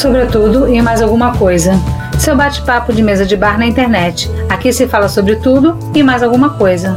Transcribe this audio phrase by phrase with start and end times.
[0.00, 1.72] Sobretudo e mais alguma coisa.
[2.18, 4.30] Seu bate-papo de mesa de bar na internet.
[4.48, 6.96] Aqui se fala sobre tudo e mais alguma coisa.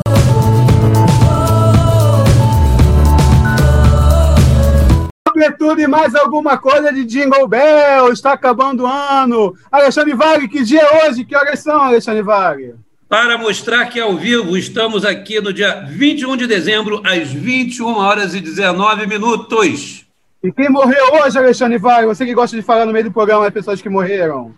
[5.27, 8.13] Sobretudo e mais alguma coisa de Jingle Bell.
[8.13, 9.53] Está acabando o ano.
[9.69, 11.25] Alexandre Vale, que dia é hoje?
[11.25, 12.75] Que horas são, Alexandre Vale?
[13.09, 18.33] Para mostrar que ao vivo estamos aqui no dia 21 de dezembro, às 21 horas
[18.33, 20.02] e 19 minutos.
[20.43, 22.05] E quem morreu hoje, Alexandre Vale?
[22.05, 24.53] Você que gosta de falar no meio do programa as pessoas que morreram.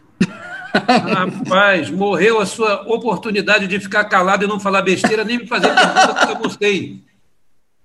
[0.73, 5.67] Rapaz, morreu a sua oportunidade de ficar calado e não falar besteira, nem me fazer
[5.67, 7.03] pergunta que eu gostei.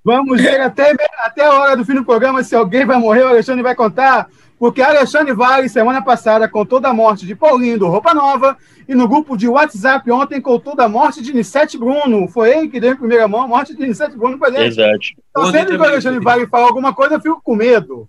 [0.05, 3.29] Vamos ver até, até a hora do fim do programa se alguém vai morrer, o
[3.29, 8.15] Alexandre vai contar, porque Alexandre Vale, semana passada, contou da morte de Paulinho do Roupa
[8.15, 8.57] Nova,
[8.89, 12.27] e no grupo de WhatsApp ontem contou da morte de Nissete Bruno.
[12.29, 14.77] Foi ele que deu em primeira mão a morte de Nissete Bruno gente.
[14.77, 15.17] Verdade.
[15.31, 18.09] Então, sempre que o Alexandre Vale fala alguma coisa, eu fico com medo.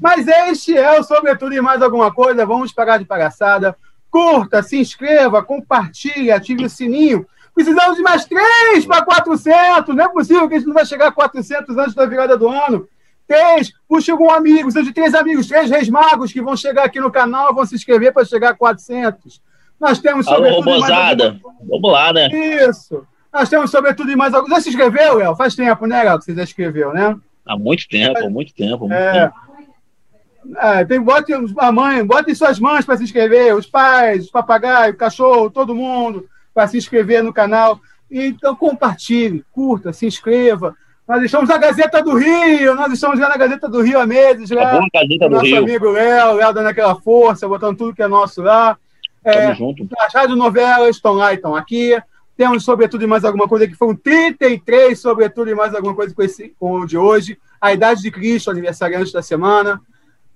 [0.00, 2.44] Mas este é o Sobretudo e Mais Alguma Coisa.
[2.44, 3.76] Vamos parar de palhaçada.
[4.10, 7.24] Curta, se inscreva, compartilhe, ative o sininho.
[7.54, 9.94] Precisamos de mais três para 400.
[9.94, 12.48] Não é possível que a gente não vai chegar a 400 antes da virada do
[12.48, 12.88] ano.
[13.26, 17.00] Três, puxa algum amigo, são de três amigos, três reis magos que vão chegar aqui
[17.00, 19.40] no canal, vão se inscrever para chegar a 400.
[19.78, 20.68] Nós temos sobretudo.
[20.68, 21.40] Alô, robozada.
[21.68, 22.28] Vamos lá, né?
[22.28, 23.06] Isso.
[23.32, 24.48] Nós temos sobretudo e mais algo.
[24.48, 25.36] Já se inscreveu, Léo?
[25.36, 27.16] Faz tempo, né, Léo, que você já escreveu, né?
[27.44, 28.88] Há muito tempo, há muito tempo.
[28.88, 29.12] Muito é.
[29.12, 29.34] tempo.
[30.56, 34.94] É, tem, bote a mãe, botem suas mães para se inscrever, os pais, os papagaios,
[34.94, 37.80] o cachorro, todo mundo para se inscrever no canal.
[38.10, 40.74] Então compartilhe, curta, se inscreva.
[41.08, 44.52] Nós estamos na Gazeta do Rio, nós estamos já na Gazeta do Rio há meses.
[44.52, 45.58] A boa Gazeta do nosso Rio.
[45.58, 48.76] amigo Léo, Léo dando aquela força, botando tudo que é nosso lá.
[49.24, 49.86] É, junto.
[49.98, 51.96] As radionovelas estão lá e estão aqui.
[52.36, 56.22] Temos, sobretudo, e mais alguma coisa, que foram 33, sobretudo, e mais alguma coisa com,
[56.22, 57.38] esse, com o de hoje.
[57.60, 59.80] A Idade de Cristo, aniversariante da semana.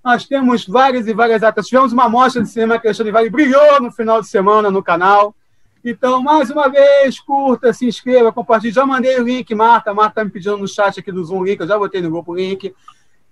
[0.05, 1.67] Nós temos várias e várias atas.
[1.67, 5.35] Tivemos uma mostra de cinema que Alexandre Vale brilhou no final de semana no canal.
[5.89, 8.73] Então, mais uma vez, curta, se inscreva, compartilhe.
[8.73, 9.95] Já mandei o link, Marta.
[9.95, 12.33] Marta está me pedindo no chat aqui do Zoom link, eu já botei no grupo
[12.33, 12.75] o link.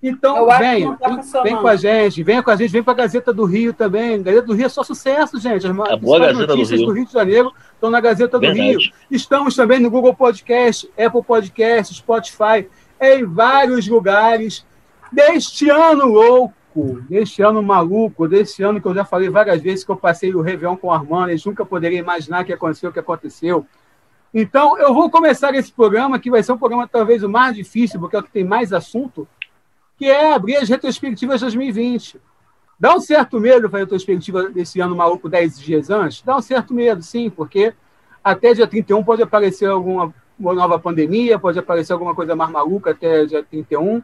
[0.01, 3.33] Então, venha, tá vem, com a gente, venha com a gente, vem para a Gazeta
[3.33, 4.23] do Rio também.
[4.23, 5.67] Gazeta do Rio é só sucesso, gente.
[5.67, 6.87] As, a boa Gazeta notícias do Rio.
[6.87, 8.77] do Rio de Janeiro estão na Gazeta do Verdade.
[8.77, 8.93] Rio.
[9.11, 12.69] Estamos também no Google Podcast, Apple Podcast, Spotify,
[13.01, 14.65] em vários lugares.
[15.11, 19.91] Deste ano louco, deste ano maluco, deste ano que eu já falei várias vezes que
[19.91, 22.99] eu passei o Réveillon com a Armanda, eles nunca poderiam imaginar que aconteceu o que
[22.99, 23.67] aconteceu.
[24.33, 28.01] Então, eu vou começar esse programa, que vai ser um programa talvez o mais difícil,
[28.01, 29.29] porque é o que tem mais assunto,
[29.97, 32.21] que é abrir as retrospectivas 2020.
[32.79, 36.23] Dá um certo medo para a retrospectiva desse ano maluco 10 dias antes?
[36.23, 37.73] Dá um certo medo, sim, porque
[38.23, 43.25] até dia 31 pode aparecer alguma nova pandemia, pode aparecer alguma coisa mais maluca até
[43.27, 44.03] dia 31.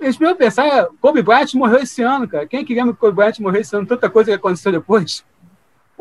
[0.00, 2.46] Eles primeiro pensar, Kobe Bryant morreu esse ano, cara.
[2.46, 3.86] Quem queria que Kobe Bryant morresse esse ano?
[3.86, 5.24] Tanta coisa que aconteceu depois.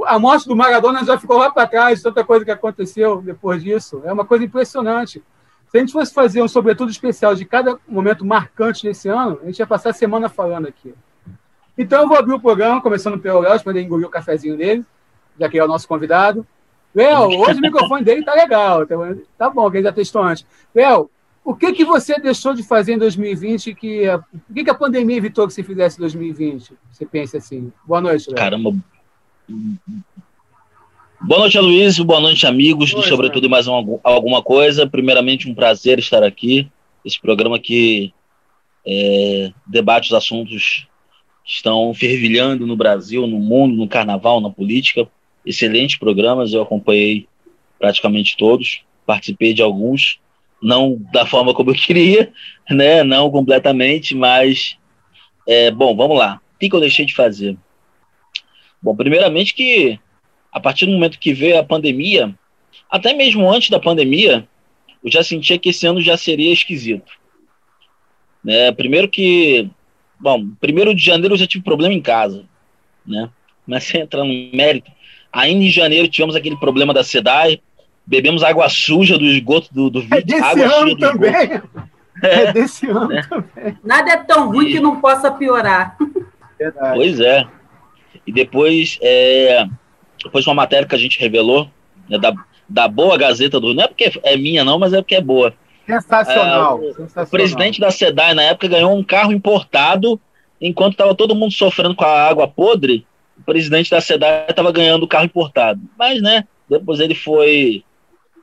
[0.05, 4.01] A morte do Maradona já ficou lá para trás, tanta coisa que aconteceu depois disso.
[4.05, 5.23] É uma coisa impressionante.
[5.69, 9.45] Se a gente fosse fazer um sobretudo especial de cada momento marcante desse ano, a
[9.45, 10.93] gente ia passar a semana falando aqui.
[11.77, 14.83] Então eu vou abrir o programa, começando pelo Léo, para ele engolir o cafezinho dele,
[15.39, 16.45] já que é o nosso convidado.
[16.93, 18.95] Léo, hoje o microfone dele tá legal, tá,
[19.37, 20.45] tá bom, que ele já testou antes.
[20.73, 21.09] Léo,
[21.49, 24.07] o que, que você deixou de fazer em 2020 que...
[24.07, 26.73] O que, que a pandemia evitou que você fizesse em 2020?
[26.91, 27.73] Você pensa assim.
[27.87, 28.35] Boa noite, Léo.
[28.37, 28.75] Caramba.
[31.19, 31.97] Boa noite, Luiz.
[31.97, 34.87] Boa noite, amigos Oi, Sobretudo e Mais um- Alguma Coisa.
[34.87, 36.69] Primeiramente, um prazer estar aqui.
[37.03, 38.13] Esse programa que
[38.85, 40.87] é, debate os assuntos
[41.43, 45.09] que estão fervilhando no Brasil, no mundo, no carnaval, na política.
[45.43, 47.27] Excelentes programas, eu acompanhei
[47.79, 50.19] praticamente todos, participei de alguns,
[50.61, 52.31] não da forma como eu queria,
[52.69, 53.03] né?
[53.03, 54.77] não completamente, mas,
[55.47, 56.41] é, bom, vamos lá.
[56.55, 57.57] O que, eu deixei de fazer?
[58.81, 59.99] Bom, primeiramente que
[60.51, 62.35] a partir do momento que veio a pandemia,
[62.89, 64.47] até mesmo antes da pandemia,
[65.03, 67.11] eu já sentia que esse ano já seria esquisito.
[68.43, 68.71] Né?
[68.71, 69.69] Primeiro que,
[70.19, 72.45] bom, primeiro de janeiro eu já tive problema em casa,
[73.05, 73.29] né?
[73.65, 74.91] Comecei a entrar no mérito.
[75.31, 77.61] Ainda em janeiro tivemos aquele problema da SEDAI,
[78.09, 80.25] bebemos água suja do esgoto do, do É vídeo.
[80.25, 81.61] desse água suja ano também.
[82.23, 83.21] É desse ano É.
[83.21, 83.77] também.
[83.83, 85.95] Nada é tão ruim que não possa piorar.
[86.57, 86.95] Verdade.
[86.95, 87.45] Pois é.
[88.25, 89.65] E depois, é,
[90.23, 91.69] depois uma matéria que a gente revelou,
[92.09, 92.33] né, da,
[92.67, 95.21] da boa Gazeta do Rio, não é porque é minha não, mas é porque é
[95.21, 95.53] boa.
[95.85, 96.79] Sensacional.
[96.83, 97.25] É, sensacional.
[97.27, 100.19] O presidente da SEDAI na época ganhou um carro importado,
[100.59, 103.05] enquanto estava todo mundo sofrendo com a água podre,
[103.37, 105.79] o presidente da SEDAI estava ganhando o carro importado.
[105.97, 107.83] Mas, né, depois ele foi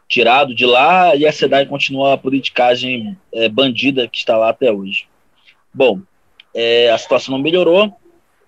[0.08, 4.72] tirado de lá e a SEDAI continua a politicagem é, bandida que está lá até
[4.72, 5.06] hoje.
[5.72, 6.00] Bom,
[6.54, 7.86] é, a situação não melhorou.
[7.86, 7.94] O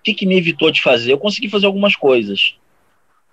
[0.03, 1.11] que, que me evitou de fazer?
[1.11, 2.55] Eu consegui fazer algumas coisas.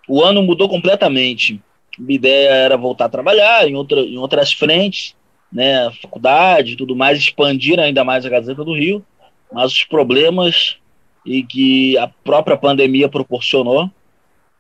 [0.09, 1.61] O ano mudou completamente.
[1.99, 5.15] Minha ideia era voltar a trabalhar em, outra, em outras frentes,
[5.51, 9.05] né, faculdade e tudo mais, expandir ainda mais a Gazeta do Rio,
[9.51, 10.77] mas os problemas
[11.25, 13.91] e que a própria pandemia proporcionou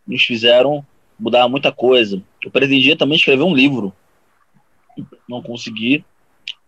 [0.06, 0.84] nos fizeram
[1.18, 2.22] mudar muita coisa.
[2.46, 3.92] Eu pretendia também escrever um livro,
[5.28, 6.04] não consegui.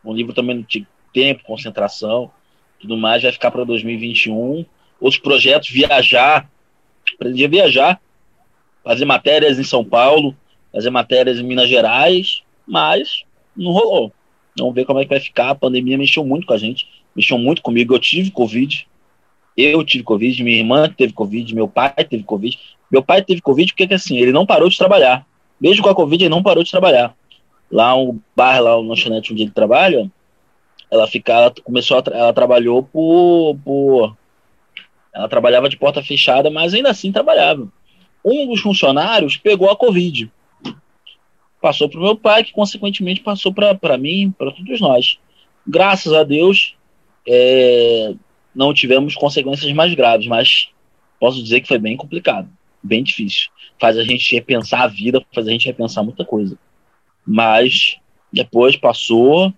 [0.04, 0.84] Um livro também não tinha
[1.14, 2.32] tempo, concentração,
[2.80, 4.66] tudo mais, vai ficar para 2021.
[5.00, 6.50] Outros projetos, viajar,
[7.16, 8.00] pretendia viajar,
[8.82, 10.36] fazer matérias em São Paulo,
[10.72, 13.22] fazer matérias em Minas Gerais, mas
[13.56, 14.12] não rolou.
[14.58, 15.50] Vamos ver como é que vai ficar.
[15.50, 17.94] A pandemia mexeu muito com a gente, mexeu muito comigo.
[17.94, 18.84] Eu tive Covid,
[19.56, 22.58] eu tive Covid, minha irmã teve Covid, meu pai teve Covid.
[22.90, 25.24] Meu pai teve Covid porque, assim, ele não parou de trabalhar.
[25.60, 27.14] Mesmo com a Covid, ele não parou de trabalhar.
[27.70, 30.10] Lá um bar, lá no lanchonete onde ele trabalha,
[30.90, 34.16] ela fica, começou a, ela trabalhou por, por,
[35.12, 37.69] ela trabalhava de porta fechada, mas ainda assim trabalhava.
[38.25, 40.31] Um dos funcionários pegou a Covid
[41.60, 45.19] passou para o meu pai, que consequentemente passou para mim, para todos nós.
[45.66, 46.75] Graças a Deus,
[47.26, 48.14] é,
[48.55, 50.69] não tivemos consequências mais graves, mas
[51.20, 52.49] posso dizer que foi bem complicado,
[52.82, 53.50] bem difícil.
[53.80, 56.58] Faz a gente repensar a vida, faz a gente repensar muita coisa.
[57.26, 57.96] Mas
[58.32, 59.52] depois passou,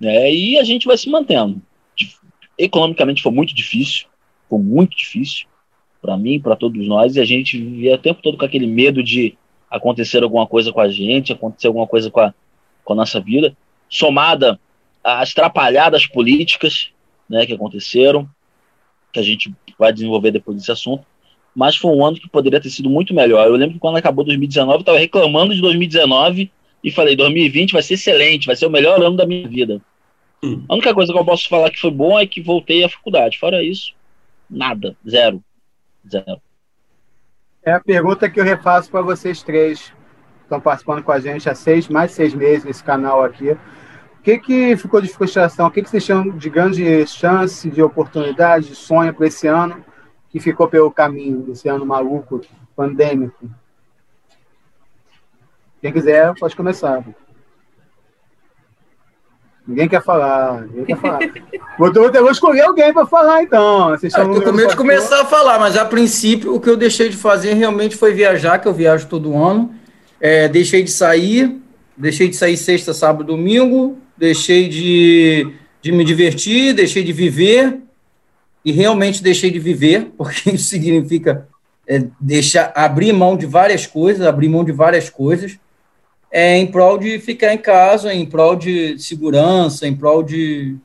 [0.00, 1.60] né, e a gente vai se mantendo.
[2.58, 4.06] Economicamente foi muito difícil,
[4.48, 5.46] foi muito difícil
[6.00, 9.02] para mim, para todos nós, e a gente vivia o tempo todo com aquele medo
[9.02, 9.38] de
[9.70, 12.34] acontecer alguma coisa com a gente, acontecer alguma coisa com a,
[12.84, 13.56] com a nossa vida,
[13.88, 14.58] somada
[15.02, 16.90] às atrapalhadas políticas
[17.28, 18.28] né, que aconteceram,
[19.12, 21.06] que a gente vai desenvolver depois desse assunto,
[21.54, 23.46] mas foi um ano que poderia ter sido muito melhor.
[23.46, 26.50] Eu lembro que quando acabou 2019, eu estava reclamando de 2019
[26.82, 29.80] e falei: 2020 vai ser excelente, vai ser o melhor ano da minha vida.
[30.42, 30.64] Hum.
[30.68, 33.38] A única coisa que eu posso falar que foi bom é que voltei à faculdade.
[33.38, 33.94] Fora isso,
[34.48, 35.42] nada, zero.
[36.10, 36.40] Zero.
[37.64, 39.92] É a pergunta que eu refaço para vocês três.
[40.42, 43.52] Estão participando com a gente há seis, mais seis meses nesse canal aqui.
[43.52, 45.66] O que, que ficou de frustração?
[45.66, 49.82] O que, que vocês chamam de grande chance, de oportunidade, de sonho para esse ano
[50.32, 52.40] que ficou pelo caminho, esse ano maluco,
[52.74, 53.48] pandêmico?
[55.82, 57.04] Quem quiser, pode começar.
[59.66, 60.62] Ninguém quer falar.
[60.62, 61.18] Ninguém quer falar.
[61.78, 63.90] vou, vou, vou escolher alguém para falar, então.
[63.90, 67.10] Vocês ah, com medo de começar a falar, mas a princípio o que eu deixei
[67.10, 69.74] de fazer realmente foi viajar, que eu viajo todo ano.
[70.18, 71.60] É, deixei de sair,
[71.96, 75.52] deixei de sair sexta, sábado, domingo, deixei de,
[75.82, 77.80] de me divertir, deixei de viver,
[78.64, 81.48] e realmente deixei de viver, porque isso significa
[81.86, 85.58] é, deixar, abrir mão de várias coisas, abrir mão de várias coisas
[86.32, 90.76] é, em prol de ficar em casa, em prol de segurança, em prol de.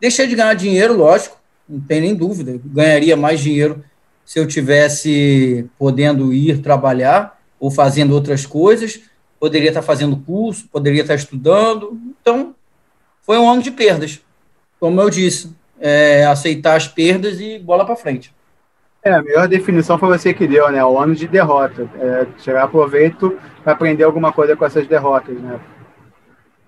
[0.00, 1.38] Deixei de ganhar dinheiro, lógico,
[1.68, 2.60] não tem nem dúvida.
[2.64, 3.84] Ganharia mais dinheiro
[4.24, 9.00] se eu tivesse podendo ir trabalhar ou fazendo outras coisas.
[9.38, 11.98] Poderia estar fazendo curso, poderia estar estudando.
[12.20, 12.54] Então,
[13.22, 14.20] foi um ano de perdas.
[14.80, 18.34] Como eu disse, é, aceitar as perdas e bola para frente.
[19.02, 20.84] É, a melhor definição foi você que deu, né?
[20.84, 21.88] O ano de derrota.
[21.98, 25.58] É, tirar proveito para aprender alguma coisa com essas derrotas, né?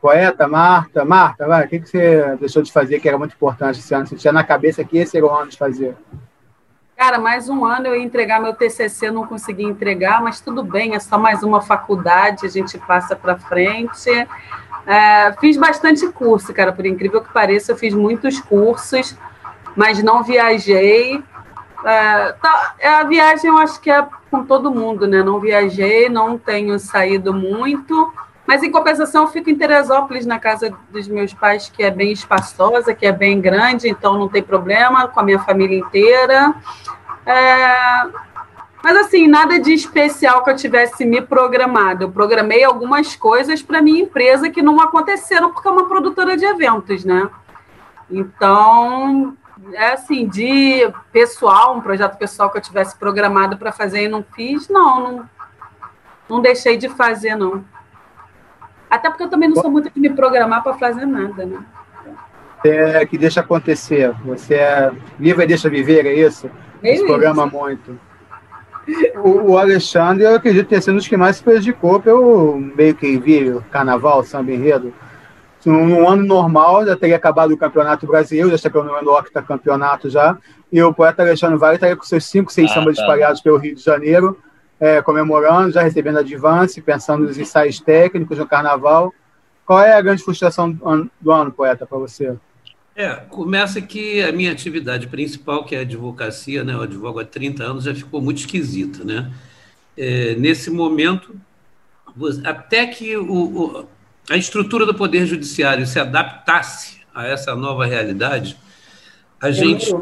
[0.00, 1.05] Poeta, Marta.
[1.05, 4.06] Marta, vai, o que, que você deixou de fazer que era muito importante esse ano?
[4.06, 5.94] Você tinha na cabeça que esse era o ano de fazer?
[6.96, 10.94] Cara, mais um ano eu ia entregar meu TCC, não consegui entregar, mas tudo bem,
[10.94, 14.08] é só mais uma faculdade, a gente passa para frente.
[14.86, 19.17] É, fiz bastante curso, cara, por incrível que pareça, eu fiz muitos cursos,
[19.77, 21.22] mas não viajei.
[21.84, 25.22] É, tá, é, a viagem eu acho que é com todo mundo, né?
[25.22, 28.12] Não viajei, não tenho saído muito,
[28.46, 32.12] mas em compensação eu fico em Teresópolis, na casa dos meus pais, que é bem
[32.12, 36.55] espaçosa, que é bem grande, então não tem problema, com a minha família inteira.
[37.24, 38.06] É,
[38.82, 42.05] mas assim, nada de especial que eu tivesse me programado.
[42.05, 46.44] Eu programei algumas coisas para minha empresa que não aconteceram porque é uma produtora de
[46.44, 47.31] eventos, né?
[48.10, 49.36] Então,
[49.72, 54.24] é assim, de pessoal, um projeto pessoal que eu tivesse programado para fazer e não
[54.34, 55.31] fiz, não, não,
[56.29, 57.65] não deixei de fazer, não.
[58.91, 61.65] Até porque eu também não sou muito de me programar para fazer nada, né?
[62.65, 64.12] É que deixa acontecer.
[64.24, 66.51] Você é viva e deixa viver, é isso?
[66.82, 67.06] É isso.
[67.06, 67.98] programa muito.
[69.22, 72.94] O, o, Alexandre, eu acredito ter sido um dos que mais se prejudicou pelo meio
[72.94, 74.93] que vi carnaval, samba enredo
[75.70, 80.36] num ano normal já teria acabado o Campeonato Brasileiro, já estaria no octacampeonato já,
[80.70, 83.03] e o poeta Alexandre Vale estaria com seus cinco, seis ah, sambas tá.
[83.03, 84.39] espalhados pelo Rio de Janeiro,
[84.81, 89.12] é, comemorando, já recebendo advance, pensando nos ensaios técnicos no Carnaval.
[89.65, 92.36] Qual é a grande frustração do ano, do ano poeta, para você?
[92.94, 97.25] É, começa que a minha atividade principal, que é a advocacia, né, eu advogo há
[97.25, 99.32] 30 anos, já ficou muito esquisita, né?
[99.96, 101.34] É, nesse momento,
[102.44, 103.89] até que o, o,
[104.29, 108.56] a estrutura do Poder Judiciário se adaptasse a essa nova realidade,
[109.41, 109.93] a gente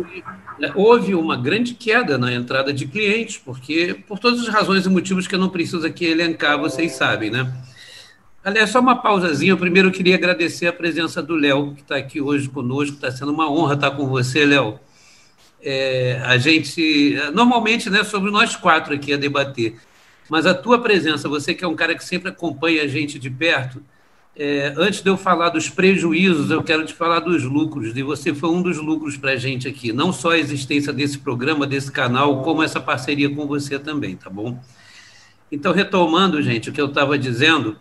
[0.75, 5.26] houve uma grande queda na entrada de clientes, porque por todas as razões e motivos
[5.26, 7.50] que eu não preciso aqui elencar, vocês sabem, né?
[8.42, 9.52] Aliás, só uma pausazinha.
[9.52, 12.94] Eu primeiro queria agradecer a presença do Léo, que está aqui hoje conosco.
[12.97, 14.80] Está sendo uma honra estar com você, Léo.
[15.62, 19.76] É, a gente, normalmente, né, sobre nós quatro aqui a debater,
[20.30, 23.28] mas a tua presença, você que é um cara que sempre acompanha a gente de
[23.28, 23.82] perto,
[24.35, 28.32] é, antes de eu falar dos prejuízos, eu quero te falar dos lucros, e você
[28.32, 31.92] foi um dos lucros para a gente aqui, não só a existência desse programa, desse
[31.92, 34.59] canal, como essa parceria com você também, tá bom?
[35.52, 37.76] Então, retomando, gente, o que eu estava dizendo,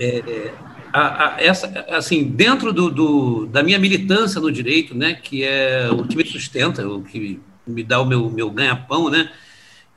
[0.00, 0.52] é,
[0.92, 5.88] a, a, essa, assim, dentro do, do, da minha militância no direito, né, que é
[5.90, 9.30] o que me sustenta, o que me dá o meu, meu ganha-pão, né,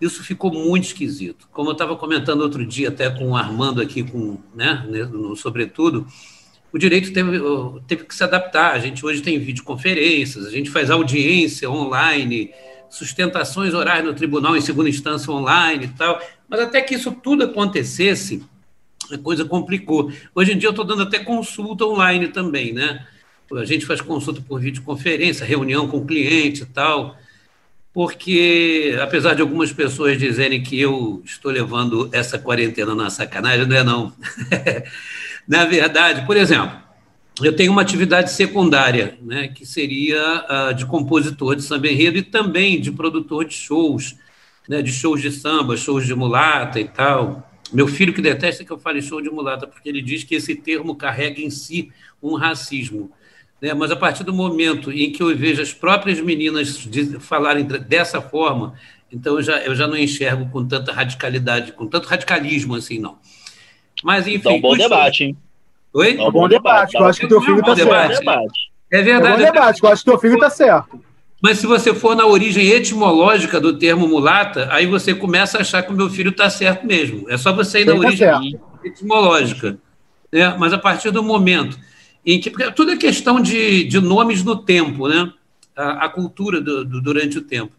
[0.02, 1.48] isso ficou muito esquisito.
[1.52, 6.08] Como eu estava comentando outro dia, até com o Armando aqui, com, né, no, sobretudo,
[6.72, 7.40] o direito teve,
[7.88, 8.74] teve que se adaptar.
[8.74, 12.52] A gente hoje tem videoconferências, a gente faz audiência online,
[12.90, 16.20] sustentações orais no tribunal em segunda instância online e tal.
[16.48, 18.44] Mas até que isso tudo acontecesse,
[19.12, 20.12] a coisa complicou.
[20.34, 23.06] Hoje em dia eu estou dando até consulta online também, né?
[23.56, 27.18] A gente faz consulta por videoconferência, reunião com cliente e tal,
[27.94, 33.76] porque apesar de algumas pessoas dizerem que eu estou levando essa quarentena na sacanagem, não
[33.76, 34.14] é não.
[35.48, 36.78] na verdade, por exemplo,
[37.42, 42.24] eu tenho uma atividade secundária, né, que seria uh, de compositor de samba enredo e
[42.24, 44.16] também de produtor de shows,
[44.68, 47.47] né, de shows de samba, shows de mulata e tal.
[47.72, 50.56] Meu filho que detesta que eu fale show de mulata, porque ele diz que esse
[50.56, 53.12] termo carrega em si um racismo.
[53.62, 53.74] Né?
[53.74, 56.88] Mas a partir do momento em que eu vejo as próprias meninas
[57.20, 58.76] falarem dessa forma,
[59.12, 63.18] então eu já, eu já não enxergo com tanta radicalidade, com tanto radicalismo assim, não.
[64.04, 64.38] Mas, enfim.
[64.38, 65.38] Então, bom debate, hein?
[65.94, 66.18] Oi?
[66.18, 68.30] É um bom debate, eu acho que o teu filho está certo.
[68.92, 69.28] É verdade.
[69.28, 71.07] É um bom debate, eu acho que o teu filho está certo.
[71.42, 75.84] Mas se você for na origem etimológica do termo mulata, aí você começa a achar
[75.84, 77.30] que o meu filho está certo mesmo.
[77.30, 79.78] É só você ir na origem etimológica.
[80.32, 80.56] Né?
[80.58, 81.78] Mas a partir do momento
[82.26, 82.50] em que.
[82.50, 85.32] Porque tudo é questão de, de nomes no tempo, né?
[85.78, 87.72] a, a cultura do, do, durante o tempo.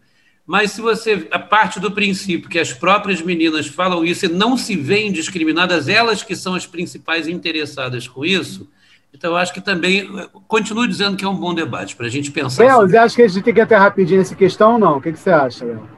[0.47, 1.27] Mas se você.
[1.31, 5.89] A parte do princípio que as próprias meninas falam isso e não se veem discriminadas,
[5.89, 8.69] elas que são as principais interessadas com isso
[9.13, 10.09] então, eu acho que também,
[10.47, 12.63] continuo dizendo que é um bom debate para a gente pensar.
[12.63, 12.91] Léo, sobre...
[12.91, 14.99] você acha que a gente tem que ir até rapidinho nessa questão ou não?
[14.99, 15.89] O que, que você acha, Léo?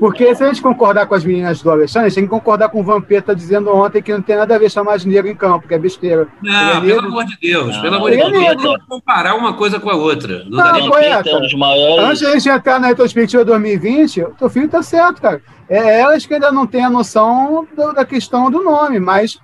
[0.00, 2.70] Porque se a gente concordar com as meninas do Alexandre, a gente tem que concordar
[2.70, 5.36] com o Vampeta dizendo ontem que não tem nada a ver chamar de negro em
[5.36, 6.26] campo, que é besteira.
[6.42, 8.32] Não, é pelo amor de Deus, não, pelo amor de Deus.
[8.32, 10.42] É não comparar uma coisa com a outra.
[10.48, 11.28] Não, não correto.
[11.28, 12.04] É maiores...
[12.04, 15.42] Antes de a gente entrar na retrospectiva 2020, o teu filho está certo, cara.
[15.68, 19.38] É elas que ainda não têm a noção do, da questão do nome, mas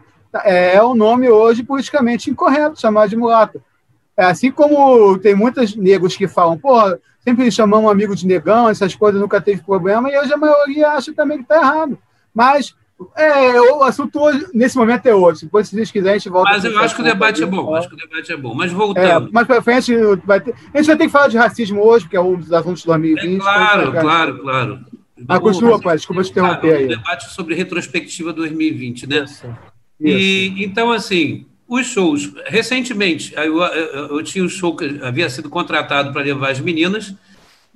[0.44, 3.62] é, é o nome hoje politicamente incorreto, chamar de mulato.
[4.16, 8.68] É, assim como tem muitos negros que falam, porra, sempre chamamos um amigo de negão,
[8.68, 11.98] essas coisas nunca teve problema, e hoje a maioria acha também que está errado.
[12.32, 12.74] Mas
[13.14, 15.42] é, o assunto hoje, nesse momento é outro.
[15.42, 16.50] Depois, se vocês quiserem, a gente volta.
[16.50, 17.74] Mas eu acho que o debate é bom.
[17.74, 18.54] Acho que o debate é bom.
[18.54, 19.04] Mas voltando.
[19.28, 22.04] É, mais para frente, vai ter, a gente vai ter que falar de racismo hoje,
[22.06, 23.36] porque é um dos assuntos de 2020.
[23.36, 24.80] É, claro, claro, claro.
[25.28, 25.96] Ah, continua, pai.
[25.96, 26.84] Desculpa te interromper aí.
[26.86, 29.24] Um debate sobre retrospectiva 2020, né?
[29.24, 29.46] Isso.
[30.00, 32.32] E, então, assim, os shows.
[32.46, 37.14] Recentemente, eu, eu, eu tinha um show que havia sido contratado para levar as meninas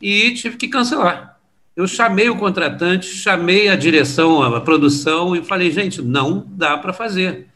[0.01, 1.39] e tive que cancelar.
[1.75, 6.93] Eu chamei o contratante, chamei a direção, a produção e falei, gente, não dá para
[6.93, 7.47] fazer.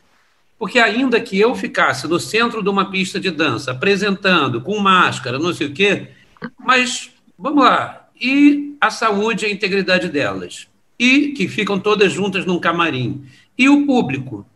[0.59, 5.39] Porque ainda que eu ficasse no centro de uma pista de dança, apresentando, com máscara,
[5.39, 6.09] não sei o quê,
[6.59, 8.09] mas vamos lá.
[8.21, 10.69] E a saúde e a integridade delas?
[10.99, 13.25] E que ficam todas juntas num camarim.
[13.59, 14.47] E o público?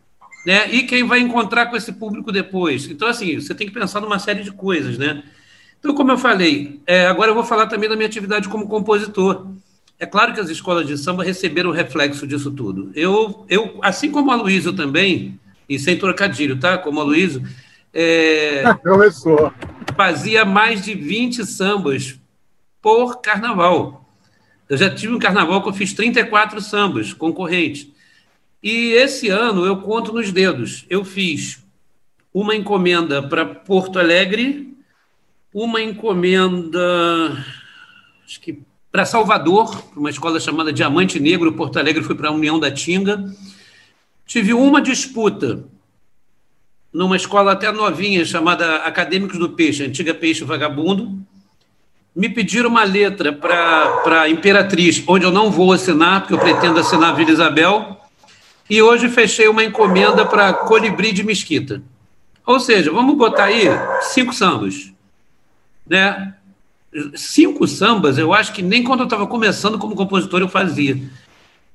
[0.48, 0.66] Né?
[0.72, 2.86] E quem vai encontrar com esse público depois.
[2.86, 5.22] Então, assim, você tem que pensar numa série de coisas, né?
[5.78, 9.46] Então, como eu falei, é, agora eu vou falar também da minha atividade como compositor.
[9.98, 12.90] É claro que as escolas de samba receberam o reflexo disso tudo.
[12.94, 15.38] Eu, eu assim como a Luísa também,
[15.68, 16.78] e sem trocadilho, tá?
[16.78, 17.42] Como a Luísa,
[17.92, 19.52] é, Começou.
[19.94, 22.18] fazia mais de 20 sambas
[22.80, 24.08] por carnaval.
[24.66, 27.97] Eu já tive um carnaval que eu fiz 34 sambas concorrentes.
[28.62, 30.84] E esse ano eu conto nos dedos.
[30.90, 31.62] Eu fiz
[32.32, 34.76] uma encomenda para Porto Alegre,
[35.52, 37.36] uma encomenda
[38.24, 38.60] acho que
[38.92, 42.70] para Salvador, para uma escola chamada Diamante Negro, Porto Alegre foi para a União da
[42.70, 43.24] Tinga.
[44.26, 45.64] Tive uma disputa
[46.92, 51.18] numa escola até novinha, chamada Acadêmicos do Peixe, antiga Peixe Vagabundo.
[52.14, 57.14] Me pediram uma letra para Imperatriz, onde eu não vou assinar, porque eu pretendo assinar
[57.14, 57.97] Vila Isabel.
[58.68, 61.82] E hoje fechei uma encomenda para Colibri de Mesquita.
[62.44, 63.64] Ou seja, vamos botar aí
[64.02, 64.92] cinco sambas.
[65.86, 66.34] Né?
[67.14, 70.98] Cinco sambas, eu acho que nem quando eu estava começando como compositor eu fazia.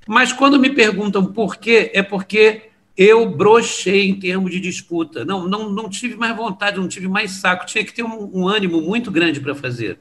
[0.07, 5.25] Mas quando me perguntam por quê, é porque eu brochei em termos de disputa.
[5.25, 7.65] Não, não, não tive mais vontade, não tive mais saco.
[7.65, 9.97] Tinha que ter um, um ânimo muito grande para fazer.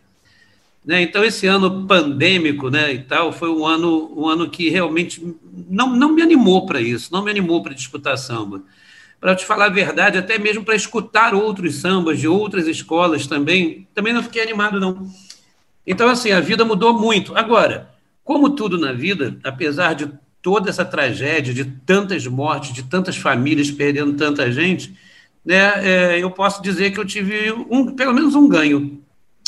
[0.84, 1.02] Né?
[1.02, 5.22] Então, esse ano pandêmico né, e tal foi um ano, um ano que realmente
[5.52, 8.62] não, não me animou para isso, não me animou para disputar samba.
[9.20, 13.86] Para te falar a verdade, até mesmo para escutar outros sambas de outras escolas também,
[13.94, 15.06] também não fiquei animado, não.
[15.86, 17.36] Então, assim, a vida mudou muito.
[17.36, 17.90] Agora,
[18.24, 23.70] como tudo na vida, apesar de toda essa tragédia, de tantas mortes, de tantas famílias
[23.70, 24.96] perdendo tanta gente,
[25.44, 29.00] né, é, eu posso dizer que eu tive um, pelo menos um ganho.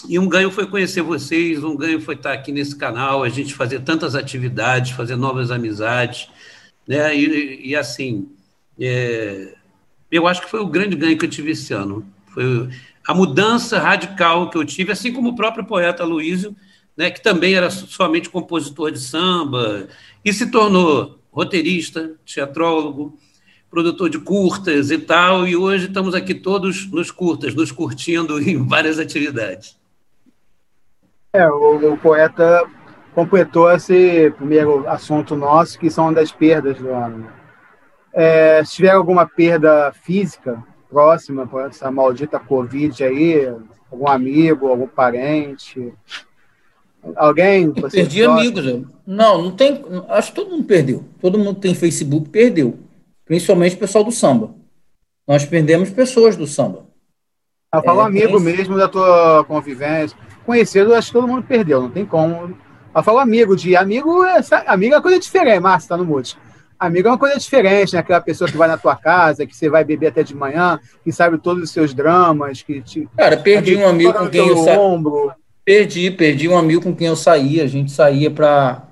[0.08, 3.54] E um ganho foi conhecer vocês, um ganho foi estar aqui nesse canal, a gente
[3.54, 6.28] fazer tantas atividades, fazer novas amizades,
[6.86, 7.16] né?
[7.16, 8.28] E, e assim,
[8.78, 9.54] é,
[10.10, 12.06] eu acho que foi o grande ganho que eu tive esse ano.
[12.32, 12.68] Foi
[13.06, 16.54] a mudança radical que eu tive, assim como o próprio poeta Luísio,
[16.96, 19.88] né, que também era somente compositor de samba,
[20.24, 23.18] e se tornou roteirista, teatrólogo,
[23.68, 28.64] produtor de curtas e tal, e hoje estamos aqui todos nos curtas, nos curtindo em
[28.64, 29.76] várias atividades.
[31.34, 32.64] É, o, o poeta
[33.14, 37.18] completou esse primeiro assunto nosso, que são das perdas do ano.
[37.18, 37.32] Né?
[38.12, 43.52] É, se tiver alguma perda física próxima por essa maldita Covid aí,
[43.90, 45.92] algum amigo, algum parente,
[47.16, 47.70] Alguém?
[47.72, 48.40] Perdi gosta?
[48.40, 48.88] amigos.
[49.06, 49.84] Não, não tem.
[50.08, 51.04] Acho que todo mundo perdeu.
[51.20, 52.78] Todo mundo tem Facebook, perdeu.
[53.24, 54.54] Principalmente o pessoal do samba.
[55.26, 56.86] Nós perdemos pessoas do samba.
[57.74, 60.16] Eu falo é, amigo mesmo da tua convivência.
[60.44, 62.56] Conhecido, acho que todo mundo perdeu, não tem como.
[62.94, 66.36] Eu falo amigo, de amigo é, amigo é coisa diferente, Márcio, tá no mute.
[66.78, 68.00] Amigo é uma coisa diferente, né?
[68.00, 71.10] Aquela pessoa que vai na tua casa, que você vai beber até de manhã, que
[71.10, 73.08] sabe todos os seus dramas, que te.
[73.16, 75.32] Cara, perdi um amigo com quem eu ombro.
[75.64, 77.64] Perdi, perdi um amigo com quem eu saía.
[77.64, 78.82] A gente saía para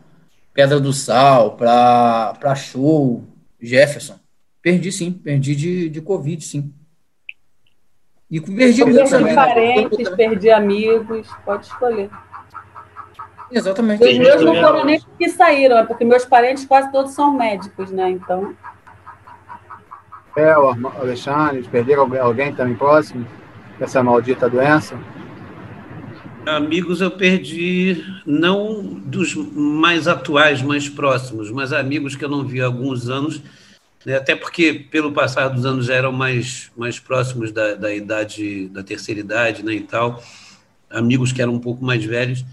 [0.55, 3.24] Pedra do Sal, para show,
[3.61, 4.14] Jefferson.
[4.62, 6.72] Perdi sim, perdi de, de Covid, sim.
[8.33, 9.35] E perdi muitos amigos.
[9.35, 12.09] parentes, perdi amigos, pode escolher.
[13.51, 14.03] Exatamente.
[14.03, 17.90] Os meus não foram nem porque saíram, é porque meus parentes quase todos são médicos,
[17.90, 18.09] né?
[18.09, 18.55] Então.
[20.35, 23.27] É, o Alexandre, perderam alguém também próximo
[23.79, 24.99] dessa maldita doença?
[26.47, 32.62] Amigos eu perdi, não dos mais atuais, mais próximos, mas amigos que eu não vi
[32.62, 33.42] há alguns anos,
[34.05, 38.69] né, até porque pelo passar dos anos já eram mais, mais próximos da, da idade,
[38.69, 40.23] da terceira idade né, e tal,
[40.91, 42.45] amigos que eram um pouco mais velhos,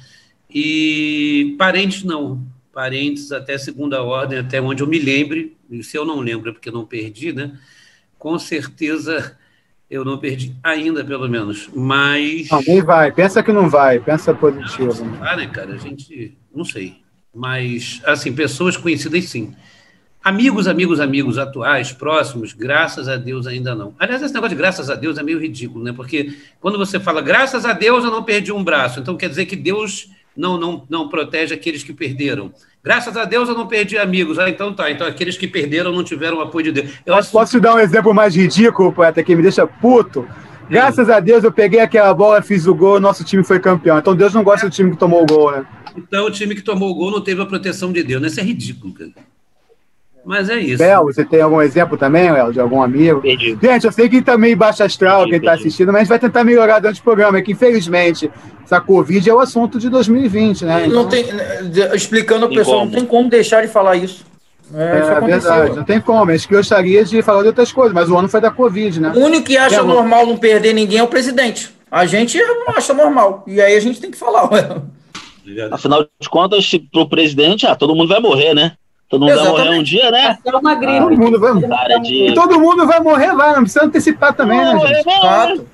[0.49, 6.05] e parentes não, parentes até segunda ordem, até onde eu me lembre, e se eu
[6.05, 7.57] não lembro é porque não perdi, né,
[8.17, 9.37] com certeza
[9.89, 11.67] eu não perdi ainda, pelo menos.
[11.73, 12.47] Mas.
[12.49, 13.11] Não, nem vai.
[13.11, 13.99] Pensa que não vai.
[13.99, 15.03] Pensa positivo.
[15.03, 15.73] Não, vai, né, cara?
[15.73, 16.37] A gente.
[16.53, 16.97] Não sei.
[17.33, 19.55] Mas, assim, pessoas conhecidas, sim.
[20.21, 23.93] Amigos, amigos, amigos atuais, próximos, graças a Deus ainda não.
[23.97, 25.93] Aliás, esse negócio de graças a Deus é meio ridículo, né?
[25.93, 29.45] Porque quando você fala graças a Deus eu não perdi um braço, então quer dizer
[29.45, 32.51] que Deus não, não, não protege aqueles que perderam.
[32.83, 34.37] Graças a Deus eu não perdi amigos.
[34.37, 34.91] Ah, então tá.
[34.91, 36.91] Então aqueles que perderam não tiveram o apoio de Deus.
[37.05, 37.31] Eu acho...
[37.31, 40.27] Posso te dar um exemplo mais ridículo, poeta, que me deixa puto?
[40.69, 43.97] Graças a Deus eu peguei aquela bola, fiz o gol, nosso time foi campeão.
[43.97, 45.65] Então Deus não gosta do time que tomou o gol, né?
[45.97, 48.21] Então o time que tomou o gol não teve a proteção de Deus.
[48.21, 48.27] Né?
[48.27, 49.11] Isso é ridículo, cara.
[50.29, 50.77] Mas é isso.
[50.77, 53.19] Bel, você tem algum exemplo também, Léo, de algum amigo?
[53.19, 53.57] Perdi.
[53.59, 56.19] Gente, eu sei que também baixa astral, perdi, quem está assistindo, mas a gente vai
[56.19, 58.29] tentar melhorar durante o programa, é que infelizmente
[58.63, 60.85] essa Covid é o assunto de 2020, né?
[60.85, 61.25] Não tem,
[61.95, 64.23] explicando ao pessoal, não tem como deixar de falar isso.
[64.71, 66.31] É, é verdade, não tem como.
[66.31, 69.01] Acho que eu gostaria de falar de outras coisas, mas o ano foi da Covid,
[69.01, 69.13] né?
[69.15, 71.71] O único que acha é, normal não perder ninguém é o presidente.
[71.89, 73.43] A gente não acha normal.
[73.47, 74.79] E aí a gente tem que falar, ué.
[75.71, 78.73] Afinal de contas, para o presidente, ah, todo mundo vai morrer, né?
[79.09, 79.55] Todo mundo Exatamente.
[79.55, 80.37] vai morrer um dia, né?
[80.45, 80.99] É uma gripe.
[80.99, 82.33] Todo mundo vai, de...
[82.35, 83.55] todo mundo vai morrer, vai.
[83.55, 85.03] Não precisa antecipar também, né, gente?
[85.03, 85.67] Fato.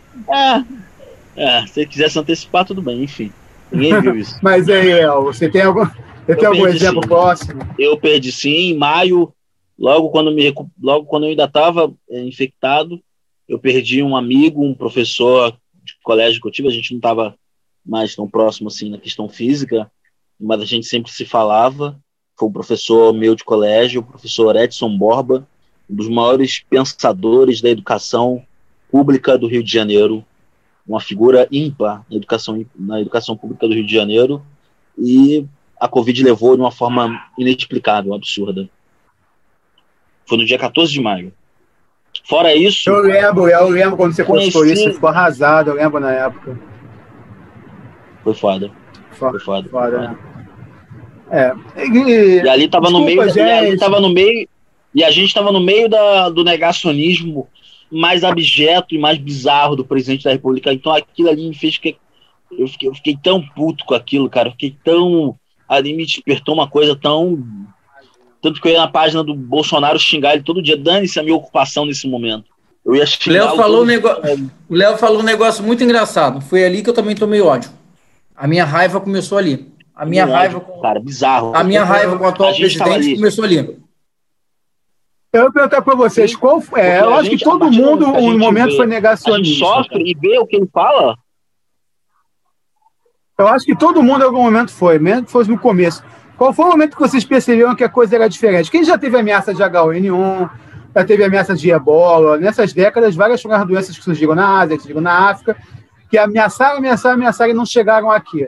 [1.36, 1.44] É.
[1.44, 3.34] é, se quiser se antecipar, tudo bem, enfim.
[3.70, 4.40] Ninguém viu isso.
[4.42, 7.10] Mas aí, El, você tem algum, você tem algum exemplo sim.
[7.10, 7.62] próximo?
[7.78, 9.34] Eu perdi sim, em maio,
[9.78, 13.02] logo quando, me, logo quando eu ainda estava é, infectado,
[13.50, 15.52] eu perdi um amigo, um professor
[15.84, 17.36] de colégio que eu tive, a gente não estava
[17.86, 19.92] mais tão próximo assim na questão física,
[20.40, 22.00] mas a gente sempre se falava
[22.38, 25.48] foi um professor meu de colégio, o professor Edson Borba,
[25.90, 28.44] um dos maiores pensadores da educação
[28.92, 30.24] pública do Rio de Janeiro,
[30.86, 34.42] uma figura ímpar na educação, na educação pública do Rio de Janeiro,
[34.98, 35.46] e
[35.80, 38.70] a Covid levou de uma forma inexplicável, absurda.
[40.28, 41.34] Foi no dia 14 de maio.
[42.24, 42.90] Fora isso.
[42.90, 44.52] Eu lembro, eu lembro quando você conheci...
[44.52, 46.60] postou isso, ficou arrasado, eu lembro na época.
[48.24, 48.72] Foi foda.
[49.12, 49.70] Foi foda.
[49.70, 50.18] foda, né?
[51.30, 51.54] É.
[51.78, 53.24] E, e ali tava Desculpa, no meio.
[53.30, 53.38] Gente.
[53.38, 54.48] E ali tava no meio.
[54.94, 57.48] E a gente estava no meio da, do negacionismo
[57.92, 60.72] mais abjeto e mais bizarro do presidente da República.
[60.74, 61.98] Então aquilo ali me fez que
[62.52, 64.50] eu fiquei, eu fiquei tão puto com aquilo, cara.
[64.50, 65.36] Eu fiquei tão.
[65.68, 67.44] Ali me despertou uma coisa tão.
[68.42, 70.78] Tanto que eu ia na página do Bolsonaro xingar ele todo dia.
[70.78, 72.46] Dane-se a minha ocupação nesse momento.
[72.86, 73.46] Eu ia xingar.
[73.46, 76.40] Léo falou um negócio, o Léo falou um negócio muito engraçado.
[76.42, 77.72] Foi ali que eu também tomei ódio.
[78.36, 79.75] A minha raiva começou ali.
[79.96, 80.60] A minha raiva.
[80.60, 80.82] com...
[80.82, 81.56] Cara, bizarro.
[81.56, 83.16] A minha raiva com o atual presidente ali.
[83.16, 83.80] começou ali.
[85.32, 86.80] Eu vou perguntar para vocês, Sim, qual foi.
[86.80, 89.34] É, eu acho que todo mundo, no momento, vê, foi negacionista.
[89.34, 91.16] A gente sofre e vê o que ele fala.
[93.38, 96.02] Eu acho que todo mundo, em algum momento, foi, mesmo que fosse no começo.
[96.38, 98.72] Qual foi o momento que vocês perceberam que a coisa era diferente?
[98.72, 100.50] Quem já teve ameaça de H1N1,
[100.96, 102.38] já teve ameaça de ebola?
[102.38, 105.58] Nessas décadas, várias foram as doenças que surgiram na Ásia, que surgiram na África,
[106.10, 108.48] que ameaçaram, ameaçaram, ameaçaram e não chegaram aqui.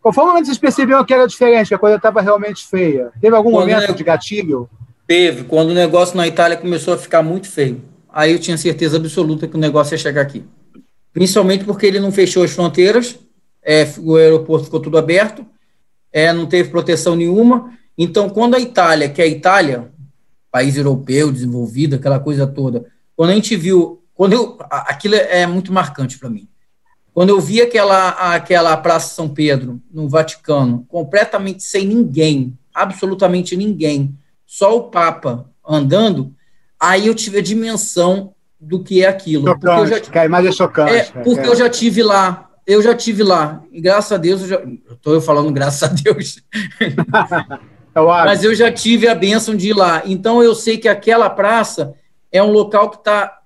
[0.00, 2.66] Qual foi o momento que vocês perceberam que era diferente, que a coisa estava realmente
[2.66, 3.10] feia?
[3.20, 4.68] Teve algum Quando momento de gatilho?
[5.06, 7.82] Teve, quando o negócio na Itália começou a ficar muito feio.
[8.08, 10.44] Aí eu tinha certeza absoluta que o negócio ia chegar aqui.
[11.12, 13.18] Principalmente porque ele não fechou as fronteiras,
[13.62, 15.44] é, o aeroporto ficou tudo aberto,
[16.12, 17.72] é, não teve proteção nenhuma.
[17.96, 19.90] Então, quando a Itália, que é a Itália,
[20.50, 25.72] país europeu, desenvolvido, aquela coisa toda, quando a gente viu, quando eu, aquilo é muito
[25.72, 26.48] marcante para mim.
[27.12, 34.14] Quando eu vi aquela, aquela Praça São Pedro, no Vaticano, completamente sem ninguém, absolutamente ninguém,
[34.46, 36.32] só o Papa andando,
[36.78, 39.46] aí eu tive a dimensão do que é aquilo.
[39.46, 40.92] Chocante, porque eu já, que a imagem é chocante.
[40.92, 41.48] É, porque é.
[41.48, 45.50] eu já tive lá, eu já tive lá, e graças a Deus, eu estou falando
[45.52, 46.42] graças a Deus,
[46.80, 50.02] é mas eu já tive a bênção de ir lá.
[50.04, 51.94] Então eu sei que aquela praça
[52.30, 53.39] é um local que está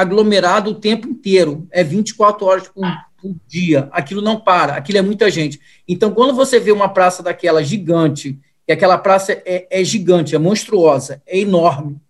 [0.00, 2.84] aglomerado o tempo inteiro, é 24 horas por,
[3.20, 5.60] por dia, aquilo não para, aquilo é muita gente.
[5.86, 10.38] Então quando você vê uma praça daquela gigante, que aquela praça é, é gigante, é
[10.38, 12.00] monstruosa, é enorme.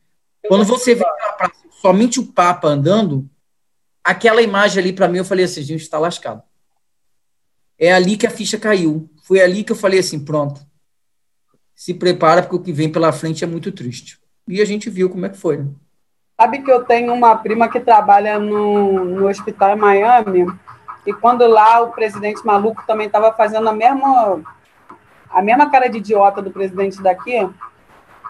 [0.47, 3.29] Quando você vê aquela praça, somente o Papa andando,
[4.05, 6.43] aquela imagem ali, para mim, eu falei assim, gente, está lascado.
[7.79, 9.11] É ali que a ficha caiu.
[9.23, 10.61] Foi ali que eu falei assim, pronto.
[11.75, 14.19] Se prepara, porque o que vem pela frente é muito triste.
[14.47, 15.59] E a gente viu como é que foi.
[15.59, 15.71] Né?
[16.41, 20.47] Sabe que eu tenho uma prima que trabalha no, no hospital em Miami,
[21.07, 24.41] e quando lá o presidente maluco também estava fazendo a mesma
[25.29, 27.47] a mesma cara de idiota do presidente daqui,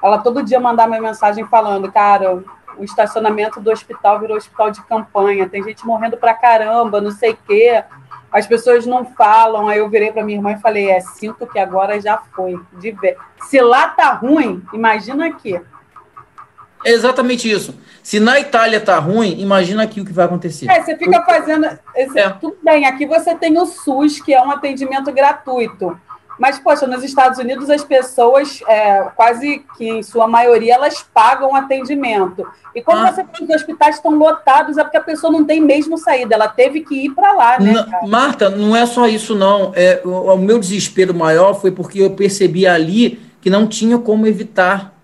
[0.02, 2.42] ela todo dia mandava minha mensagem falando, cara,
[2.76, 7.30] o estacionamento do hospital virou hospital de campanha, tem gente morrendo pra caramba, não sei
[7.30, 7.84] o quê.
[8.32, 9.68] As pessoas não falam.
[9.68, 12.60] Aí eu virei para minha irmã e falei: é, sinto que agora já foi.
[12.72, 13.16] De ver.
[13.42, 15.60] Se lá tá ruim, imagina aqui.
[16.84, 17.74] É exatamente isso.
[18.02, 20.70] Se na Itália tá ruim, imagina aqui o que vai acontecer.
[20.70, 21.66] É, você fica fazendo.
[21.94, 22.30] Esse, é.
[22.30, 25.98] Tudo bem, aqui você tem o SUS, que é um atendimento gratuito.
[26.40, 31.54] Mas, poxa, nos Estados Unidos as pessoas, é, quase que em sua maioria, elas pagam
[31.54, 32.46] atendimento.
[32.74, 33.12] E quando ah.
[33.12, 36.48] você tem os hospitais estão lotados, é porque a pessoa não tem mesmo saída, ela
[36.48, 37.74] teve que ir para lá, né?
[37.74, 39.72] Não, Marta, não é só isso, não.
[39.76, 44.26] É, o, o meu desespero maior foi porque eu percebi ali que não tinha como
[44.26, 44.98] evitar.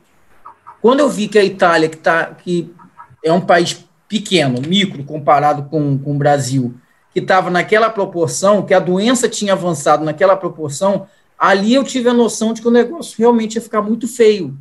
[0.86, 2.72] Quando eu vi que a Itália, que, tá, que
[3.20, 6.76] é um país pequeno, micro, comparado com, com o Brasil,
[7.12, 12.14] que estava naquela proporção, que a doença tinha avançado naquela proporção, ali eu tive a
[12.14, 14.56] noção de que o negócio realmente ia ficar muito feio.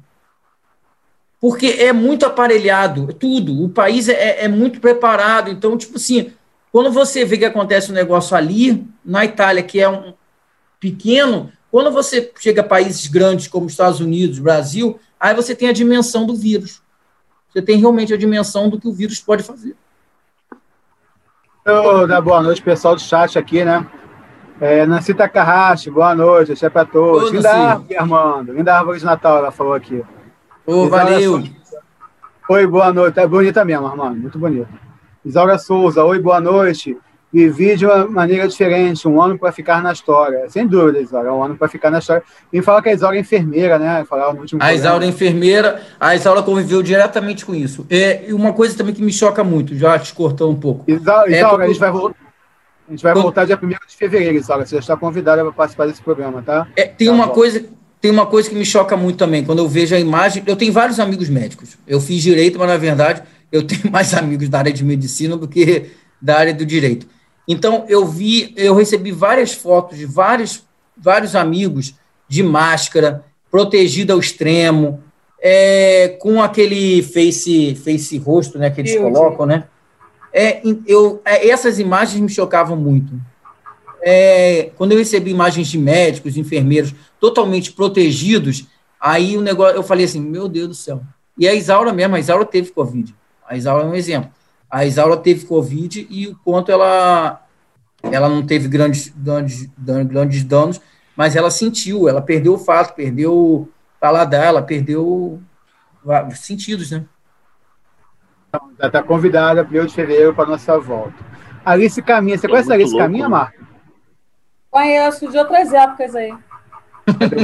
[1.39, 3.63] Porque é muito aparelhado, tudo.
[3.63, 5.51] O país é, é muito preparado.
[5.51, 6.33] Então, tipo assim,
[6.71, 10.15] quando você vê que acontece um negócio ali, na Itália, que é um
[10.79, 15.73] pequeno, quando você chega a países grandes como Estados Unidos, Brasil, aí você tem a
[15.73, 16.81] dimensão do vírus.
[17.49, 19.75] Você tem realmente a dimensão do que o vírus pode fazer.
[21.67, 23.85] Oh, boa noite, pessoal do chat aqui, né?
[24.61, 27.31] É, Nancy Takahashi, boa noite, axé pra todos.
[27.31, 28.53] Linda árvore, Armando.
[28.53, 30.03] Linda árvore de Natal, ela falou aqui.
[30.65, 31.43] Ô, valeu.
[32.49, 33.19] Oi, boa noite.
[33.19, 34.69] É bonita mesmo, Armando, muito bonita.
[35.25, 36.97] Isaura Souza, oi, boa noite.
[37.35, 40.49] Vivi de uma maneira diferente, um ano para ficar na história.
[40.49, 42.23] Sem dúvida, Isaura, um ano para ficar na história.
[42.53, 44.05] E fala que a Isaura é enfermeira, né?
[44.05, 47.85] Falar no último a Isaura é enfermeira, a Isaura conviveu diretamente com isso.
[47.89, 50.89] É, e uma coisa também que me choca muito, já te cortou um pouco.
[50.89, 52.15] Isaura, é Isaura a gente vai voltar
[52.87, 54.65] a gente vai voltar dia 1 de fevereiro, Isaura.
[54.65, 56.69] Você já está convidada para participar desse programa, tá?
[56.73, 57.65] É, tem, tá uma coisa,
[57.99, 60.41] tem uma coisa que me choca muito também, quando eu vejo a imagem.
[60.47, 61.77] Eu tenho vários amigos médicos.
[61.85, 65.49] Eu fiz direito, mas na verdade eu tenho mais amigos da área de medicina do
[65.49, 67.13] que da área do direito.
[67.47, 70.63] Então eu vi, eu recebi várias fotos de vários,
[70.97, 71.93] vários amigos
[72.27, 75.03] de máscara, protegida ao extremo,
[75.39, 79.65] é, com aquele face, face rosto, né, que eles colocam, né?
[80.33, 83.13] É, eu, é, essas imagens me chocavam muito.
[84.01, 88.65] É, quando eu recebi imagens de médicos, enfermeiros totalmente protegidos,
[88.99, 91.01] aí o negócio, eu falei assim, meu Deus do céu.
[91.37, 93.15] E a Isaura mesmo, a Isaura teve Covid.
[93.47, 94.29] A Isaura é um exemplo.
[94.75, 97.41] A Isaura teve Covid e o quanto ela,
[98.03, 100.81] ela não teve grandes, grandes, grandes danos,
[101.15, 103.69] mas ela sentiu, ela perdeu o fato, perdeu o
[104.01, 105.41] paladar, ela perdeu
[106.33, 107.05] sentidos, né?
[108.77, 111.23] Já está convidada para o de fevereiro para nossa volta.
[111.63, 113.65] Alice Caminha, você conhece a Alice louco, Caminha, Marco?
[114.69, 116.33] Conheço de outras épocas aí.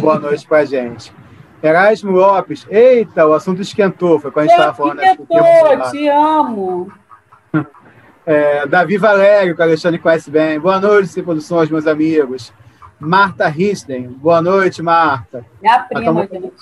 [0.02, 1.14] Boa noite para a gente.
[1.64, 5.02] Erasmo Lopes, eita, o assunto esquentou, foi quando a gente estava falando.
[5.02, 6.92] Esquentou, te amo.
[8.26, 10.60] É, Davi Valério, que o Alexandre conhece bem.
[10.60, 12.54] Boa noite, produções, meus amigos.
[13.00, 15.44] Marta Risden, boa noite, Marta.
[15.60, 16.54] Minha prima, gente.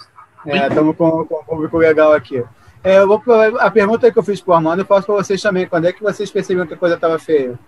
[0.45, 2.43] Estamos é, com, com um público legal aqui.
[2.81, 3.21] É, vou,
[3.59, 5.67] a pergunta que eu fiz para o Armando, eu faço para vocês também.
[5.67, 7.59] Quando é que vocês perceberam que a coisa estava feia?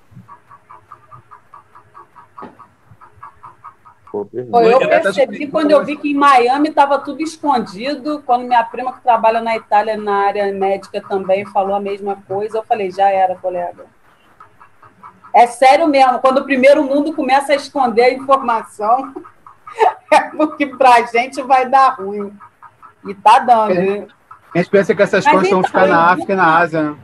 [4.14, 8.22] Eu percebi quando eu vi que em Miami estava tudo escondido.
[8.26, 12.58] Quando minha prima, que trabalha na Itália na área médica, também falou a mesma coisa,
[12.58, 13.86] eu falei: já era, colega.
[15.34, 19.14] É sério mesmo, quando o primeiro mundo começa a esconder a informação,
[20.12, 22.34] é porque para a gente vai dar ruim.
[23.08, 23.72] E tá dando.
[23.72, 24.08] É.
[24.54, 26.98] A gente pensa que essas Mas coisas vão ficar na África e na Ásia, né?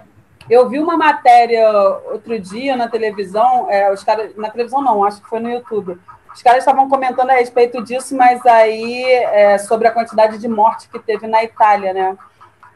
[0.50, 1.70] Eu vi uma matéria
[2.12, 5.98] outro dia na televisão, é, os caras, na televisão não, acho que foi no YouTube.
[6.34, 10.88] Os caras estavam comentando a respeito disso, mas aí é, sobre a quantidade de morte
[10.90, 12.18] que teve na Itália, né?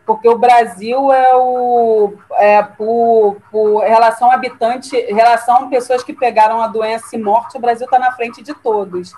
[0.05, 6.67] Porque o Brasil é o é, por, por relação habitante, relação pessoas que pegaram a
[6.67, 9.13] doença e morte, o Brasil está na frente de todos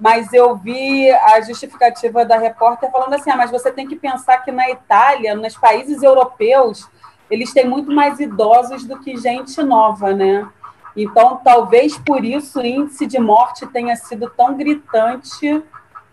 [0.00, 4.38] mas eu vi a justificativa da repórter falando assim: ah, mas você tem que pensar
[4.38, 6.88] que na Itália, nos países europeus,
[7.30, 10.48] eles têm muito mais idosos do que gente nova, né?
[10.96, 15.62] Então, talvez por isso o índice de morte tenha sido tão gritante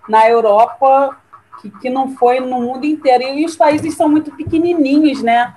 [0.07, 1.17] na Europa
[1.61, 3.23] que, que não foi no mundo inteiro.
[3.23, 5.55] E os países são muito pequenininhos, né?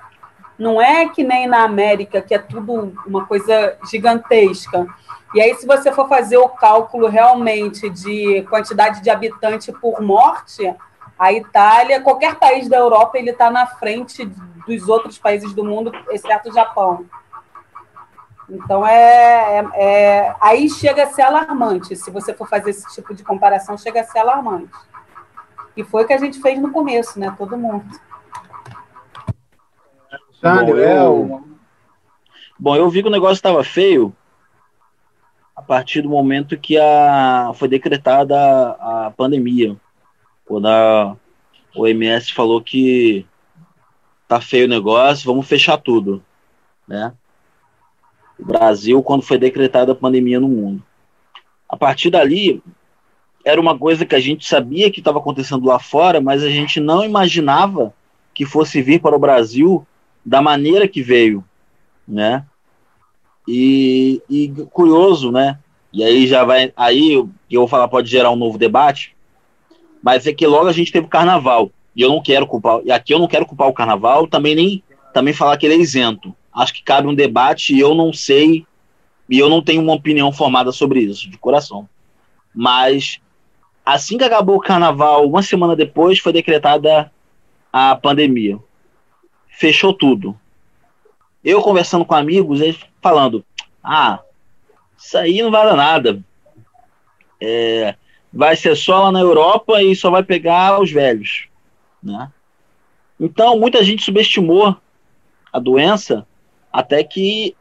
[0.57, 4.87] Não é que nem na América, que é tudo uma coisa gigantesca.
[5.33, 10.75] E aí, se você for fazer o cálculo realmente de quantidade de habitante por morte,
[11.17, 14.25] a Itália, qualquer país da Europa, ele está na frente
[14.67, 17.05] dos outros países do mundo, exceto o Japão.
[18.51, 21.95] Então, é, é, é, aí chega a ser alarmante.
[21.95, 24.73] Se você for fazer esse tipo de comparação, chega a ser alarmante.
[25.75, 27.33] E foi o que a gente fez no começo, né?
[27.37, 27.85] Todo mundo.
[30.43, 31.43] Bom, eu,
[32.59, 34.13] bom, eu vi que o negócio estava feio
[35.55, 39.77] a partir do momento que a, foi decretada a, a pandemia.
[40.43, 41.15] Quando a
[41.73, 43.25] OMS falou que
[44.27, 46.21] tá feio o negócio, vamos fechar tudo,
[46.85, 47.13] né?
[48.41, 50.83] Brasil, quando foi decretada a pandemia no mundo.
[51.67, 52.61] A partir dali,
[53.45, 56.79] era uma coisa que a gente sabia que estava acontecendo lá fora, mas a gente
[56.79, 57.93] não imaginava
[58.33, 59.85] que fosse vir para o Brasil
[60.25, 61.43] da maneira que veio,
[62.07, 62.45] né?
[63.47, 65.57] E, e curioso, né?
[65.91, 66.71] E aí já vai.
[66.75, 69.15] Aí eu, eu vou falar, pode gerar um novo debate,
[70.01, 71.71] mas é que logo a gente teve o carnaval.
[71.95, 72.79] E eu não quero culpar.
[72.85, 75.77] E aqui eu não quero culpar o carnaval, também nem também falar que ele é
[75.77, 76.33] isento.
[76.53, 78.65] Acho que cabe um debate e eu não sei,
[79.29, 81.87] e eu não tenho uma opinião formada sobre isso, de coração.
[82.53, 83.19] Mas
[83.85, 87.11] assim que acabou o carnaval, uma semana depois foi decretada
[87.71, 88.59] a pandemia.
[89.47, 90.37] Fechou tudo.
[91.43, 93.45] Eu conversando com amigos, eles falando:
[93.83, 94.19] ah,
[94.97, 96.21] isso aí não dar nada.
[97.39, 97.95] É,
[98.31, 101.47] vai ser só lá na Europa e só vai pegar os velhos.
[102.01, 102.31] Né?
[103.19, 104.75] Então, muita gente subestimou
[105.51, 106.25] a doença,
[106.71, 107.55] até que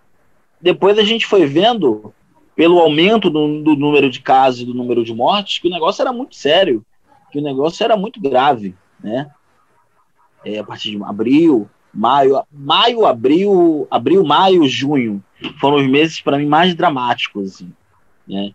[0.60, 2.12] depois a gente foi vendo,
[2.54, 6.02] pelo aumento do, do número de casos e do número de mortes, que o negócio
[6.02, 6.84] era muito sério,
[7.30, 8.74] que o negócio era muito grave.
[9.02, 9.30] Né?
[10.44, 15.22] É, a partir de abril, maio, maio, abril, abril, maio, junho
[15.58, 17.72] foram os meses para mim mais dramáticos, assim,
[18.26, 18.52] né?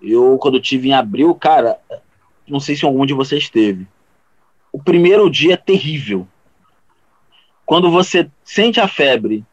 [0.00, 1.78] Eu quando tive em abril, cara,
[2.46, 3.86] não sei se algum de vocês teve.
[4.72, 6.26] O primeiro dia é terrível.
[7.64, 9.44] Quando você sente a febre,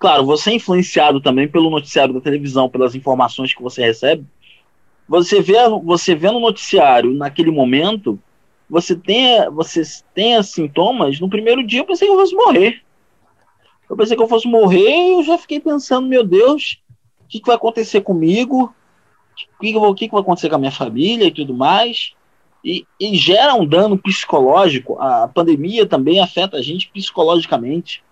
[0.00, 4.24] claro, você é influenciado também pelo noticiário da televisão, pelas informações que você recebe,
[5.06, 8.18] você vê, você vê no noticiário naquele momento,
[8.68, 9.82] você tem, você
[10.14, 12.80] tem sintomas, no primeiro dia eu pensei que eu fosse morrer.
[13.88, 16.80] Eu pensei que eu fosse morrer e eu já fiquei pensando, meu Deus,
[17.20, 18.72] o que, que vai acontecer comigo?
[19.32, 22.14] O que, que, que vai acontecer com a minha família e tudo mais?
[22.64, 24.96] E, e, gera um dano psicológico.
[25.00, 28.02] A pandemia também afeta a gente psicologicamente,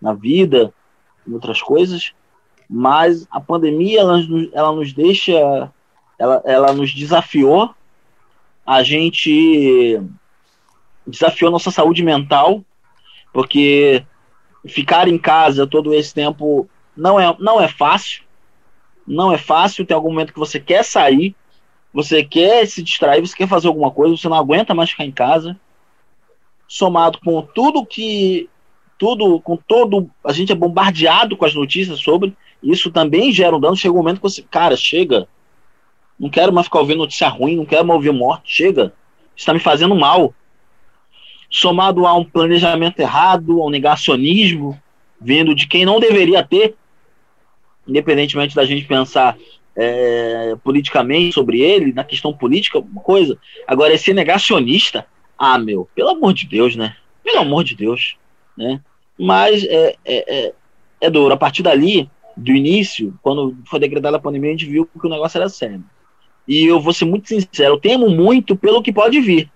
[0.00, 0.74] na vida,
[1.30, 2.12] em outras coisas.
[2.68, 4.20] Mas a pandemia, ela,
[4.52, 5.70] ela nos deixa,
[6.18, 7.74] ela, ela nos desafiou.
[8.66, 10.00] A gente
[11.06, 12.64] desafiou nossa saúde mental,
[13.32, 14.04] porque
[14.66, 18.22] ficar em casa todo esse tempo não é, não é fácil.
[19.06, 19.86] Não é fácil.
[19.86, 21.34] Tem algum momento que você quer sair,
[21.92, 25.12] você quer se distrair, você quer fazer alguma coisa, você não aguenta mais ficar em
[25.12, 25.58] casa.
[26.68, 28.48] Somado com tudo que.
[29.00, 30.10] Tudo, com todo.
[30.22, 32.36] A gente é bombardeado com as notícias sobre.
[32.62, 33.74] Isso também gera um dano.
[33.74, 34.42] Chega um momento que você.
[34.42, 35.26] Cara, chega.
[36.18, 38.54] Não quero mais ficar ouvindo notícia ruim, não quero mais ouvir morte.
[38.54, 38.92] Chega.
[39.34, 40.34] Está me fazendo mal
[41.48, 44.78] somado a um planejamento errado, a um negacionismo,
[45.18, 46.76] vindo de quem não deveria ter,
[47.88, 49.34] independentemente da gente pensar
[49.74, 53.38] é, politicamente sobre ele, na questão política, uma coisa.
[53.66, 55.06] Agora, esse negacionista,
[55.38, 56.94] ah, meu, pelo amor de Deus, né?
[57.24, 58.16] Pelo amor de Deus,
[58.54, 58.80] né?
[59.20, 60.54] Mas é, é, é,
[61.02, 61.34] é duro.
[61.34, 65.10] A partir dali, do início, quando foi decretada a pandemia, a gente viu que o
[65.10, 65.84] negócio era sério.
[66.48, 69.52] E eu vou ser muito sincero, eu temo muito pelo que pode vir.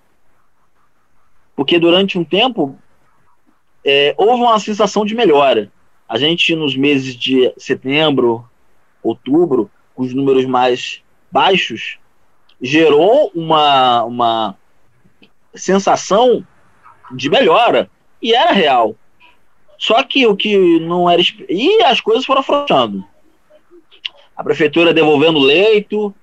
[1.57, 2.79] Porque durante um tempo
[3.83, 5.73] é, houve uma sensação de melhora.
[6.07, 8.45] A gente, nos meses de setembro,
[9.03, 11.99] outubro, com os números mais baixos,
[12.61, 14.59] gerou uma, uma
[15.55, 16.47] sensação
[17.13, 17.91] de melhora.
[18.21, 18.95] E era real.
[19.79, 21.21] Só que o que não era.
[21.49, 23.05] E as coisas foram afrouxando.
[24.37, 26.15] A prefeitura devolvendo leito,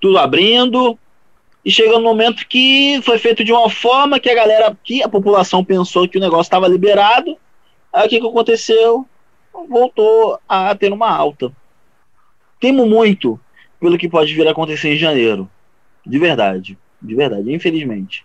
[0.00, 0.98] tudo abrindo,
[1.64, 5.08] e chegou no momento que foi feito de uma forma que a galera, que a
[5.08, 7.36] população pensou que o negócio estava liberado.
[7.92, 9.06] Aí o que, que aconteceu?
[9.68, 11.52] Voltou a ter uma alta.
[12.58, 13.38] Temo muito
[13.78, 15.50] pelo que pode vir a acontecer em janeiro.
[16.06, 16.78] De verdade.
[17.00, 18.24] De verdade, infelizmente.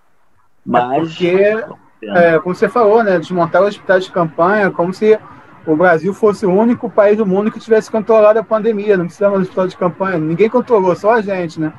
[0.65, 1.21] Mas.
[1.21, 1.75] É porque,
[2.09, 3.19] é, como você falou, né?
[3.19, 5.17] Desmontar os hospitais de campanha como se
[5.65, 8.97] o Brasil fosse o único país do mundo que tivesse controlado a pandemia.
[8.97, 10.17] Não precisava de hospital de campanha.
[10.17, 11.73] Ninguém controlou, só a gente, né?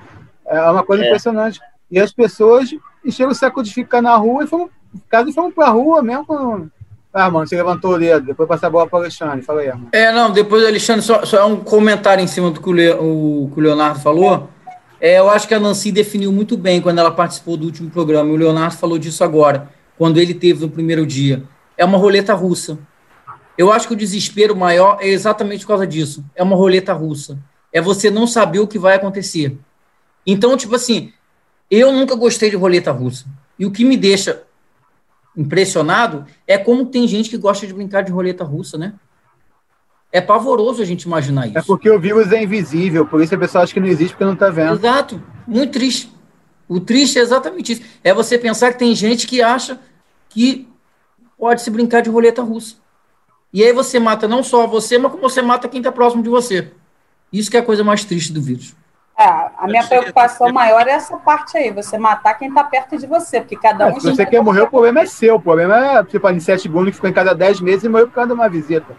[0.46, 1.06] É uma coisa é.
[1.06, 1.60] impressionante.
[1.90, 2.70] E as pessoas
[3.04, 4.68] encheram o saco de ficar na rua e foram,
[5.08, 6.26] caso foram para a rua mesmo.
[6.26, 6.68] Com...
[7.12, 9.42] Ah, mano, você levantou o dedo, depois passar a bola para o Alexandre.
[9.42, 9.88] Fala aí, mano.
[9.92, 13.50] É, não, depois, Alexandre, só, só um comentário em cima do que o, Le, o,
[13.54, 14.50] que o Leonardo falou.
[15.00, 18.30] É, eu acho que a Nancy definiu muito bem quando ela participou do último programa.
[18.30, 21.42] O Leonardo falou disso agora, quando ele teve no primeiro dia.
[21.76, 22.78] É uma roleta russa.
[23.56, 26.24] Eu acho que o desespero maior é exatamente por causa disso.
[26.34, 27.38] É uma roleta russa.
[27.72, 29.56] É você não saber o que vai acontecer.
[30.26, 31.12] Então, tipo assim,
[31.70, 33.26] eu nunca gostei de roleta russa.
[33.58, 34.42] E o que me deixa
[35.36, 38.94] impressionado é como tem gente que gosta de brincar de roleta russa, né?
[40.12, 41.58] É pavoroso a gente imaginar isso.
[41.58, 44.24] É porque o vírus é invisível, por isso a pessoa acha que não existe porque
[44.24, 44.74] não está vendo.
[44.74, 46.10] Exato, muito triste.
[46.68, 47.82] O triste é exatamente isso.
[48.02, 49.78] É você pensar que tem gente que acha
[50.28, 50.68] que
[51.38, 52.76] pode se brincar de roleta russa.
[53.52, 56.28] E aí você mata não só você, mas como você mata quem está próximo de
[56.28, 56.72] você.
[57.32, 58.74] Isso que é a coisa mais triste do vírus.
[59.18, 63.06] É, a minha preocupação maior é essa parte aí, você matar quem está perto de
[63.06, 63.96] você, porque cada um.
[63.96, 65.36] É, se você quer morrer, o problema é seu.
[65.36, 68.08] O problema é você pode sete Bruno que ficou em casa 10 meses e morreu
[68.08, 68.94] por causa de uma visita.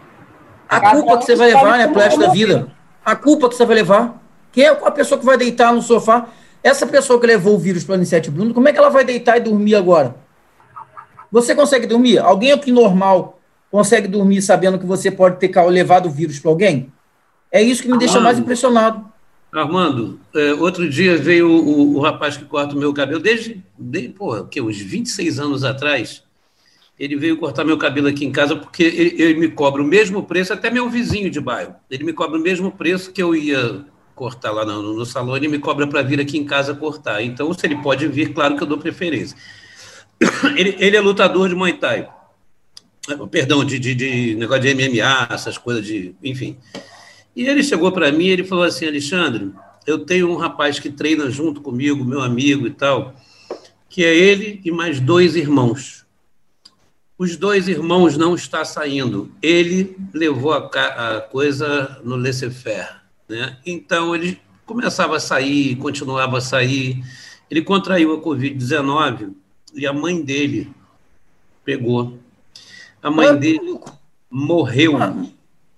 [0.68, 2.68] A cada culpa um que você vai levar, né, pro resto da vida.
[3.04, 4.20] A culpa que você vai levar.
[4.50, 6.26] Quem é a pessoa que vai deitar no sofá?
[6.62, 9.04] Essa pessoa que levou o vírus para a Anicete Bruno, como é que ela vai
[9.04, 10.16] deitar e dormir agora?
[11.30, 12.18] Você consegue dormir?
[12.18, 13.38] Alguém aqui normal
[13.70, 16.92] consegue dormir sabendo que você pode ter levado o vírus para alguém?
[17.52, 19.04] É isso que me deixa mais impressionado.
[19.52, 23.62] Armando, é, outro dia veio o, o, o, rapaz que corta o meu cabelo, desde,
[23.78, 26.22] desde porra, que, uns 26 anos atrás,
[27.00, 30.22] ele veio cortar meu cabelo aqui em casa porque ele, ele, me cobra o mesmo
[30.22, 33.86] preço, até meu vizinho de bairro, ele me cobra o mesmo preço que eu ia
[34.18, 37.22] cortar lá no, no salão, ele me cobra para vir aqui em casa cortar.
[37.22, 39.38] Então, se ele pode vir, claro que eu dou preferência.
[40.56, 42.08] Ele, ele é lutador de Muay Thai.
[43.30, 46.12] Perdão, de, de, de negócio de MMA, essas coisas de.
[46.24, 46.56] Enfim.
[47.36, 49.52] E ele chegou para mim ele falou assim, Alexandre,
[49.86, 53.14] eu tenho um rapaz que treina junto comigo, meu amigo e tal,
[53.88, 56.04] que é ele e mais dois irmãos.
[57.16, 59.32] Os dois irmãos não está saindo.
[59.40, 62.98] Ele levou a, a coisa no laissez-faire.
[63.28, 63.56] Né?
[63.66, 67.02] Então, ele começava a sair, continuava a sair.
[67.50, 69.32] Ele contraiu a Covid-19
[69.74, 70.70] e a mãe dele
[71.64, 72.18] pegou.
[73.02, 73.78] A mãe dele
[74.30, 74.98] morreu.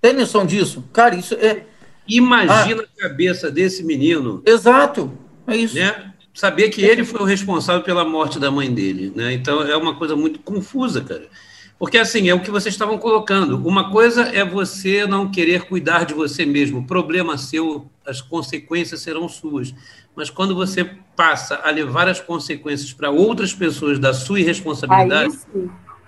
[0.00, 0.84] Tem noção disso?
[0.92, 1.66] Cara, isso é.
[2.08, 2.86] Imagina ah.
[2.98, 4.42] a cabeça desse menino.
[4.44, 5.12] Exato,
[5.46, 5.76] é isso.
[5.76, 6.12] Né?
[6.34, 9.12] Saber que ele foi o responsável pela morte da mãe dele.
[9.14, 9.32] Né?
[9.34, 11.28] Então é uma coisa muito confusa, cara.
[11.80, 13.56] Porque, assim, é o que vocês estavam colocando.
[13.66, 16.80] Uma coisa é você não querer cuidar de você mesmo.
[16.80, 19.74] O problema seu, as consequências serão suas.
[20.14, 20.84] Mas quando você
[21.16, 25.38] passa a levar as consequências para outras pessoas da sua irresponsabilidade,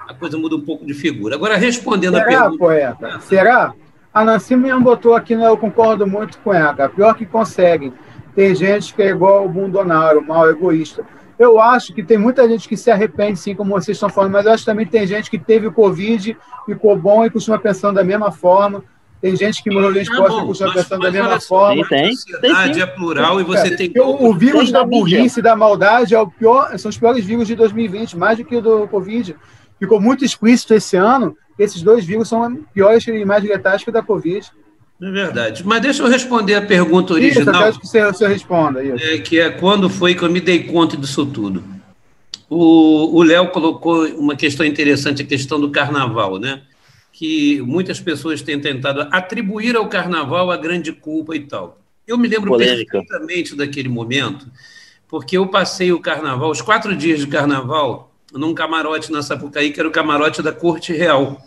[0.07, 1.37] a coisa muda um pouco de figura.
[1.37, 2.59] Agora, respondendo Será, a pergunta.
[2.59, 3.21] Poeta?
[3.21, 3.75] Será?
[4.13, 6.87] A Nancy mesmo botou aqui, não, eu concordo muito com ela.
[6.91, 7.95] Pior que conseguem.
[8.35, 11.03] Tem gente que é igual o Bundonaro, mal egoísta.
[11.43, 14.47] Eu acho que tem muita gente que se arrepende, sim, como vocês estão falando, mas
[14.47, 16.37] eu acho que também tem gente que teve o Covid,
[16.67, 18.85] ficou bom e continua pensando da mesma forma.
[19.21, 21.89] Tem gente que morreu de exposta e continua pensando da mesma forma.
[21.89, 22.11] Tem, tem.
[22.11, 23.93] A sociedade é plural e você tem.
[23.97, 27.47] O, o vírus da burrice e da maldade é o pior, são os piores vírus
[27.47, 29.37] de 2020, mais do que o do Covid.
[29.79, 33.93] Ficou muito explícito esse ano esses dois vírus são piores e mais letais que o
[33.93, 34.51] da Covid.
[35.03, 35.67] É verdade.
[35.67, 37.43] Mas deixa eu responder a pergunta original.
[37.43, 38.85] Isso, eu quero que você, você responda.
[38.85, 39.05] Isso.
[39.05, 41.65] É, que é quando foi que eu me dei conta disso tudo.
[42.49, 46.63] O Léo colocou uma questão interessante, a questão do carnaval, né?
[47.11, 51.81] Que muitas pessoas têm tentado atribuir ao carnaval a grande culpa e tal.
[52.07, 52.99] Eu me lembro Polêmica.
[52.99, 54.47] perfeitamente daquele momento,
[55.09, 59.81] porque eu passei o carnaval, os quatro dias de carnaval, num camarote na Sapucaí, que
[59.81, 61.41] era o camarote da Corte Real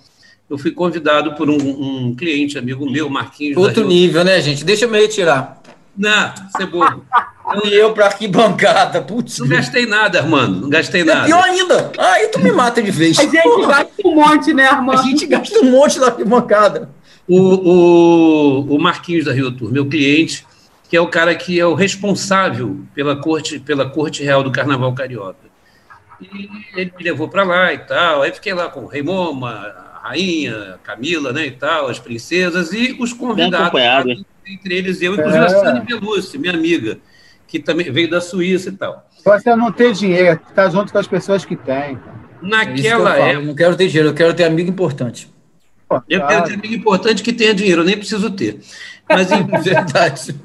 [0.49, 3.57] eu fui convidado por um, um cliente, amigo meu, Marquinhos.
[3.57, 4.63] Outro nível, né, gente?
[4.63, 5.61] Deixa eu me retirar.
[5.97, 7.05] Não, você é bobo.
[7.63, 9.39] E eu para arquibancada, putz.
[9.39, 11.21] Não gastei nada, Armando, não gastei é nada.
[11.21, 11.91] É pior ainda.
[11.97, 13.17] Aí tu me mata de vez.
[13.17, 13.67] A gente Porra.
[13.67, 14.99] gasta um monte, né, Armando?
[14.99, 16.89] A gente gasta um monte na arquibancada.
[17.27, 20.45] O, o, o Marquinhos da Rio Tour, meu cliente,
[20.87, 24.93] que é o cara que é o responsável pela corte, pela corte real do Carnaval
[24.93, 25.45] Carioca.
[26.21, 28.21] E ele me levou para lá e tal.
[28.21, 32.95] Aí fiquei lá com o Rei Moma, rainha, Camila, né, e tal, as princesas, e
[32.99, 35.47] os convidados, entre eles eu, inclusive é.
[35.47, 36.99] a Sani Belucci, minha amiga,
[37.47, 39.09] que também veio da Suíça e tal.
[39.23, 41.97] Você não tem dinheiro, está junto com as pessoas que têm.
[42.39, 43.33] Naquela é época...
[43.33, 45.27] Eu não quero ter dinheiro, eu quero ter amigo importante.
[46.07, 46.27] eu claro.
[46.27, 48.59] quero ter amigo importante que tenha dinheiro, eu nem preciso ter.
[49.09, 50.35] Mas, enfim, Verdade.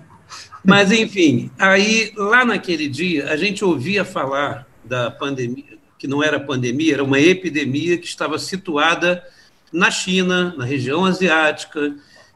[0.64, 6.40] Mas, enfim, aí, lá naquele dia, a gente ouvia falar da pandemia, que não era
[6.40, 9.22] pandemia, era uma epidemia que estava situada
[9.72, 11.94] na China, na região asiática,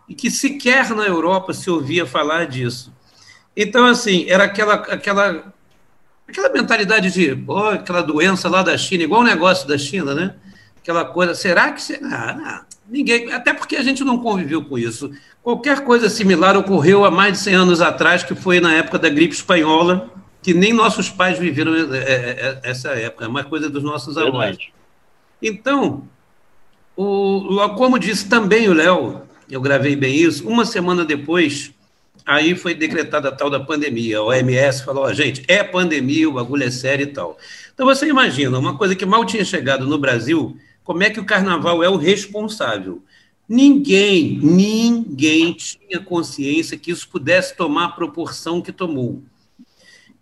[0.08, 2.92] e que sequer na Europa se ouvia falar disso.
[3.56, 5.52] Então, assim, era aquela, aquela,
[6.28, 10.34] aquela mentalidade de, oh, aquela doença lá da China, igual o negócio da China, né?
[10.76, 11.80] Aquela coisa, será que...
[11.80, 11.94] Se...
[12.02, 13.32] Ah, não, ninguém...
[13.32, 15.10] Até porque a gente não conviveu com isso.
[15.42, 19.08] Qualquer coisa similar ocorreu há mais de 100 anos atrás, que foi na época da
[19.08, 20.10] gripe espanhola,
[20.42, 24.18] que nem nossos pais viveram é, é, é, essa época, é uma coisa dos nossos
[24.18, 24.58] avós.
[25.40, 26.06] Então,
[26.96, 31.72] o, como disse também o Léo, eu gravei bem isso, uma semana depois,
[32.24, 34.18] aí foi decretada a tal da pandemia.
[34.18, 37.36] A OMS falou, gente, é pandemia, o bagulho é sério e tal.
[37.72, 41.24] Então você imagina, uma coisa que mal tinha chegado no Brasil, como é que o
[41.24, 43.02] carnaval é o responsável?
[43.48, 49.22] Ninguém, ninguém tinha consciência que isso pudesse tomar a proporção que tomou.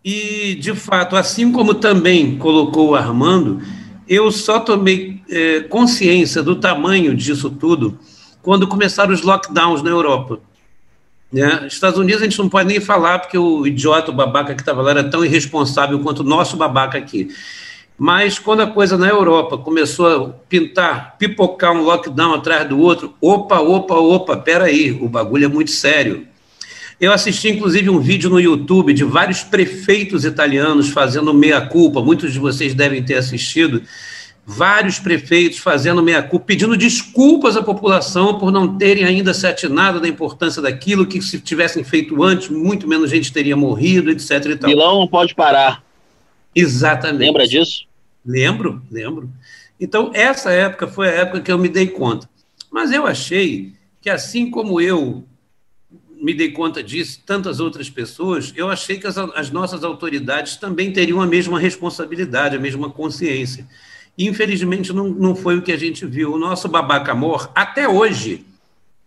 [0.04, 3.62] E, de fato, assim como também colocou o Armando,
[4.08, 7.98] eu só tomei é, consciência do tamanho disso tudo
[8.42, 10.40] quando começaram os lockdowns na Europa.
[11.32, 11.66] Né?
[11.66, 14.82] Estados Unidos a gente não pode nem falar, porque o idiota, o babaca que estava
[14.82, 17.30] lá era tão irresponsável quanto o nosso babaca aqui.
[17.96, 23.14] Mas quando a coisa na Europa começou a pintar, pipocar um lockdown atrás do outro,
[23.20, 26.26] opa, opa, opa, peraí, o bagulho é muito sério.
[27.00, 32.38] Eu assisti, inclusive, um vídeo no YouTube de vários prefeitos italianos fazendo meia-culpa, muitos de
[32.38, 33.82] vocês devem ter assistido,
[34.44, 40.08] vários prefeitos fazendo meia-culpa, pedindo desculpas à população por não terem ainda se atinado da
[40.08, 44.30] importância daquilo, que se tivessem feito antes, muito menos gente teria morrido, etc.
[44.46, 44.70] E tal.
[44.70, 45.84] Milão não pode parar.
[46.54, 47.26] Exatamente.
[47.26, 47.84] Lembra disso?
[48.24, 49.30] Lembro, lembro.
[49.80, 52.28] Então, essa época foi a época que eu me dei conta.
[52.70, 55.24] Mas eu achei que, assim como eu
[56.20, 60.92] me dei conta disso, tantas outras pessoas, eu achei que as, as nossas autoridades também
[60.92, 63.66] teriam a mesma responsabilidade, a mesma consciência.
[64.18, 66.34] Infelizmente, não, não foi o que a gente viu.
[66.34, 68.44] O nosso babaca amor, até hoje,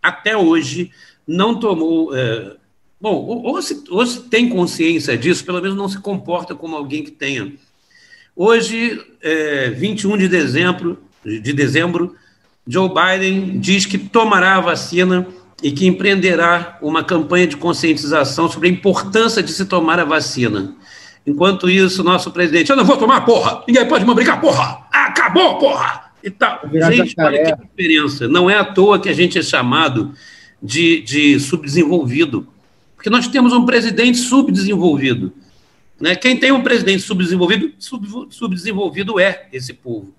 [0.02, 0.92] até hoje,
[1.28, 2.16] não tomou.
[2.16, 2.56] É,
[3.00, 6.76] bom, ou, ou, se, ou se tem consciência disso, pelo menos não se comporta como
[6.76, 7.54] alguém que tenha.
[8.36, 12.16] Hoje, é, 21 de dezembro, de dezembro,
[12.68, 15.28] Joe Biden diz que tomará a vacina
[15.64, 20.76] e que empreenderá uma campanha de conscientização sobre a importância de se tomar a vacina.
[21.26, 23.64] Enquanto isso, nosso presidente, eu não vou tomar, porra!
[23.68, 24.86] Ninguém pode me obrigar, porra!
[24.92, 26.12] Acabou, porra!
[26.24, 26.62] E tal.
[26.72, 28.28] Gente, olha que diferença.
[28.28, 30.14] Não é à toa que a gente é chamado
[30.62, 32.48] de, de subdesenvolvido.
[32.96, 35.32] Porque nós temos um presidente subdesenvolvido.
[36.00, 36.16] Né?
[36.16, 40.14] Quem tem um presidente subdesenvolvido, sub, subdesenvolvido é esse povo.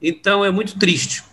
[0.00, 1.24] Então é muito triste.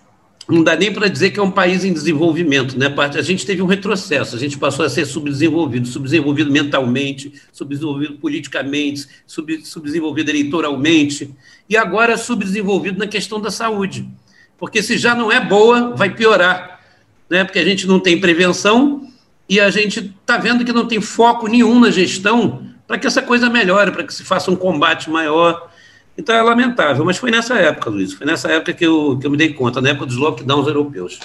[0.48, 2.94] Não dá nem para dizer que é um país em desenvolvimento, né?
[2.98, 9.08] A gente teve um retrocesso, a gente passou a ser subdesenvolvido, subdesenvolvido mentalmente, subdesenvolvido politicamente,
[9.26, 11.34] sub, subdesenvolvido eleitoralmente,
[11.68, 14.08] e agora subdesenvolvido na questão da saúde.
[14.56, 16.80] Porque se já não é boa, vai piorar,
[17.28, 17.44] né?
[17.44, 19.10] Porque a gente não tem prevenção
[19.50, 23.22] e a gente está vendo que não tem foco nenhum na gestão para que essa
[23.22, 25.72] coisa melhore, para que se faça um combate maior.
[26.18, 29.32] Então é lamentável, mas foi nessa época, Luiz, foi nessa época que eu, que eu
[29.32, 31.20] me dei conta, na época dos lockdowns europeus.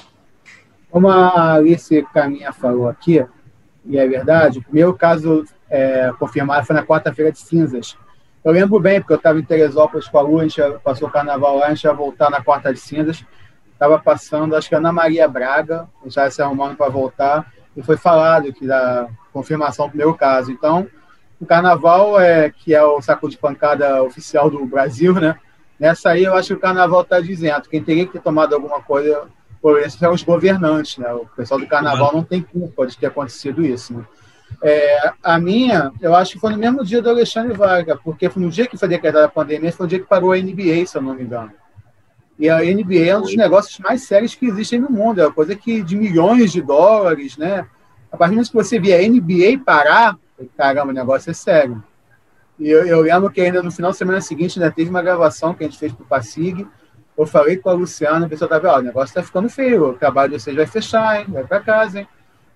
[0.90, 3.24] Como a Alice Caminha falou aqui,
[3.84, 7.96] e é verdade, o primeiro caso é, confirmado foi na quarta-feira de cinzas.
[8.42, 11.10] Eu lembro bem, porque eu estava em Teresópolis com a Lu, a gente passou o
[11.10, 13.24] carnaval lá, a gente ia voltar na quarta de cinzas.
[13.72, 17.96] Estava passando, acho que Ana Maria Braga, a gente se arrumando para voltar, e foi
[17.96, 20.50] falado que da confirmação do primeiro caso.
[20.50, 20.86] Então,
[21.40, 25.36] o carnaval, é, que é o saco de pancada oficial do Brasil, né?
[25.78, 27.68] Nessa aí, eu acho que o carnaval está dizendo.
[27.68, 29.26] Quem teria que ter tomado alguma coisa
[29.62, 31.12] por isso são os governantes, né?
[31.12, 34.04] O pessoal do carnaval não tem culpa de ter acontecido isso, né?
[34.62, 38.42] É, a minha, eu acho que foi no mesmo dia do Alexandre Vargas, porque foi
[38.42, 40.96] no dia que foi decretada a pandemia, foi o dia que parou a NBA, se
[40.96, 41.52] eu não me engano.
[42.38, 45.32] E a NBA é um dos negócios mais sérios que existem no mundo, é uma
[45.32, 47.66] coisa que de milhões de dólares, né?
[48.10, 50.16] A partir do momento que você vê a NBA parar,
[50.56, 51.82] caramba, o negócio é sério.
[52.58, 55.54] E eu, eu, lembro que ainda no final da semana seguinte ainda teve uma gravação
[55.54, 56.66] que a gente fez para o Passig.
[57.16, 59.94] Eu falei com a Luciana, a pessoa estava, ó, o negócio está ficando feio, o
[59.94, 61.26] trabalho de vocês vai fechar, hein?
[61.28, 62.08] Vai para casa, hein?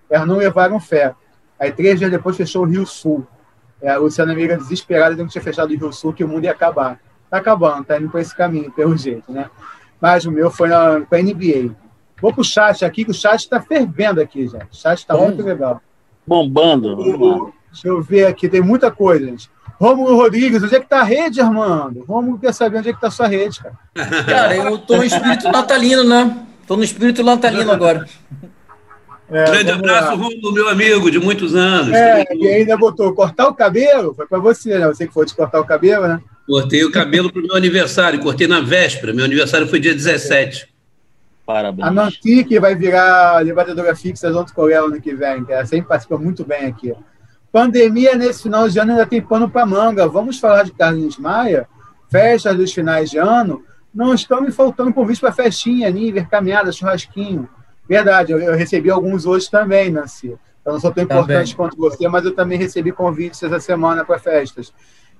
[0.09, 1.13] Elas não levaram fé.
[1.59, 3.25] Aí, três dias depois, fechou o Rio Sul.
[3.81, 6.45] É, a Luciana amiga desesperada de não ter fechado o Rio Sul, que o mundo
[6.45, 6.99] ia acabar.
[7.25, 9.49] Está acabando, está indo por esse caminho, pelo jeito, né?
[9.99, 11.75] Mas o meu foi na, a NBA.
[12.21, 14.71] Vou para o chat aqui, que o chat está fervendo aqui, gente.
[14.71, 15.81] O chat está muito legal.
[16.25, 16.99] Bombando.
[16.99, 19.49] O, Deixa eu ver aqui, tem muita coisa, gente.
[19.77, 22.05] Rômulo Rodrigues, onde é que tá a rede, Armando?
[22.05, 23.75] Rômulo quer saber onde é que tá a sua rede, cara.
[24.25, 26.37] Cara, eu tô no espírito natalino, né?
[26.65, 28.07] Tô no espírito natalino agora.
[29.29, 31.93] É, Grande abraço, Rômulo, meu amigo, de muitos anos.
[31.93, 34.87] É, e ainda botou cortar o cabelo, foi para você, né?
[34.87, 36.21] Você que foi de cortar o cabelo, né?
[36.47, 39.13] Cortei o cabelo pro meu aniversário, cortei na véspera.
[39.13, 40.73] Meu aniversário foi dia 17.
[41.45, 41.87] Parabéns.
[41.87, 45.65] A Nancy, que vai virar levadora fixa junto com ela ano que vem, que ela
[45.65, 46.93] sempre participa muito bem aqui.
[47.55, 50.05] Pandemia nesse final de ano ainda tem pano para manga.
[50.09, 51.69] Vamos falar de Carlinhos Maia?
[52.11, 53.63] Festas dos finais de ano.
[53.93, 57.47] Não estão me faltando convite para festinha, nível, caminhada, churrasquinho.
[57.87, 60.37] Verdade, eu, eu, recebi alguns hoje também, Nancy.
[60.65, 61.55] Eu não sou tão importante também.
[61.55, 64.73] quanto você, mas eu também recebi convites essa semana para festas.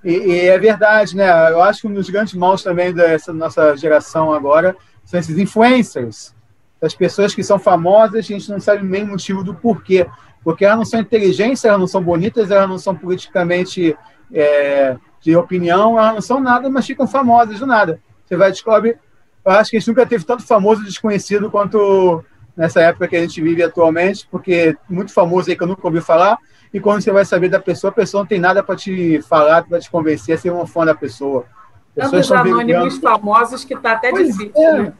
[0.04, 1.30] E, e, é verdade, né?
[1.50, 4.76] Eu acho que um dos grandes maus também dessa nossa geração agora
[5.06, 6.34] são esses influencers.
[6.82, 10.06] As pessoas que são famosas, a gente não sabe nem o motivo do porquê
[10.46, 13.98] porque elas não são inteligentes, elas não são bonitas, elas não são politicamente
[14.32, 17.98] é, de opinião, elas não são nada, mas ficam famosas do nada.
[18.24, 18.96] Você vai descobrir.
[19.44, 22.24] Eu acho que a gente nunca teve tanto famoso desconhecido quanto
[22.56, 26.00] nessa época que a gente vive atualmente, porque muito famoso aí que eu nunca ouvi
[26.00, 26.38] falar,
[26.72, 29.64] e quando você vai saber da pessoa, a pessoa não tem nada para te falar,
[29.64, 31.44] para te convencer a ser um fã da pessoa.
[31.92, 34.78] Tantos anônimos famosos que está até pois difícil, é.
[34.78, 34.92] né?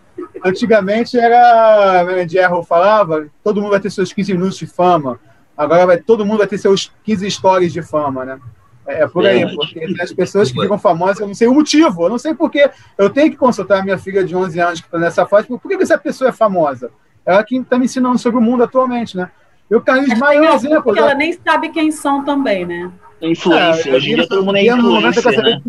[0.45, 5.21] Antigamente era, onde Errol falava, todo mundo vai ter seus 15 minutos de fama.
[5.57, 8.39] Agora vai, todo mundo vai ter seus 15 stories de fama, né?
[8.87, 11.55] É, é por aí, é, porque as pessoas que ficam famosas, eu não sei o
[11.55, 12.71] motivo, eu não sei porquê.
[12.97, 15.61] Eu tenho que consultar a minha filha de 11 anos que está nessa fase, por
[15.61, 16.91] que essa pessoa é famosa?
[17.25, 19.31] Ela que está me ensinando sobre o mundo atualmente, né?
[19.69, 20.83] Eu, Carlinhos Maia é um exemplo.
[20.83, 22.91] Porque ela nem sabe quem são também, né?
[23.21, 25.61] Influência, é, hoje em dia todo mundo é influência, né?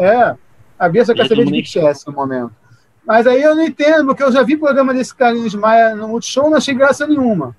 [0.00, 0.34] É,
[0.78, 2.50] a Bia só quer saber de BTS no momento.
[3.06, 6.50] Mas aí eu não entendo, porque eu já vi programa desse Carlinhos Maia no Multishow,
[6.50, 7.56] não achei graça nenhuma.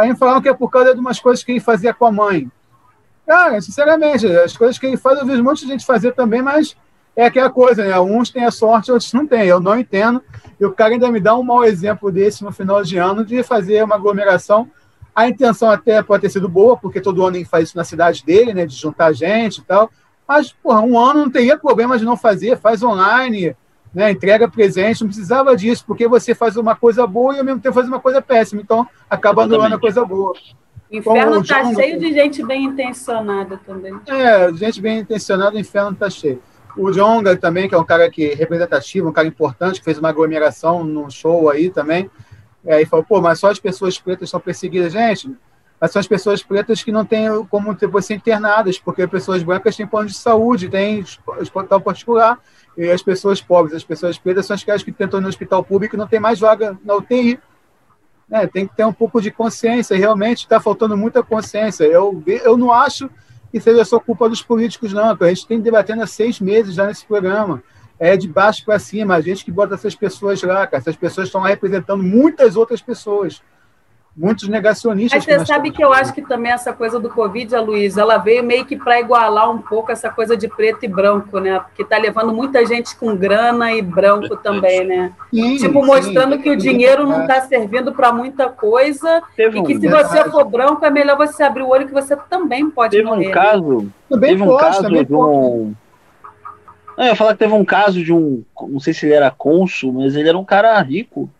[0.00, 2.50] Aí falaram que é por causa de umas coisas que ele fazia com a mãe.
[3.26, 6.40] Cara, sinceramente, as coisas que ele faz, eu vejo um monte de gente fazer também,
[6.40, 6.74] mas
[7.14, 8.00] é aquela coisa, né?
[8.00, 9.46] Uns têm a sorte, outros não têm.
[9.46, 10.22] Eu não entendo.
[10.58, 13.42] E o cara ainda me dá um mau exemplo desse no final de ano de
[13.42, 14.70] fazer uma aglomeração.
[15.14, 18.24] A intenção até pode ter sido boa, porque todo ano ele faz isso na cidade
[18.24, 18.64] dele, né?
[18.64, 19.90] De juntar gente e tal.
[20.26, 23.54] Mas, porra, um ano não teria problema de não fazer, faz online,
[23.92, 27.60] né, entrega presente, não precisava disso, porque você faz uma coisa boa e ao mesmo
[27.60, 30.32] tempo faz uma coisa péssima, então acaba anulando a coisa boa.
[30.90, 33.94] O inferno está cheio de gente bem intencionada também.
[34.08, 36.42] É, gente bem intencionada, o inferno está cheio.
[36.76, 40.08] O Jonga também, que é um cara que representativo, um cara importante, que fez uma
[40.08, 42.10] aglomeração num show aí também.
[42.64, 44.92] É, aí falou, pô, mas só as pessoas pretas são perseguidas.
[44.92, 45.32] Gente,
[45.80, 49.86] mas são as pessoas pretas que não têm como ser internadas, porque pessoas brancas têm
[49.86, 51.02] plano de saúde, têm
[51.40, 52.38] hospital particular,
[52.76, 55.98] e as pessoas pobres, as pessoas pretas são as que, tentam no hospital público e
[55.98, 57.40] não tem mais vaga na UTI.
[58.28, 61.84] né, tem que ter um pouco de consciência, realmente está faltando muita consciência.
[61.84, 63.10] Eu, eu não acho
[63.50, 66.86] que seja só culpa dos políticos, não, a gente tem debatendo há seis meses já
[66.86, 67.62] nesse programa.
[67.98, 70.78] É de baixo para cima, a gente que bota essas pessoas lá, cara.
[70.78, 73.42] Essas pessoas estão representando muitas outras pessoas
[74.16, 75.24] muitos negacionistas.
[75.26, 78.18] Mas você sabe que eu acho que também essa coisa do Covid, a Luísa, ela
[78.18, 81.60] veio meio que para igualar um pouco essa coisa de preto e branco, né?
[81.60, 85.12] Porque está levando muita gente com grana e branco também, né?
[85.32, 89.62] Sim, tipo, mostrando sim, que o dinheiro não está servindo para muita coisa teve e
[89.62, 92.68] que um, se você for branco, é melhor você abrir o olho que você também
[92.68, 93.28] pode teve morrer.
[93.28, 95.74] Um caso, também teve um pode, caso de um...
[96.98, 99.92] eu ia falar que teve um caso de um, não sei se ele era cônsul,
[99.92, 101.30] mas ele era um cara rico,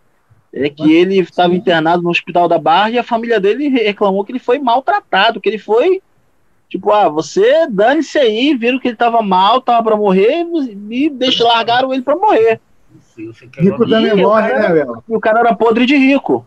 [0.53, 4.31] é que ele estava internado no hospital da Barra e a família dele reclamou que
[4.31, 6.01] ele foi maltratado, que ele foi
[6.67, 10.45] tipo, ah, você dane-se aí, viram que ele estava mal, estava para morrer
[10.89, 12.61] e deixa, largaram ele para morrer.
[13.57, 15.03] Rico também morre, cara, né, Léo?
[15.07, 16.45] O cara era podre de rico.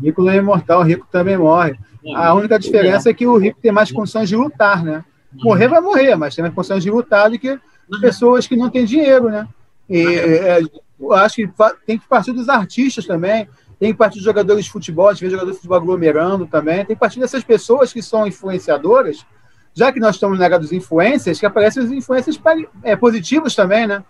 [0.00, 1.78] Rico não é imortal, rico também morre.
[2.16, 5.04] A única diferença é que o rico tem mais condições de lutar, né?
[5.32, 7.58] Morrer vai morrer, mas tem mais condições de lutar do que
[8.00, 9.46] pessoas que não têm dinheiro, né?
[9.88, 10.60] E, é,
[11.02, 11.50] eu acho que
[11.86, 13.48] tem que partir dos artistas também,
[13.78, 16.84] tem que partir dos jogadores de futebol, a gente vê jogadores de futebol aglomerando também,
[16.84, 19.26] tem que partir dessas pessoas que são influenciadoras,
[19.74, 22.40] já que nós estamos negados influências, que aparecem as influências
[22.84, 24.04] é, positivas também, né?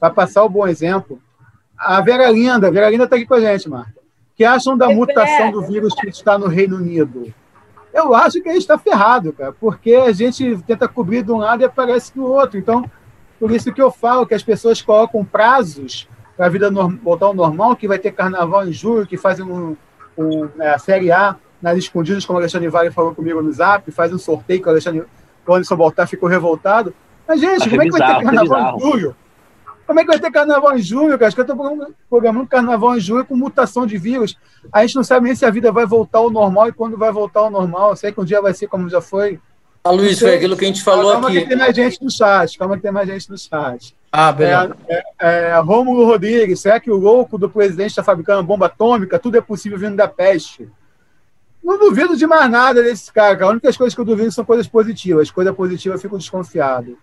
[0.00, 1.20] Para passar o bom exemplo.
[1.76, 4.00] A Vera Linda, a Vera Linda está aqui com a gente, Marta.
[4.34, 7.32] que acham da mutação do vírus que está no Reino Unido?
[7.92, 11.38] Eu acho que a gente está ferrado, cara, porque a gente tenta cobrir de um
[11.38, 12.58] lado e aparece do outro.
[12.58, 12.88] Então,
[13.38, 16.08] por isso que eu falo que as pessoas colocam prazos
[16.38, 16.70] a vida
[17.02, 19.76] voltar ao normal, que vai ter carnaval em julho, que fazem um,
[20.16, 23.90] um, é, a Série A nas escondidas, como o Alexandre Vale falou comigo no zap,
[23.90, 25.04] faz um sorteio que o Alexandre,
[25.46, 26.94] o Anderson Baltar ficou revoltado.
[27.26, 29.16] Mas, gente, como é que vai ter carnaval em julho?
[29.86, 31.28] Como é que vai ter carnaval em julho, cara?
[31.28, 34.36] Acho que eu estou programando carnaval em julho com mutação de vírus.
[34.70, 37.10] A gente não sabe nem se a vida vai voltar ao normal e quando vai
[37.10, 37.90] voltar ao normal.
[37.90, 39.40] Eu sei que um dia vai ser como já foi.
[39.82, 41.36] Ah, Luiz, foi aquilo que a gente falou calma aqui.
[41.36, 42.58] Calma que tem mais gente no chat.
[42.58, 43.96] Calma que tem mais gente no chat.
[44.10, 44.76] Ah, beleza.
[44.88, 49.18] É, é, é, Rômulo Rodrigues, será que o louco do presidente está fabricando bomba atômica?
[49.18, 50.68] Tudo é possível vindo da peste.
[51.62, 53.50] Não duvido de mais nada desse cara, cara.
[53.50, 55.30] A única coisa que eu duvido são coisas positivas.
[55.30, 56.96] Coisa positiva eu fico desconfiado.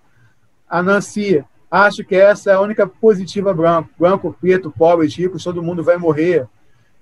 [0.68, 3.90] A Nancy, acho que essa é a única positiva branco.
[4.00, 6.48] Branco, preto, pobres, ricos, todo mundo vai morrer.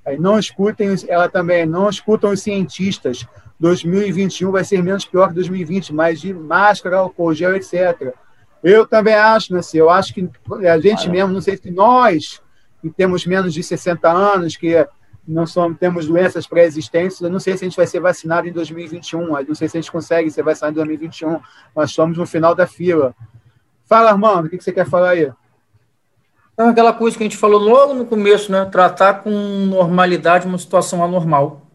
[0.05, 3.25] Aí não escutem, ela também, não escutam os cientistas.
[3.57, 8.13] 2021 vai ser menos pior que 2020, mas de máscara, álcool gel, etc.
[8.63, 10.29] Eu também acho, né, assim, eu acho que
[10.65, 12.41] a gente mesmo, não sei se nós,
[12.81, 14.87] que temos menos de 60 anos, que
[15.27, 18.53] não somos, temos doenças pré-existentes, eu não sei se a gente vai ser vacinado em
[18.53, 21.39] 2021, eu não sei se a gente consegue ser vacinado em 2021,
[21.75, 23.13] nós somos no final da fila.
[23.85, 25.29] Fala, Armando, o que você quer falar aí?
[26.57, 28.63] É aquela coisa que a gente falou logo no começo, né?
[28.65, 31.67] Tratar com normalidade uma situação anormal.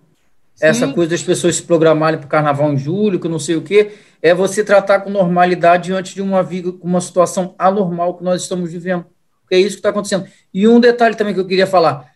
[0.55, 0.67] Sim.
[0.67, 3.63] Essa coisa das pessoas se programarem para o carnaval em julho, que não sei o
[3.63, 6.47] quê é você tratar com normalidade diante de uma,
[6.81, 9.07] uma situação anormal que nós estamos vivendo.
[9.51, 10.27] É isso que está acontecendo.
[10.53, 12.13] E um detalhe também que eu queria falar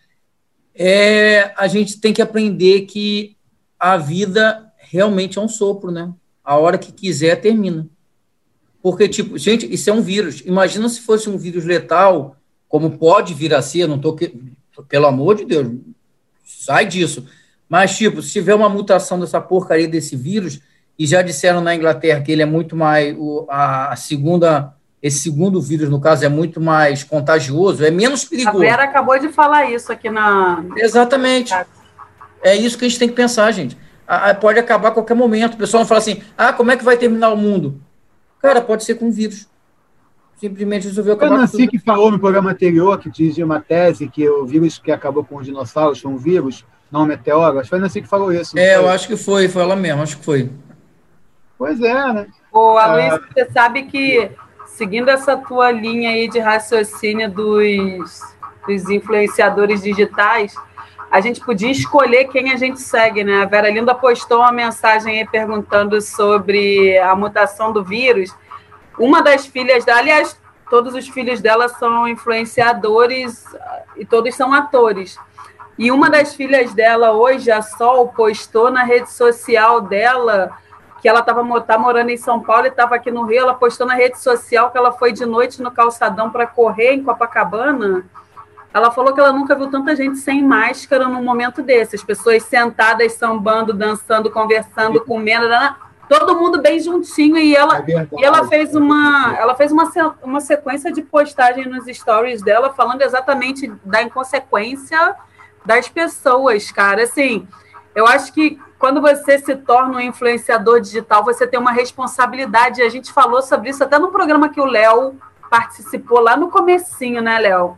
[0.75, 3.37] é a gente tem que aprender que
[3.79, 6.13] a vida realmente é um sopro, né?
[6.43, 7.87] A hora que quiser termina.
[8.81, 10.41] Porque, tipo, gente, isso é um vírus.
[10.45, 12.35] Imagina se fosse um vírus letal,
[12.67, 14.15] como pode vir a ser, não estou.
[14.15, 14.35] Que...
[14.89, 15.71] Pelo amor de Deus,
[16.43, 17.25] sai disso.
[17.69, 20.59] Mas, tipo, se tiver uma mutação dessa porcaria desse vírus,
[20.97, 25.61] e já disseram na Inglaterra que ele é muito mais o, a, segunda esse segundo
[25.61, 28.57] vírus no caso é muito mais contagioso, é menos perigoso.
[28.57, 31.53] A Vera acabou de falar isso aqui na Exatamente.
[32.41, 33.77] É isso que a gente tem que pensar, gente.
[34.07, 35.55] A, a, pode acabar a qualquer momento.
[35.55, 37.81] O pessoal não fala assim: "Ah, como é que vai terminar o mundo?"
[38.41, 39.47] Cara, pode ser com vírus.
[40.37, 41.29] Simplesmente resolveu acabar.
[41.29, 44.91] Foi Nancy que falou no programa anterior que dizia uma tese que o vírus que
[44.91, 47.59] acabou com os dinossauros foi um vírus, não um meteoro.
[47.59, 48.57] Acho que foi Nancy que falou isso.
[48.57, 48.83] É, foi?
[48.83, 50.49] eu acho que foi, foi ela mesma, acho que foi.
[51.57, 52.27] Pois é, né?
[52.51, 53.33] Ô, Aloysio, ah.
[53.33, 54.31] você sabe que,
[54.65, 58.21] seguindo essa tua linha aí de raciocínio dos,
[58.67, 60.55] dos influenciadores digitais,
[61.13, 63.43] a gente podia escolher quem a gente segue, né?
[63.43, 68.35] A Vera Linda postou uma mensagem aí perguntando sobre a mutação do vírus.
[68.97, 70.35] Uma das filhas dela, aliás,
[70.71, 73.45] todos os filhos dela são influenciadores
[73.95, 75.19] e todos são atores.
[75.77, 80.57] E uma das filhas dela hoje, a Sol, postou na rede social dela
[81.03, 83.85] que ela estava tá morando em São Paulo e estava aqui no Rio, ela postou
[83.85, 88.05] na rede social que ela foi de noite no calçadão para correr em Copacabana.
[88.73, 92.43] Ela falou que ela nunca viu tanta gente sem máscara num momento desse, as pessoas
[92.43, 95.75] sentadas, sambando, dançando, conversando, comendo, né?
[96.07, 99.91] todo mundo bem juntinho e ela, é e ela fez uma ela fez uma,
[100.21, 105.15] uma sequência de postagem nos stories dela falando exatamente da inconsequência
[105.65, 107.03] das pessoas, cara.
[107.03, 107.45] Assim,
[107.93, 112.81] eu acho que quando você se torna um influenciador digital, você tem uma responsabilidade.
[112.81, 115.15] A gente falou sobre isso até no programa que o Léo
[115.49, 117.77] participou lá no comecinho, né, Léo?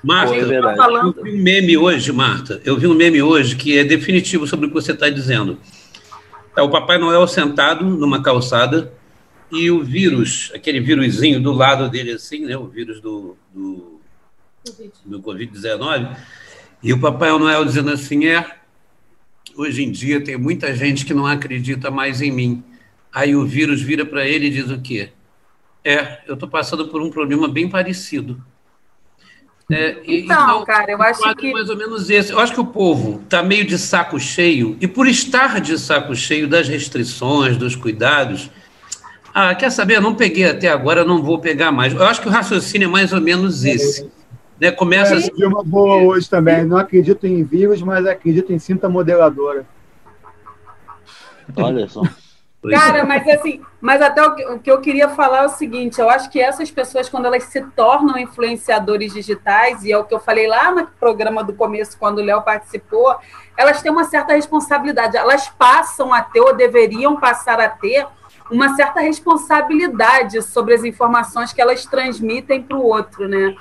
[0.00, 1.18] Marta, é tá falando...
[1.18, 2.62] eu vi um meme hoje, Marta.
[2.64, 5.58] Eu vi um meme hoje que é definitivo sobre o que você está dizendo.
[6.56, 8.92] É o Papai Noel sentado numa calçada
[9.50, 12.56] e o vírus, aquele vírusinho do lado dele assim, né?
[12.56, 14.00] O vírus do, do,
[15.04, 16.16] do Covid-19.
[16.80, 18.62] E o Papai Noel dizendo assim, é,
[19.56, 22.62] hoje em dia tem muita gente que não acredita mais em mim.
[23.12, 25.10] Aí o vírus vira para ele e diz o quê?
[25.84, 28.42] É, eu estou passando por um problema bem parecido.
[29.70, 31.52] É, então, então, cara, eu acho que.
[31.52, 32.32] mais ou menos esse.
[32.32, 36.14] Eu acho que o povo está meio de saco cheio, e por estar de saco
[36.14, 38.50] cheio das restrições, dos cuidados,
[39.32, 39.96] ah, quer saber?
[39.96, 41.94] Eu não peguei até agora, não vou pegar mais.
[41.94, 44.10] Eu acho que o raciocínio é mais ou menos esse.
[44.60, 44.70] Né?
[44.70, 45.14] Começa.
[45.14, 45.44] É, assim...
[45.44, 46.64] uma boa hoje também.
[46.64, 49.66] Não acredito em vírus, mas acredito em cinta modeladora.
[51.56, 52.02] Olha só.
[52.70, 53.02] Cara, é.
[53.02, 56.08] mas assim, mas até o que, o que, eu queria falar é o seguinte: eu
[56.08, 60.20] acho que essas pessoas, quando elas se tornam influenciadores digitais, e é o que eu
[60.20, 63.16] falei lá no programa do começo, quando o Léo participou,
[63.56, 68.06] elas têm uma certa responsabilidade, elas passam a ter, ou deveriam passar a ter,
[68.50, 73.54] uma certa responsabilidade sobre as informações que elas transmitem para o outro, né?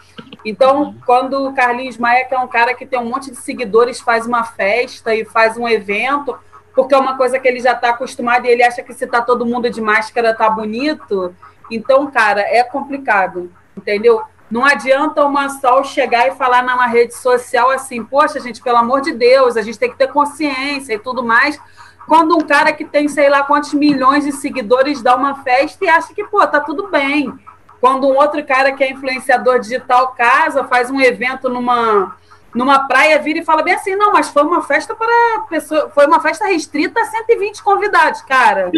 [0.44, 4.02] Então, quando o Carlinhos Maia, que é um cara que tem um monte de seguidores,
[4.02, 6.38] faz uma festa e faz um evento
[6.74, 9.22] porque é uma coisa que ele já está acostumado e ele acha que se está
[9.22, 11.36] todo mundo de máscara tá bonito.
[11.70, 14.24] Então, cara, é complicado, entendeu?
[14.50, 19.02] Não adianta uma Sol chegar e falar numa rede social assim, poxa, gente, pelo amor
[19.02, 21.60] de Deus, a gente tem que ter consciência e tudo mais.
[22.08, 25.90] Quando um cara que tem sei lá quantos milhões de seguidores dá uma festa e
[25.90, 27.34] acha que, pô, tá tudo bem.
[27.80, 32.16] Quando um outro cara que é influenciador digital casa, faz um evento numa
[32.54, 36.06] numa praia vira e fala bem assim, não, mas foi uma festa para pessoa, foi
[36.06, 38.70] uma festa restrita a 120 convidados, cara.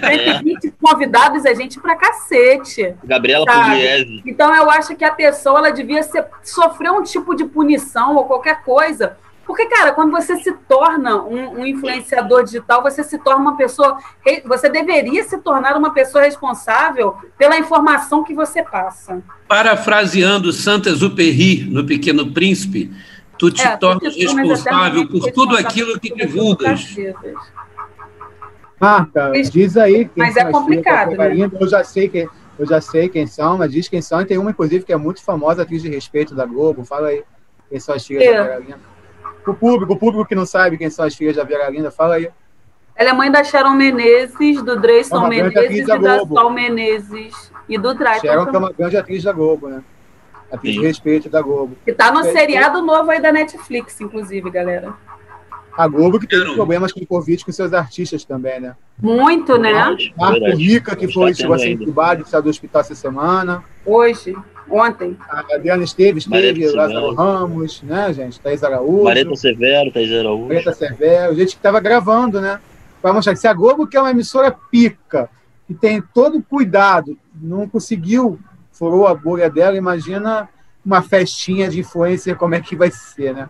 [0.00, 2.94] 120 convidados é gente pra cacete.
[3.04, 4.22] Gabriela Pugliese.
[4.24, 8.24] Então eu acho que a pessoa ela devia ser, sofrer um tipo de punição ou
[8.24, 9.16] qualquer coisa.
[9.46, 13.98] Porque, cara, quando você se torna um, um influenciador digital, você se torna uma pessoa.
[14.44, 19.22] Você deveria se tornar uma pessoa responsável pela informação que você passa.
[19.48, 22.92] Parafraseando Santa Exupéry no Pequeno Príncipe,
[23.36, 26.94] tu te é, tornas responsável por tudo aquilo que divulgas.
[28.80, 30.10] Marta, diz aí.
[30.16, 31.50] Mas é complicado, né?
[31.60, 32.28] Eu já sei quem,
[32.58, 34.20] eu já sei quem são, mas diz quem são.
[34.20, 36.84] E tem uma, inclusive, que é muito famosa, atriz de respeito da Globo.
[36.84, 37.24] Fala aí
[37.68, 38.32] quem são as filhas é.
[38.34, 38.60] da
[39.46, 42.14] O público, o público que não sabe quem são as filhas da Vera Linda, fala
[42.14, 42.30] aí.
[42.94, 47.52] Ela é mãe da Sharon Menezes, do Dreyson é Menezes e da, da Sol Menezes.
[47.68, 48.20] E do Triton.
[48.20, 49.82] Sharon, que é uma grande atriz da Globo, né?
[50.50, 51.76] Atriz de respeito da Globo.
[51.84, 52.82] Que tá no é, seriado é...
[52.82, 54.94] novo aí da Netflix, inclusive, galera.
[55.76, 58.76] A Globo que teve problemas com o Covid com seus artistas também, né?
[59.00, 59.72] Muito, né?
[60.16, 63.64] Marco Rica, que foi, chegou a ser entubado, saiu do hospital essa semana.
[63.86, 64.36] Hoje,
[64.72, 65.16] ontem.
[65.28, 68.40] A Adriana Esteves teve, Lázaro Ramos, né, gente?
[68.40, 69.04] Thaís Araújo.
[69.04, 70.48] Mareta Severo, Thaís Araújo.
[70.48, 72.60] Mareta Severo, gente que tava gravando, né?
[73.00, 75.28] Para mostrar que se a Globo, que é uma emissora pica,
[75.66, 78.38] que tem todo o cuidado, não conseguiu,
[78.70, 80.48] furou a bolha dela, imagina
[80.84, 83.48] uma festinha de influencer, como é que vai ser, né?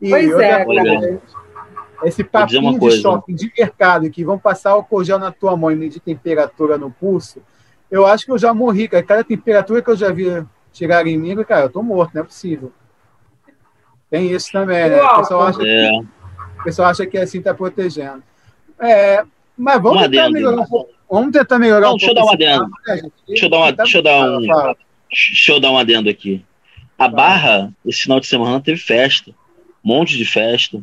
[0.00, 1.20] E pois é, coisa,
[2.04, 5.76] esse papinho de shopping, de mercado, que vão passar álcool gel na tua mão e
[5.76, 7.40] medir temperatura no pulso,
[7.90, 9.02] eu acho que eu já morri, cara.
[9.02, 10.26] Cada temperatura que eu já vi
[10.76, 12.72] chegar em mim, cara, eu tô morto, não é possível.
[14.10, 15.02] Tem isso também, né?
[15.02, 15.90] O pessoal acha, é.
[15.90, 16.06] que,
[16.60, 18.22] o pessoal acha que assim tá protegendo.
[18.78, 19.24] É,
[19.56, 20.92] mas vamos tentar melhorar um pouco.
[21.10, 22.32] Vamos tentar melhorar Não, um deixa pouco.
[22.32, 22.70] Eu dar um adendo.
[22.86, 24.74] Né, deixa eu dar uma, deixa eu dar um,
[25.10, 26.44] deixa eu dar um adendo aqui.
[26.98, 29.30] A Barra, esse final de semana, teve festa.
[29.84, 30.82] Um monte de festa.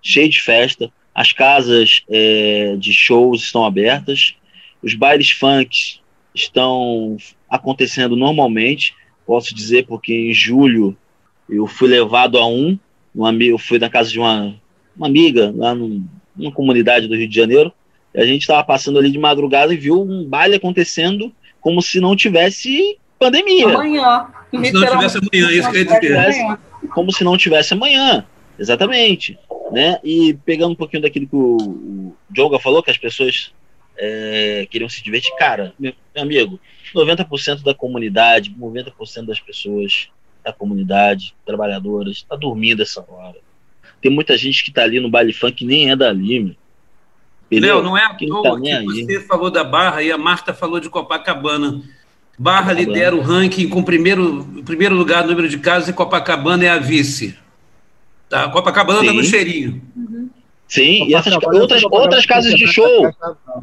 [0.00, 0.90] Cheio de festa.
[1.14, 4.34] As casas é, de shows estão abertas.
[4.82, 6.00] Os bailes funk
[6.34, 7.16] estão
[7.50, 8.94] acontecendo normalmente.
[9.26, 10.96] Posso dizer porque em julho
[11.48, 12.78] eu fui levado a um.
[13.14, 14.54] um amigo, eu fui na casa de uma,
[14.96, 16.04] uma amiga, lá num,
[16.36, 17.72] numa comunidade do Rio de Janeiro
[18.16, 22.16] a gente estava passando ali de madrugada e viu um baile acontecendo como se não
[22.16, 23.68] tivesse pandemia.
[23.68, 24.26] Amanhã.
[24.50, 26.58] Como se não tivesse amanhã, isso que eu ia dizer.
[26.94, 28.24] Como se não tivesse amanhã.
[28.58, 29.38] Exatamente.
[29.70, 29.98] Né?
[30.02, 33.52] E pegando um pouquinho daquilo que o, o Jonga falou, que as pessoas
[33.98, 35.34] é, queriam se divertir.
[35.36, 36.60] Cara, meu, meu amigo,
[36.94, 40.08] 90% da comunidade, 90% das pessoas
[40.44, 43.36] da comunidade, trabalhadoras, está dormindo essa hora.
[44.00, 46.54] Tem muita gente que está ali no baile funk que nem é dali, meu.
[47.50, 50.80] Léo, não é à toa tá que você falou da Barra e a Marta falou
[50.80, 51.80] de Copacabana.
[52.38, 52.80] Barra Copacabana.
[52.80, 56.78] lidera o ranking com primeiro, primeiro lugar no número de casos e Copacabana é a
[56.78, 57.36] vice.
[58.28, 59.80] Tá, Copacabana tá no cheirinho.
[60.68, 63.10] Sim, e essas outras, outras casas de show,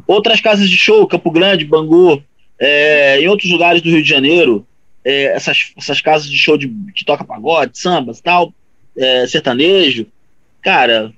[0.06, 2.22] outras casas de show, Campo Grande, Bangu,
[2.58, 4.66] é, em outros lugares do Rio de Janeiro,
[5.04, 8.54] é, essas, essas casas de show de, que toca pagode, sambas tal,
[8.96, 10.06] é, sertanejo,
[10.62, 11.12] cara,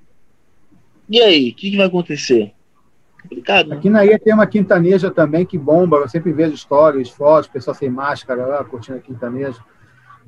[1.09, 2.53] e aí, o que, que, vai acontecer?
[3.23, 3.77] Complicado, né?
[3.77, 7.75] Aqui na ilha tem uma quintaneja também que bomba, eu sempre vejo stories, fotos, pessoal
[7.75, 9.59] sem máscara lá, curtindo a quintaneja.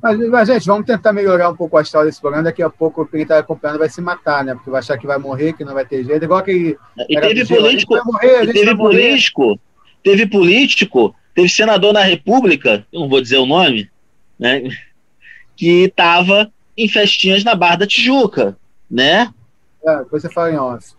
[0.01, 2.45] Mas, mas, gente, vamos tentar melhorar um pouco a história desse programa.
[2.45, 4.55] Daqui a pouco quem está acompanhando vai se matar, né?
[4.55, 6.25] Porque vai achar que vai morrer, que não vai ter jeito.
[6.25, 6.79] Igual que.
[7.09, 8.05] E teve político.
[8.05, 9.61] Morrer, e teve político.
[10.03, 11.15] Teve político.
[11.35, 13.89] Teve senador na República, eu não vou dizer o nome,
[14.39, 14.63] né?
[15.57, 18.57] Que estava em festinhas na Barra da Tijuca,
[18.91, 19.33] né?
[19.85, 20.98] É, depois você fala em off.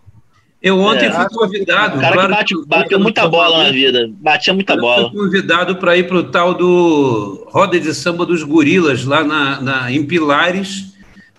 [0.62, 1.98] Eu ontem é, fui convidado.
[1.98, 4.10] O cara claro, que bate, bateu muita bola na vida.
[4.12, 5.10] Batia muita bola.
[5.10, 9.62] Fui convidado para ir para o tal do Roda de Samba dos Gorilas, lá na,
[9.62, 10.94] na, em Pilares,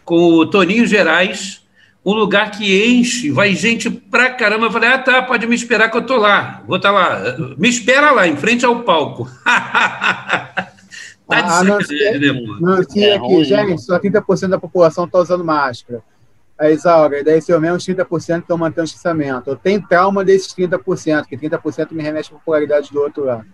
[0.04, 1.60] com o Toninho Gerais.
[2.02, 4.66] Um lugar que enche, vai gente pra caramba.
[4.66, 6.62] Eu falei, ah, tá, pode me esperar que eu tô lá.
[6.66, 7.36] Vou estar tá lá.
[7.58, 9.28] Me espera lá, em frente ao palco.
[9.44, 10.64] tá
[11.28, 12.56] de ah, sacanagem, né, pô?
[12.58, 16.02] Não, sim, é aqui, gente, só 30% da população está usando máscara
[16.60, 19.48] a Isaura, e daí se eu menos 30% estão mantendo o distanciamento.
[19.48, 23.46] Eu tenho trauma desses 30%, que 30% me remete à popularidade do outro lado.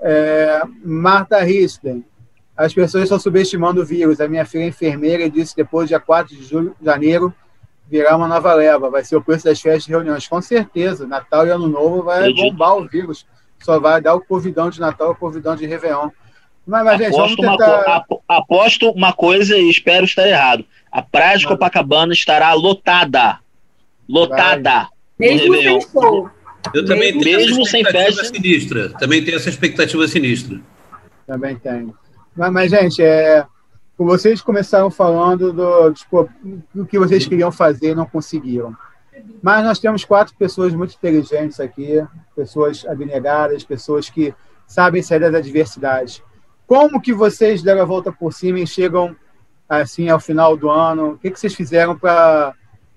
[0.00, 2.04] É, Marta Risley,
[2.56, 4.20] as pessoas estão subestimando o vírus.
[4.20, 7.34] A minha filha é enfermeira e disse que depois, dia 4 de julho, janeiro,
[7.90, 8.88] virá uma nova leva.
[8.88, 10.28] Vai ser o preço das festas e reuniões.
[10.28, 13.26] Com certeza, Natal e Ano Novo vai bombar o vírus.
[13.58, 16.10] Só vai dar o covidão de Natal e o covidão de Réveillon.
[16.64, 18.04] Mas, mas gente, aposto, tentar...
[18.08, 20.64] uma, aposto uma coisa e espero estar errado.
[20.90, 23.38] A praia de Copacabana estará lotada.
[24.08, 24.88] Lotada.
[25.18, 26.30] Mesmo sem show.
[26.74, 28.24] Eu também mesmo, tenho mesmo sem festa.
[28.24, 28.90] sinistra.
[28.90, 30.60] Também tenho essa expectativa sinistra.
[31.26, 31.96] Também tenho.
[32.36, 33.44] Mas, mas gente, é,
[33.96, 36.28] vocês começaram falando do, tipo,
[36.74, 38.76] do que vocês queriam fazer e não conseguiram.
[39.42, 44.32] Mas nós temos quatro pessoas muito inteligentes aqui, pessoas abnegadas, pessoas que
[44.66, 46.22] sabem sair das adversidades.
[46.66, 49.16] Como que vocês deram a volta por cima e chegam
[49.68, 51.12] assim ao final do ano?
[51.12, 52.54] O que, que vocês fizeram para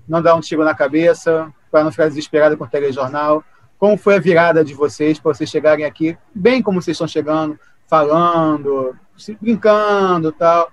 [0.07, 3.43] não dar um tiro na cabeça, para não ficar desesperado com o telejornal?
[3.77, 7.59] Como foi a virada de vocês para vocês chegarem aqui, bem como vocês estão chegando,
[7.87, 8.95] falando,
[9.41, 10.71] brincando tal?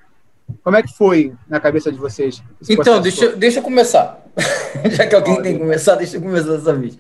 [0.63, 2.43] Como é que foi na cabeça de vocês?
[2.69, 4.25] Então, deixa, deixa eu começar.
[4.91, 6.99] Já que alguém tem que começar, deixa eu começar dessa vez.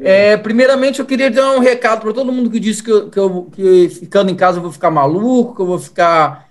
[0.00, 3.18] É, primeiramente, eu queria dar um recado para todo mundo que disse que, eu, que,
[3.18, 6.45] eu, que ficando em casa eu vou ficar maluco, que eu vou ficar,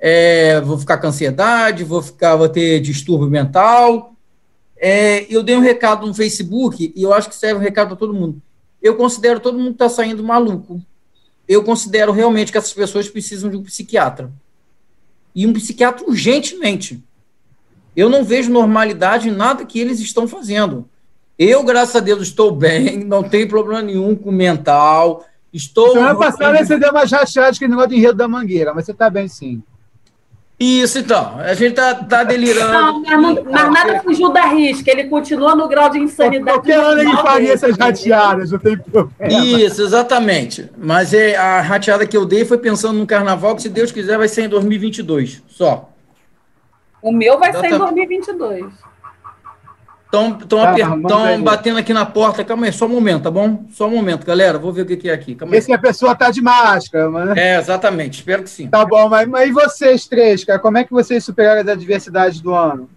[0.00, 4.14] é, vou ficar com ansiedade, vou, ficar, vou ter distúrbio mental.
[4.78, 7.96] É, eu dei um recado no Facebook e eu acho que serve um recado para
[7.96, 8.40] todo mundo.
[8.80, 10.80] Eu considero todo mundo que está saindo maluco.
[11.46, 14.32] Eu considero realmente que essas pessoas precisam de um psiquiatra.
[15.34, 17.04] E um psiquiatra urgentemente.
[17.94, 20.88] Eu não vejo normalidade em nada que eles estão fazendo.
[21.38, 25.26] Eu, graças a Deus, estou bem, não tem problema nenhum com mental.
[25.52, 25.92] Estou.
[25.92, 29.10] Semana passada você deu uma chateada que negócio de enredo da mangueira, mas você está
[29.10, 29.62] bem sim.
[30.60, 31.38] Isso, então.
[31.38, 32.70] A gente tá, tá delirando.
[32.70, 34.90] Não, mas, não, mas nada fugiu da risca.
[34.90, 36.58] Ele continua no grau de insanidade.
[36.58, 39.44] Qualquer ano ele faria essas rateadas, não tem problema.
[39.46, 40.70] Isso, exatamente.
[40.76, 44.18] Mas é, a rateada que eu dei foi pensando no carnaval, que se Deus quiser
[44.18, 45.88] vai ser em 2022, só.
[47.00, 47.70] O meu vai exatamente.
[47.70, 48.89] ser em 2022.
[50.12, 52.44] Estão ah, batendo aqui na porta.
[52.44, 53.64] Calma aí, só um momento, tá bom?
[53.70, 54.58] Só um momento, galera.
[54.58, 55.36] Vou ver o que, é aqui.
[55.36, 57.38] Calma Esse que a pessoa tá de máscara, mano.
[57.38, 58.18] É, exatamente.
[58.18, 58.68] Espero que sim.
[58.68, 60.58] Tá bom, mas, mas e vocês três, cara?
[60.58, 62.90] Como é que vocês superaram as adversidades do ano?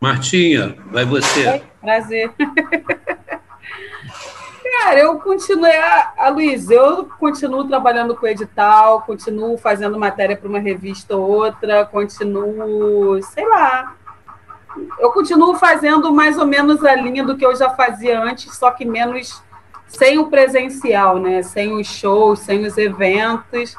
[0.00, 1.62] Martinha, vai você.
[1.80, 2.32] prazer.
[4.78, 10.48] Cara, eu continuei, a, a Luiz, eu continuo trabalhando com edital, continuo fazendo matéria para
[10.48, 13.96] uma revista ou outra, continuo, sei lá,
[14.98, 18.70] eu continuo fazendo mais ou menos a linha do que eu já fazia antes, só
[18.70, 19.42] que menos
[19.88, 21.42] sem o presencial, né?
[21.42, 23.76] Sem os shows, sem os eventos.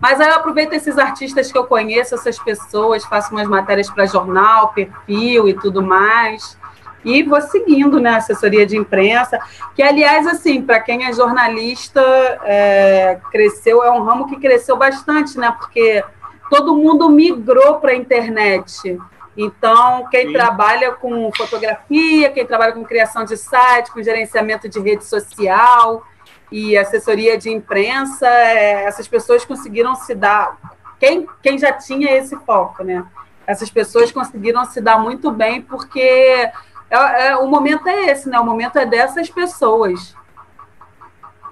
[0.00, 4.06] Mas aí eu aproveito esses artistas que eu conheço, essas pessoas, faço umas matérias para
[4.06, 6.58] jornal, perfil e tudo mais.
[7.04, 9.38] E vou seguindo, né, assessoria de imprensa,
[9.74, 12.02] que, aliás, assim, para quem é jornalista,
[12.44, 16.04] é, cresceu, é um ramo que cresceu bastante, né, porque
[16.50, 18.98] todo mundo migrou para a internet.
[19.36, 20.32] Então, quem Sim.
[20.32, 26.04] trabalha com fotografia, quem trabalha com criação de site, com gerenciamento de rede social
[26.50, 30.58] e assessoria de imprensa, é, essas pessoas conseguiram se dar.
[30.98, 33.04] Quem, quem já tinha esse foco, né?
[33.46, 36.00] Essas pessoas conseguiram se dar muito bem, porque
[36.90, 38.38] é, é, o momento é esse, né?
[38.38, 40.14] O momento é dessas pessoas.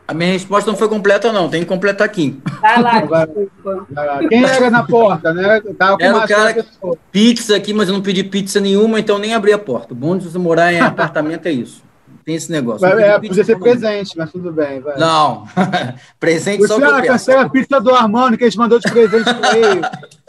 [0.08, 1.50] A minha resposta não foi completa, não.
[1.50, 2.40] Tem que completar aqui.
[2.62, 3.86] Vai lá, desculpa.
[4.30, 5.60] Quem era na porta, né?
[5.78, 6.66] Tava com Era o cara.
[7.12, 9.92] Pizza aqui, mas eu não pedi pizza nenhuma, então nem abri a porta.
[9.92, 11.82] O bom de você morar em apartamento é isso.
[12.24, 12.80] Tem esse negócio.
[12.80, 14.80] Vai, é, podia ser presente, mas tudo bem.
[14.80, 14.98] Vai.
[14.98, 15.46] Não.
[16.18, 17.12] Presente só eu Luciana, peço.
[17.12, 19.80] cancela a pizza do Armando que a gente mandou de presente pra ele.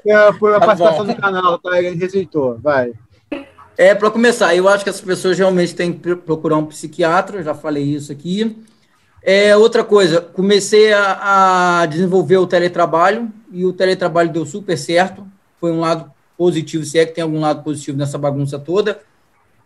[0.08, 1.14] É, foi a Tá participação bom.
[1.14, 1.78] do canal, tá?
[1.82, 2.58] Ele rejeitou.
[2.62, 2.92] Vai.
[3.78, 7.44] É, para começar, eu acho que as pessoas realmente têm que procurar um psiquiatra, eu
[7.44, 8.58] já falei isso aqui.
[9.22, 15.28] É, outra coisa, comecei a, a desenvolver o teletrabalho e o teletrabalho deu super certo.
[15.60, 19.02] Foi um lado positivo, se é que tem algum lado positivo nessa bagunça toda.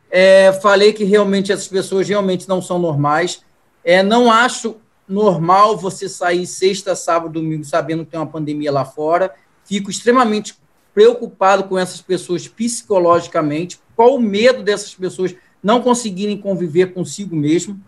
[0.10, 3.44] É, falei que realmente essas pessoas realmente não são normais.
[3.84, 4.78] É, não acho
[5.08, 9.34] normal você sair sexta, sábado, domingo, sabendo que tem uma pandemia lá fora.
[9.66, 10.56] Fico extremamente
[10.94, 13.80] preocupado com essas pessoas psicologicamente.
[13.96, 17.80] Qual o medo dessas pessoas não conseguirem conviver consigo mesmo?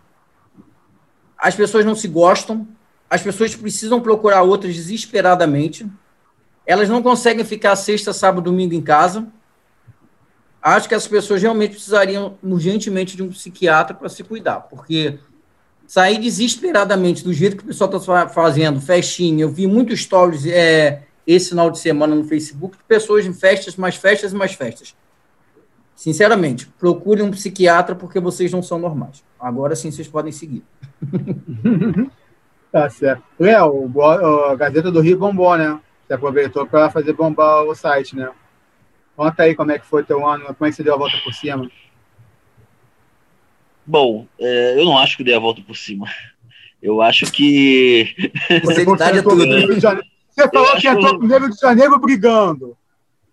[1.38, 2.66] As pessoas não se gostam,
[3.08, 5.86] as pessoas precisam procurar outras desesperadamente.
[6.66, 9.26] Elas não conseguem ficar sexta, sábado, domingo em casa.
[10.60, 15.18] Acho que as pessoas realmente precisariam urgentemente de um psiquiatra para se cuidar, porque
[15.86, 21.04] sair desesperadamente do jeito que o pessoal está fazendo, festinha, eu vi muitos stories é,
[21.24, 24.94] esse final de semana no Facebook de pessoas em festas, mais festas e mais festas.
[25.96, 29.24] Sinceramente, procure um psiquiatra porque vocês não são normais.
[29.40, 30.62] Agora sim vocês podem seguir.
[32.72, 33.22] Tá certo.
[33.38, 33.90] Léo,
[34.50, 35.80] a Gazeta do Rio bombou, né?
[36.06, 38.28] Você aproveitou para fazer bombar o site, né?
[39.16, 41.16] Conta aí como é que foi teu ano, como é que você deu a volta
[41.24, 41.70] por cima.
[43.86, 46.06] Bom, é, eu não acho que dei a volta por cima.
[46.82, 48.14] Eu acho que.
[48.66, 49.44] Sinceridade é no tudo.
[49.44, 52.76] Rio de Janeiro- Você falou acho que entrou pro Rio de Janeiro brigando.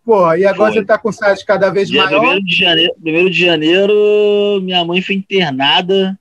[0.06, 0.82] Pô, e agora Foi.
[0.82, 2.36] você tá com site cada vez Dia maior.
[2.36, 6.20] 1 de janeiro, 1 de janeiro, minha mãe foi internada.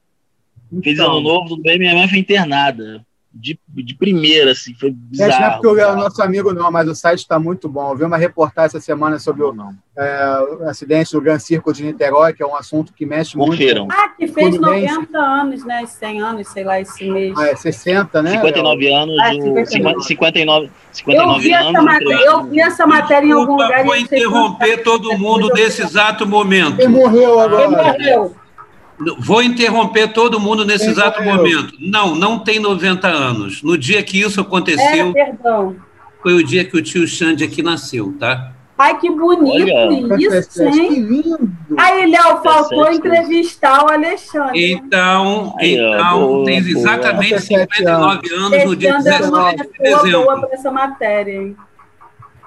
[0.82, 3.04] Fez Então, ano novo, tudo bem, minha mãe foi internada.
[3.34, 5.52] De, de primeira, assim, foi Gente, não é bizarro.
[5.54, 5.96] porque o é bizarro.
[6.00, 7.90] nosso amigo, não, mas o site está muito bom.
[7.92, 11.72] Eu vi uma reportagem essa semana sobre o, Não, é, o acidente do Gran Circo
[11.72, 13.86] de Niterói, que é um assunto que mexe Confiram.
[13.86, 13.96] muito.
[13.98, 14.86] Ah, que fez Tudo bem.
[14.86, 15.86] 90 anos, né?
[15.86, 17.32] 100 anos, sei lá, esse mês.
[17.38, 18.32] Ah, é 60, né?
[18.32, 19.32] 59 anos, Ah, o
[19.66, 19.66] 59.
[19.66, 21.84] 50 59, Eu 59 vi, essa anos.
[21.84, 23.84] matéria, eu vi essa matéria em algum Desculpa, lugar.
[23.84, 26.76] vou eu interromper todo mundo nesse exato momento.
[26.76, 27.70] Quem morreu Ele agora?
[27.70, 28.36] morreu.
[29.18, 31.74] Vou interromper todo mundo nesse Quem exato momento.
[31.80, 33.62] Não, não tem 90 anos.
[33.62, 35.76] No dia que isso É, aconteceu, perdão.
[36.22, 38.52] foi o dia que o tio Xande aqui nasceu, tá?
[38.78, 40.16] Ai, que bonito Olha.
[40.18, 41.00] isso, Que hein?
[41.00, 41.50] lindo!
[41.76, 44.72] Aí, Léo, faltou 17 entrevistar o Alexandre.
[44.72, 46.70] Então, Aí, ó, então boa, tem boa.
[46.78, 50.40] exatamente 17 59 anos no dia Alexandre é uma 17 de boa dezembro.
[50.40, 51.56] para essa matéria, hein?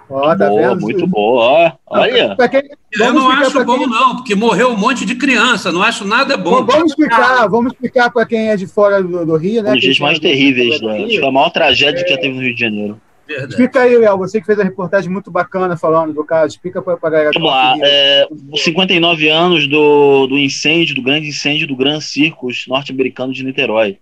[0.10, 0.82] Ó, tá boa, vendo?
[0.82, 1.78] muito boa.
[1.88, 2.36] Olha.
[2.36, 2.62] Pra quem-
[3.00, 6.38] Eu não acho bom, quem- não, porque morreu um monte de criança, não acho nada
[6.38, 6.64] bom.
[6.64, 9.72] Vamos explicar, vamos explicar para quem é de fora do, do Rio, né?
[9.72, 10.98] Um dos mais é terríveis, do né?
[10.98, 13.02] Acho que foi a maior tragédia que já teve no Rio de Janeiro.
[13.28, 13.50] Verdade.
[13.54, 16.94] Explica aí, Léo, você que fez a reportagem muito bacana falando do caso, explica para
[16.94, 17.32] a galera.
[17.34, 22.66] Vamos lá, é, os 59 anos do, do incêndio, do grande incêndio do Gran Circus
[22.68, 23.98] norte-americano de Niterói.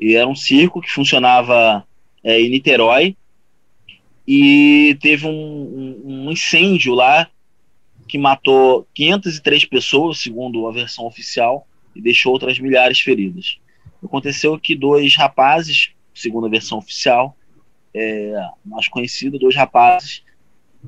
[0.00, 1.84] E era um circo que funcionava
[2.24, 3.16] é, em Niterói
[4.26, 7.28] e teve um, um- incêndio lá
[8.08, 13.58] que matou 503 pessoas, segundo a versão oficial, e deixou outras milhares feridas.
[14.04, 17.36] Aconteceu que dois rapazes, segundo a versão oficial,
[17.94, 20.22] é, mais conhecida, dois rapazes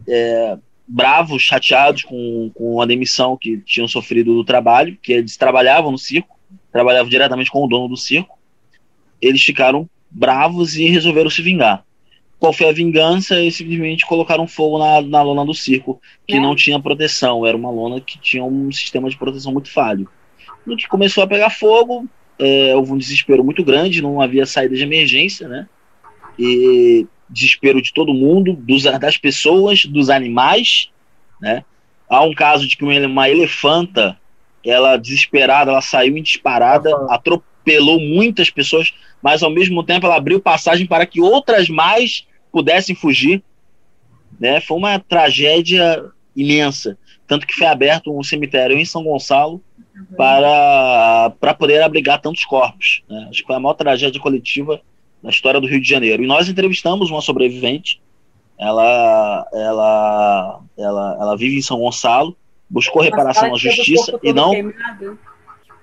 [0.06, 5.90] é, bravos, chateados com, com a demissão que tinham sofrido do trabalho, que eles trabalhavam
[5.90, 6.38] no circo,
[6.72, 8.38] trabalhavam diretamente com o dono do circo.
[9.20, 11.84] Eles ficaram bravos e resolveram se vingar.
[12.38, 13.34] Qual foi a vingança?
[13.34, 16.40] Eles simplesmente colocaram fogo na, na lona do circo, que Né?
[16.40, 20.08] não tinha proteção, era uma lona que tinha um sistema de proteção muito falho.
[20.64, 22.06] No que começou a pegar fogo,
[22.38, 25.68] é, houve um desespero muito grande, não havia saída de emergência, né?
[26.38, 30.90] E desespero de todo mundo, dos, das pessoas, dos animais,
[31.40, 31.64] né?
[32.08, 34.16] Há um caso de que uma, uma elefanta,
[34.64, 40.40] ela desesperada, ela saiu em disparada, atropelou muitas pessoas, mas ao mesmo tempo ela abriu
[40.40, 43.42] passagem para que outras mais pudessem fugir,
[44.38, 44.60] né?
[44.60, 46.96] Foi uma tragédia imensa,
[47.26, 49.60] tanto que foi aberto um cemitério em São Gonçalo
[50.16, 53.02] para para poder abrigar tantos corpos.
[53.08, 53.26] né?
[53.30, 54.80] Acho que foi a maior tragédia coletiva
[55.22, 56.22] da história do Rio de Janeiro.
[56.22, 58.00] E nós entrevistamos uma sobrevivente.
[58.58, 62.36] Ela, ela, ela, ela vive em São Gonçalo,
[62.68, 65.18] buscou reparação o justiça e não queimado.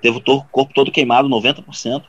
[0.02, 2.04] teve o corpo todo queimado, 90%.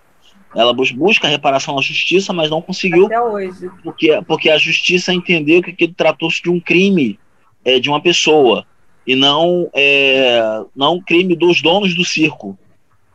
[0.56, 3.70] Ela bus- busca reparação à justiça, mas não conseguiu Até hoje.
[3.82, 7.18] porque, porque a justiça entendeu que aquilo tratou-se de um crime
[7.64, 8.66] é, de uma pessoa
[9.06, 12.58] e não é, não um crime dos donos do circo,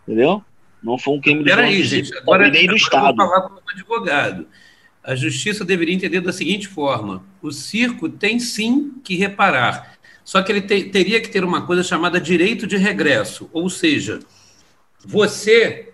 [0.07, 0.43] entendeu?
[0.83, 2.15] Não foi um crime Peraí, gente.
[2.17, 3.09] Agora, nem do Estado.
[3.09, 4.47] Eu vou falar como advogado.
[5.03, 10.51] A justiça deveria entender da seguinte forma: o circo tem sim que reparar, só que
[10.51, 14.19] ele te, teria que ter uma coisa chamada direito de regresso, ou seja,
[15.03, 15.90] você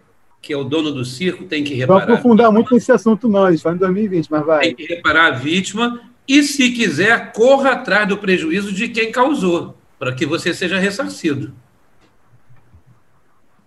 [0.47, 2.07] que é o dono do circo tem que reparar.
[2.07, 4.61] Não aprofundar muito nesse assunto não, gente fala em 2020, mas vai.
[4.61, 9.75] Tem que reparar a vítima e, se quiser, corra atrás do prejuízo de quem causou,
[9.99, 11.53] para que você seja ressarcido.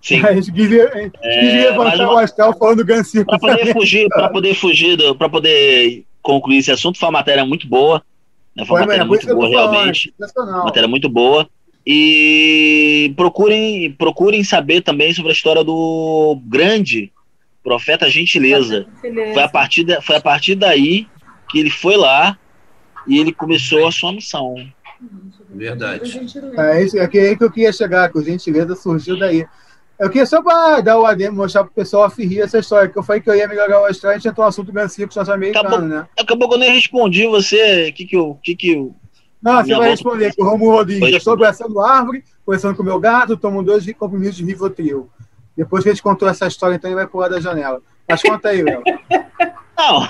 [0.00, 0.24] Sim.
[0.24, 3.26] A gente quis, é, levantar o astral falando Gancinho.
[3.26, 7.68] Para poder fugir, para poder fugir, para poder concluir esse assunto, foi uma matéria muito
[7.68, 8.02] boa.
[8.56, 8.64] Né?
[8.64, 10.14] Foi uma matéria muito boa, realmente.
[10.18, 11.46] Uma matéria muito boa.
[11.86, 17.12] E procurem, procurem saber também sobre a história do grande
[17.62, 18.86] profeta Gentileza.
[19.00, 21.06] Foi a partir, de, foi a partir daí
[21.48, 22.38] que ele foi lá
[23.06, 24.54] e ele começou a sua missão.
[25.48, 26.20] Verdade.
[26.56, 29.46] É, isso, é aí que eu queria chegar, que o Gentileza surgiu daí.
[29.98, 32.98] Eu queria só para dar o ADM, mostrar pro pessoal a ferrir essa história, que
[32.98, 35.20] eu falei que eu ia melhorar o astral, a gente entrou um assunto Gancico, só
[35.20, 36.06] americano, acabou, né?
[36.18, 38.38] Acabou que eu nem respondi você, o que que eu...
[38.42, 38.94] Que que eu
[39.43, 42.86] não, você vai responder que o Romulo Rodrigues, eu estou abraçando árvore, conversando com o
[42.86, 45.09] meu gato, tomo dois compromissos de Rivotril.
[45.57, 47.80] Depois que a gente contou essa história, então ele vai pular da janela.
[48.09, 48.82] Mas conta aí, Léo.
[49.76, 50.09] Não.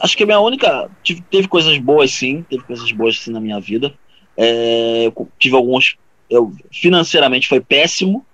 [0.00, 0.90] Acho que a minha única.
[1.30, 2.44] Teve coisas boas, sim.
[2.48, 3.94] Teve coisas boas, sim, na minha vida.
[4.36, 5.96] É, eu tive alguns.
[6.28, 8.24] Eu, financeiramente foi péssimo.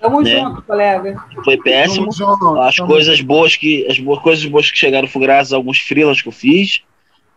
[0.00, 0.40] Tamo né?
[0.40, 1.24] junto, colega.
[1.44, 2.10] Foi péssimo.
[2.12, 3.26] Junto, as coisas junto.
[3.26, 3.86] boas que.
[3.88, 6.82] As boas, coisas boas que chegaram foram graças a alguns freelas que eu fiz.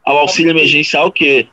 [0.04, 1.47] Ao auxílio emergencial, que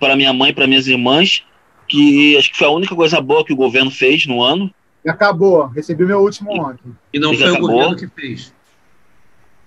[0.00, 1.44] para minha mãe e para minhas irmãs,
[1.86, 4.72] que acho que foi a única coisa boa que o governo fez no ano.
[5.04, 5.66] E acabou.
[5.66, 6.96] Recebi meu último ontem.
[7.12, 7.68] E não foi acabou.
[7.68, 8.52] o governo que fez.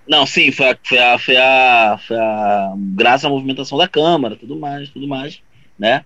[0.08, 4.36] Não, sim, foi a, foi a, foi a, foi a graças à movimentação da Câmara,
[4.36, 5.42] tudo mais, tudo mais,
[5.78, 6.04] né?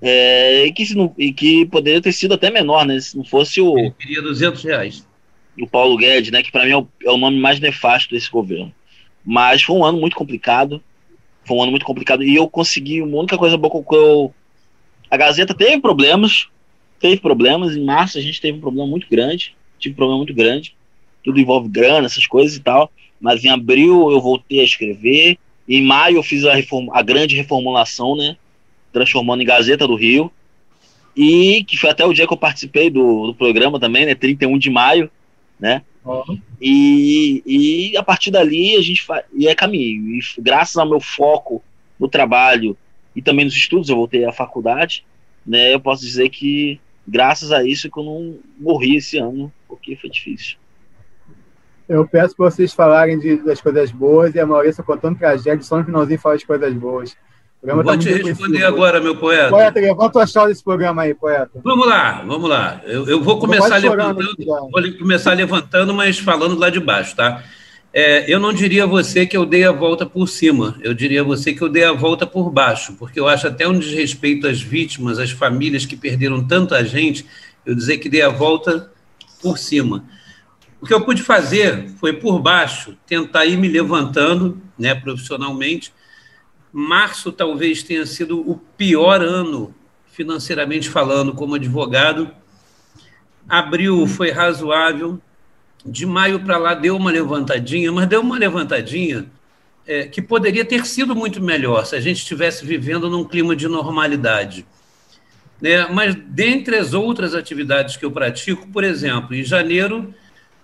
[0.00, 3.00] É, e, que se não, e que poderia ter sido até menor, né?
[3.00, 3.76] Se não fosse o.
[3.76, 5.08] Ele queria 200 reais.
[5.60, 6.42] O Paulo Guedes, né?
[6.42, 8.72] Que para mim é o, é o, nome mais nefasto desse governo.
[9.24, 10.80] Mas foi um ano muito complicado.
[11.48, 12.22] Foi um ano muito complicado.
[12.22, 13.00] E eu consegui.
[13.00, 14.34] Uma única coisa boa que eu.
[15.10, 16.46] A Gazeta teve problemas.
[17.00, 17.74] Teve problemas.
[17.74, 19.56] Em março a gente teve um problema muito grande.
[19.78, 20.76] Tive um problema muito grande.
[21.24, 22.92] Tudo envolve grana, essas coisas e tal.
[23.18, 25.38] Mas em abril eu voltei a escrever.
[25.66, 28.36] Em maio eu fiz a, reform, a grande reformulação, né?
[28.92, 30.30] Transformando em Gazeta do Rio.
[31.16, 34.14] E que foi até o dia que eu participei do, do programa também, né?
[34.14, 35.10] 31 de maio,
[35.58, 35.82] né?
[36.08, 36.40] Uhum.
[36.60, 39.24] E, e a partir dali a gente faz.
[39.34, 40.14] E é caminho.
[40.14, 41.62] E graças ao meu foco
[42.00, 42.76] no trabalho
[43.14, 45.04] e também nos estudos, eu voltei à faculdade,
[45.46, 45.74] né?
[45.74, 50.08] Eu posso dizer que graças a isso que eu não morri esse ano, porque foi
[50.08, 50.56] difícil.
[51.88, 55.78] Eu peço para vocês falarem de, das coisas boas e a Maurício contando tragédia, só
[55.78, 57.16] no finalzinho fala as coisas boas.
[57.62, 59.50] Vou tá te responder agora, meu poeta.
[59.50, 61.50] Poeta, levanta o astral desse programa aí, poeta.
[61.62, 62.80] Vamos lá, vamos lá.
[62.84, 67.42] Eu, eu vou começar levantando, vou começar levantando, mas falando lá de baixo, tá?
[67.92, 71.22] É, eu não diria a você que eu dei a volta por cima, eu diria
[71.22, 74.46] a você que eu dei a volta por baixo, porque eu acho até um desrespeito
[74.46, 77.26] às vítimas, às famílias que perderam tanta gente,
[77.66, 78.90] eu dizer que dei a volta
[79.42, 80.04] por cima.
[80.80, 85.92] O que eu pude fazer foi, por baixo, tentar ir me levantando né, profissionalmente.
[86.78, 89.74] Março talvez tenha sido o pior ano,
[90.12, 92.30] financeiramente falando, como advogado.
[93.48, 95.20] Abril foi razoável.
[95.84, 99.26] De maio para lá deu uma levantadinha, mas deu uma levantadinha
[99.88, 103.66] é, que poderia ter sido muito melhor se a gente estivesse vivendo num clima de
[103.66, 104.64] normalidade.
[105.60, 105.84] Né?
[105.88, 110.14] Mas, dentre as outras atividades que eu pratico, por exemplo, em janeiro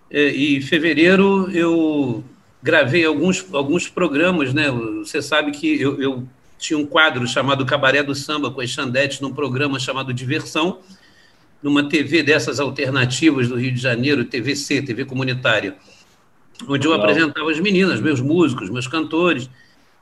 [0.08, 2.22] é, e fevereiro eu
[2.64, 4.70] gravei alguns, alguns programas, né?
[5.00, 6.26] Você sabe que eu, eu
[6.58, 10.78] tinha um quadro chamado Cabaré do Samba com as Xandetes num programa chamado Diversão,
[11.62, 15.76] numa TV dessas alternativas do Rio de Janeiro, TVC, TV comunitária,
[16.66, 17.06] onde eu Legal.
[17.06, 19.50] apresentava as meninas, meus músicos, meus cantores.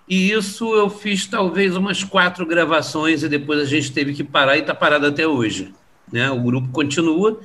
[0.08, 4.56] E isso eu fiz talvez umas quatro gravações e depois a gente teve que parar
[4.56, 5.74] e está parado até hoje.
[6.12, 6.30] Né?
[6.30, 7.40] O grupo continua,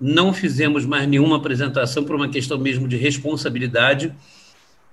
[0.00, 4.14] não fizemos mais nenhuma apresentação por uma questão mesmo de responsabilidade,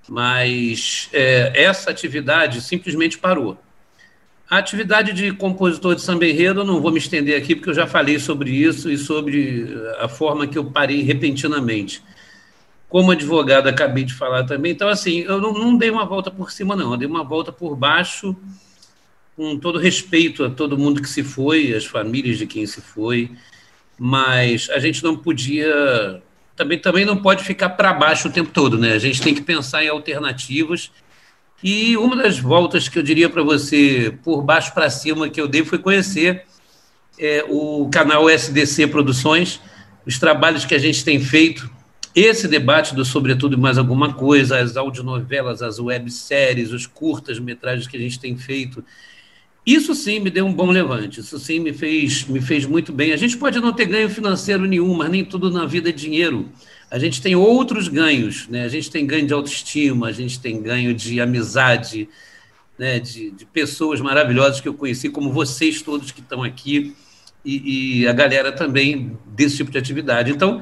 [0.08, 3.58] mas é, essa atividade simplesmente parou.
[4.50, 7.74] A atividade de compositor de samba enredo, eu não vou me estender aqui, porque eu
[7.74, 9.68] já falei sobre isso e sobre
[10.00, 12.04] a forma que eu parei repentinamente.
[12.90, 14.72] Como advogado, acabei de falar também.
[14.72, 16.92] Então, assim, eu não, não dei uma volta por cima, não.
[16.92, 18.36] Eu dei uma volta por baixo,
[19.36, 23.32] com todo respeito a todo mundo que se foi, as famílias de quem se foi
[23.98, 26.22] mas a gente não podia.
[26.56, 28.94] Também, também não pode ficar para baixo o tempo todo, né?
[28.94, 30.92] A gente tem que pensar em alternativas.
[31.64, 35.48] E uma das voltas que eu diria para você, por baixo para cima, que eu
[35.48, 36.46] dei foi conhecer
[37.18, 39.60] é, o canal SDC Produções,
[40.06, 41.70] os trabalhos que a gente tem feito,
[42.16, 47.98] esse debate do Sobretudo e Mais Alguma Coisa, as audionovelas, as webséries, os curtas-metragens que
[47.98, 48.84] a gente tem feito,
[49.66, 53.14] isso sim me deu um bom levante, isso sim me fez, me fez muito bem.
[53.14, 56.50] A gente pode não ter ganho financeiro nenhum, mas nem tudo na vida é dinheiro.
[56.92, 58.66] A gente tem outros ganhos, né?
[58.66, 62.10] A gente tem ganho de autoestima, a gente tem ganho de amizade,
[62.78, 63.00] né?
[63.00, 66.94] de, de pessoas maravilhosas que eu conheci, como vocês todos que estão aqui,
[67.46, 70.32] e, e a galera também desse tipo de atividade.
[70.32, 70.62] Então,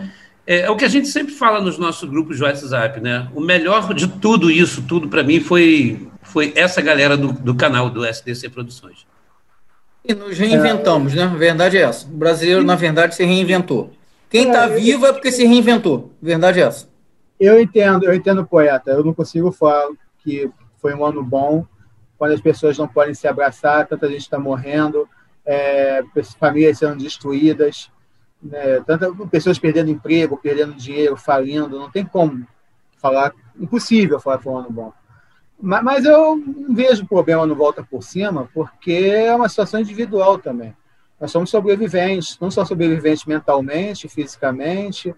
[0.51, 3.29] é, é, o que a gente sempre fala nos nossos grupos de WhatsApp, né?
[3.33, 7.89] O melhor de tudo isso, tudo para mim, foi foi essa galera do, do canal
[7.89, 9.07] do SDC Produções.
[10.03, 11.23] E nos reinventamos, né?
[11.23, 12.05] A verdade é essa.
[12.05, 13.93] O brasileiro, na verdade, se reinventou.
[14.29, 16.11] Quem está é, vivo é porque se reinventou.
[16.21, 16.89] A verdade é essa.
[17.39, 18.91] Eu entendo, eu entendo o poeta.
[18.91, 19.87] Eu não consigo falar
[20.21, 20.49] que
[20.81, 21.65] foi um ano bom
[22.17, 25.07] quando as pessoas não podem se abraçar, tanta gente está morrendo,
[25.45, 26.03] é,
[26.37, 27.89] famílias sendo destruídas,
[28.41, 28.83] né,
[29.29, 31.79] pessoas perdendo emprego, perdendo dinheiro, falindo.
[31.79, 32.45] Não tem como
[32.97, 34.93] falar, impossível falar foi um ano bom.
[35.61, 40.75] Mas eu não vejo problema no Volta por Cima, porque é uma situação individual também.
[41.19, 45.13] Nós somos sobreviventes, não só sobreviventes mentalmente, fisicamente.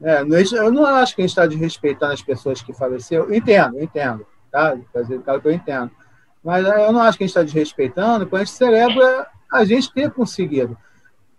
[0.00, 0.22] É,
[0.52, 3.34] eu não acho que a gente está desrespeitando as pessoas que faleceram.
[3.34, 4.24] Entendo, entendo.
[4.52, 4.78] Tá?
[5.24, 5.90] Claro que eu entendo.
[6.44, 9.92] Mas eu não acho que a gente está desrespeitando quando a gente celebra a gente
[9.92, 10.78] ter conseguido.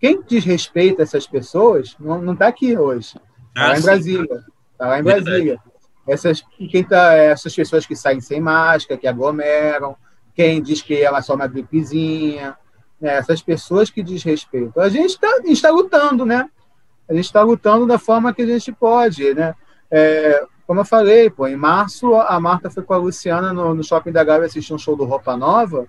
[0.04, 3.16] Quem desrespeita essas pessoas não está aqui hoje.
[3.48, 4.44] Está ah, lá em Brasília.
[4.72, 5.58] Está lá em Brasília.
[6.06, 9.96] Essas, quem tá, essas pessoas que saem sem máscara, que aglomeram,
[10.34, 12.54] quem diz que ela é só uma gripezinha,
[13.00, 13.14] né?
[13.14, 14.82] essas pessoas que desrespeitam.
[14.82, 16.50] A gente tá, está lutando, né?
[17.08, 19.54] A gente está lutando da forma que a gente pode, né?
[19.90, 23.82] É, como eu falei, pô, em março a Marta foi com a Luciana no, no
[23.82, 25.86] Shopping da Gávea assistir um show do Roupa Nova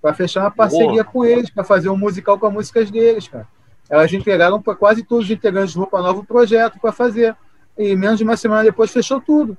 [0.00, 3.55] para fechar uma parceria com eles, para fazer um musical com as músicas deles, cara.
[3.88, 7.36] Elas entregaram para quase todos os integrantes do Roupa Nova o projeto para fazer
[7.78, 9.56] e menos de uma semana depois fechou tudo.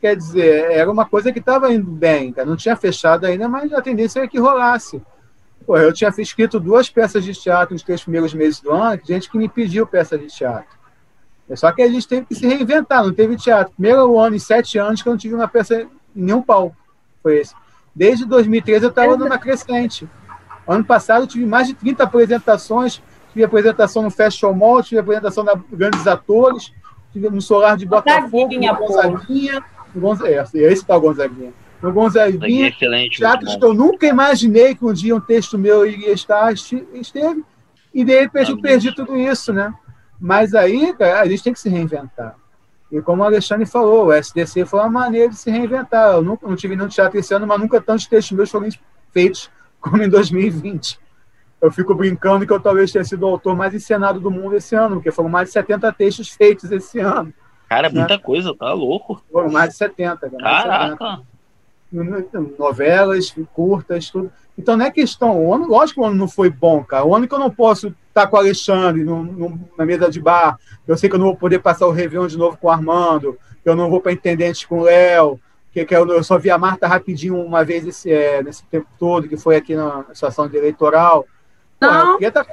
[0.00, 2.48] Quer dizer, era uma coisa que estava indo bem, cara.
[2.48, 5.00] não tinha fechado ainda, mas a tendência era que rolasse.
[5.66, 9.30] Pô, eu tinha escrito duas peças de teatro nos três primeiros meses do ano, gente
[9.30, 10.78] que me pediu peça de teatro.
[11.48, 13.72] É só que a gente teve que se reinventar, não teve teatro.
[13.74, 16.76] Primeiro ano em sete anos que eu não tive uma peça em nenhum palco.
[17.22, 17.54] Foi esse.
[17.94, 20.08] Desde 2013 eu estava numa crescente.
[20.66, 25.44] Ano passado eu tive mais de 30 apresentações, tive apresentação no Festival Mall, tive apresentação
[25.44, 26.72] na Grandes Atores,
[27.14, 29.64] no Solar de Botafogo, no Gonzaguinha.
[29.94, 30.20] No Gonz...
[30.20, 31.52] É, esse tá o Gonzaguinha.
[31.82, 36.12] No Gonzaguinha, excelente, teatros que eu nunca imaginei que um dia um texto meu iria
[36.12, 37.44] estar, esteve.
[37.92, 39.72] E de repente eu perdi tudo isso, né?
[40.20, 42.36] Mas aí, cara, a gente tem que se reinventar.
[42.92, 46.14] E como o Alexandre falou, o SDC foi uma maneira de se reinventar.
[46.14, 48.68] Eu nunca, não tive nenhum teatro esse ano, mas nunca tantos textos meus foram
[49.12, 49.50] feitos
[49.80, 50.98] como em 2020
[51.60, 54.74] eu fico brincando que eu talvez tenha sido o autor mais encenado do mundo esse
[54.74, 57.32] ano, porque foram mais de 70 textos feitos esse ano.
[57.68, 59.22] Cara, é muita coisa, tá louco.
[59.30, 60.30] Foram mais de 70.
[60.30, 61.20] Caraca!
[61.92, 62.54] De 70.
[62.58, 64.32] Novelas, curtas, tudo.
[64.58, 65.38] Então não é questão.
[65.38, 67.04] O ano, lógico que o ano não foi bom, cara.
[67.04, 70.20] O ano que eu não posso estar com o Alexandre no, no, na mesa de
[70.20, 72.70] bar, eu sei que eu não vou poder passar o Réveillon de novo com o
[72.70, 75.40] Armando, eu não vou para Intendente com o Léo,
[75.72, 78.88] que, que eu, eu, só vi a Marta rapidinho uma vez esse, é, nesse tempo
[78.98, 81.24] todo, que foi aqui na situação de eleitoral.
[81.80, 82.18] Não.
[82.18, 82.46] Pô, tá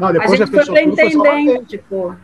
[0.00, 2.14] não, depois a gente já foi intendente, pô.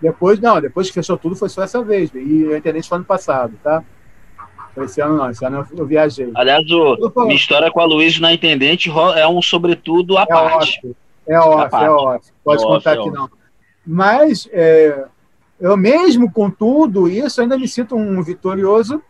[0.00, 2.10] Depois, não, depois que fechou tudo foi só essa vez.
[2.14, 3.82] E o intendente foi ano passado, tá?
[4.74, 6.30] Foi esse ano não, esse ano eu, viajei.
[6.34, 10.78] Aliás, o, minha história com a Luiz na intendente é um sobretudo à é parte.
[10.78, 10.96] Ótimo.
[11.26, 12.32] É ótimo, é ótimo.
[12.44, 13.30] Pode é contar aqui não.
[13.84, 15.06] Mas é,
[15.60, 19.02] eu mesmo com tudo isso ainda me sinto um vitorioso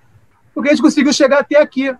[0.55, 1.95] porque a gente conseguiu chegar até aqui.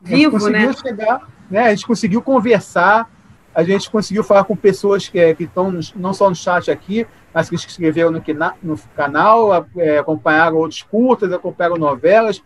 [0.00, 0.72] Vivo, né?
[0.72, 1.66] Chegar, né?
[1.66, 3.08] A gente conseguiu conversar,
[3.56, 7.48] a gente conseguiu falar com pessoas que, que estão não só no chat aqui, mas
[7.48, 8.22] que se inscreveram no,
[8.62, 12.42] no canal, é, acompanharam outros curtas, acompanharam novelas.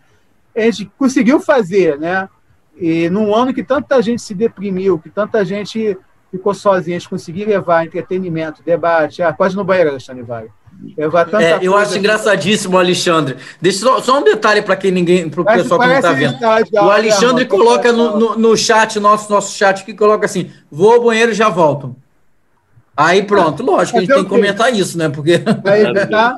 [0.55, 2.29] A gente conseguiu fazer, né?
[2.77, 5.97] E num ano que tanta gente se deprimiu, que tanta gente
[6.31, 9.21] ficou sozinha, a gente conseguiu levar entretenimento, debate.
[9.21, 10.49] Ah, pode no banheiro, Alexandre Vale
[11.39, 13.37] é, eu acho engraçadíssimo o Alexandre.
[13.61, 16.37] Deixa só, só um detalhe para quem ninguém, para o pessoal que não está vendo.
[16.73, 21.03] o Alexandre coloca no, no, no, chat, nosso, nosso chat, que coloca assim: vou ao
[21.03, 21.95] banheiro e já volto.
[22.97, 25.09] Aí pronto, lógico, a gente tem que comentar isso, né?
[25.09, 25.41] Porque.
[25.65, 26.37] Aí, tá?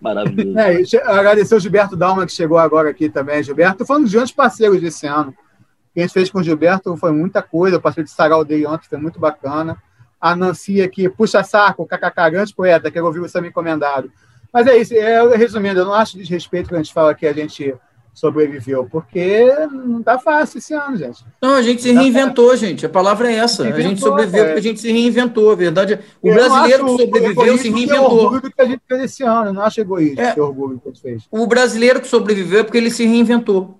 [0.00, 0.58] Maravilhoso.
[0.58, 3.42] É, agradecer o Gilberto Dalma, que chegou agora aqui também.
[3.42, 5.30] Gilberto, foi um dos grandes parceiros desse ano.
[5.30, 7.76] O que a gente fez com o Gilberto foi muita coisa.
[7.76, 9.78] Eu passei de sarau dele ontem, foi muito bacana
[10.24, 14.10] a Nancy aqui, puxa saco, kkk, grande poeta, quero ouvir o Sam encomendado.
[14.50, 17.32] Mas é isso, é, resumindo, eu não acho desrespeito quando a gente fala que a
[17.34, 17.74] gente
[18.14, 21.22] sobreviveu, porque não tá fácil esse ano, gente.
[21.42, 22.86] Não, a gente se reinventou, gente.
[22.86, 23.64] A palavra é essa.
[23.64, 24.46] a gente sobreviveu é.
[24.46, 25.50] porque a gente se reinventou.
[25.50, 28.22] A verdade é, o eu brasileiro que sobreviveu se reinventou.
[28.22, 30.40] orgulho do que a gente fez esse ano, não acho egoísta é.
[30.40, 31.24] orgulho que a gente fez.
[31.30, 33.78] O brasileiro que sobreviveu é porque ele se reinventou.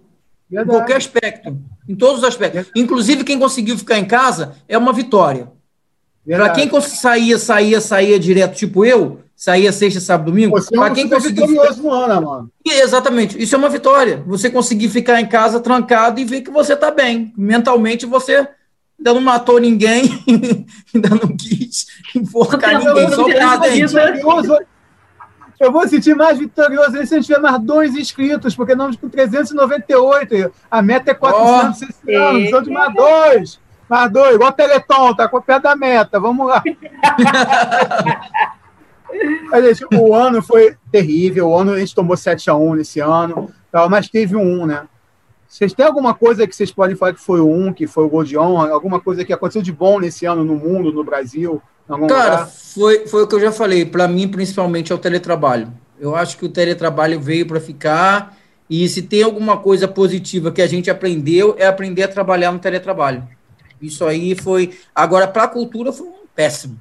[0.51, 0.69] Verdade.
[0.69, 1.59] Em qualquer aspecto,
[1.89, 2.71] em todos os aspectos.
[2.77, 5.54] Inclusive, quem conseguiu ficar em casa é uma vitória.
[6.27, 10.57] Para quem saía, saía, saía direto, tipo eu, saía sexta, sábado, domingo.
[10.75, 11.69] Para quem conseguiu ficar...
[11.69, 12.51] ano, mano.
[12.65, 14.23] Exatamente, isso é uma vitória.
[14.27, 17.33] Você conseguir ficar em casa trancado e ver que você está bem.
[17.37, 18.49] Mentalmente você
[18.99, 20.05] ainda não matou ninguém,
[20.95, 23.09] ainda não quis enforcar ninguém,
[23.87, 24.59] só
[25.61, 29.09] eu vou sentir mais vitorioso se a gente tiver mais dois inscritos, porque não com
[29.09, 30.53] 398.
[30.71, 32.39] A meta é 400 oh, esse ano.
[32.39, 33.61] Precisamos de mais dois.
[33.89, 36.19] Mais dois, igual o Teleton, tá com o pé da meta.
[36.19, 36.63] Vamos lá.
[39.51, 41.49] mas, gente, o ano foi terrível.
[41.49, 43.51] O ano a gente tomou 7x1 nesse ano,
[43.91, 44.87] mas teve um 1, né?
[45.47, 48.09] Vocês têm alguma coisa que vocês podem falar que foi o 1, que foi o
[48.09, 48.71] gol de honra?
[48.71, 51.63] Alguma coisa que aconteceu de bom nesse ano no mundo, no Brasil?
[52.09, 53.85] Cara, foi, foi o que eu já falei.
[53.85, 55.73] Para mim, principalmente, é o teletrabalho.
[56.01, 58.37] Eu acho que o teletrabalho veio para ficar.
[58.69, 62.59] E se tem alguma coisa positiva que a gente aprendeu, é aprender a trabalhar no
[62.59, 63.23] teletrabalho.
[63.85, 64.77] Isso aí foi.
[64.95, 66.79] Agora, para a cultura, foi um péssimo.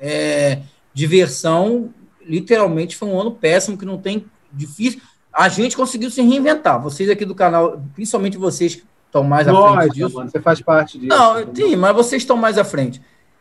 [0.00, 0.60] É,
[0.94, 1.92] diversão,
[2.24, 4.24] literalmente, foi um ano péssimo, que não tem.
[4.52, 5.00] Difícil.
[5.32, 6.82] A gente conseguiu se reinventar.
[6.82, 10.14] Vocês aqui do canal, principalmente vocês que estão mais à frente disso.
[10.14, 11.08] Mano, você faz parte disso.
[11.08, 13.00] Não, sim, mas vocês estão mais à frente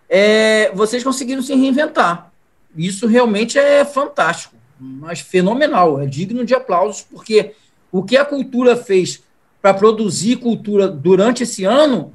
[0.10, 2.32] é, vocês conseguiram se reinventar.
[2.76, 7.54] Isso realmente é fantástico, mas fenomenal, é digno de aplausos, porque
[7.92, 9.22] o que a cultura fez
[9.62, 12.14] para produzir cultura durante esse ano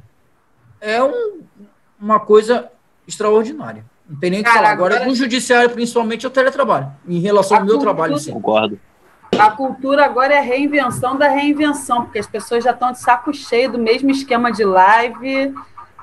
[0.85, 1.41] é um,
[1.99, 2.71] uma coisa
[3.09, 3.85] extraordinária.
[4.09, 4.71] Não tem nem o que falar.
[4.71, 8.19] Agora, agora, no judiciário, principalmente, é o teletrabalho, em relação ao meu cultura, trabalho.
[8.19, 8.33] Sim.
[8.33, 8.79] Concordo.
[9.39, 13.33] A cultura agora é a reinvenção da reinvenção, porque as pessoas já estão de saco
[13.33, 15.55] cheio do mesmo esquema de live,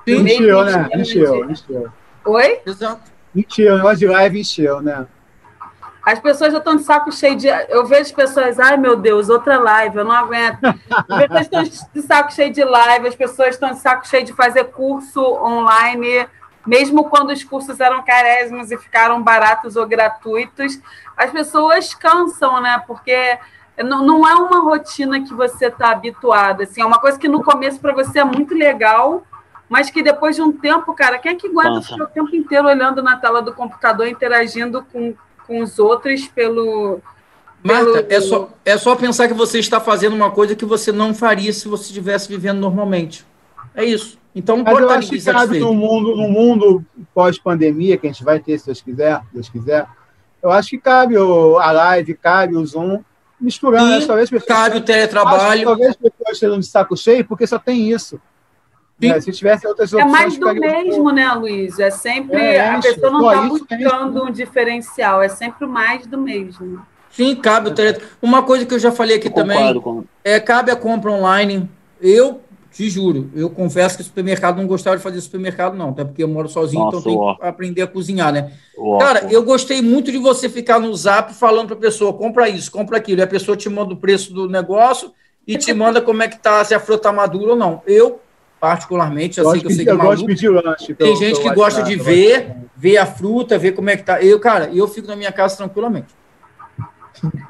[0.07, 0.89] Encheu, né?
[0.95, 1.89] Encheu, encheu.
[2.25, 2.59] Oi?
[2.65, 3.11] Exato.
[3.35, 5.05] Encheu, o negócio de live encheu, né?
[6.03, 7.47] As pessoas já estão de saco cheio de.
[7.69, 10.63] Eu vejo as pessoas, ai meu Deus, outra live, eu não aguento.
[10.63, 14.33] As pessoas estão de saco cheio de live, as pessoas estão de saco cheio de
[14.33, 16.27] fazer curso online,
[16.65, 20.79] mesmo quando os cursos eram carésimos e ficaram baratos ou gratuitos.
[21.15, 22.81] As pessoas cansam, né?
[22.87, 23.37] Porque
[23.77, 26.63] não, não é uma rotina que você está habituado.
[26.63, 29.23] Assim, é uma coisa que no começo para você é muito legal,
[29.69, 31.93] mas que depois de um tempo, cara, quem é que aguenta Nossa.
[31.93, 35.13] ficar o tempo inteiro olhando na tela do computador, interagindo com,
[35.51, 37.01] com os outros pelo.
[37.61, 38.13] Marta, pelo...
[38.13, 41.51] é, só, é só pensar que você está fazendo uma coisa que você não faria
[41.51, 43.25] se você estivesse vivendo normalmente.
[43.75, 44.17] É isso.
[44.33, 48.39] Então, Mas eu acho que cabe no mundo, no mundo pós-pandemia, que a gente vai
[48.39, 49.85] ter, se Deus quiser, Deus quiser,
[50.41, 53.03] eu acho que cabe o, a live, cabe o Zoom,
[53.39, 53.99] misturando.
[53.99, 55.65] Sim, talvez pessoas, cabe o teletrabalho.
[55.65, 58.21] Talvez pessoas estejam de saco cheio, porque só tem isso.
[59.01, 60.13] É, se tivesse outras opções.
[60.13, 61.79] É mais do mesmo, né, Luiz?
[61.79, 62.37] É sempre.
[62.37, 66.85] É, a pessoa não está buscando um diferencial, é sempre mais do mesmo.
[67.09, 68.17] Sim, cabe o teletransporte.
[68.21, 70.03] Uma coisa que eu já falei aqui eu também com...
[70.23, 71.69] é cabe a compra online.
[71.99, 72.41] Eu
[72.71, 76.23] te juro, eu confesso que o supermercado não gostava de fazer supermercado, não, até porque
[76.23, 78.53] eu moro sozinho, Nossa, então tenho que aprender a cozinhar, né?
[78.97, 82.71] Cara, eu gostei muito de você ficar no zap falando para a pessoa, compra isso,
[82.71, 85.11] compra aquilo, e a pessoa te manda o preço do negócio
[85.45, 87.81] e te manda como é que tá, se a fruta tá madura ou não.
[87.85, 88.21] Eu
[88.61, 90.17] particularmente, eu, eu sei que eu sei que é maluco.
[90.17, 90.93] de pedir lanche.
[90.93, 94.21] Tem gente que gosta de ver, ver a fruta, ver como é que tá.
[94.21, 96.13] Eu, cara, eu fico na minha casa tranquilamente.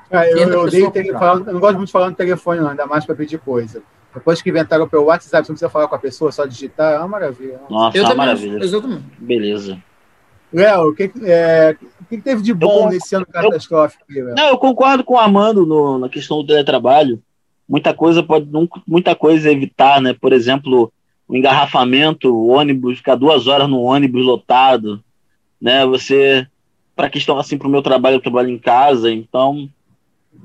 [0.09, 0.89] É, eu, eu, odeio
[1.19, 3.83] falando, eu não gosto muito de falar no telefone, não, ainda mais para pedir coisa.
[4.13, 6.97] Depois que inventaram pelo WhatsApp, você não precisa falar com a pessoa, só digitar, é
[6.99, 7.59] uma maravilha.
[7.69, 8.63] Nossa, é uma maravilha.
[8.63, 9.03] Exatamente.
[9.19, 9.77] Beleza.
[10.53, 11.75] Léo, o que, é,
[12.09, 14.03] que teve de bom eu, nesse ano catastrófico?
[14.09, 17.21] Eu, não, eu concordo com o Armando no, na questão do teletrabalho.
[17.67, 18.49] Muita coisa pode,
[18.88, 20.13] muita coisa evitar, né?
[20.13, 20.91] Por exemplo,
[21.32, 25.02] o engarrafamento, o ônibus, ficar duas horas no ônibus lotado,
[25.62, 25.86] né?
[25.86, 26.45] Você,
[26.94, 29.70] para questão assim, para o meu trabalho, eu trabalho em casa, então,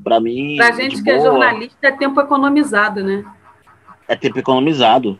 [0.05, 0.55] para mim.
[0.57, 3.25] Para gente que é boa, é jornalista, é tempo economizado, né?
[4.07, 5.19] É tempo economizado,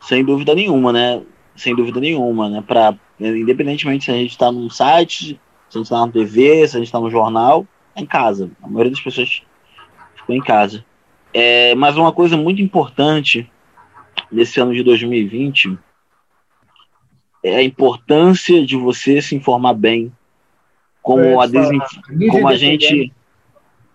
[0.00, 1.20] sem dúvida nenhuma, né?
[1.56, 2.62] Sem dúvida nenhuma, né?
[2.64, 6.76] Para independentemente se a gente está num site, se a gente está na TV, se
[6.76, 7.66] a gente está no jornal,
[7.96, 8.48] é em casa.
[8.62, 9.42] A maioria das pessoas
[10.14, 10.84] ficou em casa.
[11.34, 13.50] É, mas uma coisa muito importante
[14.30, 15.78] nesse ano de 2020
[17.42, 20.12] é a importância de você se informar bem,
[21.02, 21.78] como a, desin...
[22.30, 23.12] como a gente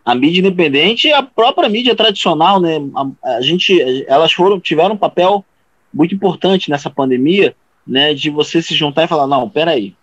[0.04, 2.78] a mídia independente e a própria mídia tradicional, né?
[2.96, 3.76] A, a, gente,
[4.08, 5.44] elas foram tiveram um papel
[5.92, 7.56] muito importante nessa pandemia,
[7.86, 8.14] né?
[8.14, 9.96] De você se juntar e falar não, peraí,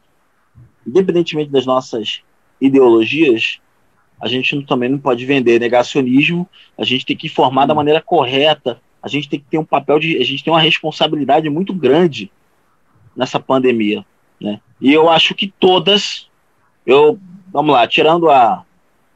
[0.85, 2.21] independentemente das nossas
[2.61, 3.61] ideologias,
[4.21, 8.81] a gente também não pode vender negacionismo, a gente tem que informar da maneira correta,
[9.03, 10.17] a gente tem que ter um papel de.
[10.19, 12.31] A gente tem uma responsabilidade muito grande
[13.17, 14.05] nessa pandemia.
[14.41, 14.61] Né?
[14.81, 16.29] E eu acho que todas,
[16.87, 17.19] eu,
[17.53, 18.65] vamos lá, tirando a.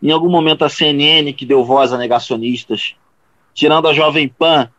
[0.02, 2.94] Em algum momento a CNN que deu voz a negacionistas,
[3.54, 4.70] tirando a Jovem Pan,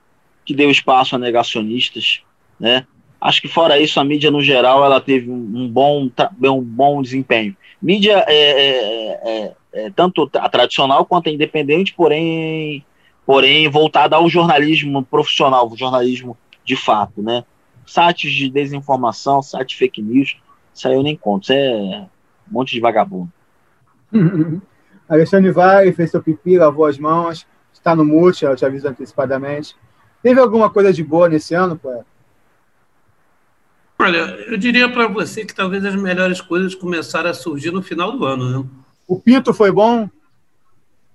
[0.46, 2.22] que deu espaço a negacionistas,
[2.60, 2.86] né?
[3.20, 6.08] Acho que fora isso, a mídia no geral ela teve um, bom,
[6.44, 7.58] um bom desempenho.
[7.82, 12.86] Mídia é, é, é, é, tanto a tradicional quanto a independente, porém,
[13.28, 17.44] porém voltada ao jornalismo profissional, jornalismo de fato, né?
[17.86, 20.38] Sites de desinformação, sites fake news,
[20.74, 22.08] isso aí eu nem conto, isso é
[22.50, 23.30] um monte de vagabundo.
[25.10, 29.76] Alexandre vai, fez seu pipi, lavou as mãos, está no mute, eu te aviso antecipadamente.
[30.24, 32.06] Teve alguma coisa de boa nesse ano, poeta?
[34.00, 38.18] Olha, eu diria para você que talvez as melhores coisas começaram a surgir no final
[38.18, 38.70] do ano, né?
[39.06, 40.10] O Pinto foi bom?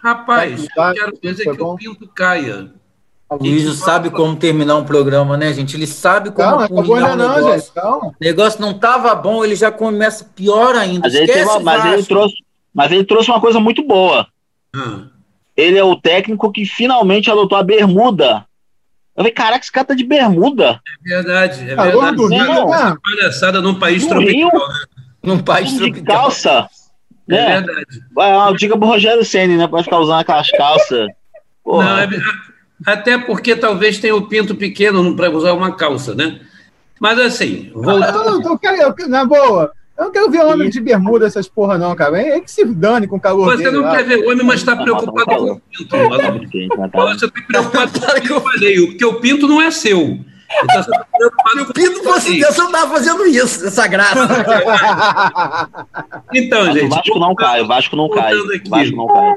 [0.03, 1.75] Rapaz, eu quero dizer que bom?
[1.75, 2.71] o Pinto caia.
[3.31, 5.75] O Luiz sabe como terminar um programa, né, gente?
[5.77, 7.61] Ele sabe como calma, ainda não, negócio.
[7.61, 7.73] gente.
[7.73, 8.09] Calma.
[8.09, 11.09] O negócio não estava bom, ele já começa pior ainda.
[11.09, 12.35] Mas, ele, uma, mas ele, trouxe,
[12.75, 14.27] mas ele trouxe uma coisa muito boa.
[14.75, 15.07] Hum.
[15.57, 18.45] Ele é o técnico que finalmente adotou a bermuda
[19.15, 20.81] eu falei, caraca, esse cara tá de bermuda.
[21.07, 22.17] É verdade, é verdade.
[22.17, 22.97] Do Rio, né?
[23.03, 24.75] palhaçada num país tropical, né?
[25.23, 26.17] Num país tropical.
[26.17, 26.69] calça.
[27.29, 28.01] É, é verdade.
[28.15, 29.69] Vai, uma dica pro Rogério Senna, né?
[29.69, 31.09] Pode ficar usando aquelas calças.
[31.65, 32.09] Não, é,
[32.87, 36.41] até porque talvez tenha o pinto pequeno para usar uma calça, né?
[37.01, 38.59] Mas assim, voltando.
[38.65, 41.95] Ah, eu, eu, na boa, eu não quero ver homem de bermuda, essas porra, não,
[41.95, 42.21] cara.
[42.21, 43.45] É que se dane com o calor.
[43.57, 43.97] Você dele, não lá.
[43.97, 45.97] quer ver homem, mas está preocupado com o pinto.
[46.93, 50.19] Você está preocupado com o que eu falei, porque o pinto não é seu.
[50.65, 54.29] Então, Se o pinto fosse Deus, eu não estava fazendo isso, essa graça.
[56.35, 56.87] então, gente.
[56.87, 58.35] O Vasco não cai, o Vasco não cai.
[58.35, 59.35] O Vasco não cai.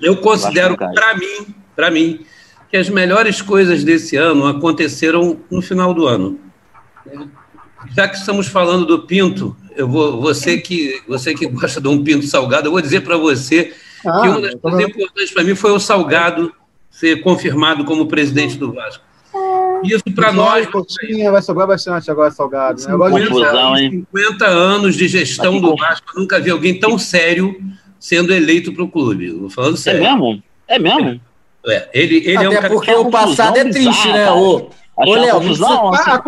[0.00, 2.26] Eu considero, para mim, para mim,
[2.70, 6.38] que as melhores coisas desse ano aconteceram no final do ano.
[7.94, 12.02] Já que estamos falando do Pinto, eu vou, você que você que gosta de um
[12.02, 13.74] pinto salgado, eu vou dizer para você
[14.06, 16.52] ah, que uma das coisas importantes para mim foi o Salgado
[16.90, 19.04] ser confirmado como presidente do Vasco.
[19.84, 20.66] Isso para nós.
[21.30, 22.82] Vai sobrar bastante agora, Salgado.
[22.82, 22.90] Né?
[22.90, 27.56] 50, Confusão, 50 anos de gestão do Vasco, eu nunca vi alguém tão sério
[27.98, 29.30] sendo eleito para o clube.
[29.30, 30.04] Vou falando sério.
[30.04, 30.42] É mesmo?
[30.68, 31.20] É mesmo?
[31.66, 34.30] É, ele, ele Até é um cara porque o passado é triste, né?
[34.30, 36.20] Ô, ô Léo, confusão, assim,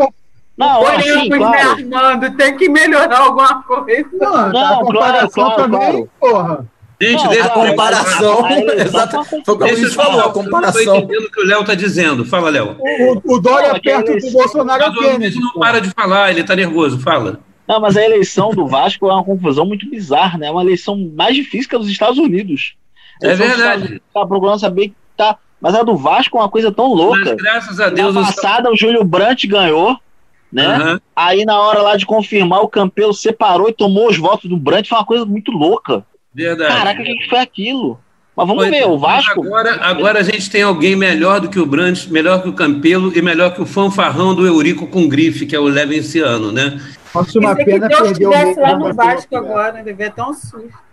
[0.57, 1.71] não, Olha, assim, claro.
[1.71, 4.09] Armando, tem que melhorar alguma coisa.
[4.15, 6.11] Não, não a comparação claro, também, claro.
[6.19, 6.67] porra.
[7.01, 8.49] Gente, deixa a comparação.
[8.49, 9.25] Exato.
[9.45, 10.81] Foi o que falou, a comparação.
[10.81, 12.25] Eu estou entendendo o que o Léo está dizendo.
[12.25, 12.77] Fala, Léo.
[12.79, 15.39] O, o Dória não, perto eleição, do Bolsonaro é o Kennedy.
[15.39, 16.99] não para de falar, ele está nervoso.
[17.01, 17.41] Fala.
[17.69, 20.47] Não, mas a eleição do Vasco é uma confusão muito bizarra, né?
[20.47, 22.77] É uma eleição mais difícil que a dos Estados Unidos.
[23.23, 24.01] É verdade.
[24.07, 25.37] Está procurando saber que tá.
[25.61, 27.25] Mas a do Vasco é uma coisa tão louca.
[27.25, 28.15] Mas graças a Deus.
[28.15, 29.99] Na passada, o Júlio Brandt ganhou
[30.53, 30.79] né?
[30.79, 31.01] Uhum.
[31.15, 34.89] Aí na hora lá de confirmar, o Campelo separou e tomou os votos do Brandt,
[34.89, 36.05] foi uma coisa muito louca.
[36.37, 36.77] Verdade.
[36.77, 37.99] Caraca, o que foi aquilo?
[38.37, 39.43] Mas vamos ver, o Vasco.
[39.43, 43.17] Agora, agora a gente tem alguém melhor do que o Brandt, melhor que o Campelo
[43.17, 46.79] e melhor que o fanfarrão do Eurico com grife, que é o Levenciano, né?
[47.15, 50.86] Nossa, uma pena que Deus perder o lá no Vasco agora, deve ver tão susto.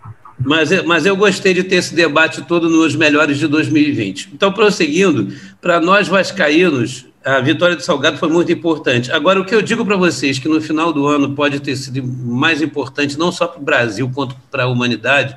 [0.44, 4.30] Mas, mas eu gostei de ter esse debate todo nos melhores de 2020.
[4.34, 9.10] Então, prosseguindo, para nós vascaínos, a vitória do Salgado foi muito importante.
[9.10, 12.06] Agora, o que eu digo para vocês, que no final do ano pode ter sido
[12.06, 15.36] mais importante, não só para o Brasil, quanto para a humanidade,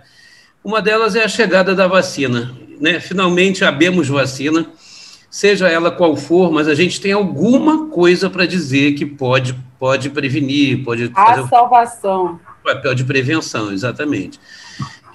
[0.61, 2.53] uma delas é a chegada da vacina.
[2.81, 2.99] Né?
[2.99, 4.65] Finalmente, abemos vacina,
[5.29, 10.09] seja ela qual for, mas a gente tem alguma coisa para dizer que pode, pode
[10.09, 12.37] prevenir, pode a salvação.
[12.61, 14.37] Papel de prevenção, exatamente.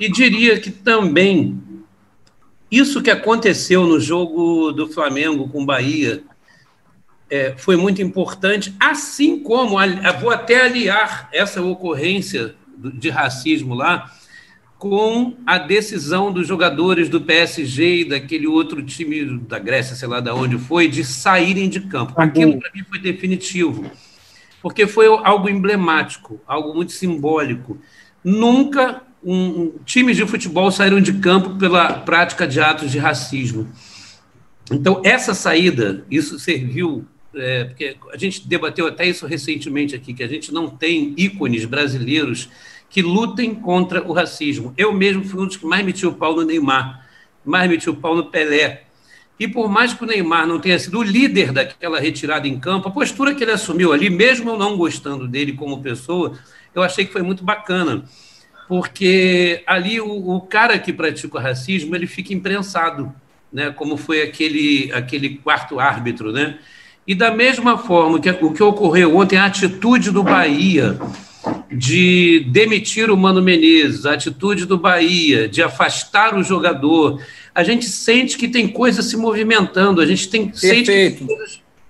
[0.02, 1.62] E diria que também
[2.68, 6.24] isso que aconteceu no jogo do Flamengo com Bahia
[7.30, 9.76] é, foi muito importante, assim como
[10.20, 14.10] vou até aliar essa ocorrência de racismo lá
[14.76, 20.18] com a decisão dos jogadores do PSG e daquele outro time da Grécia, sei lá
[20.18, 22.14] de onde foi, de saírem de campo.
[22.16, 23.88] Aquilo para mim foi definitivo,
[24.60, 27.78] porque foi algo emblemático, algo muito simbólico.
[28.24, 33.68] Nunca um, um, times de futebol saíram de campo pela prática de atos de racismo.
[34.70, 40.22] Então, essa saída, isso serviu é, porque a gente debateu até isso recentemente aqui, que
[40.22, 42.48] a gente não tem ícones brasileiros
[42.90, 44.74] que lutem contra o racismo.
[44.76, 47.06] Eu mesmo fui um dos que mais meti o pau no Neymar,
[47.44, 48.84] mais meti o pau no Pelé.
[49.40, 52.88] E por mais que o Neymar não tenha sido o líder daquela retirada em campo,
[52.88, 56.38] a postura que ele assumiu ali, mesmo eu não gostando dele como pessoa,
[56.74, 58.04] eu achei que foi muito bacana
[58.72, 63.12] porque ali o, o cara que pratica o racismo ele fica imprensado,
[63.52, 63.70] né?
[63.70, 66.56] Como foi aquele aquele quarto árbitro, né?
[67.06, 70.98] E da mesma forma que o que ocorreu ontem, a atitude do Bahia
[71.70, 77.22] de demitir o Mano Menezes, a atitude do Bahia de afastar o jogador,
[77.54, 81.26] a gente sente que tem coisas se movimentando, a gente tem, sente que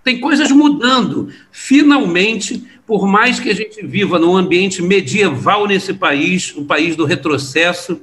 [0.05, 1.29] tem coisas mudando.
[1.51, 7.05] Finalmente, por mais que a gente viva num ambiente medieval nesse país, o país do
[7.05, 8.01] retrocesso,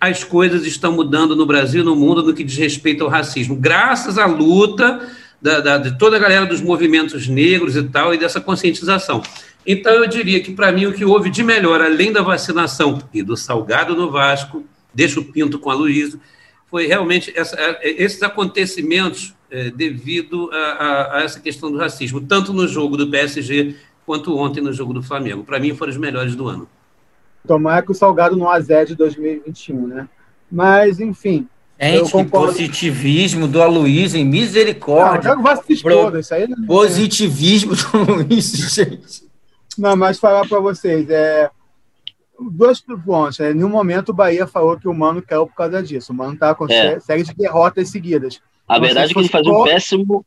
[0.00, 3.56] as coisas estão mudando no Brasil no mundo no que diz respeito ao racismo.
[3.56, 5.08] Graças à luta
[5.40, 9.22] da, da, de toda a galera dos movimentos negros e tal, e dessa conscientização.
[9.66, 13.22] Então, eu diria que, para mim, o que houve de melhor, além da vacinação e
[13.22, 14.64] do salgado no Vasco,
[14.94, 16.20] deixa o pinto com a Luísa,
[16.70, 22.52] foi realmente essa, esses acontecimentos é, devido a, a, a, essa questão do racismo, tanto
[22.52, 23.74] no jogo do PSG
[24.04, 25.42] quanto ontem no jogo do Flamengo.
[25.44, 26.68] Para mim, foram os melhores do ano.
[27.46, 30.08] Tomara que o Salgado não azede 2021, né?
[30.52, 31.48] Mas, enfim.
[31.80, 35.34] Gente, que positivismo do Aloysio, em misericórdia.
[35.34, 36.18] Não, eu Pro...
[36.18, 36.66] isso aí não...
[36.66, 39.26] Positivismo do Aloysio, gente.
[39.78, 41.50] Não, mas falar para vocês, é,
[42.50, 43.38] dois pontos.
[43.38, 43.52] Né?
[43.52, 46.12] Em nenhum momento o Bahia falou que o Mano caiu por causa disso.
[46.12, 47.00] O Mano estava com é.
[47.00, 48.40] série de derrotas seguidas.
[48.68, 50.26] A verdade é que ele fazia um péssimo.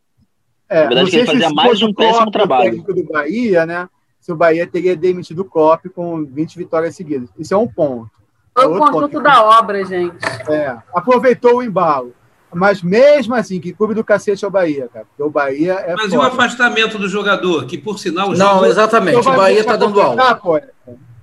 [0.70, 2.82] É, a verdade é que ele fazia mais um péssimo trabalho.
[2.84, 3.90] do Bahia, né?
[4.20, 7.30] Se o Bahia teria demitido o Klopp com 20 vitórias seguidas.
[7.38, 8.12] Isso é um ponto.
[8.54, 9.22] Foi o conjunto ponto.
[9.22, 10.18] da obra, gente.
[10.50, 12.14] É, aproveitou o embalo.
[12.54, 15.06] Mas mesmo assim, que clube do cacete é o Bahia, cara.
[15.06, 15.96] Porque o Bahia é.
[15.96, 16.16] Mas foda.
[16.16, 17.66] e o afastamento do jogador?
[17.66, 18.30] Que por sinal.
[18.30, 18.66] Não, jogador...
[18.66, 19.18] exatamente.
[19.18, 20.36] O Bahia está dando aula.
[20.36, 20.66] Pô, eu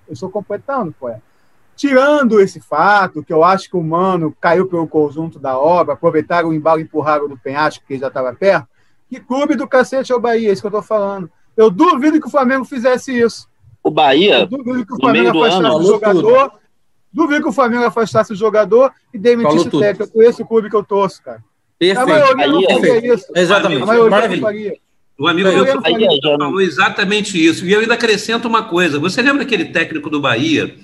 [0.08, 1.10] estou completando, pô.
[1.76, 6.48] Tirando esse fato, que eu acho que o Mano caiu pelo conjunto da obra, aproveitaram
[6.48, 8.66] o embalo e empurraram do penhasco, que já estava perto.
[9.10, 10.48] Que clube do cacete é o Bahia?
[10.48, 11.30] É isso que eu estou falando.
[11.56, 13.46] Eu duvido que o Flamengo fizesse isso.
[13.84, 14.40] O Bahia.
[14.40, 16.50] Eu duvido que o Flamengo afastasse o jogador.
[16.50, 16.60] Tudo.
[17.12, 20.04] Duvido que o Flamengo afastasse o jogador e demitisse o técnico.
[20.04, 21.42] Eu conheço o clube que eu torço, cara.
[21.78, 22.00] Perfeito.
[22.10, 23.26] A maioria não faria isso.
[23.34, 23.82] Exatamente.
[23.82, 24.76] A maioria não faria.
[25.18, 27.64] O amigo meu falou exatamente isso.
[27.64, 28.98] E eu ainda acrescento uma coisa.
[28.98, 30.74] Você lembra aquele técnico do Bahia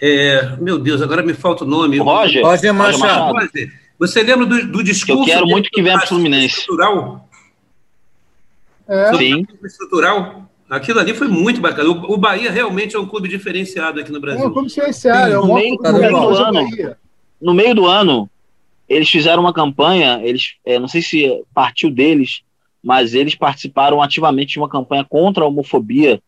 [0.00, 1.98] é, meu Deus, agora me falta o nome.
[1.98, 2.44] Roger.
[2.44, 3.34] Roger Machado.
[3.98, 5.22] Você lembra do, do discurso?
[5.22, 6.60] Eu quero muito que venha para o Fluminense.
[6.60, 7.28] Estrutural?
[8.88, 9.14] É.
[9.14, 9.46] Sim.
[9.62, 10.50] Estrutural?
[10.70, 11.90] Aquilo ali foi muito bacana.
[11.90, 14.44] O, o, Bahia realmente é um clube diferenciado aqui no Brasil.
[14.44, 15.32] É um clube diferenciado.
[15.32, 16.96] É um no, meio, no, meio do ano,
[17.42, 18.30] no meio do ano,
[18.88, 22.42] eles fizeram uma campanha, eles, é, não sei se partiu deles,
[22.82, 26.22] mas eles participaram ativamente de uma campanha contra a homofobia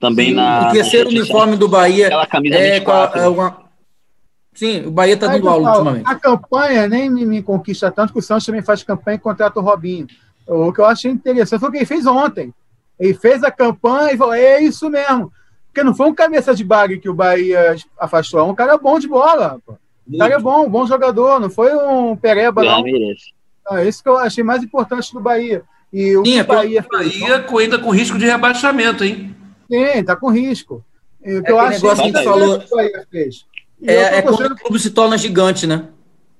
[0.00, 0.68] também Sim, na.
[0.68, 2.06] O terceiro uniforme do Bahia.
[2.06, 3.20] Aquela camisa é, 24.
[3.20, 3.70] É uma...
[4.54, 6.06] Sim, o Bahia está dando aula ultimamente.
[6.06, 9.60] A campanha nem me, me, conquista tanto que o Santos também faz campanha e contrata
[9.60, 10.06] o Robinho.
[10.46, 12.52] O que eu achei interessante foi o que ele fez ontem.
[12.98, 15.30] Ele fez a campanha e falou: é isso mesmo.
[15.66, 18.98] Porque não foi um cabeça de bag que o Bahia afastou, é um cara bom
[18.98, 19.60] de bola.
[19.64, 19.74] Pô.
[20.12, 22.82] Um cara é bom, um bom jogador, não foi um pereba, não.
[22.82, 23.78] não.
[23.78, 25.62] É isso que eu achei mais importante do Bahia.
[25.92, 29.36] E o Sim, é Bahia, Bahia ainda com risco de rebaixamento, hein?
[29.70, 30.84] Tem, tá com risco.
[31.20, 32.62] O que é eu acho negócio que, que falou.
[33.82, 35.88] É, é quando o clube se torna gigante, né?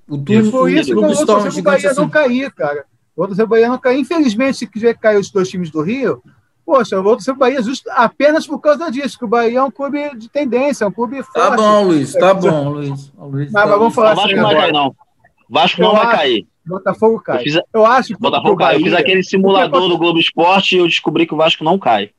[0.09, 1.61] O tudo, foi isso o clube se torna gigante.
[1.61, 2.01] O Bahia assim.
[2.01, 2.85] não cair, cara.
[3.16, 4.01] O outro Bahia não cair.
[4.01, 6.20] Infelizmente, se quiser cair os dois times do Rio,
[6.66, 9.62] poxa, eu vou torcer o Bahia justo apenas por causa disso, que o Bahia é
[9.62, 11.35] um clube de tendência, é um clube forte.
[11.35, 13.12] Tá bom, Luiz, tá bom, Luiz.
[13.16, 14.35] Luiz mas, tá mas vamos falar assim.
[14.35, 14.97] Vasco não vai cair, não.
[15.48, 16.47] Vasco não vai cair.
[16.66, 17.36] Botafogo cai.
[17.39, 18.66] Eu, fiz, eu acho que Botafogo cai.
[18.66, 21.78] Bahia, eu fiz aquele simulador do Globo Esporte e eu descobri que o Vasco não
[21.78, 22.11] cai.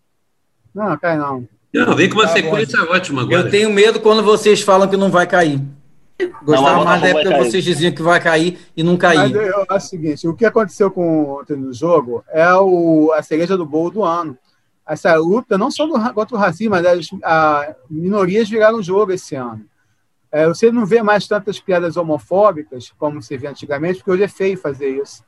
[0.73, 1.47] Não, cai não.
[1.73, 2.91] Não, vem com uma tá sequência bom.
[2.91, 3.41] ótima agora.
[3.41, 5.61] Eu tenho medo quando vocês falam que não vai cair.
[6.43, 9.17] Gostava não, mais da época que vocês diziam que vai cair e não cair.
[9.17, 13.23] Mas eu acho o seguinte: o que aconteceu com ontem no jogo é o, a
[13.23, 14.37] cereja do bolo do ano.
[14.87, 19.13] Essa luta, não só do, contra o racismo, mas as a, minorias viraram o jogo
[19.13, 19.65] esse ano.
[20.31, 24.27] É, você não vê mais tantas piadas homofóbicas como se vê antigamente, porque hoje é
[24.27, 25.23] feio fazer isso.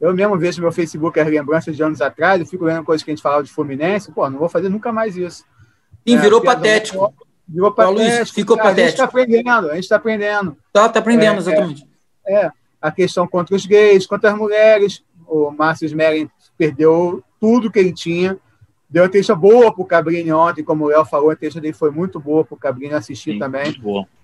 [0.00, 3.02] Eu mesmo vejo no meu Facebook as lembranças de anos atrás, eu fico vendo coisas
[3.02, 5.44] que a gente falava de Fluminense, pô, não vou fazer nunca mais isso.
[6.06, 7.14] Sim, é, virou patético.
[7.48, 8.02] Virou patético.
[8.02, 8.80] Luiz, ficou patético.
[8.80, 10.56] A gente está aprendendo, a gente está aprendendo.
[10.72, 11.88] Tá, tá aprendendo, é, exatamente.
[12.26, 12.50] É, é,
[12.80, 15.02] a questão contra os gays, contra as mulheres.
[15.26, 18.38] O Márcio Smerin perdeu tudo que ele tinha.
[18.88, 21.72] Deu uma entrevista boa para o Cabrini ontem, como o Léo falou, a entrevista dele
[21.72, 23.74] foi muito boa para o Cabrini assistir Sim, também.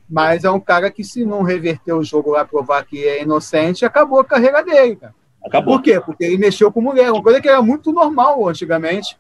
[0.09, 3.85] Mas é um cara que, se não reverter o jogo lá, provar que é inocente,
[3.85, 5.15] acabou a carreira dele, cara.
[5.45, 5.77] Acabou.
[5.77, 6.01] Por quê?
[6.01, 9.19] Porque ele mexeu com mulher, uma coisa que era muito normal antigamente.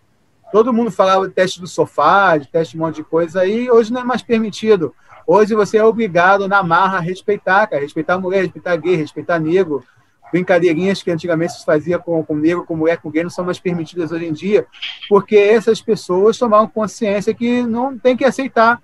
[0.52, 3.70] Todo mundo falava de teste do sofá, de teste de um monte de coisa, e
[3.70, 4.94] hoje não é mais permitido.
[5.26, 9.38] Hoje você é obrigado, na marra, a respeitar, cara, respeitar a mulher, respeitar gay, respeitar
[9.38, 9.82] negro.
[10.30, 13.58] Brincadeirinhas que antigamente se fazia com, com negro, com mulher, com gay, não são mais
[13.58, 14.66] permitidas hoje em dia,
[15.08, 18.80] porque essas pessoas tomaram consciência que não tem que aceitar.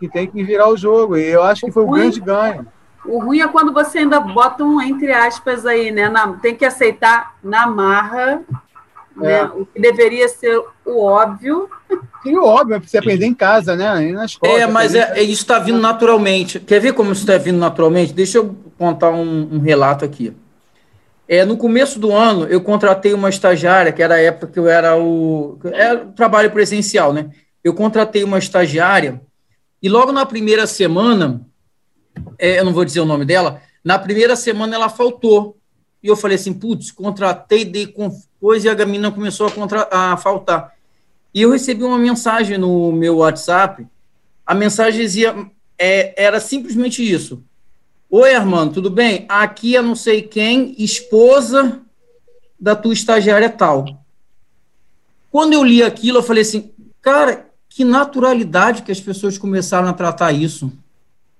[0.00, 1.16] que tem que virar o jogo.
[1.16, 2.66] E eu acho que foi o, grande ganho.
[3.08, 6.08] O ruim é quando você ainda bota um entre aspas aí, né?
[6.08, 8.42] Na, tem que aceitar na marra,
[9.16, 9.32] né?
[9.32, 9.42] é.
[9.42, 9.50] né?
[9.54, 11.68] O que deveria ser o óbvio.
[12.22, 14.12] Sim, o óbvio, é você aprender em casa, né?
[14.12, 16.58] Na escola, é, mas é, isso está vindo naturalmente.
[16.58, 18.12] Quer ver como isso está vindo naturalmente?
[18.12, 20.34] Deixa eu contar um, um relato aqui.
[21.28, 24.68] É, no começo do ano, eu contratei uma estagiária, que era a época que eu
[24.68, 25.58] era o.
[25.72, 27.30] Era trabalho presencial, né?
[27.64, 29.20] Eu contratei uma estagiária,
[29.82, 31.40] e logo na primeira semana,
[32.38, 35.56] é, eu não vou dizer o nome dela, na primeira semana ela faltou.
[36.02, 37.94] E eu falei assim: putz, contratei, dei
[38.40, 40.74] coisa e a menina começou a, contra, a faltar.
[41.32, 43.86] E eu recebi uma mensagem no meu WhatsApp.
[44.44, 45.34] A mensagem dizia:
[45.78, 47.42] é, era simplesmente isso
[48.08, 49.26] Oi, Armando, tudo bem?
[49.28, 51.80] Aqui é não sei quem, esposa
[52.58, 53.84] da tua estagiária tal.
[55.28, 56.70] Quando eu li aquilo, eu falei assim,
[57.02, 60.72] cara, que naturalidade que as pessoas começaram a tratar isso.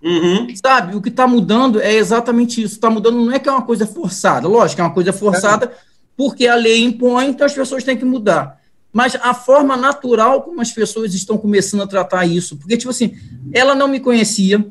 [0.07, 0.47] Uhum.
[0.55, 2.75] Sabe, o que está mudando é exatamente isso.
[2.75, 4.47] Está mudando, não é que é uma coisa forçada.
[4.47, 5.73] Lógico, é uma coisa forçada,
[6.17, 8.61] porque a lei impõe, então as pessoas têm que mudar.
[8.93, 12.57] Mas a forma natural como as pessoas estão começando a tratar isso.
[12.57, 13.17] Porque, tipo assim,
[13.53, 14.65] ela não me conhecia,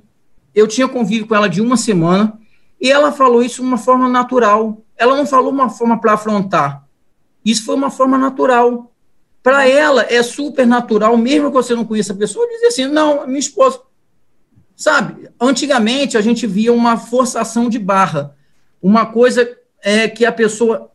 [0.54, 2.40] eu tinha convívio com ela de uma semana
[2.80, 4.82] e ela falou isso de uma forma natural.
[4.96, 6.86] Ela não falou uma forma para afrontar.
[7.44, 8.90] Isso foi uma forma natural.
[9.44, 13.28] Para ela é super natural, mesmo que você não conheça a pessoa, dizer assim: não,
[13.28, 13.82] minha esposa.
[14.76, 18.36] Sabe, antigamente a gente via uma forçação de barra,
[18.82, 19.50] uma coisa
[19.82, 20.92] é, que a pessoa.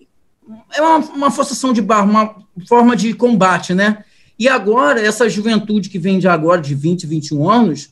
[0.74, 2.36] É uma, uma forçação de barra, uma
[2.69, 4.05] forma de combate, né?
[4.39, 7.90] E agora, essa juventude que vem de agora, de 20, 21 anos,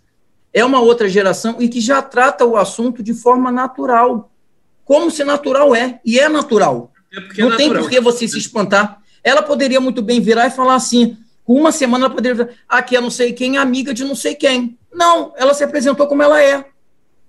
[0.53, 4.31] é uma outra geração e que já trata o assunto de forma natural.
[4.85, 6.91] Como se natural é, e é natural.
[7.13, 9.01] É não é tem por que você se espantar.
[9.23, 11.17] Ela poderia muito bem virar e falar assim,
[11.49, 14.79] uma semana ela poderia aqui é não sei quem, amiga de não sei quem.
[14.93, 16.67] Não, ela se apresentou como ela é.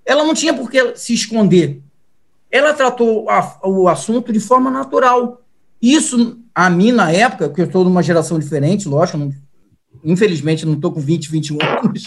[0.04, 1.80] Ela não tinha por que se esconder.
[2.50, 5.40] Ela tratou a, o assunto de forma natural.
[5.80, 9.32] Isso, a mim, na época, que eu estou numa geração diferente, lógico, não,
[10.04, 12.04] infelizmente não estou com 20, 21 anos,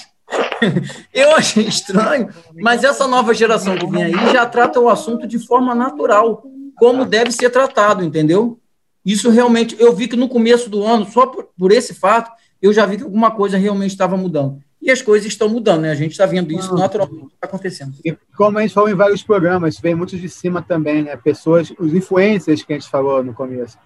[1.13, 2.29] eu achei estranho,
[2.61, 6.43] mas essa nova geração que vem aí já trata o assunto de forma natural,
[6.75, 8.59] como deve ser tratado, entendeu?
[9.05, 12.31] Isso realmente, eu vi que no começo do ano, só por, por esse fato,
[12.61, 14.61] eu já vi que alguma coisa realmente estava mudando.
[14.81, 15.91] E as coisas estão mudando, né?
[15.91, 17.93] A gente está vendo isso naturalmente está acontecendo.
[18.03, 21.15] E como a gente falou em vários programas, vem muito de cima também, né?
[21.15, 23.77] Pessoas, os influencers que a gente falou no começo.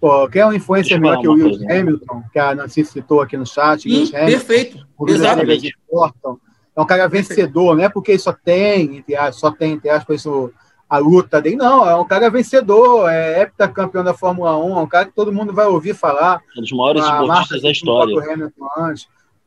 [0.00, 3.36] Pô, quer é um influencer melhor que o Lewis Hamilton, que a Nancy citou aqui
[3.36, 3.82] no chat?
[3.82, 4.86] Sim, perfeito.
[5.06, 5.72] Exatamente.
[6.76, 10.52] É um cara vencedor, não é porque ele só tem, só tem, entre aspas, isso,
[10.88, 11.56] a luta dele.
[11.56, 15.32] Não, é um cara vencedor, é heptacampeão da Fórmula 1, é um cara que todo
[15.32, 16.40] mundo vai ouvir falar.
[16.56, 18.52] É um dos maiores esportistas da história.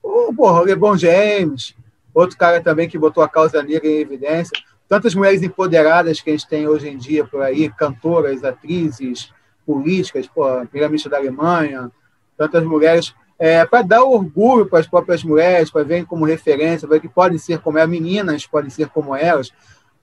[0.03, 1.76] O, porra, o LeBron James,
[2.13, 4.51] outro cara também que botou a causa negra em evidência.
[4.88, 9.31] Tantas mulheres empoderadas que a gente tem hoje em dia por aí, cantoras, atrizes,
[9.65, 11.89] políticas, pô, a primeira-ministra da Alemanha,
[12.38, 16.99] tantas mulheres, é, para dar orgulho para as próprias mulheres, para verem como referência, ver
[16.99, 19.51] que podem ser como elas, meninas podem ser como elas.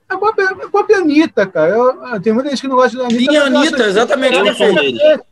[0.09, 1.71] A própria, a própria Anitta, cara.
[1.71, 3.31] Eu, tem muita gente que não gosta da Anitta.
[3.31, 4.35] Sim, a Anitta, exatamente.
[4.35, 5.25] Eu perfeito,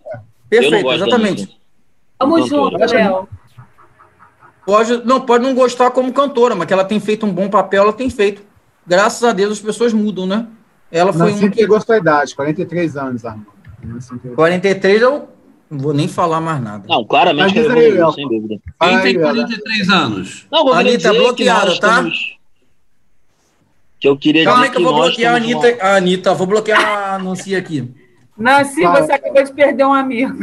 [0.50, 1.60] perfeito exatamente.
[2.20, 3.28] Vamos juntos, Léo.
[4.66, 7.84] Pode, não, pode não gostar como cantora, mas que ela tem feito um bom papel,
[7.84, 8.42] ela tem feito.
[8.86, 10.46] Graças a Deus as pessoas mudam, né?
[10.92, 13.48] Ela foi uma que pegou sua idade, 43 anos, Armando.
[14.36, 15.30] 43 eu
[15.70, 16.86] não vou nem falar mais nada.
[16.88, 18.60] Não, claramente que evoluiu, sem dúvida.
[18.80, 20.48] Quem tem 43 anos?
[20.52, 21.98] Não, vou Anitta bloqueada, tá?
[21.98, 22.37] Temos...
[24.00, 25.84] Que eu queria Calma dizer que, que eu vou bloquear a Anitta, uma...
[25.84, 27.90] a Anitta, vou bloquear a Nancy aqui.
[28.38, 30.38] Nancy, você acabou de perder um amigo.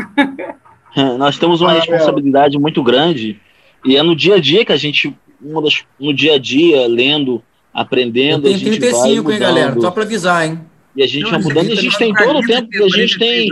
[1.18, 3.40] Nós temos uma responsabilidade muito grande
[3.84, 6.86] e é no dia a dia que a gente, uma das, no dia a dia,
[6.86, 9.80] lendo, aprendendo, eu tenho a gente 35, vai hein, galera?
[9.80, 10.60] Só para avisar, hein?
[10.96, 13.18] E a gente vai mudando, e a gente tem todo o tempo, e a gente
[13.18, 13.48] tem,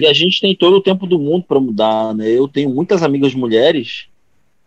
[0.00, 2.28] e a gente tem todo o tempo do mundo para mudar, né?
[2.28, 4.08] Eu tenho muitas amigas mulheres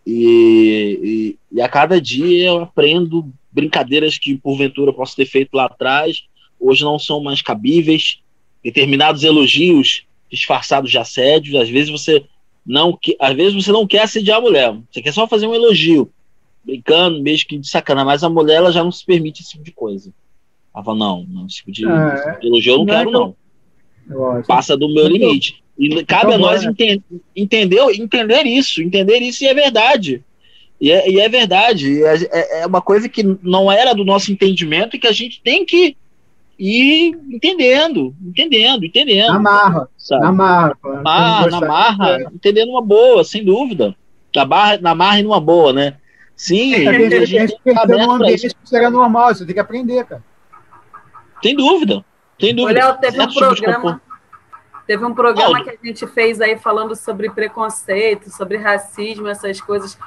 [0.08, 5.66] e, e, e, a cada dia eu aprendo brincadeiras que porventura posso ter feito lá
[5.66, 6.24] atrás,
[6.60, 8.20] hoje não são mais cabíveis,
[8.64, 12.24] determinados elogios disfarçados de assédio, às vezes você
[12.66, 16.12] não, às vezes você não quer assediar a mulher, você quer só fazer um elogio,
[16.64, 19.64] brincando, mesmo que de sacana, mas a mulher ela já não se permite esse tipo
[19.64, 20.14] de coisa.
[20.76, 24.44] Ela fala, não, não esse tipo de, é, elogio eu não, não quero, é não.
[24.44, 25.64] Passa do meu limite.
[25.78, 27.02] E cabe então, a nós ente
[27.34, 30.24] entender, entender isso, entender isso e é verdade.
[30.80, 32.04] E é, e é verdade.
[32.04, 35.42] É, é, é, uma coisa que não era do nosso entendimento e que a gente
[35.42, 35.98] tem que
[36.58, 39.34] ir entendendo, entendendo, entendendo.
[39.34, 39.90] Na marra.
[39.98, 40.24] Sabe?
[40.24, 40.78] Na marra.
[40.84, 43.96] Na marra, na marra entendendo uma boa, sem dúvida.
[44.36, 45.96] Na, barra, na marra e numa boa, né?
[46.36, 49.60] Sim, A gente, a gente cresceu num ambiente que isso era normal, você tem que
[49.60, 50.24] aprender, cara.
[51.42, 52.06] Tem dúvida.
[52.38, 52.80] Tem dúvida.
[52.80, 54.02] Olha, teve um programa.
[54.88, 59.98] Teve um programa que a gente fez aí falando sobre preconceito, sobre racismo, essas coisas.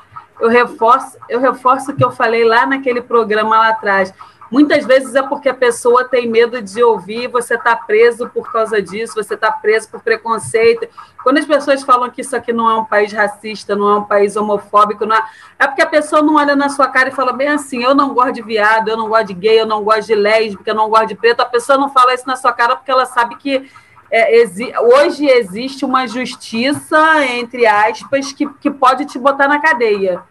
[0.40, 4.12] Eu reforço, eu reforço o que eu falei lá naquele programa lá atrás.
[4.52, 8.82] Muitas vezes é porque a pessoa tem medo de ouvir, você está preso por causa
[8.82, 10.86] disso, você está preso por preconceito.
[11.22, 14.04] Quando as pessoas falam que isso aqui não é um país racista, não é um
[14.04, 15.24] país homofóbico, não é,
[15.58, 18.12] é porque a pessoa não olha na sua cara e fala bem assim: eu não
[18.12, 20.90] gosto de viado, eu não gosto de gay, eu não gosto de lésbica, eu não
[20.90, 21.40] gosto de preto.
[21.40, 23.70] A pessoa não fala isso na sua cara porque ela sabe que
[24.12, 30.22] é, exi- hoje existe uma justiça, entre aspas, que, que pode te botar na cadeia.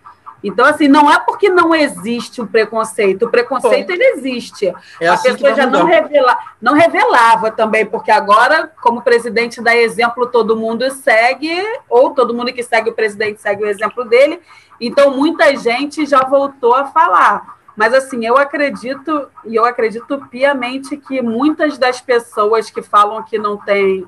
[0.44, 4.74] Então, assim, não é porque não existe o preconceito, o preconceito ele existe.
[5.00, 9.62] É a assim pessoa já não, revela, não revelava também, porque agora, como o presidente
[9.62, 14.04] dá exemplo, todo mundo segue, ou todo mundo que segue o presidente segue o exemplo
[14.06, 14.40] dele.
[14.80, 17.61] Então, muita gente já voltou a falar.
[17.76, 23.38] Mas, assim, eu acredito, e eu acredito piamente que muitas das pessoas que falam que
[23.38, 24.06] não tem.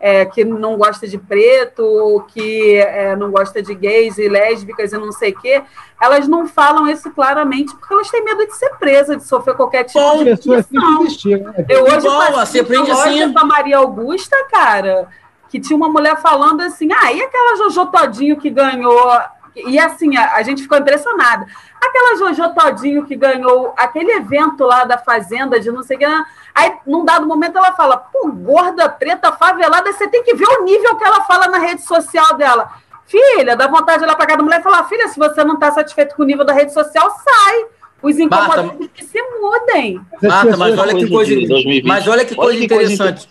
[0.00, 4.92] é, que não gosta de preto, ou que é, não gosta de gays e lésbicas
[4.92, 5.62] e não sei o quê,
[5.98, 9.84] elas não falam isso claramente porque elas têm medo de ser presas, de sofrer qualquer
[9.84, 11.64] tipo Bom, de existiram, né?
[11.70, 13.32] Eu hoje Boa, passei você aprende assim.
[13.32, 15.08] com a Maria Augusta, cara,
[15.48, 19.10] que tinha uma mulher falando assim, ah, e aquela Jojo Todinho que ganhou...
[19.54, 21.46] E assim, a, a gente ficou impressionada.
[21.80, 26.06] Aquela Jojo Todinho que ganhou aquele evento lá da Fazenda, de não sei o que...
[26.54, 30.64] Aí, num dado momento, ela fala, pô, gorda, preta, favelada, você tem que ver o
[30.64, 32.70] nível que ela fala na rede social dela.
[33.06, 35.70] Filha, dá vontade de olhar pra cada mulher e falar, filha, se você não tá
[35.70, 37.66] satisfeito com o nível da rede social, sai.
[38.02, 40.00] Os Marta, incomodantes que se mudem.
[40.22, 41.86] Marta, mas olha que Coisa coisa, de 2020.
[41.86, 43.28] mas olha que Olha coisa que coisa interessante.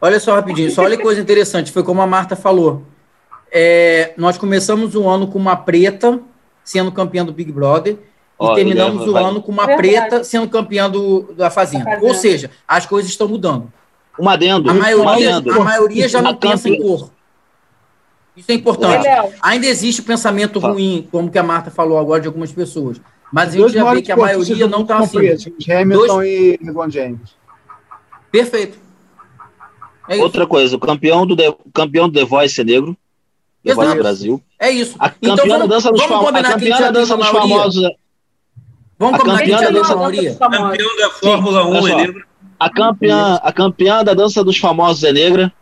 [0.00, 1.72] Olha só rapidinho, só olha que coisa interessante.
[1.72, 2.82] Foi como a Marta falou.
[3.56, 6.20] É, nós começamos o ano com uma preta
[6.64, 7.98] sendo campeã do Big Brother e
[8.36, 9.88] Olha, terminamos o vai- ano com uma Verdade.
[9.88, 11.84] preta sendo campeã do, da Fazenda.
[11.84, 12.06] Da Fazenda.
[12.08, 13.72] Ou seja, as coisas estão mudando.
[14.18, 14.68] Um adendo.
[14.70, 15.52] A maioria, adendo.
[15.52, 17.10] a maioria já não pensa em cor.
[18.36, 19.06] Isso é importante.
[19.40, 20.72] Ainda existe o pensamento Fala.
[20.72, 23.00] ruim, como que a Marta falou agora de algumas pessoas.
[23.32, 25.18] Mas a Dois gente já vê que a maioria não está assim.
[25.70, 27.36] Hamilton e LeBron James.
[28.32, 28.78] Perfeito.
[30.08, 30.16] É.
[30.16, 32.96] Outra coisa, o campeão do The, o campeão do The Voice é negro.
[33.64, 33.86] Exato.
[33.86, 34.42] Voice Brasil.
[34.60, 34.94] É isso.
[34.98, 36.92] A Então campeã da vamos, dança dos, vamos combinar que a campeã gente da já
[36.92, 37.84] tem dança dos famosos.
[37.84, 37.90] é-
[38.98, 40.34] Vamos a combinar que a gente já campeã tem da a maioria.
[40.34, 41.96] Campeão da Fórmula 1 olha é só.
[41.96, 42.24] negro.
[42.60, 45.52] A campeã, a campeã da dança dos famosos é negra.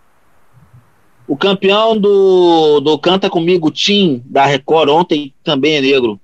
[1.27, 6.21] O campeão do, do Canta Comigo Tim da Record ontem também é negro.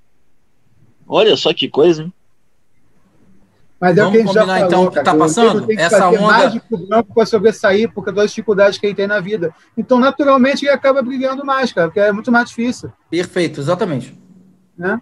[1.07, 2.13] Olha só que coisa, hein?
[3.81, 5.67] Mas é o que a gente já combinar, falou, então, que tá negro passando?
[5.67, 8.85] Tem que Essa fazer onda- mais do branco para sobressair por causa das dificuldades que
[8.85, 9.53] ele tem na vida.
[9.77, 12.91] Então, naturalmente, ele acaba brilhando mais, cara, porque é muito mais difícil.
[13.09, 14.17] Perfeito, exatamente.
[14.77, 14.99] Né?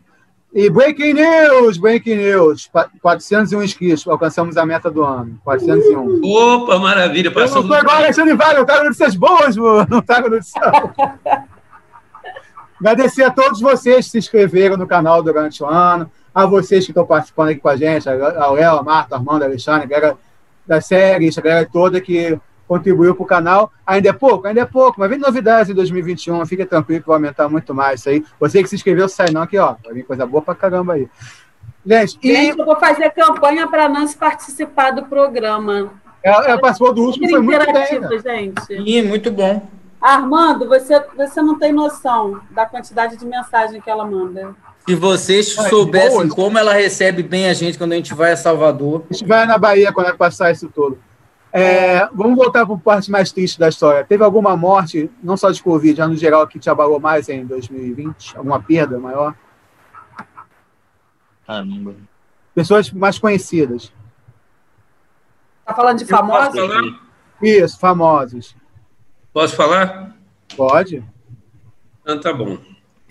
[0.53, 2.67] E breaking news, breaking news.
[2.67, 5.39] Pa- 401 inscritos, alcançamos a meta do ano.
[5.43, 6.21] 401.
[6.23, 7.27] Opa, maravilha.
[7.29, 9.85] Eu não Passou tô igual Alexandre Vale, eu trago notícias boas, mano.
[9.91, 10.63] Não trago notícias.
[12.79, 16.91] Agradecer a todos vocês que se inscreveram no canal durante o ano, a vocês que
[16.91, 18.13] estão participando aqui com a gente, a
[18.51, 20.17] Léo, a Marta, a Armando, a Alexandre, a galera
[20.67, 23.71] das séries, a galera toda que contribuiu para o canal.
[23.85, 24.45] Ainda é pouco?
[24.45, 28.01] Ainda é pouco, mas vem novidades em 2021, fica tranquilo que vai aumentar muito mais
[28.01, 28.23] isso aí.
[28.39, 29.75] Você que se inscreveu, sai não aqui, ó.
[29.83, 31.09] Vai vir coisa boa pra caramba aí.
[31.83, 35.89] Gente, e Gente, eu vou fazer campanha para a Nancy participar do programa.
[36.21, 37.69] ela, ela participou do último, foi muito bem.
[37.83, 38.19] Interativa, Né?
[38.19, 38.73] gente.
[38.73, 39.67] Ih, muito bom.
[39.99, 44.53] Armando, você, você não tem noção da quantidade de mensagem que ela manda.
[44.87, 46.33] Se vocês Ai, soubessem boas.
[46.33, 49.05] como ela recebe bem a gente quando a gente vai a Salvador.
[49.09, 50.97] A gente vai na Bahia quando é que passar isso tudo.
[51.51, 54.05] É, vamos voltar para a parte mais triste da história.
[54.05, 57.45] Teve alguma morte, não só de Covid, já no geral, que te abalou mais em
[57.45, 58.37] 2020?
[58.37, 59.35] Alguma perda maior?
[61.45, 61.95] Caramba.
[62.55, 63.91] Pessoas mais conhecidas.
[65.65, 66.49] Tá falando de falar?
[67.41, 68.55] Isso, famosos.
[69.33, 70.15] Posso falar?
[70.55, 71.03] Pode?
[72.01, 72.57] Então tá bom.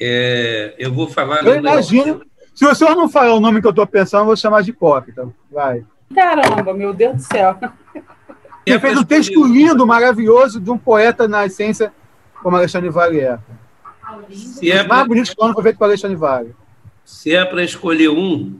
[0.00, 1.44] É, eu vou falar.
[1.44, 2.22] Eu imagino.
[2.54, 4.70] Se o senhor não falar o nome que eu estou pensando, eu vou chamar de
[4.70, 5.28] hipócrita.
[5.50, 5.84] Vai.
[6.14, 7.58] Caramba, meu Deus do céu.
[8.64, 11.92] Ele fez um texto lindo, maravilhoso, de um poeta na essência,
[12.42, 13.38] como Alexandre Vale é.
[14.32, 16.54] Se é mais pra- bonitos que foi feito para Alexandre Vale.
[17.04, 18.58] Se é para escolher um,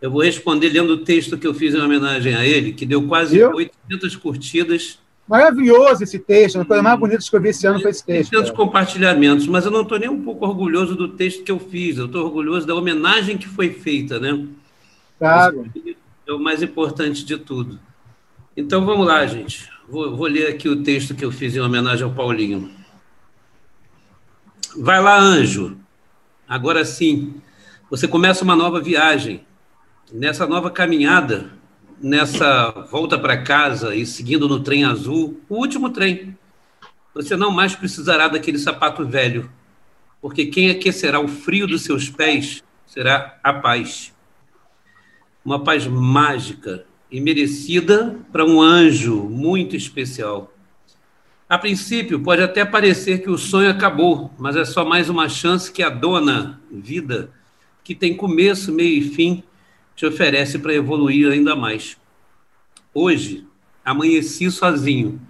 [0.00, 3.06] eu vou responder lendo o texto que eu fiz em homenagem a ele, que deu
[3.08, 3.50] quase Viu?
[3.52, 4.98] 800 curtidas,
[5.28, 6.56] Maravilhoso esse texto.
[6.56, 8.32] Uma coisa mais bonita que eu vi esse ano foi esse texto.
[8.32, 8.56] 800 cara.
[8.56, 12.06] compartilhamentos, mas eu não estou nem um pouco orgulhoso do texto que eu fiz, eu
[12.06, 14.46] estou orgulhoso da homenagem que foi feita, né?
[15.18, 15.70] Claro.
[16.26, 17.78] É o mais importante de tudo.
[18.56, 19.70] Então vamos lá, gente.
[19.88, 22.70] Vou, vou ler aqui o texto que eu fiz em homenagem ao Paulinho.
[24.76, 25.76] Vai lá, anjo.
[26.48, 27.34] Agora sim.
[27.90, 29.44] Você começa uma nova viagem.
[30.10, 31.50] Nessa nova caminhada,
[32.00, 36.36] nessa volta para casa e seguindo no trem azul, o último trem,
[37.14, 39.50] você não mais precisará daquele sapato velho,
[40.20, 44.14] porque quem aquecerá o frio dos seus pés será a paz.
[45.44, 50.52] Uma paz mágica e merecida para um anjo muito especial.
[51.48, 55.72] A princípio, pode até parecer que o sonho acabou, mas é só mais uma chance
[55.72, 57.30] que a dona vida,
[57.82, 59.42] que tem começo, meio e fim,
[59.98, 61.96] te oferece para evoluir ainda mais.
[62.94, 63.44] Hoje,
[63.84, 65.20] amanheci sozinho.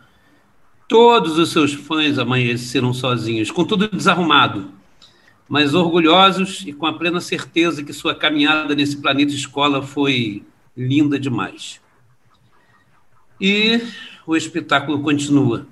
[0.87, 4.71] Todos os seus fãs amanheceram sozinhos, com tudo desarrumado,
[5.49, 10.45] mas orgulhosos e com a plena certeza que sua caminhada nesse planeta escola foi
[10.77, 11.81] linda demais.
[13.41, 13.81] E
[14.27, 15.67] o espetáculo continua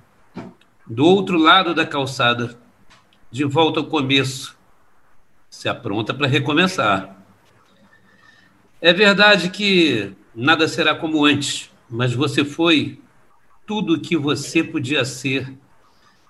[0.86, 2.58] do outro lado da calçada,
[3.30, 4.56] de volta ao começo,
[5.50, 7.15] se apronta para recomeçar.
[8.80, 13.00] É verdade que nada será como antes, mas você foi
[13.66, 15.52] tudo o que você podia ser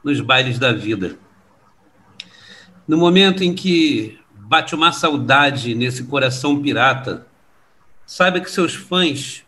[0.03, 1.19] nos bailes da vida.
[2.87, 7.27] No momento em que bate uma saudade nesse coração pirata,
[8.07, 9.45] saiba que seus fãs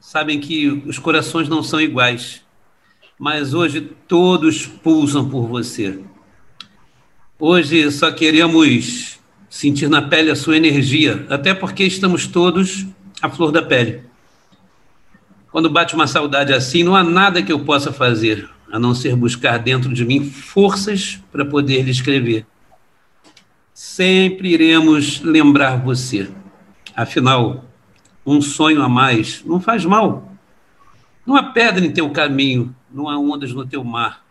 [0.00, 2.46] sabem que os corações não são iguais
[3.18, 5.98] mas hoje todos pulsam por você.
[7.38, 9.17] Hoje só queremos
[9.48, 12.86] sentir na pele a sua energia, até porque estamos todos
[13.20, 14.02] à flor da pele.
[15.50, 19.16] Quando bate uma saudade assim, não há nada que eu possa fazer a não ser
[19.16, 22.46] buscar dentro de mim forças para poder lhe escrever.
[23.72, 26.28] Sempre iremos lembrar você.
[26.94, 27.64] Afinal,
[28.26, 30.32] um sonho a mais não faz mal.
[31.26, 34.24] Não há pedra em teu caminho não há ondas no teu mar,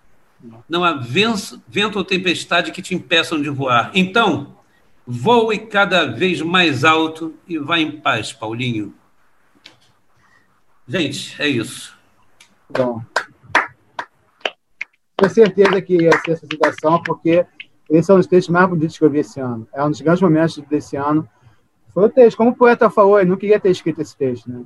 [0.67, 3.91] não há vento ou tempestade que te impeçam de voar.
[3.93, 4.56] Então,
[5.07, 8.93] voe cada vez mais alto e vá em paz, Paulinho.
[10.85, 11.97] Gente, é isso.
[12.69, 13.01] Bom.
[15.15, 17.45] Tenho certeza que ia ser essa citação, porque
[17.89, 19.67] esse é um dos textos mais bonitos que eu vi esse ano.
[19.73, 21.27] É um dos grandes momentos desse ano.
[21.93, 22.37] Foi o texto.
[22.37, 24.63] Como o poeta falou, ele não queria ter escrito esse texto, né?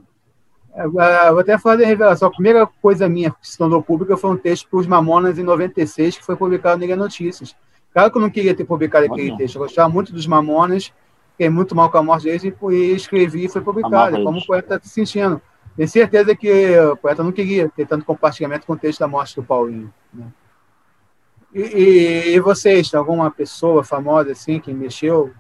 [0.74, 2.28] É, é, vou até fazer a revelação.
[2.28, 5.44] A primeira coisa minha que se tornou pública foi um texto para os Mamonas em
[5.44, 7.56] 96, que foi publicado no Liga Notícias.
[7.94, 9.56] Claro que eu não queria ter publicado aquele texto.
[9.56, 10.94] Eu gostava muito dos Mamonas,
[11.32, 14.24] fiquei muito mal com a morte deles e escrevi e foi publicado.
[14.24, 15.42] Como o poeta está se sentindo.
[15.76, 19.36] Tenho certeza que o poeta não queria ter tanto compartilhamento com o texto da morte
[19.36, 19.94] do Paulinho.
[20.14, 20.26] Né?
[21.54, 25.34] E, e, e, vocês, tem alguma pessoa famosa assim que mexeu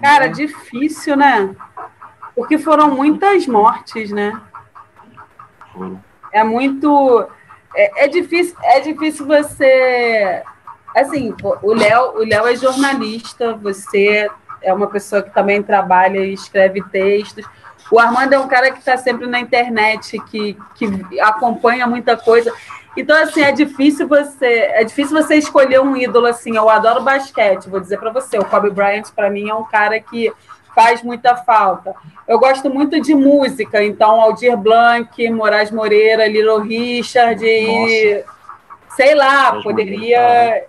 [0.00, 1.54] Cara, difícil, né?
[2.34, 4.40] Porque foram muitas mortes, né?
[6.32, 7.28] É muito.
[7.74, 10.42] É, é, difícil, é difícil você.
[10.94, 14.28] Assim, o Léo, o Léo é jornalista, você
[14.62, 17.44] é uma pessoa que também trabalha e escreve textos.
[17.90, 22.52] O Armando é um cara que está sempre na internet, que, que acompanha muita coisa.
[22.96, 26.56] Então, assim, é difícil você é difícil você escolher um ídolo assim.
[26.56, 28.38] Eu adoro basquete, vou dizer para você.
[28.38, 30.32] O Kobe Bryant, para mim, é um cara que
[30.78, 31.92] faz muita falta.
[32.28, 38.24] Eu gosto muito de música, então Aldir Blanc, Moraes Moreira, Little Richard, e,
[38.90, 40.62] sei lá, poderia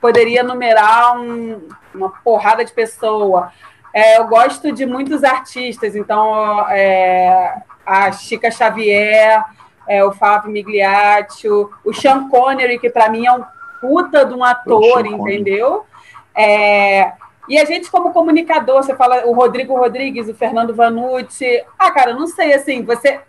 [0.00, 3.50] poderia numerar um, uma porrada de pessoa.
[3.92, 7.52] É, eu gosto de muitos artistas, então é,
[7.84, 9.42] a Chica Xavier,
[9.88, 13.42] é, o Fábio Migliaccio, o Sean Connery, que para mim é um
[13.80, 15.84] puta de um ator, entendeu?
[16.32, 17.12] É,
[17.48, 21.64] e a gente, como comunicador, você fala o Rodrigo Rodrigues, o Fernando Vanucci.
[21.78, 23.20] Ah, cara, não sei, assim, você,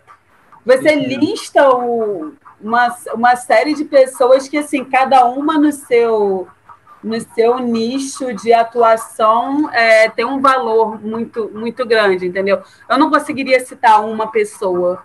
[0.64, 6.48] você lista o, uma, uma série de pessoas que, assim, cada uma no seu
[7.02, 12.62] no seu nicho de atuação é, tem um valor muito muito grande, entendeu?
[12.86, 15.02] Eu não conseguiria citar uma pessoa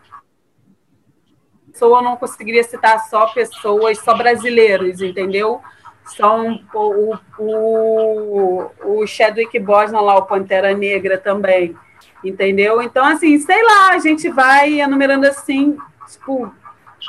[1.75, 5.61] pessoa, eu não conseguiria citar só pessoas, só brasileiros, entendeu?
[6.06, 11.76] São o, o, o Chadwick Boseman lá, o Pantera Negra também,
[12.23, 12.82] entendeu?
[12.82, 15.77] Então, assim, sei lá, a gente vai enumerando assim,
[16.07, 16.53] tipo,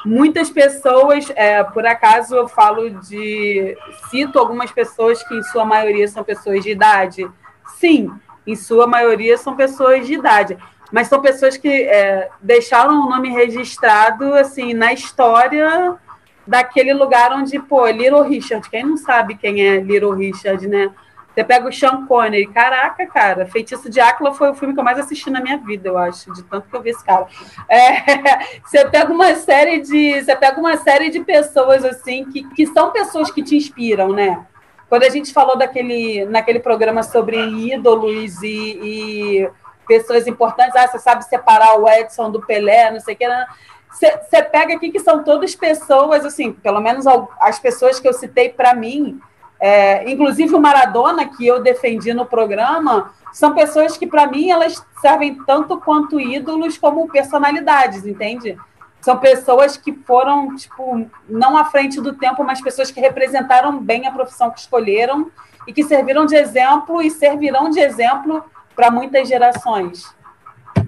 [0.04, 3.76] muitas pessoas, é, por acaso eu falo de,
[4.10, 7.30] cito algumas pessoas que em sua maioria são pessoas de idade,
[7.78, 8.10] sim,
[8.46, 10.56] em sua maioria são pessoas de idade,
[10.92, 15.96] mas são pessoas que é, deixaram o nome registrado assim na história
[16.46, 20.90] daquele lugar onde, pô, Little Richard, quem não sabe quem é Little Richard, né?
[21.36, 24.84] Você pega o Sean Connery, caraca, cara, Feitiço de Áquila foi o filme que eu
[24.84, 27.26] mais assisti na minha vida, eu acho, de tanto que eu vi esse cara.
[27.68, 28.00] É,
[28.64, 32.90] você pega uma série de, você pega uma série de pessoas assim que, que são
[32.90, 34.46] pessoas que te inspiram, né?
[34.88, 39.50] Quando a gente falou daquele, naquele programa sobre ídolos e, e
[39.86, 43.26] pessoas importantes, ah, você sabe separar o Edson do Pelé, não sei o que.
[43.98, 47.06] Você pega aqui que são todas pessoas, assim, pelo menos
[47.40, 49.18] as pessoas que eu citei para mim,
[49.58, 54.84] é, inclusive o Maradona, que eu defendi no programa, são pessoas que, para mim, elas
[55.00, 58.58] servem tanto quanto ídolos como personalidades, entende?
[59.00, 64.06] São pessoas que foram, tipo, não à frente do tempo, mas pessoas que representaram bem
[64.06, 65.30] a profissão que escolheram
[65.66, 68.44] e que serviram de exemplo e servirão de exemplo
[68.74, 70.15] para muitas gerações.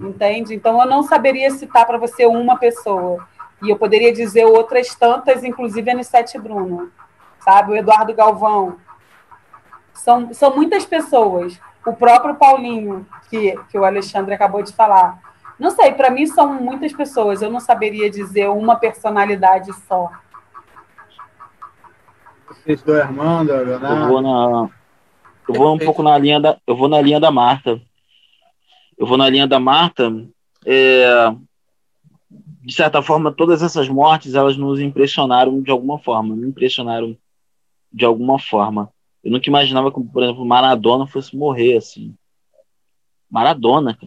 [0.01, 0.55] Entende?
[0.55, 3.27] Então, eu não saberia citar para você uma pessoa.
[3.61, 6.91] E eu poderia dizer outras tantas, inclusive a Anissete Bruno
[7.39, 7.71] sabe?
[7.71, 8.77] O Eduardo Galvão.
[9.93, 11.59] São, são muitas pessoas.
[11.85, 15.19] O próprio Paulinho, que, que o Alexandre acabou de falar.
[15.57, 17.41] Não sei, para mim são muitas pessoas.
[17.41, 20.09] Eu não saberia dizer uma personalidade só.
[22.47, 24.03] Vocês dois, Armando, Leonardo.
[24.03, 24.69] Eu vou na.
[25.47, 26.57] Eu vou um pouco na linha da.
[26.65, 27.81] Eu vou na linha da Marta.
[28.99, 30.13] Eu vou na linha da Marta.
[30.65, 31.33] É,
[32.61, 36.35] de certa forma, todas essas mortes elas nos impressionaram de alguma forma.
[36.35, 37.17] Me impressionaram
[37.91, 38.89] de alguma forma.
[39.23, 42.13] Eu nunca imaginava que, por exemplo, Maradona fosse morrer assim.
[43.31, 43.97] Maradona,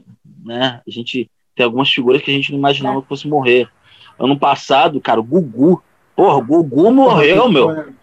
[0.45, 0.83] né?
[0.87, 3.03] A gente tem algumas figuras que a gente não imaginava é.
[3.03, 3.69] que fosse morrer.
[4.19, 5.83] Ano passado, cara, o Gugu.
[6.15, 7.95] Porra, o Gugu morreu, meu.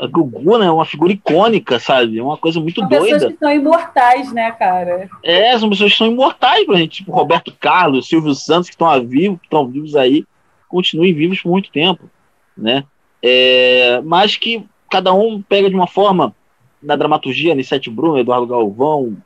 [0.00, 0.70] O Gugu, né?
[0.70, 2.18] Uma figura icônica, sabe?
[2.18, 3.04] É uma coisa muito são doida.
[3.04, 5.10] pessoas que são imortais, né, cara?
[5.22, 6.98] É, são pessoas que são imortais pra gente.
[6.98, 10.24] Tipo, Roberto Carlos, Silvio Santos, que estão vivos, estão vivos aí,
[10.68, 12.08] continuem vivos por muito tempo,
[12.56, 12.84] né?
[13.22, 16.34] É, mas que cada um pega de uma forma
[16.82, 19.16] na dramaturgia, Nissete Bruno, Eduardo Galvão,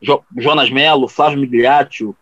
[0.00, 2.16] jo Jonas Melo, Flávio Migliaccio,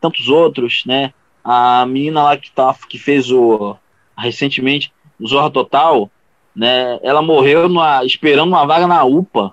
[0.00, 1.12] tantos outros, né?
[1.44, 3.76] A menina lá que, tá, que fez o
[4.16, 6.10] recentemente o Zorra Total,
[6.54, 6.98] né?
[7.02, 9.52] Ela morreu numa, esperando uma vaga na UPA.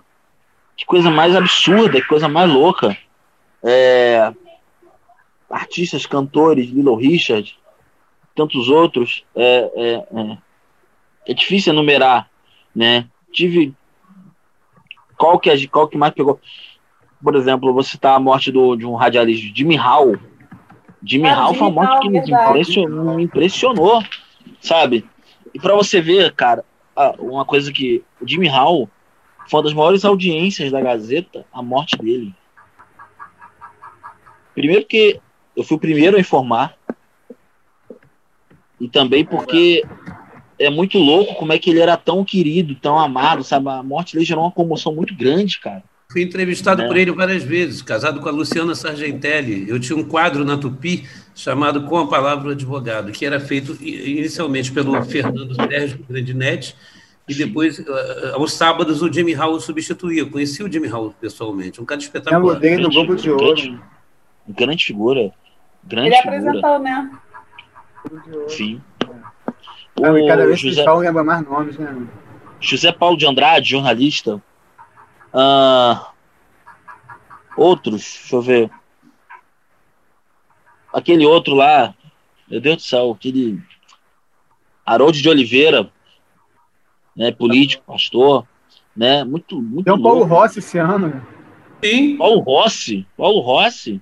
[0.76, 2.98] Que coisa mais absurda, que coisa mais louca.
[3.64, 4.34] É,
[5.50, 7.58] artistas, cantores, Lilo Richard,
[8.36, 9.24] tantos outros.
[9.36, 10.38] É, é, é,
[11.28, 12.32] é difícil enumerar
[12.76, 13.06] né?
[13.32, 13.74] Tive
[15.18, 16.40] qual que é, qual que mais pegou?
[17.24, 20.18] Por exemplo, você tá a morte do, de um radialista, Jimmy Hall.
[21.04, 24.04] Jimmy ah, Hall foi uma morte que me impressionou, me impressionou,
[24.60, 25.06] sabe?
[25.54, 26.66] E para você ver, cara,
[27.20, 28.90] uma coisa que o Jimmy Hall
[29.50, 32.34] foi uma das maiores audiências da Gazeta, a morte dele.
[34.54, 35.20] Primeiro que
[35.56, 36.76] eu fui o primeiro a informar,
[38.80, 39.84] e também porque
[40.58, 43.70] é muito louco como é que ele era tão querido, tão amado, sabe?
[43.70, 45.84] A morte dele gerou uma comoção muito grande, cara.
[46.12, 46.88] Fui entrevistado é.
[46.88, 49.70] por ele várias vezes, casado com a Luciana Sargentelli.
[49.70, 51.08] Eu tinha um quadro na Tupi
[51.42, 56.76] chamado Com a Palavra do Advogado, que era feito inicialmente pelo Fernando Sérgio Grandinetti,
[57.28, 60.22] e depois, eh, eh, aos sábados, o Jimmy Howell substituía.
[60.22, 62.64] Eu conheci o Jimmy Howell pessoalmente, um cara espetacular.
[62.64, 63.56] É no Globo de Ouro.
[63.56, 63.80] Grande,
[64.50, 65.32] grande figura.
[65.84, 66.38] Grande ele figura.
[66.38, 67.12] apresentou, né?
[68.48, 68.82] Sim.
[70.00, 70.82] Não, e cada vez José...
[70.82, 72.08] que falam, lembra mais nomes, né?
[72.60, 74.42] José Paulo de Andrade, jornalista.
[75.34, 76.12] Ah,
[77.56, 78.72] outros, deixa eu ver.
[80.94, 81.94] Aquele outro lá,
[82.48, 83.62] meu Deus do céu, aquele
[84.86, 85.90] Harold de Oliveira,
[87.16, 88.46] né, político, pastor,
[88.96, 91.22] né, muito, muito Tem o Paulo Rossi esse ano, né?
[91.84, 92.18] Sim.
[92.18, 94.02] Paulo Rossi, Paulo Rossi.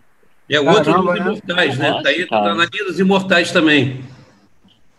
[0.50, 1.18] É outro dos né?
[1.20, 1.90] imortais, né?
[1.92, 4.04] Rossi, tá aí, tá na linha dos imortais também.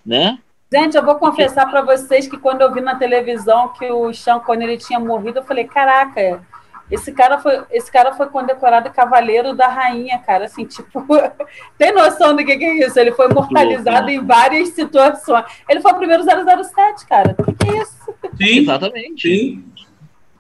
[0.07, 0.39] Né?
[0.73, 4.39] Gente, eu vou confessar para vocês que quando eu vi na televisão que o Sean
[4.39, 6.47] Connery tinha morrido, eu falei, caraca,
[6.91, 10.47] esse cara foi, esse cara foi condecorado cavaleiro da rainha, cara.
[10.47, 11.05] Assim, tipo,
[11.79, 12.99] tem noção do que, que é isso?
[12.99, 14.15] Ele foi imortalizado né?
[14.15, 15.45] em várias situações.
[15.69, 17.35] Ele foi o primeiro 007, cara.
[17.39, 18.15] O que, que é isso?
[18.37, 19.29] Sim, exatamente.
[19.29, 19.65] Sim.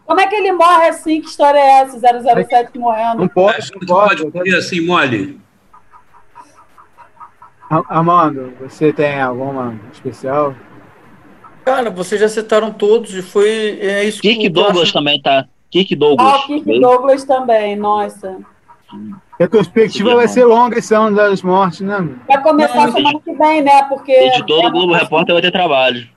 [0.04, 1.20] Como é que ele morre assim?
[1.20, 1.98] Que história é essa?
[1.98, 3.20] 007 morrendo?
[3.20, 4.24] Não pode, não pode.
[4.24, 5.40] Não pode assim, mole.
[7.88, 10.56] Amando, você tem alguma especial?
[11.64, 14.92] Cara, vocês já citaram todos e foi é isso que Douglas acho...
[14.92, 15.46] também tá.
[15.70, 16.34] Kirk Douglas.
[16.34, 18.38] Ah, Kirk Douglas também, nossa.
[19.38, 21.96] A perspectiva vai ser longa esse ano das mortes, né?
[22.26, 23.82] Vai começar Não, semana que vem, né?
[23.84, 24.12] Porque.
[24.12, 26.08] Editor do Globo Repórter vai ter trabalho.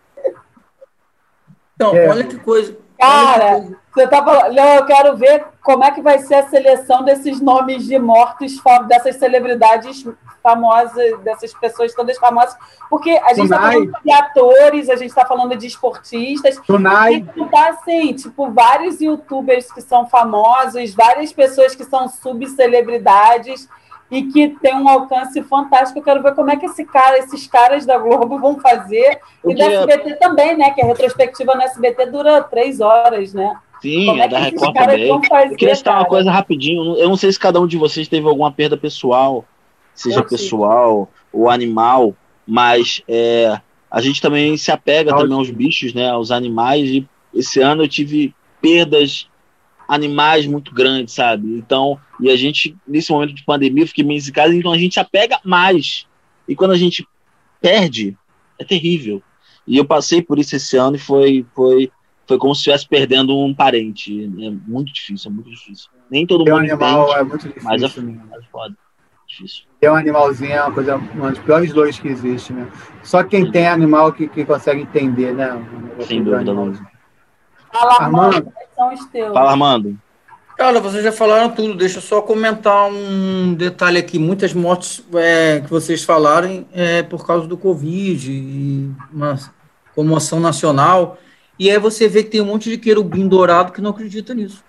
[1.76, 2.10] Então, é.
[2.10, 2.78] olha que coisa.
[3.00, 4.58] Cara, você tá falando.
[4.58, 9.18] eu quero ver como é que vai ser a seleção desses nomes de mortos, dessas
[9.18, 10.06] celebridades
[10.44, 12.56] famosas, dessas pessoas todas famosas,
[12.90, 16.60] porque a gente está falando de atores, a gente está falando de esportistas.
[16.68, 17.26] Tunai.
[17.36, 23.70] E tá assim, tipo, vários youtubers que são famosos, várias pessoas que são subcelebridades.
[24.12, 25.98] e que tem um alcance fantástico.
[25.98, 29.20] Eu quero ver como é que esse cara, esses caras da Globo vão fazer.
[29.44, 30.70] E da SBT também, né?
[30.70, 33.56] Que a retrospectiva no SBT dura três horas, né?
[33.82, 35.22] Sim, como é, é da Record também.
[35.28, 36.96] Fazer, eu queria citar uma coisa rapidinho.
[36.96, 39.44] Eu não sei se cada um de vocês teve alguma perda pessoal,
[39.94, 42.16] seja eu pessoal ou animal,
[42.48, 43.60] mas é,
[43.90, 46.10] a gente também se apega também aos bichos, né?
[46.10, 46.90] Aos animais.
[46.90, 49.28] E esse ano eu tive perdas
[49.88, 51.48] animais muito grandes, sabe?
[51.58, 54.78] Então, e a gente, nesse momento de pandemia, eu fiquei meio em casa, então a
[54.78, 56.08] gente apega mais.
[56.48, 57.08] E quando a gente
[57.62, 58.18] perde,
[58.58, 59.22] é terrível.
[59.66, 61.92] E eu passei por isso esse ano e foi, foi,
[62.28, 64.24] foi como se estivesse perdendo um parente.
[64.24, 65.90] É muito difícil, é muito difícil.
[66.10, 67.70] Nem todo Tem mundo um animal entende, é muito difícil.
[67.70, 68.76] Mas é, mas foda.
[69.34, 69.64] Difícil.
[69.80, 72.68] Ter um animalzinho é uma coisa, uma das piores dores que existe, né?
[73.02, 73.52] Só quem Sim.
[73.52, 75.60] tem animal que, que consegue entender, né?
[76.02, 76.74] Sem dúvida, não.
[77.72, 78.54] Fala, Armando.
[79.34, 79.98] Fala, Armando.
[80.56, 81.76] Cara, vocês já falaram tudo.
[81.76, 84.20] Deixa eu só comentar um detalhe aqui.
[84.20, 89.40] Muitas mortes é, que vocês falaram é por causa do Covid e uma
[89.96, 91.18] comoção nacional.
[91.58, 94.64] E aí você vê que tem um monte de querubim dourado que não acredita nisso.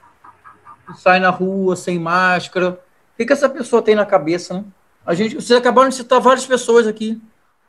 [0.97, 2.81] Sai na rua sem máscara.
[3.15, 4.65] O que, que essa pessoa tem na cabeça, né?
[5.07, 7.21] A gente, vocês acabaram de citar várias pessoas aqui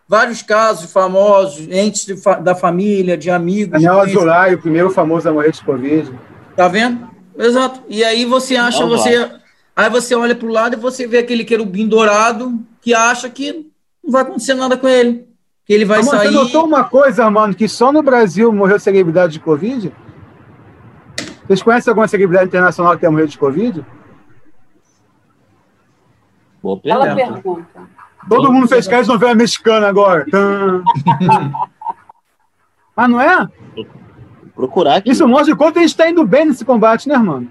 [0.08, 3.72] vários casos famosos, entes de, da família, de amigos.
[3.72, 6.12] Daniel Azulay, o primeiro famoso a morrer de Covid.
[6.56, 7.10] Tá vendo?
[7.38, 7.82] Exato.
[7.90, 9.30] E aí você acha, você.
[9.76, 13.70] Aí você olha para o lado e você vê aquele querubim dourado que acha que
[14.02, 15.28] não vai acontecer nada com ele.
[15.66, 16.28] Que ele vai sair.
[16.28, 19.92] Você notou uma coisa, mano, que só no Brasil morreu celebridade de Covid?
[21.46, 23.86] Vocês conhecem alguma celebridade internacional que tenha morrido de Covid?
[26.66, 27.06] Boa pergunta.
[27.06, 27.82] Ela pergunta.
[28.28, 30.26] Todo mundo fez cara de novela mexicana agora.
[32.96, 33.48] Mas não é?
[34.56, 35.12] Procurar aqui.
[35.12, 37.48] Isso mostra o quanto a gente está indo bem nesse combate, né, irmão?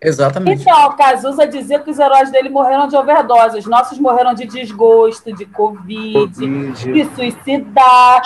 [0.00, 0.62] Exatamente.
[0.62, 3.58] Então, o Cazuza dizia que os heróis dele morreram de overdose.
[3.58, 6.92] Os nossos morreram de desgosto, de Covid, COVID.
[6.92, 8.22] de suicidar.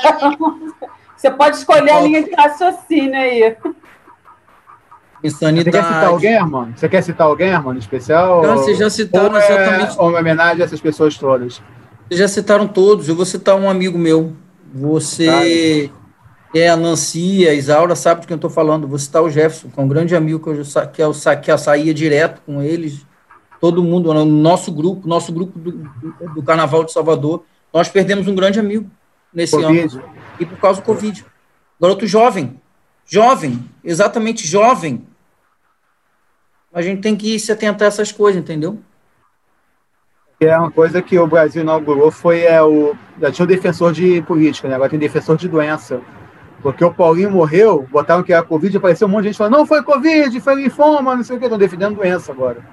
[1.17, 3.57] Você pode escolher a linha de raciocínio aí.
[5.23, 5.71] Insanidade.
[5.71, 6.73] Você quer citar alguém, irmão?
[6.75, 8.43] Você quer citar alguém, irmão, especial?
[8.43, 9.99] Não, vocês já citaram ou é, exatamente.
[9.99, 11.63] Uma homenagem a essas pessoas todas.
[12.09, 13.09] Vocês já citaram todos.
[13.09, 14.33] Eu vou citar um amigo meu.
[14.73, 15.91] Você
[16.55, 18.89] é a Nancy, a Isaura, sabe de quem eu estou falando.
[18.89, 20.55] Vou citar o Jefferson, que é um grande amigo que eu,
[20.93, 23.05] que eu, que eu saía direto com eles.
[23.61, 25.73] Todo mundo, no nosso grupo, nosso grupo do,
[26.35, 27.45] do Carnaval de Salvador.
[27.73, 28.91] Nós perdemos um grande amigo
[29.35, 29.97] nesse COVID.
[29.97, 30.05] ano.
[30.39, 31.25] E por causa do Covid.
[31.81, 32.59] Garoto jovem.
[33.07, 35.05] Jovem, exatamente jovem,
[36.73, 38.79] a gente tem que se atentar a essas coisas, entendeu?
[40.41, 44.23] É uma coisa que o Brasil inaugurou foi é, o já tinha um defensor de
[44.23, 44.75] política, né?
[44.75, 46.01] agora tem defensor de doença.
[46.63, 49.67] Porque o Paulinho morreu, botaram que era Covid, apareceu um monte de gente falando, não
[49.67, 52.65] foi Covid, foi linfoma, não sei o que, estão defendendo doença agora.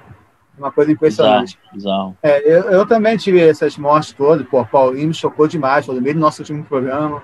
[0.58, 1.58] Uma coisa impressionante.
[1.74, 5.94] Exato, É, eu, eu, também tive essas mortes todas, pô, Paulinho me chocou demais, foi
[5.94, 7.22] no meio do nosso último programa.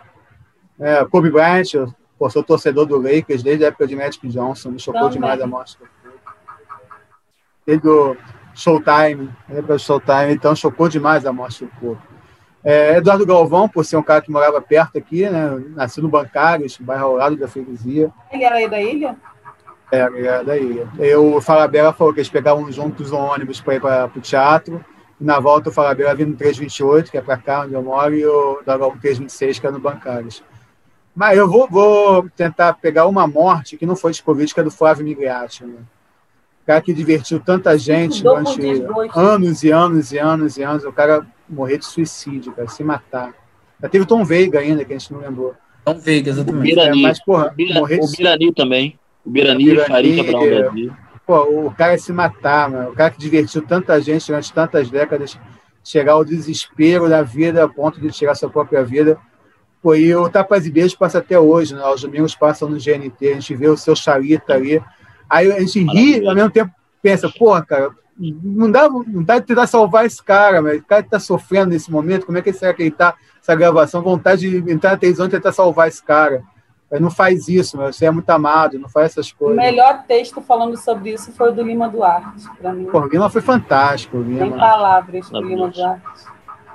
[0.78, 4.70] É, Kobe Bryant, eu pô, sou torcedor do Lakers desde a época de Magic Johnson,
[4.70, 5.14] me chocou também.
[5.14, 6.03] demais a morte do
[7.66, 8.16] desde o
[8.54, 12.02] Showtime, lembra do Showtime, então chocou demais a morte do corpo.
[12.62, 16.78] É, Eduardo Galvão, por ser um cara que morava perto aqui, né, nasceu no Bancários,
[16.78, 18.10] bairro ao lado da freguesia.
[18.32, 19.16] Ele era aí da ilha?
[19.92, 20.88] É, ele era da ilha.
[20.98, 24.82] Eu, o Falabella falou que eles pegavam juntos um ônibus para ir para o teatro,
[25.20, 28.14] e na volta o Falabella vinha no 328, que é para cá onde eu moro,
[28.14, 30.42] e o Galvão 326, que é no Bancários.
[31.14, 34.64] Mas eu vou, vou, tentar pegar uma morte que não foi de Covid, que é
[34.64, 35.64] do Flávio Migliatti.
[35.64, 35.76] Né?
[36.66, 38.60] Cara que divertiu tanta gente durante
[39.14, 43.34] anos e anos e anos e anos, o cara morrer de suicídio, cara, se matar.
[43.82, 45.54] Já teve o Tom Veiga ainda, que a gente não lembrou.
[45.84, 46.60] Tom Veiga, exatamente.
[46.60, 48.98] O Birani, é, mas, porra, o, Bira, o Birani também.
[49.24, 52.90] O Birani, Birani Faria para o Pô, o cara se matar, mano.
[52.90, 55.38] O cara que divertiu tanta gente durante tantas décadas,
[55.82, 59.18] chegar ao desespero da vida, a ponto de chegar à sua própria vida.
[59.82, 61.84] Pô, e o Tapas e Beijos passa até hoje, né?
[61.86, 64.82] Os domingos passam no GNT, a gente vê o seu Charita ali,
[65.35, 66.70] Aí a gente ri e ao mesmo tempo
[67.02, 71.01] pensa, porra, cara, não dá, não dá de tentar salvar esse cara, mas o cara
[71.01, 74.73] está sofrendo nesse momento, como é que será que ele está, essa gravação, vontade de
[74.73, 76.44] entrar na televisão e tentar salvar esse cara.
[76.89, 79.59] Mas não faz isso, mas você é muito amado, não faz essas coisas.
[79.59, 82.85] O melhor texto falando sobre isso foi o do Lima Duarte, para mim.
[82.85, 84.19] Pô, o Lima foi fantástico.
[84.19, 84.39] Lima.
[84.39, 86.02] Tem palavras do Lima Duarte.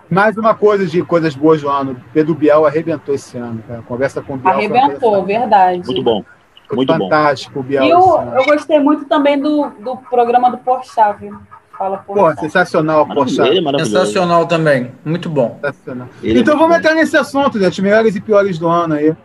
[0.09, 1.95] Mais uma coisa de coisas boas do ano.
[2.11, 3.81] Pedro Bial arrebentou esse ano, cara.
[3.83, 4.55] Conversa com o Bial.
[4.55, 5.85] Arrebentou, verdade.
[5.85, 6.25] Muito bom.
[6.75, 7.67] Muito fantástico, bom.
[7.67, 7.83] Biel.
[7.85, 7.99] E eu,
[8.37, 11.29] eu gostei muito também do, do programa do Porchat,
[11.77, 13.57] Fala Pô, sensacional, Porchat.
[13.57, 14.91] É sensacional também.
[15.05, 15.57] Muito bom.
[15.63, 16.09] Sensacional.
[16.21, 17.81] então é vamos entrar nesse assunto, gente.
[17.81, 19.15] Melhores e piores do ano aí.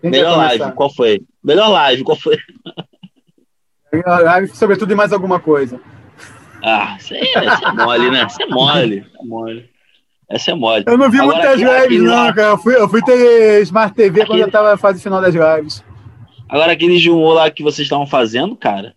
[0.00, 1.22] Quem Melhor live, qual foi?
[1.42, 2.36] Melhor live, qual foi?
[3.92, 5.80] Melhor live, sobretudo, e mais alguma coisa.
[6.62, 8.20] Ah, isso aí, essa é mole, né?
[8.22, 8.98] Essa é mole.
[8.98, 9.70] Essa é mole.
[10.28, 10.84] Essa é mole.
[10.86, 12.48] Eu não vi Agora, muitas aqui- lives, não, lá- cara.
[12.48, 15.84] Eu fui, eu fui ter Smart TV quando eu tava fazendo final das lives.
[16.48, 18.94] Agora, aquele de humor lá que vocês estavam fazendo, cara.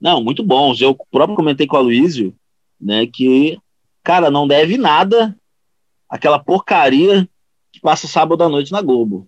[0.00, 0.80] Não, muito bons.
[0.80, 2.34] Eu próprio comentei com o Aloysio,
[2.80, 3.58] né, que,
[4.02, 5.34] cara, não deve nada
[6.08, 7.28] aquela porcaria
[7.72, 9.26] que passa sábado à noite na Globo.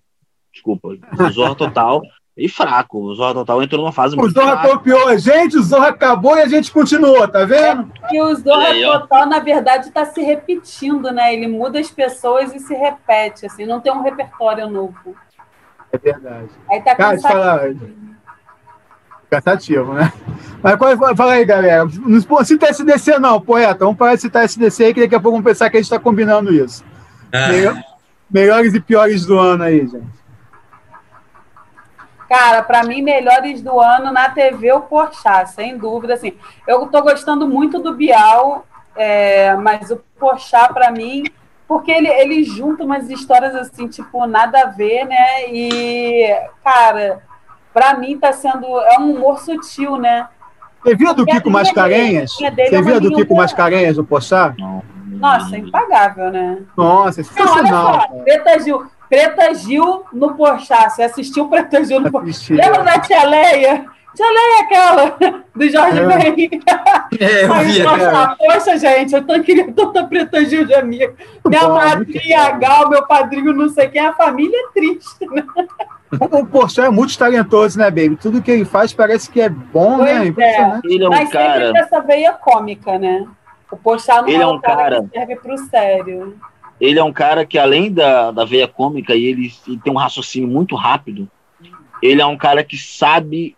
[0.53, 0.89] Desculpa.
[0.89, 2.01] O Zorra Total
[2.37, 2.99] e fraco.
[2.99, 4.69] O Zorra Total entrou numa fase O muito Zorra fraca.
[4.69, 7.91] copiou a gente, o Zorra acabou e a gente continuou, tá vendo?
[8.11, 8.83] E o Zorra aí.
[8.83, 11.33] Total, na verdade, está se repetindo, né?
[11.33, 15.15] Ele muda as pessoas e se repete, assim, não tem um repertório novo.
[15.91, 16.49] É verdade.
[16.69, 17.89] Aí tá Cara, cansativo.
[19.29, 20.11] Cansativo, né?
[20.63, 21.85] Mas qual- fala aí, galera.
[21.85, 23.79] Não cita SDC, não, poeta.
[23.85, 25.91] Vamos parar de citar SDC aí, que daqui a pouco vamos pensar que a gente
[25.91, 26.83] está combinando isso.
[27.33, 27.83] Ah, Melhor-
[28.29, 30.17] melhores e piores do ano aí, gente.
[32.29, 36.13] Cara, para mim, melhores do ano na TV, o Porchat, sem dúvida.
[36.13, 36.33] Assim,
[36.67, 38.65] eu tô gostando muito do Bial,
[38.95, 41.23] é, mas o Porchat, para mim,
[41.67, 45.49] porque ele, ele junta umas histórias assim, tipo, nada a ver, né?
[45.49, 46.33] E,
[46.63, 47.21] cara,
[47.73, 48.65] para mim tá sendo.
[48.79, 50.27] É um humor sutil, né?
[50.81, 52.31] Você viu do Porque a Kiko Mascarenhas?
[52.31, 54.55] a Você é viu do linha Kiko Mascarenhas no Pochá?
[54.57, 54.81] Não.
[55.19, 56.59] Nossa, impagável, né?
[56.75, 58.21] Nossa, Não, olha sensacional.
[58.23, 58.87] Preta Gil.
[59.09, 60.93] Preta Gil no Porchat.
[60.93, 62.53] Você assistiu Preta Gil no Porchat?
[62.53, 63.85] Lembra da Tia Leia?
[64.23, 66.31] Leia é aquela do Jorge É.
[66.31, 66.61] Ben.
[67.19, 67.83] É, eu Aí vi.
[67.83, 71.13] Porchat, poxa, gente, eu tô querendo tanta Preta Gil de amigo.
[71.45, 75.43] Minha madrinha Gal, meu padrinho não sei quem, a família é triste, né?
[76.19, 78.15] O Pochá é muito talentoso, né, baby?
[78.15, 80.23] Tudo que ele faz parece que é bom, Pois né?
[80.23, 80.27] é.
[80.27, 80.85] Impressionante.
[80.87, 81.73] Ele é um Mas sempre cara.
[81.73, 83.25] tem essa veia cômica, né?
[83.69, 86.37] O Porchat não Ele é, é um um cara, cara- que serve pro sério.
[86.79, 89.97] ele é um cara que, além da, da veia cômica, e ele, ele tem um
[89.97, 91.29] raciocínio muito rápido,
[92.01, 93.57] ele é um cara que sabe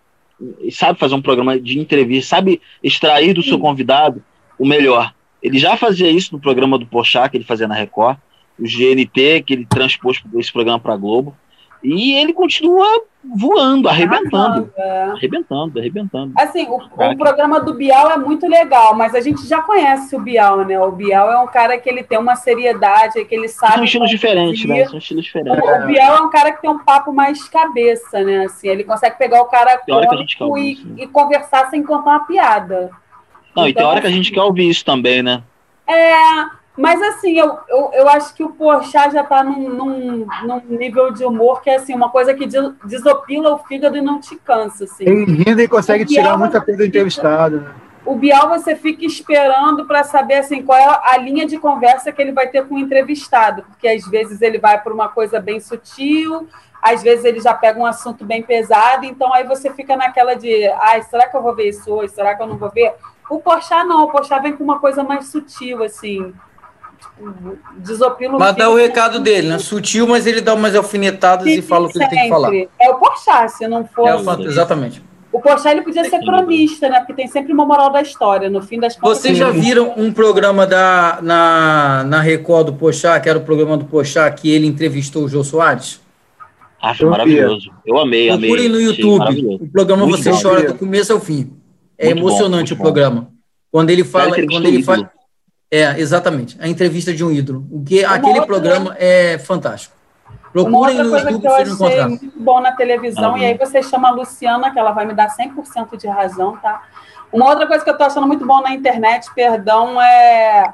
[0.72, 4.24] sabe fazer um programa de entrevista, sabe extrair do seu convidado
[4.58, 5.14] o melhor.
[5.42, 8.18] Ele já fazia isso no programa do Pochá, que ele fazia na Record,
[8.58, 11.36] o GNT, que ele transpôs esse programa para Globo,
[11.84, 12.86] e ele continua
[13.24, 15.04] voando, arrebentando, É.
[15.04, 16.34] arrebentando, arrebentando.
[16.38, 20.20] Assim, o, o programa do Bial é muito legal, mas a gente já conhece o
[20.20, 20.80] Bial, né?
[20.80, 23.74] O Bial é um cara que ele tem uma seriedade, que ele sabe.
[23.74, 24.86] São estilos diferentes, né?
[24.86, 25.60] São estilos diferentes.
[25.60, 28.46] O Bial é um cara que tem um papo mais cabeça, né?
[28.46, 30.96] Assim, ele consegue pegar o cara cômico quer e, isso, né?
[31.00, 32.90] e conversar sem contar uma piada.
[33.56, 35.44] Não, e tem Então, hora que a gente assim, quer ouvir isso também, né?
[35.86, 40.62] É, mas assim, eu, eu, eu acho que o Porchat já tá num, num, num
[40.70, 44.18] nível de humor que é assim, uma coisa que des- desopila o fígado e não
[44.18, 45.04] te cansa, assim.
[45.04, 47.74] Ele rindo e consegue Bial tirar muita coisa do entrevistado, né?
[48.06, 52.22] O Bial você fica esperando para saber assim qual é a linha de conversa que
[52.22, 55.60] ele vai ter com o entrevistado, porque às vezes ele vai por uma coisa bem
[55.60, 56.48] sutil,
[56.82, 60.66] às vezes ele já pega um assunto bem pesado, então aí você fica naquela de,
[60.80, 62.14] ai, será que eu vou ver isso hoje?
[62.14, 62.94] Será que eu não vou ver?
[63.30, 66.34] O Porchat não, o Porchat vem com uma coisa mais sutil assim.
[67.78, 69.60] Desopila o Mas dá o recado dele, né?
[69.60, 72.54] Sutil, mas ele dá umas alfinetadas e Sim, fala o que ele tem que falar.
[72.80, 74.08] É o Porchat, se não for.
[74.08, 75.04] É o fato, exatamente.
[75.32, 77.00] O Porchat ele podia ser cronista, né?
[77.00, 78.50] Porque tem sempre uma moral da história.
[78.50, 79.20] No fim das contas.
[79.20, 83.78] Vocês já viram um programa da, na, na Record do Pochá, que era o programa
[83.78, 86.02] do Pochá, que ele entrevistou o Jô Soares?
[86.98, 87.72] Foi Eu maravilhoso.
[87.86, 88.50] Eu amei, amei.
[88.50, 89.20] Procurem no YouTube.
[89.20, 89.64] maravilhoso.
[89.64, 90.42] O programa Muito Você bom.
[90.42, 91.54] Chora do começo ao fim.
[91.98, 92.84] É Muito bom, emocionante muito o bom.
[92.84, 93.28] programa.
[93.72, 94.34] Quando ele fala.
[94.34, 95.04] Quando ele faz.
[95.72, 96.58] É, exatamente.
[96.60, 97.66] A entrevista de um ídolo.
[97.72, 99.96] O que, Uma aquele outra- programa é fantástico.
[100.54, 102.10] Uma Procurem no coisa YouTube que eu achei encontrar.
[102.10, 105.14] muito bom na televisão, Ah, e aí você chama a Luciana, que ela vai me
[105.14, 106.82] dar 100% de razão, tá?
[107.32, 110.74] Uma outra coisa que eu tô achando muito bom na internet, perdão, é.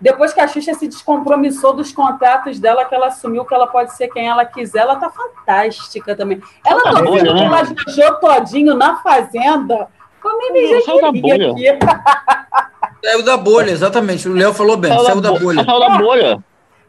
[0.00, 3.92] Depois que a Xuxa se descompromissou dos contratos dela, que ela assumiu que ela pode
[3.94, 6.42] ser quem ela quiser, ela tá fantástica também.
[6.66, 7.64] Ela Tá tá bolha, né?
[7.94, 9.86] jogou todinho na fazenda.
[10.20, 11.52] Como ele Saiu da bolha.
[11.52, 11.64] aqui.
[13.04, 14.28] Saiu da bolha, exatamente.
[14.28, 15.64] O Léo falou bem, Saiu saiu da bo- bolha.
[15.64, 16.44] Saiu da bolha.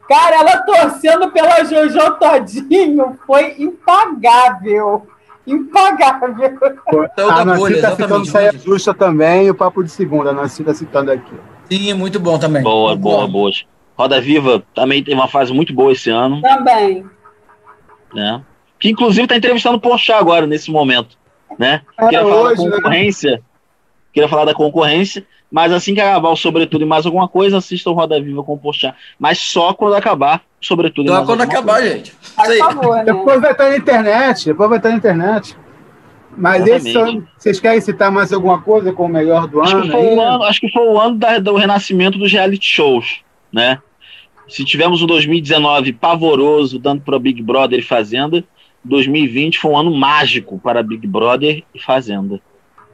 [0.07, 5.07] Cara, ela torcendo pela Jojo Todinho foi impagável.
[5.47, 6.37] Impagável.
[7.15, 8.29] Saiu a da bolha, tá exatamente.
[8.29, 10.29] Saia Justa também e o Papo de Segunda.
[10.29, 11.33] A Nancy tá citando aqui.
[11.71, 12.61] Sim, muito bom também.
[12.61, 13.31] Boa, Muito boa, bom.
[13.31, 13.51] boa.
[13.97, 17.05] Roda Viva também tem uma fase muito boa esse ano, Também.
[18.13, 18.41] né?
[18.79, 21.15] Que inclusive tá entrevistando o Porchat agora, nesse momento,
[21.59, 21.81] né?
[21.99, 22.75] É, Queria falar hoje, da né?
[22.77, 23.41] concorrência,
[24.13, 27.91] queria falar da concorrência, mas assim que acabar o Sobretudo e mais alguma coisa, assistam
[27.91, 28.95] o Roda Viva com o Porchat.
[29.19, 31.95] Mas só quando acabar o Sobretudo e Só mais quando alguma acabar, coisa.
[31.95, 32.13] gente.
[32.37, 32.57] Aí.
[32.59, 33.03] favor, né?
[33.05, 34.45] Depois vai estar na internet.
[34.45, 35.57] Depois vai estar na internet.
[36.35, 39.83] Mas esse são, vocês querem citar mais alguma coisa com o melhor do Acho ano?
[39.85, 40.15] que foi aí?
[40.15, 43.19] o ano, acho que foi o ano da- do renascimento dos reality shows,
[43.51, 43.79] né?
[44.47, 48.43] Se tivemos um 2019 pavoroso, dando para Big Brother e Fazenda,
[48.83, 52.41] 2020 foi um ano mágico para Big Brother e Fazenda.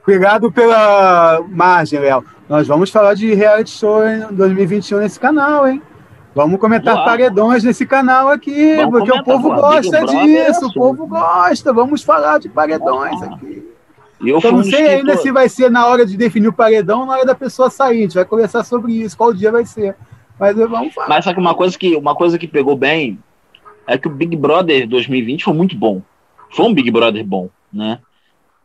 [0.09, 2.25] Obrigado pela margem, Léo.
[2.49, 5.83] Nós vamos falar de reality show em 2021 nesse canal, hein?
[6.33, 7.05] Vamos comentar Uau.
[7.05, 11.71] paredões nesse canal aqui, vamos porque o povo gosta disso, o povo gosta.
[11.71, 13.63] Vamos falar de paredões aqui.
[14.19, 17.05] Eu, eu não sei ainda se vai ser na hora de definir o paredão ou
[17.05, 17.99] na hora da pessoa sair.
[17.99, 19.95] A gente vai conversar sobre isso, qual dia vai ser.
[20.39, 21.07] Mas vamos falar.
[21.07, 23.19] Mas só que uma coisa que, uma coisa que pegou bem
[23.85, 26.01] é que o Big Brother 2020 foi muito bom.
[26.49, 27.99] Foi um Big Brother bom, né?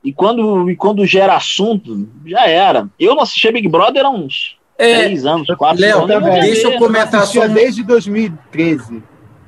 [0.04, 2.88] E quando, e quando gera assunto, já era.
[3.00, 6.08] Eu não assisti Big Brother há uns é, três anos, quatro Léo, anos.
[6.08, 6.40] Também.
[6.40, 7.48] Deixa eu comentar só.
[7.48, 9.02] Desde 2013.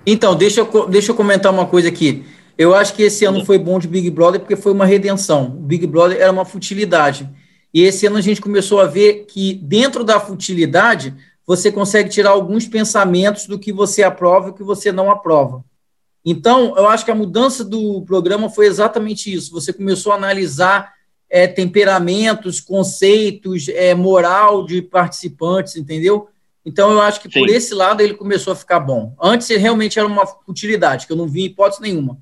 [0.06, 2.24] Então, deixa eu, deixa eu comentar uma coisa aqui.
[2.56, 5.44] Eu acho que esse ano foi bom de Big Brother porque foi uma redenção.
[5.44, 7.28] O Big Brother era uma futilidade.
[7.74, 11.12] E esse ano a gente começou a ver que dentro da futilidade
[11.46, 15.62] você consegue tirar alguns pensamentos do que você aprova e o que você não aprova.
[16.28, 19.52] Então, eu acho que a mudança do programa foi exatamente isso.
[19.52, 20.92] Você começou a analisar
[21.30, 26.28] é, temperamentos, conceitos, é, moral de participantes, entendeu?
[26.64, 27.38] Então, eu acho que Sim.
[27.38, 29.14] por esse lado ele começou a ficar bom.
[29.22, 32.18] Antes, ele realmente era uma utilidade, que eu não vi hipótese nenhuma.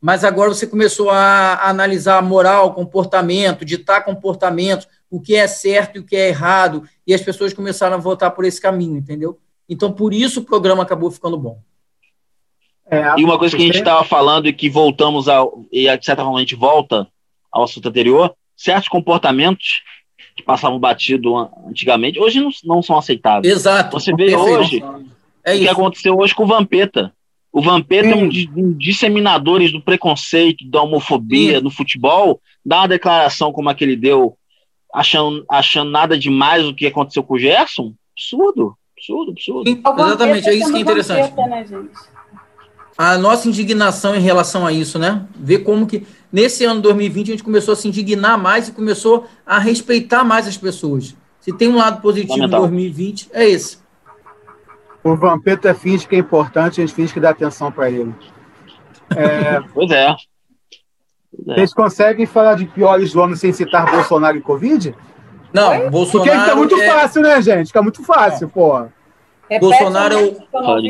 [0.00, 5.96] Mas agora você começou a, a analisar moral, comportamento, ditar comportamento, o que é certo
[5.96, 9.40] e o que é errado, e as pessoas começaram a votar por esse caminho, entendeu?
[9.68, 11.60] Então, por isso o programa acabou ficando bom.
[12.92, 16.04] É, e uma coisa que a gente estava falando e que voltamos ao, e de
[16.04, 17.08] certa forma a gente volta
[17.50, 19.80] ao assunto anterior, certos comportamentos
[20.36, 21.34] que passavam batido
[21.66, 23.50] antigamente, hoje não, não são aceitáveis.
[23.50, 23.98] Exato.
[23.98, 24.84] Você vê hoje
[25.42, 27.14] é o que aconteceu hoje com o Vampeta.
[27.50, 31.64] O Vampeta é um, um disseminador do preconceito, da homofobia Sim.
[31.64, 34.36] no futebol, dá uma declaração como a que ele deu,
[34.92, 37.94] achando, achando nada demais o que aconteceu com o Gerson.
[38.14, 39.70] Absurdo, absurdo, absurdo.
[39.70, 41.30] Exatamente, é isso que é interessante.
[41.30, 42.11] Vampeta, né, gente?
[42.96, 45.26] A nossa indignação em relação a isso, né?
[45.34, 49.26] Ver como que nesse ano 2020 a gente começou a se indignar mais e começou
[49.46, 51.16] a respeitar mais as pessoas.
[51.40, 53.78] Se tem um lado positivo em 2020, é esse.
[55.02, 58.14] O Vampeta finge que é importante, a gente finge que dá atenção para ele.
[59.14, 59.60] É...
[59.74, 60.16] pois é.
[61.44, 64.94] Vocês conseguem falar de piores do ano sem citar Bolsonaro e Covid?
[65.52, 65.90] Não, Oi?
[65.90, 66.30] Bolsonaro.
[66.30, 66.90] Porque fica muito é...
[66.90, 67.66] fácil, né, gente?
[67.66, 68.50] Fica muito fácil, é.
[68.50, 68.86] pô.
[69.58, 70.36] Bolsonaro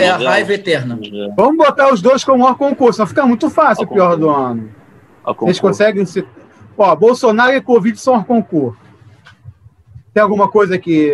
[0.00, 0.98] é a raiva eterna.
[1.36, 4.70] Vamos botar os dois como maior concurso, vai ficar muito fácil o pior do ano.
[5.42, 6.26] Eles conseguem se.
[6.76, 8.80] Ó, Bolsonaro e Covid são um concurso.
[10.12, 11.12] Tem alguma coisa que.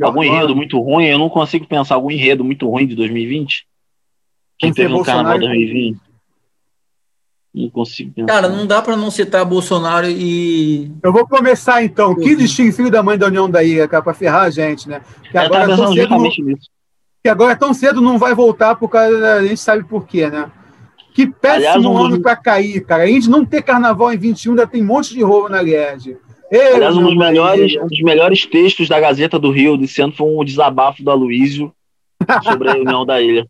[0.00, 1.06] Algum enredo muito ruim?
[1.06, 3.66] Eu não consigo pensar algum enredo muito ruim de 2020.
[4.58, 6.00] Que teve no carnaval 2020.
[7.54, 8.32] Não consigo pensar.
[8.32, 10.90] Cara, não dá para não citar Bolsonaro e.
[11.02, 12.14] Eu vou começar então.
[12.14, 15.02] Que destino filho da mãe da União da Ilha, cara, para ferrar a gente, né?
[15.30, 16.30] Que agora, tá tão cedo não...
[16.30, 19.34] que agora tão cedo não vai voltar por causa.
[19.34, 20.50] A gente sabe por quê, né?
[21.14, 23.02] Que péssimo Aliás, ano para cair, cara.
[23.02, 26.16] A gente não ter carnaval em 21 ainda tem um monte de roubo na Liege.
[26.50, 30.26] Aliás, um dos, melhores, um dos melhores textos da Gazeta do Rio desse ano foi
[30.26, 31.72] um desabafo do Aloísio
[32.42, 33.46] sobre a União da Ilha.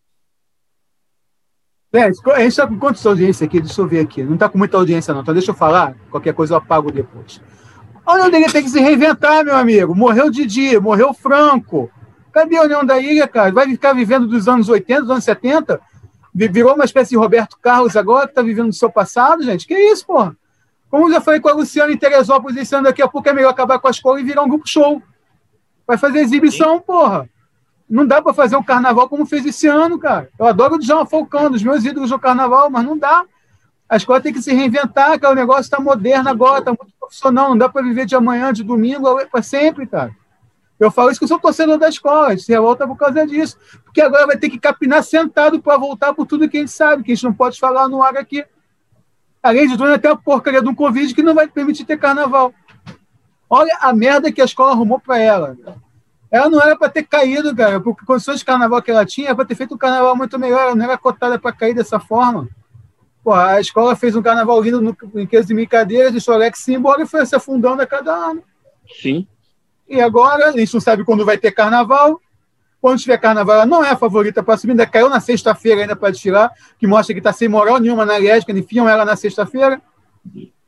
[1.92, 3.60] É, a gente está com quantas audiências aqui?
[3.60, 4.22] Deixa eu ver aqui.
[4.22, 5.20] Não está com muita audiência, não.
[5.20, 5.94] Então deixa eu falar.
[6.10, 7.40] Qualquer coisa eu apago depois.
[8.04, 9.94] A União da Ilha tem que se reinventar, meu amigo.
[9.94, 11.90] Morreu Didi, morreu Franco.
[12.32, 13.52] Cadê a União da Ilha, cara?
[13.52, 15.80] Vai ficar vivendo dos anos 80, dos anos 70?
[16.34, 19.66] Virou uma espécie de Roberto Carlos agora, que está vivendo do seu passado, gente?
[19.66, 20.34] Que isso, porra?
[20.90, 23.32] Como eu já falei com a Luciana em Teresópolis, esse ano daqui a pouco é
[23.34, 25.02] melhor acabar com a escola e virar um grupo show.
[25.86, 26.84] Vai fazer exibição, Sim.
[26.86, 27.28] porra.
[27.92, 30.30] Não dá para fazer um carnaval como fez esse ano, cara.
[30.38, 33.26] Eu adoro o Djalma Falcão, dos meus ídolos do carnaval, mas não dá.
[33.86, 35.34] A escola tem que se reinventar, cara.
[35.34, 37.50] O negócio está moderno agora, está muito profissional.
[37.50, 40.10] Não dá para viver de amanhã, de domingo, para sempre, cara.
[40.80, 43.58] Eu falo isso que eu sou torcedor da escola, se revolta por causa disso.
[43.84, 47.02] Porque agora vai ter que capinar sentado para voltar por tudo que a gente sabe,
[47.02, 48.42] que a gente não pode falar no ar aqui.
[49.42, 52.54] Além de tudo, tem a porcaria de um Covid que não vai permitir ter carnaval.
[53.50, 55.58] Olha a merda que a escola arrumou para ela.
[56.32, 59.36] Ela não era para ter caído, cara, porque condições de carnaval que ela tinha, era
[59.36, 62.48] para ter feito um carnaval muito melhor, ela não era cotada para cair dessa forma.
[63.22, 67.02] Pô, a escola fez um carnaval lindo no brinquedos de brincadeiras, deixou o Alex embora
[67.02, 68.42] e foi se afundando a cada ano.
[69.00, 69.28] Sim.
[69.86, 72.18] E agora, a gente não sabe quando vai ter carnaval.
[72.80, 75.94] Quando tiver carnaval, ela não é a favorita para subir, ainda caiu na sexta-feira ainda
[75.94, 79.80] para tirar, que mostra que está sem moral nenhuma na Alérgica, enfiam ela na sexta-feira.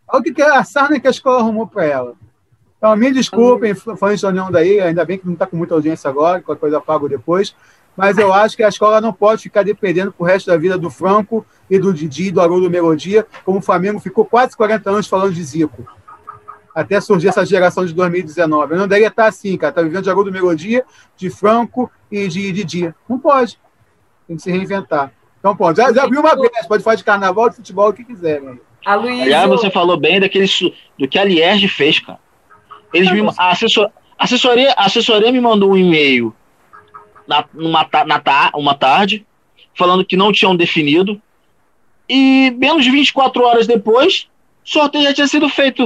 [0.06, 2.14] Olha o que, que é a sarna que a escola arrumou para ela.
[2.84, 6.10] Então, me desculpem, fãs da União daí, ainda bem que não está com muita audiência
[6.10, 7.56] agora, qualquer coisa pago depois,
[7.96, 10.90] mas eu acho que a escola não pode ficar dependendo pro resto da vida do
[10.90, 15.32] Franco e do Didi, do Haroldo Melodia, como o Flamengo ficou quase 40 anos falando
[15.32, 15.88] de Zico.
[16.74, 18.74] Até surgir essa geração de 2019.
[18.74, 19.70] Eu não deveria estar assim, cara.
[19.70, 20.84] Está vivendo de Haroldo Melodia,
[21.16, 22.94] de Franco e de Didi.
[23.08, 23.58] Não pode.
[24.28, 25.10] Tem que se reinventar.
[25.38, 25.78] Então, pode.
[25.78, 28.42] Já, já viu uma vez, pode falar de carnaval, de futebol, o que quiser.
[28.42, 28.58] Né?
[28.84, 30.46] Aliás, você falou bem daquele,
[30.98, 32.18] do que a Lierge fez, cara.
[32.94, 36.34] Eles me, a, assessor, a assessoria, a assessoria me mandou um e-mail
[37.26, 39.26] na, numa, na, uma tarde,
[39.76, 41.20] falando que não tinham definido.
[42.08, 44.28] E menos de 24 horas depois,
[44.64, 45.84] o sorteio já tinha sido feito.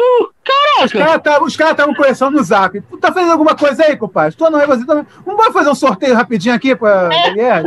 [0.00, 1.44] Uh, caraca!
[1.44, 2.80] Os caras estavam tá, conversando no zap.
[2.80, 4.36] Tu tá fazendo alguma coisa aí, compadre?
[4.36, 5.06] Tu não é você também.
[5.24, 7.62] Vamos fazer um sorteio rapidinho aqui pra é.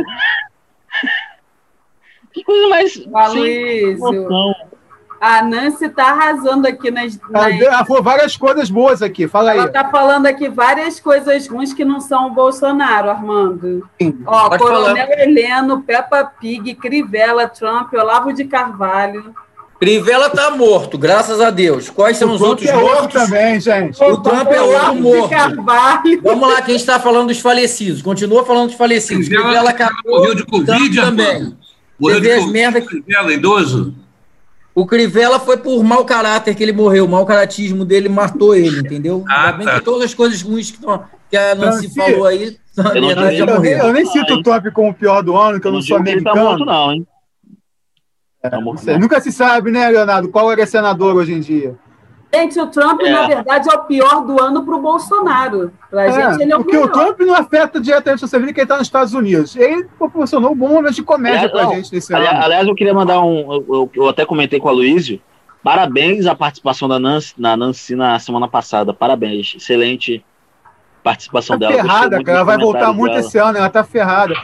[2.34, 3.06] Que coisa mais.
[3.14, 4.54] Aloysio.
[5.20, 7.18] A Nancy tá arrasando aqui nas.
[7.30, 7.60] nas...
[7.60, 9.58] Ela falou várias coisas boas aqui, fala aí.
[9.58, 13.88] Ela tá falando aqui várias coisas ruins que não são o Bolsonaro, Armando.
[14.00, 15.20] Sim, Ó, Coronel falar.
[15.20, 19.34] Heleno, Peppa Pig, Crivella, Trump, Olavo de Carvalho.
[19.78, 21.90] Crivella tá morto, graças a Deus.
[21.90, 23.22] Quais são o os Trump outros é mortos?
[23.22, 24.02] também, gente.
[24.02, 25.34] O, o Trump é outro morto.
[26.22, 28.00] Vamos lá, quem está falando dos falecidos.
[28.00, 29.28] Continua falando dos falecidos.
[29.28, 29.74] Crivella
[30.06, 31.56] morreu de Covid também.
[31.98, 32.52] Morreu de Covid.
[32.52, 32.80] Merda...
[32.80, 33.94] Crivella, idoso.
[34.76, 37.06] O Crivella foi por mau caráter que ele morreu.
[37.06, 39.24] O mau caratismo dele matou ele, entendeu?
[39.26, 39.78] Ah, Ainda bem tá.
[39.78, 40.78] que todas as coisas ruins que,
[41.30, 43.78] que a Nancy falou aí, eu, não, eu, já morreu.
[43.78, 46.28] Eu nem cito o top como o pior do ano, que eu não, sou americano.
[46.28, 47.06] Ele tá morto, não, hein?
[48.42, 48.98] É, tá morto, não.
[48.98, 51.74] Nunca se sabe, né, Leonardo, qual era senador hoje em dia.
[52.36, 53.10] Gente, o Trump, é.
[53.10, 55.72] na verdade, é o pior do ano para o Bolsonaro.
[55.90, 56.88] Para é, gente, ele é o Porque melhor.
[56.88, 59.56] o Trump não afeta diretamente a vida que ele está nos Estados Unidos.
[59.56, 62.44] Ele proporcionou um bom momento de comédia para a gente nesse aliás, ano.
[62.44, 63.64] Aliás, eu queria mandar um.
[63.68, 65.20] Eu, eu até comentei com a Luísio.
[65.62, 68.92] Parabéns à participação da Nancy, na Nancy na semana passada.
[68.94, 69.54] Parabéns.
[69.56, 70.24] Excelente
[71.02, 71.82] participação tá dela.
[71.82, 72.38] Ferrada, cara.
[72.38, 73.26] Ela vai voltar muito dela.
[73.26, 74.34] esse ano, ela tá ferrada.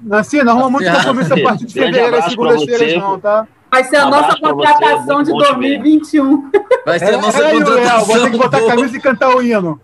[0.00, 3.46] Nancy, não arruma tá muito compromisso a partir de fevereiro, segunda-feira, não, tá?
[3.70, 6.50] Vai ser a um nossa contratação você, de 2021.
[6.84, 8.04] Vai ser a nossa é, contratação.
[8.04, 9.80] Vou ter que botar a camisa e cantar o hino.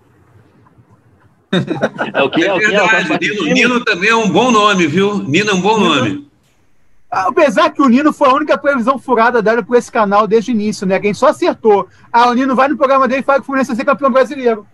[2.13, 5.19] É o que é, o que é, Nino, Nino também é um bom nome, viu?
[5.19, 6.27] Nino é um bom nome.
[7.09, 10.55] Apesar que o Nino foi a única previsão furada dada por esse canal desde o
[10.55, 10.99] início, né?
[10.99, 11.89] Quem só acertou.
[12.13, 14.11] Ah, o Nino vai no programa dele e fala que o Fluminense vai ser campeão
[14.11, 14.67] brasileiro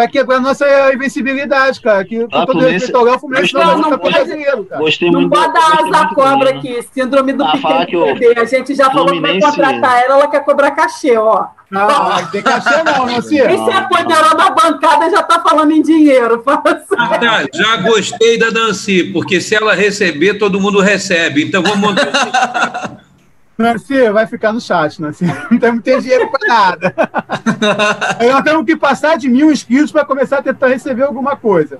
[0.00, 2.02] vai quebrar a nossa invencibilidade, cara.
[2.04, 4.80] Que ah, todo respeito ao Fluminense não, não, não pode, brasileiro, cara.
[4.80, 8.40] Gostei não pode dar asa cobra aqui, síndrome do ah, pequeno bebê.
[8.40, 11.46] A gente já falou que vai contratar ela, ela quer cobrar cachê, ó.
[11.70, 13.36] Não, não tem cachê não, Nancy.
[13.36, 16.42] Quem se apoderou da bancada já tá falando em dinheiro.
[16.46, 16.96] Assim.
[16.98, 17.44] Ah, tá.
[17.54, 21.44] Já gostei da Nancy, porque se ela receber, todo mundo recebe.
[21.44, 23.00] Então vamos montar.
[23.60, 25.24] Nancy, vai ficar no chat, Nancy.
[25.50, 26.94] Não temos ter dinheiro para nada.
[28.20, 31.78] Nós temos que passar de mil inscritos para começar a tentar receber alguma coisa.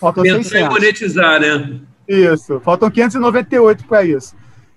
[0.00, 1.80] Faltam Tentar monetizar, né?
[2.08, 4.34] Isso, faltam 598 para isso.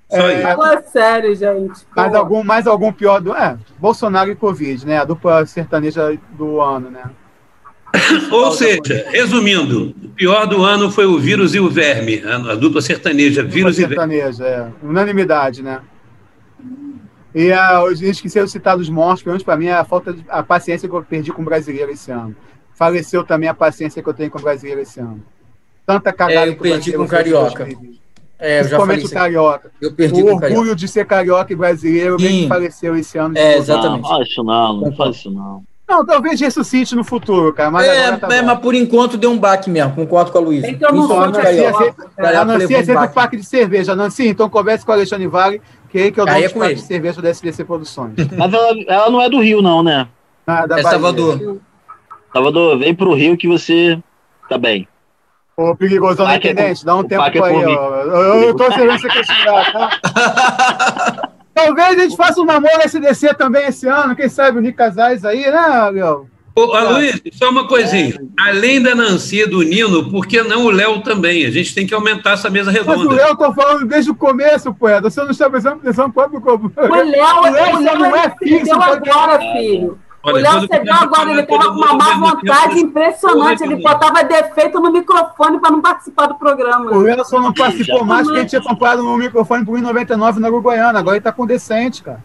[0.10, 1.82] Só é, Fala sério, gente.
[1.96, 3.36] Mais algum, mais algum pior do.
[3.36, 5.00] É, Bolsonaro e Covid, né?
[5.00, 7.04] A dupla sertaneja do ano, né?
[8.32, 12.56] Ou seja, resumindo, o pior do ano foi o vírus e o verme, a, a
[12.56, 14.16] dupla sertaneja, vírus dupla e verme.
[14.16, 14.68] Sertaneja, é.
[14.86, 15.80] Unanimidade, né?
[17.36, 20.24] E a, os que serão citados mortos, pelo menos para mim, é a falta de
[20.30, 22.34] a paciência que eu perdi com o brasileiro esse ano.
[22.74, 25.22] Faleceu também a paciência que eu tenho com o brasileiro esse ano.
[25.86, 27.68] Tanta cagada é, eu perdi com o carioca.
[28.40, 29.70] É, eu já falei o carioca.
[29.82, 30.76] Eu perdi o orgulho carioca.
[30.76, 33.38] de ser carioca e brasileiro, bem que faleceu esse ano.
[33.38, 34.04] É, exatamente.
[34.04, 35.64] Não, faz isso não, não faz isso não.
[35.88, 37.70] Não, talvez ressuscite no futuro, cara.
[37.70, 40.68] Mas é, tá é mas por enquanto deu um baque mesmo, concordo com a Luísa.
[40.68, 43.96] Então, não sou a Nancy é sempre, a Nancy é sempre o pack de cerveja.
[43.96, 45.62] Nancy, então converse com a Alexandre Vale
[45.96, 48.16] que, que é o dono é de cerveja da SBC Produções.
[48.38, 50.08] Mas ela, ela, não é do Rio, não, né?
[50.46, 51.62] Ah, é Salvador.
[52.34, 53.98] Salvador, vem pro Rio que você
[54.50, 54.88] tá bem.
[55.56, 58.02] Ô, perigosão da internet, é dá um tempo é aí, ó.
[58.02, 61.30] Eu, eu tô servindo você questionar, tá?
[61.56, 65.24] Talvez a gente faça um namoro SDC também esse ano, quem sabe o Nick Casais
[65.24, 66.30] aí, né, Léo?
[66.56, 68.18] Ô, Luiz, só uma coisinha.
[68.40, 71.46] Além da Nancy e do Nino, por que não o Léo também?
[71.46, 72.98] A gente tem que aumentar essa mesa redonda.
[72.98, 75.10] Mas o Léo, tô falando desde o começo, poeta.
[75.10, 76.72] Você não está prestando atenção próprio como.
[76.78, 78.74] O Léo, o Léo, não é fixo.
[78.74, 80.00] agora, filho.
[80.24, 83.64] Olha, o Léo chegou agora, ele estava com uma má vontade impressionante.
[83.64, 86.90] Ele botava defeito no microfone para não participar do programa.
[86.90, 90.48] O Léo só não participou mais porque ele tinha comprado um microfone por 1,99 na
[90.48, 91.00] Uruguaiana.
[91.00, 92.24] Agora ele está com decente, cara.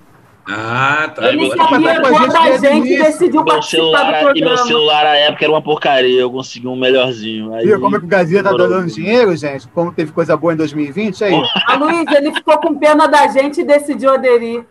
[0.53, 1.29] Ah, tá.
[1.29, 5.63] Ele sabia quando a gente decidiu meu celular, E meu celular na época era uma
[5.63, 7.55] porcaria, eu consegui um melhorzinho.
[7.55, 9.69] Aí, Viu como é que o Gazia tá dando dinheiro, gente?
[9.69, 11.41] Como teve coisa boa em 2020, aí.
[11.67, 14.65] A Luiz, ele ficou com pena da gente e decidiu aderir.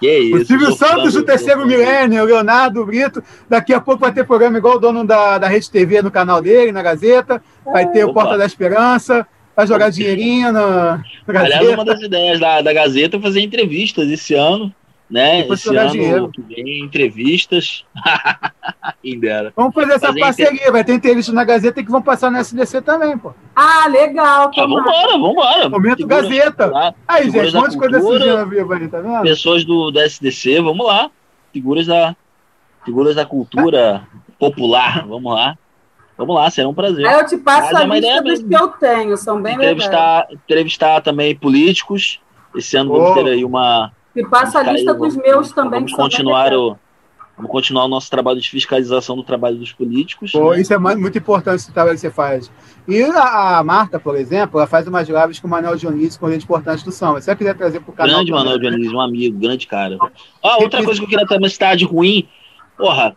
[0.00, 3.22] Que isso, o Silvio Santos do terceiro milênio, o Leonardo Brito.
[3.48, 6.42] Daqui a pouco vai ter programa igual o dono da, da Rede TV no canal
[6.42, 7.40] dele, na Gazeta.
[7.64, 8.10] Vai ter Opa.
[8.10, 9.26] o Porta da Esperança.
[9.54, 11.56] Vai jogar dinheirinho na, na Gazeta.
[11.58, 14.74] Aliás, uma das ideias da, da Gazeta é fazer entrevistas esse ano
[15.10, 15.42] né?
[15.42, 16.30] Depois Esse ano dinheiro.
[16.30, 17.84] que vem, entrevistas.
[19.56, 20.52] Vamos fazer essa fazer parceria.
[20.52, 20.72] Inter...
[20.72, 23.32] Vai ter entrevista na Gazeta que vão passar no SDC também, pô.
[23.56, 24.50] Ah, legal.
[24.56, 25.68] Ah, vambora, vambora.
[25.68, 26.94] Momento Figuras Gazeta.
[27.08, 29.22] Aí, gente, um monte de coisa assim viva aí, tá vendo?
[29.22, 31.10] Pessoas do, do SDC, vamos lá.
[31.52, 32.14] Figuras da,
[32.84, 34.06] figuras da cultura
[34.38, 35.58] popular, vamos lá.
[36.16, 37.06] Vamos lá, será um prazer.
[37.06, 40.26] Aí eu te passo Mas a é lista dos que eu tenho, são bem entrevistar,
[40.28, 40.40] legais.
[40.44, 42.20] Entrevistar também políticos.
[42.54, 42.98] Esse ano oh.
[42.98, 45.80] vamos ter aí uma, e passa a lista dos meus também.
[45.80, 46.76] Vamos continuar o,
[47.36, 50.32] vamos continuar o nosso trabalho de fiscalização do trabalho dos políticos.
[50.32, 50.60] Pô, né?
[50.60, 52.50] Isso é muito importante esse trabalho que você faz.
[52.88, 56.30] E a, a Marta, por exemplo, ela faz umas lives com o Manuel Dionísio, com
[56.30, 57.20] gente importante do samba.
[57.20, 58.16] Se você quiser trazer para o canal.
[58.16, 59.96] Grande Manuel Dionísio, um amigo, grande cara.
[60.42, 62.28] Ah, outra coisa que eu queria também citar de ruim,
[62.76, 63.16] porra,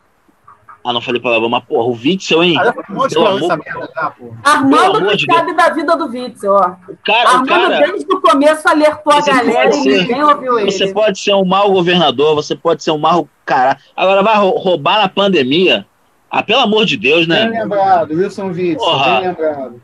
[0.85, 2.57] ah, não falei palavrão, mas porra, o Witzel, hein?
[2.60, 2.73] Ah,
[3.07, 3.57] Pelo amor...
[3.57, 4.01] merda,
[4.43, 6.76] Armando que de sabe da vida do Witzel, ó.
[6.89, 7.80] O cara, Armando, o cara...
[7.80, 10.72] desde o começo, alertou a galera e ninguém ouviu ele.
[10.72, 13.77] Você pode ser um mau governador, você pode ser um mau cara.
[13.95, 15.85] Agora vai roubar na pandemia.
[16.30, 17.47] Ah, pelo amor de Deus, né?
[17.47, 19.19] Bem lembrado, Wilson Witzel, porra.
[19.19, 19.81] bem lembrado.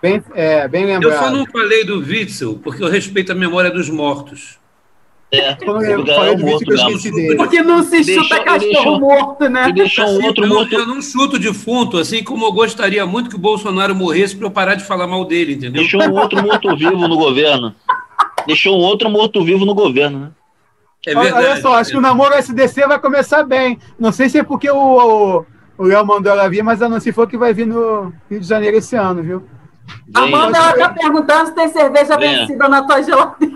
[0.00, 1.12] Bem, é, bem lembrado.
[1.12, 4.61] Eu só não falei do Witzel porque eu respeito a memória dos mortos.
[5.34, 5.96] É, porque,
[7.38, 9.68] porque não se chuta deixou, cachorro deixou, morto, né?
[9.70, 10.74] E deixou um outro não, morto.
[10.74, 14.50] Eu não chuto defunto, assim como eu gostaria muito que o Bolsonaro morresse para eu
[14.50, 15.80] parar de falar mal dele, entendeu?
[15.80, 17.74] Deixou um outro morto-vivo no governo.
[18.46, 20.30] Deixou um outro morto-vivo no governo, né?
[21.06, 23.78] É verdade, Olha só, acho que o namoro SDC vai começar bem.
[23.98, 25.46] Não sei se é porque o
[25.78, 28.46] Léo mandou ela vir, mas ela não se for que vai vir no Rio de
[28.46, 29.42] Janeiro esse ano, viu?
[30.14, 33.51] Amanda, ela tá perguntando se tem cerveja vencida na tua geladeira.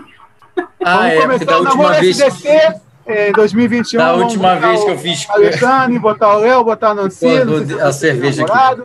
[0.83, 2.19] Ah, é, porque da última vez.
[2.19, 3.97] SDC, é, 2021.
[3.97, 5.29] Da última vez que eu fiz.
[5.29, 7.25] Alexandre, botar o Léo, botar a Nancy.
[7.25, 8.83] Pô, a cerveja aqui.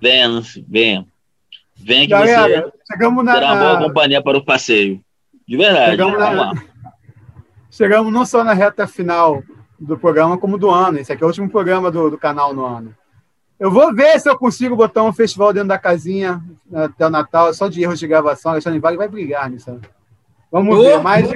[0.00, 1.06] Venha, Nancy, venha.
[1.76, 5.00] Venha que Galera, você chegamos na, terá uma boa companhia para o passeio.
[5.46, 5.90] De verdade.
[5.90, 6.52] Chegamos, na,
[7.70, 9.42] chegamos não só na reta final
[9.78, 10.98] do programa, como do ano.
[10.98, 12.94] Esse aqui é o último programa do, do canal no ano.
[13.58, 17.52] Eu vou ver se eu consigo botar um festival dentro da casinha até o Natal,
[17.54, 18.52] só de erros de gravação.
[18.52, 19.80] Alexandre Vale vai brigar nisso.
[20.54, 21.28] Vamos ver, mais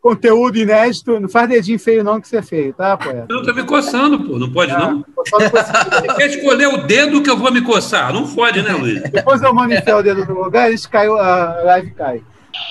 [0.00, 1.18] conteúdo inédito.
[1.18, 3.26] Não faz dedinho feio, não, que você é feio, tá, poeta?
[3.28, 4.38] Não, tá me coçando, pô.
[4.38, 5.04] Não pode, é, não.
[5.16, 8.12] Você quer escolher o dedo que eu vou me coçar?
[8.12, 9.02] Não pode, né, Luiz?
[9.10, 12.22] Depois eu mando o dedo no lugar, eles caiu, a live cai.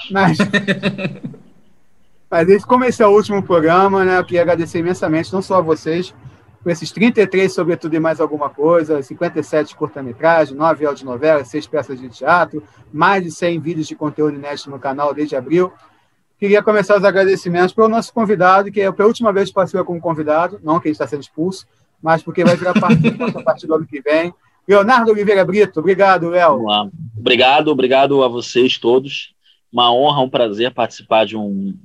[0.09, 0.37] Mas.
[2.31, 4.17] Mas como esse é o último programa, né?
[4.17, 6.13] Eu queria agradecer imensamente, não só a vocês,
[6.65, 12.09] por esses 33, sobretudo, e mais alguma coisa, 57 curta-metragem, 9 audionovelas, 6 peças de
[12.09, 15.71] teatro, mais de 100 vídeos de conteúdo inédito no canal desde abril.
[16.39, 19.83] Queria começar os agradecimentos para o nosso convidado, que é a última vez que participa
[19.83, 21.67] como convidado, não que ele está sendo expulso,
[22.01, 24.33] mas porque vai virar participante a partir do ano que vem.
[24.67, 26.63] Leonardo Oliveira Brito, obrigado, Léo.
[27.15, 29.35] Obrigado, obrigado a vocês todos.
[29.71, 31.77] Uma honra, um prazer participar de um,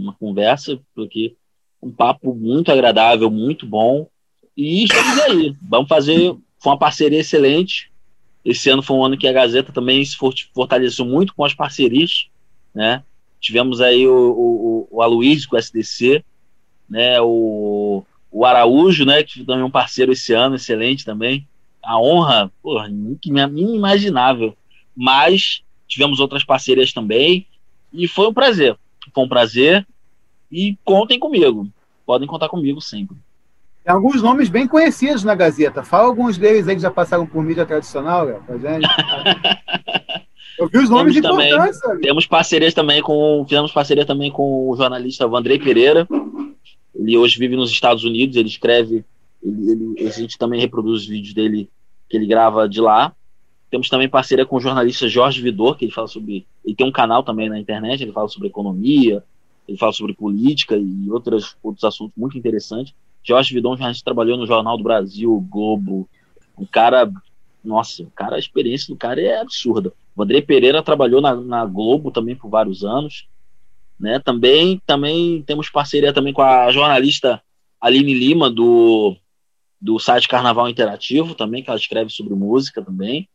[0.00, 1.34] uma conversa, porque
[1.82, 4.06] um papo muito agradável, muito bom.
[4.58, 5.56] E estamos aí.
[5.62, 6.34] Vamos fazer.
[6.58, 7.92] Foi uma parceria excelente.
[8.44, 10.16] Esse ano foi um ano que a Gazeta também se
[10.52, 12.28] fortaleceu muito com as parcerias.
[12.74, 13.04] Né?
[13.40, 16.24] Tivemos aí o, o, o Aloysio com o SDC,
[16.90, 17.20] né?
[17.20, 18.02] o,
[18.32, 19.22] o Araújo, né?
[19.22, 21.46] que também é um parceiro esse ano, excelente também.
[21.80, 24.56] A honra, porra, inimaginável.
[24.92, 27.46] Mas tivemos outras parcerias também.
[27.92, 28.76] E foi um prazer.
[29.14, 29.86] Foi um prazer.
[30.50, 31.70] E contem comigo.
[32.04, 33.16] Podem contar comigo sempre.
[33.88, 35.82] Tem alguns nomes bem conhecidos na Gazeta.
[35.82, 38.86] Fala alguns deles aí que já passaram por mídia tradicional, Léo, pra gente.
[40.60, 41.80] Eu vi os nomes temos importantes.
[41.80, 43.46] Também, temos parcerias também com.
[43.48, 46.06] Fizemos parceria também com o jornalista Vandrei Pereira.
[46.94, 49.06] Ele hoje vive nos Estados Unidos, ele escreve.
[49.42, 51.70] Ele, ele, a gente também reproduz os vídeos dele
[52.10, 53.14] que ele grava de lá.
[53.70, 56.46] Temos também parceria com o jornalista Jorge Vidor, que ele fala sobre.
[56.62, 59.24] Ele tem um canal também na internet, ele fala sobre economia,
[59.66, 62.92] ele fala sobre política e outros, outros assuntos muito interessantes.
[63.22, 66.08] Jorge Vidon já trabalhou no Jornal do Brasil, Globo.
[66.56, 67.10] Um cara,
[67.62, 69.92] nossa, o cara, a experiência do cara é absurda.
[70.16, 73.28] O André Pereira trabalhou na, na Globo também por vários anos.
[73.98, 74.18] Né?
[74.18, 77.42] Também, também temos parceria também com a jornalista
[77.80, 79.16] Aline Lima, do,
[79.80, 83.28] do site Carnaval Interativo, também, que ela escreve sobre música também.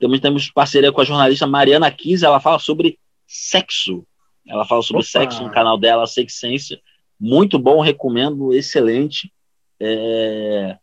[0.00, 4.04] Também temos parceria com a jornalista Mariana Kiz, ela fala sobre sexo.
[4.46, 5.08] Ela fala sobre Opa.
[5.08, 6.78] sexo no canal dela, Sexência
[7.18, 9.32] muito bom, recomendo, excelente.
[9.80, 10.76] É...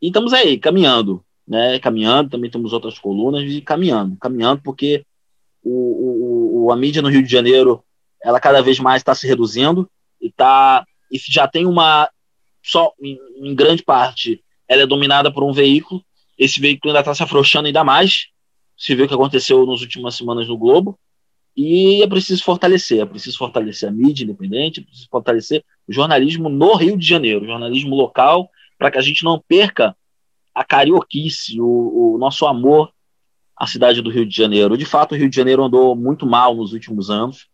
[0.00, 1.78] E estamos aí, caminhando, né?
[1.78, 5.04] Caminhando, também temos outras colunas e caminhando, caminhando, porque
[5.62, 7.84] o, o, a mídia no Rio de Janeiro,
[8.22, 9.88] ela cada vez mais está se reduzindo
[10.20, 12.08] e tá e já tem uma
[12.62, 16.02] só em, em, grande parte ela é dominada por um veículo.
[16.38, 18.28] Esse veículo ainda está se afrouxando ainda mais.
[18.76, 20.98] Se vê o que aconteceu nas últimas semanas no Globo,
[21.56, 26.48] E é preciso fortalecer, é preciso fortalecer a mídia independente, é preciso fortalecer o jornalismo
[26.48, 29.94] no Rio de Janeiro, o jornalismo local, para que a gente não perca
[30.54, 32.92] a carioquice, o, o, nosso amor
[33.56, 34.76] à cidade do Rio de Janeiro.
[34.76, 37.46] De fato, o Rio de Janeiro andou muito mal nos últimos anos.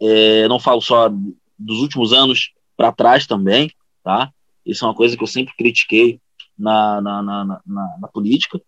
[0.00, 1.10] É, não falo só
[1.58, 3.70] dos últimos anos para trás também,
[4.04, 4.30] tá?
[4.64, 6.20] Isso é uma coisa que eu sempre critiquei
[6.56, 8.60] na, na, na, na, política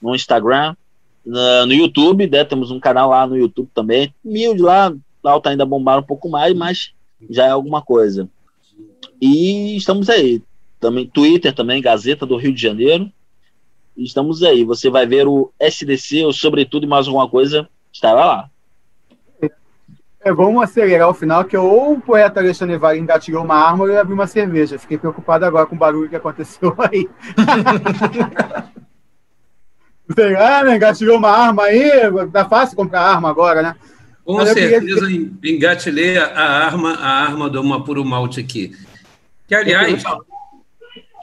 [0.00, 0.74] no Instagram,
[1.24, 2.44] no YouTube, né?
[2.44, 4.14] Temos um canal lá no YouTube também.
[4.24, 6.92] Humilde lá, lá tá ainda bombar um pouco mais, mas
[7.28, 8.28] já é alguma coisa.
[9.20, 10.42] E estamos aí.
[10.78, 13.10] Também Twitter também, Gazeta do Rio de Janeiro.
[13.96, 14.64] E estamos aí.
[14.64, 18.50] Você vai ver o SDC, ou sobretudo e mais alguma coisa, estará lá.
[20.22, 23.96] É, vamos acelerar o final, que ou o poeta Alexandre Vale engatilhou uma ou ele
[23.96, 24.78] abriu uma cerveja.
[24.78, 27.08] Fiquei preocupado agora com o barulho que aconteceu aí.
[30.14, 30.76] Sei lá, né?
[30.76, 31.90] Engatilhou uma arma aí,
[32.32, 33.76] tá fácil comprar arma agora, né?
[34.24, 35.30] Com Mas certeza queria...
[35.44, 38.76] engatilhei a arma, a arma do Mapuro Malte aqui.
[39.48, 40.02] Que, aliás,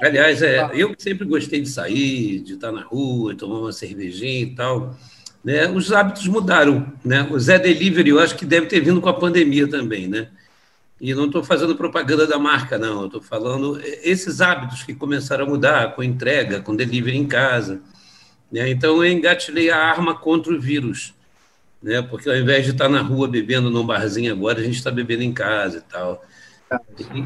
[0.02, 4.56] aliás, é, eu sempre gostei de sair, de estar na rua, tomar uma cervejinha e
[4.56, 4.96] tal
[5.48, 6.92] né, os hábitos mudaram.
[7.06, 7.26] Né?
[7.32, 10.06] O Zé Delivery, eu acho que deve ter vindo com a pandemia também.
[10.06, 10.28] Né?
[11.00, 13.06] E não estou fazendo propaganda da marca, não.
[13.06, 17.80] Estou falando esses hábitos que começaram a mudar com entrega, com delivery em casa.
[18.52, 18.70] Né?
[18.70, 21.14] Então, eu engatilhei a arma contra o vírus.
[21.82, 22.02] Né?
[22.02, 25.24] Porque ao invés de estar na rua bebendo num barzinho agora, a gente está bebendo
[25.24, 26.24] em casa e tal.
[27.00, 27.22] E,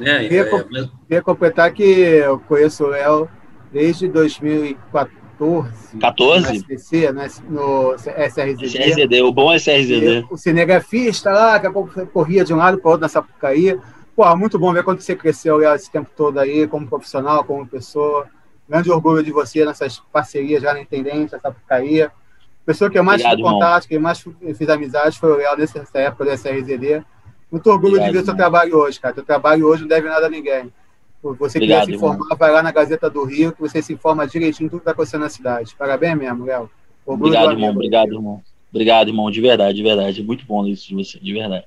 [0.00, 0.20] né?
[0.20, 0.88] Queria, é, mas...
[1.06, 3.28] queria completar que eu conheço o Léo
[3.72, 5.98] desde 2014 14.
[5.98, 6.48] 14?
[6.48, 7.12] No SPC,
[7.48, 8.66] no, SRZD.
[8.66, 10.26] SRZD, o bom SRZD.
[10.30, 11.70] O cinegrafista lá, que
[12.06, 13.78] corria de um lado para o outro na Sapucaí.
[14.16, 18.26] Pô, muito bom ver quando você cresceu esse tempo todo aí, como profissional, como pessoa.
[18.68, 22.06] Grande orgulho de você nessas parcerias já na Intendência, Sapucaí.
[22.66, 24.22] Pessoa que eu mais tive contato, que eu mais
[24.56, 27.02] fiz amizade foi o Léo nessa época do SRZD.
[27.50, 29.14] Muito orgulho Obrigado, de ver o seu trabalho hoje, cara.
[29.14, 30.70] Seu trabalho hoje não deve nada a ninguém.
[31.22, 32.36] Você Obrigado, quiser se informar, irmão.
[32.38, 35.22] vai lá na Gazeta do Rio, que você se informa direitinho tudo que está acontecendo
[35.22, 35.74] na cidade.
[35.76, 36.70] Parabéns mesmo, Léo.
[37.06, 37.70] Obrigado, irmão.
[37.70, 38.42] Obrigado, irmão.
[38.70, 39.30] Obrigado, irmão.
[39.30, 40.22] De verdade, de verdade.
[40.22, 41.64] Muito bom isso de você, de verdade.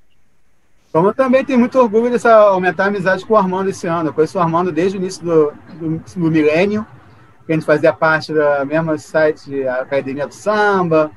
[0.91, 4.09] Como também tenho muito orgulho dessa aumentar a amizade com o Armando esse ano.
[4.09, 6.85] Eu conheço o Armando desde o início do, do, do milênio,
[7.45, 11.09] que a gente fazia parte da mesma site, a Academia do Samba,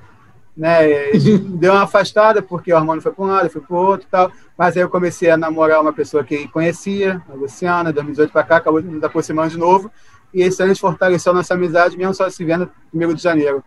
[0.57, 1.11] né?
[1.59, 4.07] Deu uma afastada porque o Armando foi para um lado, eu fui para o outro
[4.09, 4.31] tal.
[4.57, 8.57] Mas aí eu comecei a namorar uma pessoa que conhecia, a Luciana, 2018 para cá,
[8.59, 9.91] acabou nos aproximando de novo.
[10.33, 13.23] E esse ano a gente fortaleceu a nossa amizade, mesmo só se vendo no de
[13.23, 13.63] janeiro.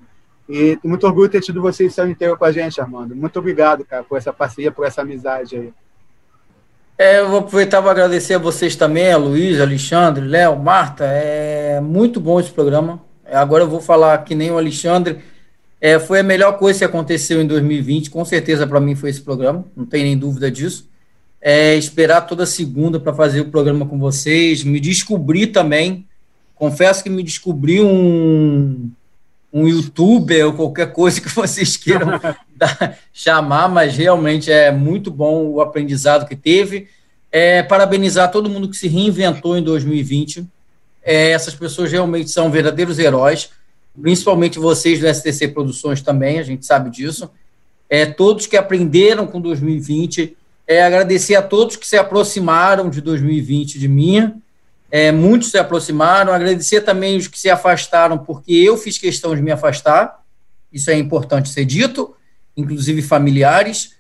[0.47, 3.13] E muito orgulho de ter tido você esse ano inteiro com a gente, Armando.
[3.13, 5.73] Muito obrigado, cara, por essa parceria, por essa amizade aí.
[6.99, 11.05] É, eu vou aproveitar para agradecer a vocês também, a Luiz, Alexandre, Léo, Marta.
[11.05, 12.99] É muito bom esse programa.
[13.31, 15.19] Agora eu vou falar que nem o Alexandre
[15.79, 19.21] é, foi a melhor coisa que aconteceu em 2020, com certeza para mim foi esse
[19.21, 20.89] programa, não tem nem dúvida disso.
[21.39, 26.07] É, esperar toda segunda para fazer o programa com vocês, me descobrir também.
[26.55, 28.89] Confesso que me descobri um,
[29.51, 32.19] um youtuber ou qualquer coisa que vocês queiram
[32.55, 36.87] dar, chamar, mas realmente é muito bom o aprendizado que teve.
[37.31, 40.45] É, parabenizar todo mundo que se reinventou em 2020.
[41.03, 43.49] É, essas pessoas realmente são verdadeiros heróis
[44.01, 47.29] principalmente vocês do STC Produções também, a gente sabe disso.
[47.89, 53.79] É, todos que aprenderam com 2020, é, agradecer a todos que se aproximaram de 2020
[53.79, 54.41] de mim,
[54.89, 59.41] é, muitos se aproximaram, agradecer também os que se afastaram, porque eu fiz questão de
[59.41, 60.23] me afastar,
[60.71, 62.15] isso é importante ser dito,
[62.55, 63.95] inclusive familiares.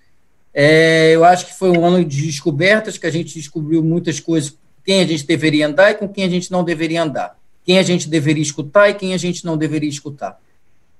[0.53, 4.57] É, eu acho que foi um ano de descobertas, que a gente descobriu muitas coisas,
[4.83, 7.83] quem a gente deveria andar e com quem a gente não deveria andar quem a
[7.83, 10.39] gente deveria escutar e quem a gente não deveria escutar.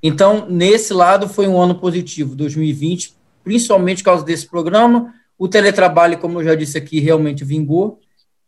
[0.03, 5.13] Então, nesse lado, foi um ano positivo, 2020, principalmente por causa desse programa.
[5.39, 8.01] O teletrabalho, como eu já disse aqui, realmente vingou.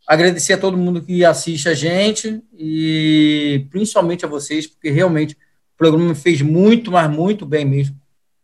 [0.10, 5.78] Agradecer a todo mundo que assiste a gente e principalmente a vocês, porque realmente o
[5.78, 7.96] programa fez muito, mas muito bem mesmo.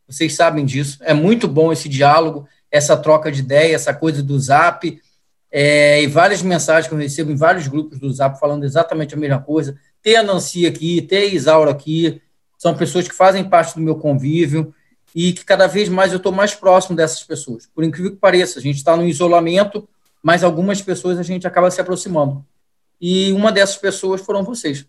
[0.08, 1.00] Vocês sabem disso.
[1.02, 5.02] É muito bom esse diálogo, essa troca de ideia, essa coisa do zap
[5.58, 9.18] é, e várias mensagens que eu recebo em vários grupos do Zap falando exatamente a
[9.18, 9.80] mesma coisa.
[10.02, 12.22] Ter a Nancy aqui, ter a Isaura aqui,
[12.58, 14.76] são pessoas que fazem parte do meu convívio
[15.16, 17.69] e que cada vez mais eu estou mais próximo dessas pessoas.
[17.74, 19.88] Por incrível que pareça, a gente está no isolamento,
[20.26, 22.44] mas algumas pessoas a gente acaba se aproximando.
[23.00, 24.84] E uma dessas pessoas foram vocês.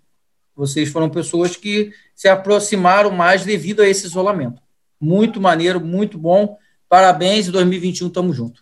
[0.54, 4.62] Vocês foram pessoas que se aproximaram mais devido a esse isolamento.
[4.98, 6.56] Muito maneiro, muito bom.
[6.88, 8.58] Parabéns, 2021, tamo junto.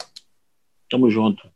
[0.90, 1.48] Tamo junto.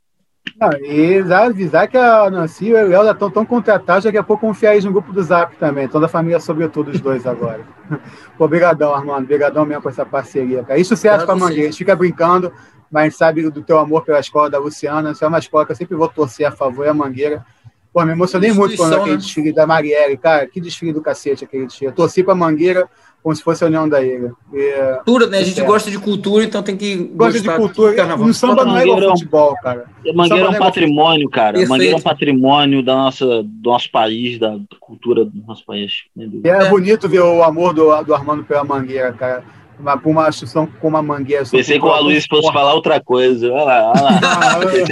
[0.56, 4.22] Não, e avisar que a Nancy e o Léo já estão tão contratados, daqui a
[4.22, 5.88] pouco confiar aí no grupo do Zap também.
[5.88, 7.66] Toda a família, sobretudo, os dois agora.
[8.38, 9.24] Pô, obrigadão, Armando.
[9.24, 10.78] Obrigadão mesmo com essa parceria, cara.
[10.78, 11.62] Isso serve para a Mangueira.
[11.62, 12.52] A gente fica brincando,
[12.90, 15.12] mas a gente sabe do teu amor pela escola da Luciana.
[15.12, 17.44] Isso é uma escola que eu sempre vou torcer a favor, é a Mangueira.
[17.92, 19.16] Pô, me emocionei muito quando aquele né?
[19.16, 20.46] desfile da Marielle, cara.
[20.46, 21.90] Que desfile do cacete aquele desfile.
[21.90, 22.88] Eu torci pra Mangueira
[23.22, 24.32] como se fosse a União da Ilha.
[24.52, 25.38] E, cultura, né?
[25.38, 25.64] A gente é.
[25.64, 27.94] gosta de cultura, então tem que gosta de cultura.
[27.94, 28.26] Carnaval.
[28.26, 29.86] No samba não é igual é futebol, cara.
[30.14, 31.52] Mangueira é um é patrimônio, cara.
[31.52, 31.68] Perfeito.
[31.70, 36.04] Mangueira é um patrimônio da nossa, do nosso país, da cultura do nosso país.
[36.16, 40.68] E é bonito ver o amor do, do Armando pela Mangueira, cara uma, uma instituição
[40.80, 41.44] como a Mangueira.
[41.44, 43.50] Pensei que o Luiz fosse falar outra coisa.
[43.52, 44.20] Olha lá, olha lá.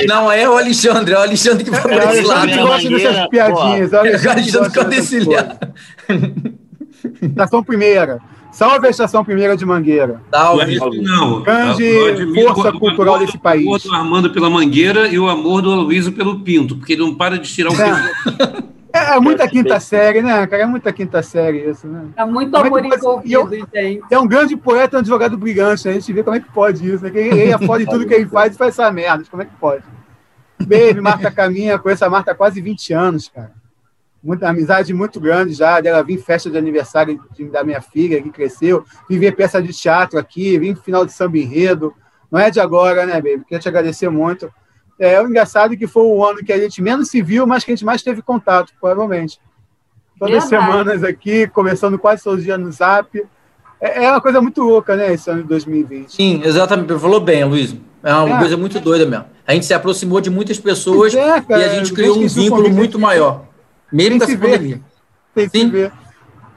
[0.06, 2.50] Não, é o Alexandre, é o Alexandre que vai para esse lado.
[2.50, 3.92] Eu gosto dessas piadinhas.
[3.92, 5.58] Olha, o Alexandre desse lado.
[7.23, 8.18] Estação Primeira.
[8.52, 10.23] Salve a Estação Primeira de Mangueira.
[10.32, 10.78] Salve.
[11.02, 11.42] Não.
[11.42, 13.66] Grande força cultural desse país.
[13.66, 17.02] O amor do Armando pela Mangueira e o amor do Aloysio pelo Pinto, porque ele
[17.02, 18.66] não para de tirar o é.
[18.97, 20.62] É, é muita quinta série, né, cara?
[20.62, 22.08] É muita quinta série isso, né?
[22.16, 24.02] É muito amor é envolvido, gente.
[24.10, 25.92] É um grande poeta, um advogado brigante, né?
[25.92, 27.05] A gente vê como é que pode isso.
[27.05, 27.10] Né?
[27.15, 29.25] Ele é foda de tudo que ele faz e faz essa merda.
[29.31, 29.84] Como é que pode?
[30.58, 33.52] Baby, Marta Caminha, conheço a Marta há quase 20 anos, cara.
[34.23, 38.31] Muita amizade muito grande já, dela vim festa de aniversário de, da minha filha, que
[38.31, 41.94] cresceu, vim ver peça de teatro aqui, vim final de samba enredo.
[42.31, 43.44] Não é de agora, né, baby?
[43.44, 44.50] Queria te agradecer muito.
[44.99, 47.65] É, o engraçado é que foi o ano que a gente menos se viu, mas
[47.65, 49.39] que a gente mais teve contato, provavelmente.
[50.18, 53.23] Todas as semanas aqui, começando quase todos os dias no Zap.
[53.78, 56.10] É, é, uma coisa muito louca, né, esse ano de 2020.
[56.10, 56.99] Sim, exatamente.
[56.99, 57.76] Falou bem, Luiz.
[58.02, 58.39] É uma é.
[58.39, 59.26] coisa muito doida mesmo.
[59.47, 62.70] A gente se aproximou de muitas pessoas é, cara, e a gente criou um vínculo
[62.70, 63.44] muito maior.
[63.92, 64.81] Mesmo com essa pandemia.
[65.34, 65.92] Tem que ver.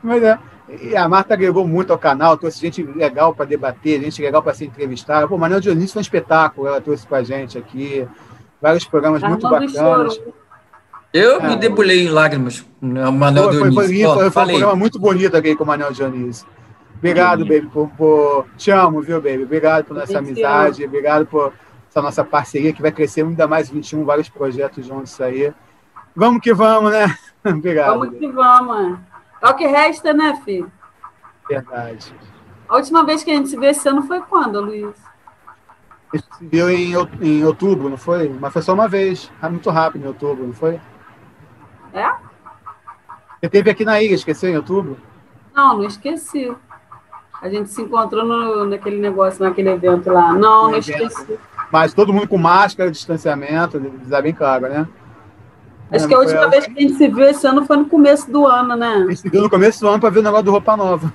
[0.02, 0.40] Mas é.
[0.82, 4.54] E a Marta agregou muito ao canal, trouxe gente legal para debater, gente legal para
[4.54, 5.28] ser entrevistada.
[5.28, 8.08] Pô, Manuel Dionísio foi um espetáculo, ela trouxe com a gente aqui
[8.62, 10.22] vários programas muito bacanas.
[11.12, 12.66] Eu é, me debulhei em lágrimas.
[12.82, 13.74] O Manuel foi, Dionísio.
[13.74, 16.48] Foi, lindo, foi, foi um programa muito bonito aqui com o Manuel Dionísio.
[16.98, 19.44] Obrigado, baby, por, por, Te amo, viu, baby?
[19.44, 21.54] Obrigado por nossa amizade, obrigado por
[21.90, 25.52] essa nossa parceria que vai crescer ainda mais 21, vários projetos juntos aí.
[26.16, 27.16] Vamos que vamos, né?
[27.46, 28.00] Obrigado.
[28.00, 29.00] Vamos que vamos.
[29.42, 30.70] É o que resta, né, filho?
[31.48, 32.14] Verdade.
[32.68, 35.09] A última vez que a gente se viu esse ano foi quando, Luiz?
[36.12, 38.30] A gente se viu em, em outubro, não foi?
[38.30, 39.32] Mas foi só uma vez.
[39.44, 40.80] Muito rápido em outubro, não foi?
[41.94, 42.10] É?
[43.40, 44.98] Você teve aqui na ilha, esqueceu em outubro?
[45.56, 46.54] Não, não esqueci.
[47.42, 50.34] A gente se encontrou no, naquele negócio, naquele evento lá.
[50.34, 51.04] Não, no não evento.
[51.04, 51.40] esqueci.
[51.72, 54.88] Mas todo mundo com máscara, distanciamento, dá bem claro, né?
[55.92, 58.30] Acho que a última vez que a gente se viu esse ano foi no começo
[58.32, 58.94] do ano, né?
[58.94, 61.14] A gente se viu no começo do ano para ver o negócio do Roupa Nova.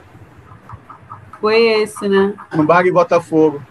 [1.41, 2.35] Foi esse, né?
[2.55, 3.63] No Bar em Botafogo.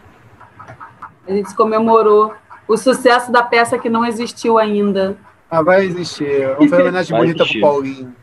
[1.27, 2.33] A gente comemorou
[2.67, 5.17] o sucesso da peça que não existiu ainda.
[5.49, 6.47] Ah, vai existir.
[6.55, 8.15] Vamos fazer uma homenagem bonita para o Paulinho.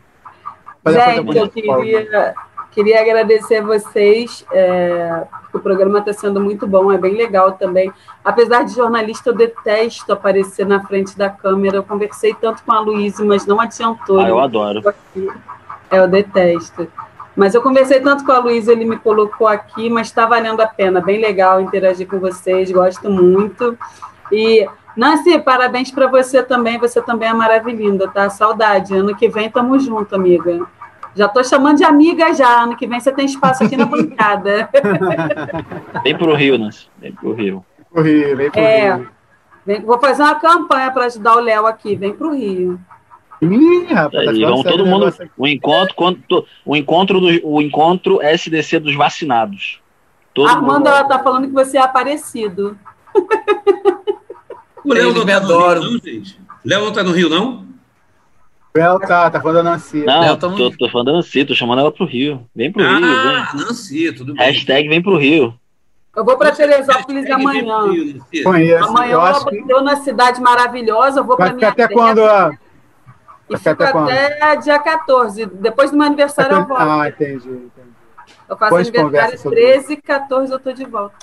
[0.87, 2.35] Gente, eu queria,
[2.71, 4.45] queria agradecer a vocês.
[4.51, 5.23] É,
[5.53, 7.91] o programa está sendo muito bom, é bem legal também.
[8.23, 11.77] Apesar de jornalista, eu detesto aparecer na frente da câmera.
[11.77, 14.19] Eu conversei tanto com a Luísa, mas não adiantou.
[14.19, 14.81] Ah, eu adoro.
[15.91, 16.87] É, eu detesto.
[17.35, 20.67] Mas eu conversei tanto com a Luísa, ele me colocou aqui, mas está valendo a
[20.67, 20.99] pena.
[20.99, 23.77] Bem legal interagir com vocês, gosto muito.
[24.31, 26.77] E, Nancy, parabéns para você também.
[26.77, 28.29] Você também é maravilhosa, tá?
[28.29, 28.93] Saudade.
[28.93, 30.67] Ano que vem tamo junto, amiga.
[31.15, 32.63] Já estou chamando de amiga já.
[32.63, 34.69] Ano que vem você tem espaço aqui na bancada.
[36.03, 36.87] Vem para o Rio, Nancy.
[36.99, 37.65] Vem para o Rio.
[37.91, 39.09] Pro Rio, vem pro é, Rio.
[39.65, 41.95] Vem, vou fazer uma campanha para ajudar o Léo aqui.
[41.95, 42.79] Vem para o Rio.
[43.41, 45.13] Ih, rapaz, tá vão todo mundo.
[45.35, 45.95] O encontro,
[46.63, 49.79] o encontro do o encontro SDC dos vacinados.
[50.33, 50.87] Todo Armando, mundo...
[50.87, 52.77] ela tá falando que você é aparecido.
[54.83, 55.81] O Léo não tá adoro.
[55.81, 56.39] Rio, não, gente?
[56.65, 57.65] Léo não tá no Rio, não?
[58.75, 60.03] Léo tá, tá falando da Nancy.
[60.05, 62.47] Não, tá tô, tô falando da Nancy, tô chamando ela pro Rio.
[62.55, 63.05] Vem pro ah, Rio.
[63.05, 64.45] Ah, Nancy, tudo bem.
[64.45, 65.53] Hashtag vem pro Rio.
[66.15, 67.83] Eu vou para Teresópolis amanhã.
[68.43, 68.85] Conheço.
[68.85, 69.61] Amanhã eu, acho que...
[69.61, 72.23] na cidade maravilhosa, eu vou para minha até quando?
[72.23, 72.51] A...
[73.51, 75.45] E até, até dia 14.
[75.45, 76.81] Depois do meu aniversário eu volto.
[76.81, 77.91] Ah, entendi, entendi.
[78.49, 81.15] Eu faço Depois aniversário 13 e 14 eu tô de volta.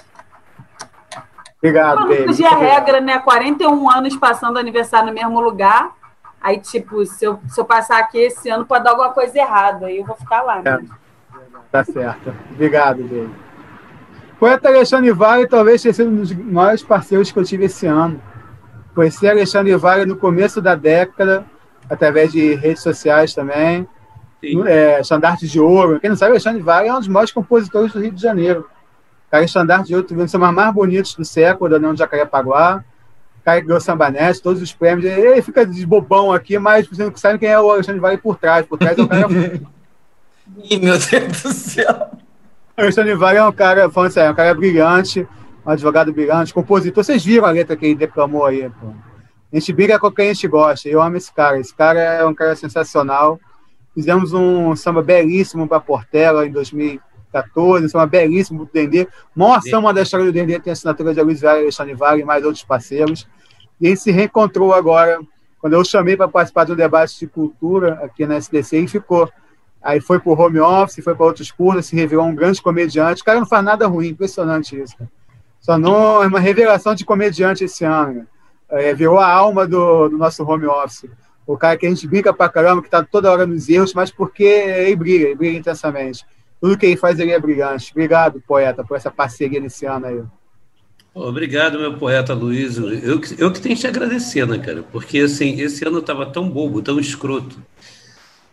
[1.58, 3.18] Obrigado, Não fugir a regra, né?
[3.18, 5.96] 41 anos passando aniversário no mesmo lugar.
[6.40, 9.86] Aí, tipo, se eu, se eu passar aqui esse ano, pode dar alguma coisa errada.
[9.86, 10.62] Aí eu vou ficar lá.
[10.62, 10.80] Né?
[11.70, 12.32] Tá certo.
[12.52, 13.30] Obrigado, Dave.
[14.38, 18.22] Poeta Alexandre Vale talvez tenha sido um dos maiores parceiros que eu tive esse ano.
[18.94, 21.44] Conheci Alexandre Vale no começo da década,
[21.88, 23.86] através de redes sociais também.
[24.66, 25.98] É, Estandarte de Ouro.
[25.98, 28.68] Quem não sabe, Alexandre Vale é um dos maiores compositores do Rio de Janeiro.
[29.30, 32.84] Cara, Estandarte de Ouro, um dos mais bonitos do século, da União de Jacarepaguá.
[33.44, 35.10] Cara que ganhou Sambanete, todos os prêmios.
[35.10, 38.36] Ele fica de bobão aqui, mas você não sabe quem é o Alexandre Vale por
[38.36, 38.66] trás.
[38.66, 39.26] Por trás é o cara.
[40.70, 42.10] Ih, meu Deus do céu.
[42.76, 45.26] Alexandre Vale é um cara, falando sério, é um cara brilhante,
[45.66, 47.02] um advogado brilhante, compositor.
[47.02, 48.92] Vocês viram a letra que ele declamou aí, pô.
[49.52, 50.88] A gente briga com quem a gente gosta.
[50.88, 51.58] Eu amo esse cara.
[51.58, 53.40] Esse cara é um cara sensacional.
[53.94, 59.08] Fizemos um samba belíssimo para Portela em 2014, um samba belíssimo para o Dendê.
[59.34, 62.24] Maior samba da história do Dendê tem a assinatura de Luiz Vale, Alexandre Vale e
[62.24, 63.26] mais outros parceiros.
[63.80, 65.18] E a gente se reencontrou agora,
[65.58, 69.28] quando eu chamei para participar do debate de cultura aqui na SDC, e ficou.
[69.82, 73.22] Aí foi para o home office, foi para outros cursos, se revelou um grande comediante.
[73.22, 74.96] O cara não faz nada ruim, impressionante isso.
[74.96, 75.10] Cara.
[75.60, 78.26] Só não é uma revelação de comediante esse ano.
[78.70, 81.10] É, virou a alma do, do, nosso home office.
[81.46, 84.10] O cara que a gente brinca pra caramba, que está toda hora nos erros, mas
[84.10, 86.24] porque ele briga, ele briga intensamente.
[86.60, 87.90] Tudo que ele faz, ele é brilhante.
[87.92, 90.22] Obrigado, poeta, por essa parceria nesse ano aí.
[91.14, 92.76] Obrigado, meu poeta Luiz.
[92.76, 94.82] Eu, eu que tenho que te agradecer, né, cara?
[94.82, 97.60] Porque, assim, esse ano estava tão bobo, tão escroto,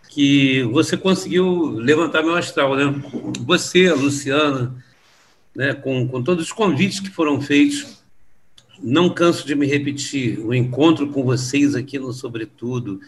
[0.09, 2.85] que você conseguiu levantar meu astral, né?
[3.41, 4.73] Você, a Luciana,
[5.55, 8.03] né, com, com todos os convites que foram feitos,
[8.81, 12.99] não canso de me repetir, o encontro com vocês aqui no Sobretudo,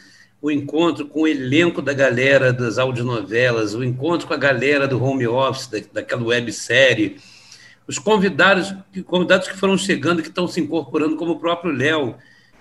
[0.42, 5.02] o encontro com o elenco da galera das audionovelas, o encontro com a galera do
[5.04, 7.18] home office, da, daquela websérie,
[7.88, 8.74] os convidados,
[9.06, 12.16] convidados que foram chegando, que estão se incorporando, como o próprio Léo.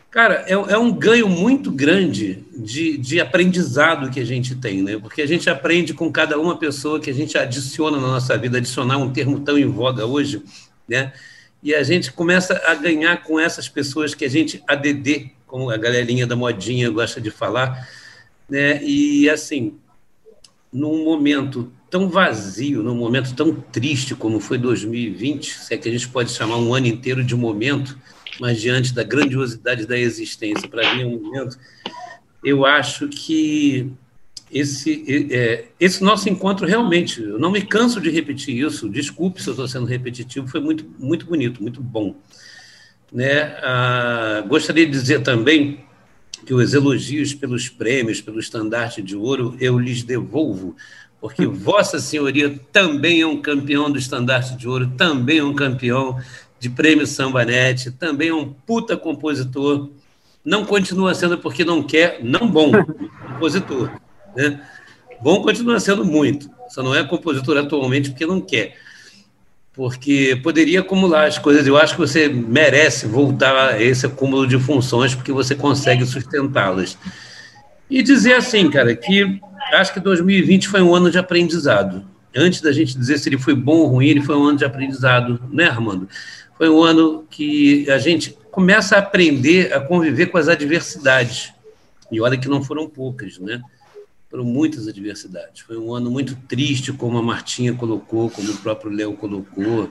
[0.09, 4.97] Cara, é, é, um ganho muito grande de, de aprendizado que a gente tem, né?
[4.99, 8.59] Porque a gente aprende com cada uma pessoa que a gente adiciona na nossa vida,
[8.59, 10.43] adicionar um termo tão em voga hoje,
[10.89, 11.13] né?
[11.63, 15.77] E a gente começa a ganhar com essas pessoas que a gente ADD, como a
[15.77, 17.89] galerinha da modinha gosta de falar,
[18.49, 18.83] né?
[18.83, 19.79] E assim,
[20.73, 25.93] num momento tão vazio, num momento tão triste como foi 2020, se é que a
[25.93, 27.99] gente pode chamar um ano inteiro de momento,
[28.41, 31.59] mas diante da grandiosidade da existência, para mim é um momento,
[32.45, 33.91] eu acho que
[34.51, 39.49] esse, é, esse nosso encontro realmente, eu não me canso de repetir isso, desculpe se
[39.49, 42.15] eu estou sendo repetitivo, foi muito, muito bonito, muito bom.
[43.13, 43.57] Né?
[43.63, 45.85] Ah, gostaria de dizer também
[46.45, 50.77] que os elogios pelos prêmios, pelo estandarte de ouro, eu lhes devolvo,
[51.21, 56.21] porque Vossa Senhoria também é um campeão do estandarte de ouro, também é um campeão
[56.61, 59.91] de prêmio Sambanete, também é um puta compositor.
[60.45, 62.71] Não continua sendo porque não quer, não bom
[63.33, 63.91] compositor
[64.37, 64.61] né?
[65.21, 68.77] Bom continua sendo muito, só não é compositor atualmente porque não quer.
[69.73, 71.67] Porque poderia acumular as coisas.
[71.67, 76.97] Eu acho que você merece voltar a esse acúmulo de funções porque você consegue sustentá-las.
[77.89, 79.39] E dizer assim, cara, que
[79.75, 82.05] acho que 2020 foi um ano de aprendizado.
[82.35, 84.65] Antes da gente dizer se ele foi bom ou ruim, ele foi um ano de
[84.65, 86.09] aprendizado, né, Armando?
[86.57, 91.53] Foi um ano que a gente começa a aprender a conviver com as adversidades.
[92.11, 93.61] E olha que não foram poucas, né?
[94.31, 95.63] Foram muitas adversidades.
[95.63, 99.91] Foi um ano muito triste, como a Martinha colocou, como o próprio Léo colocou.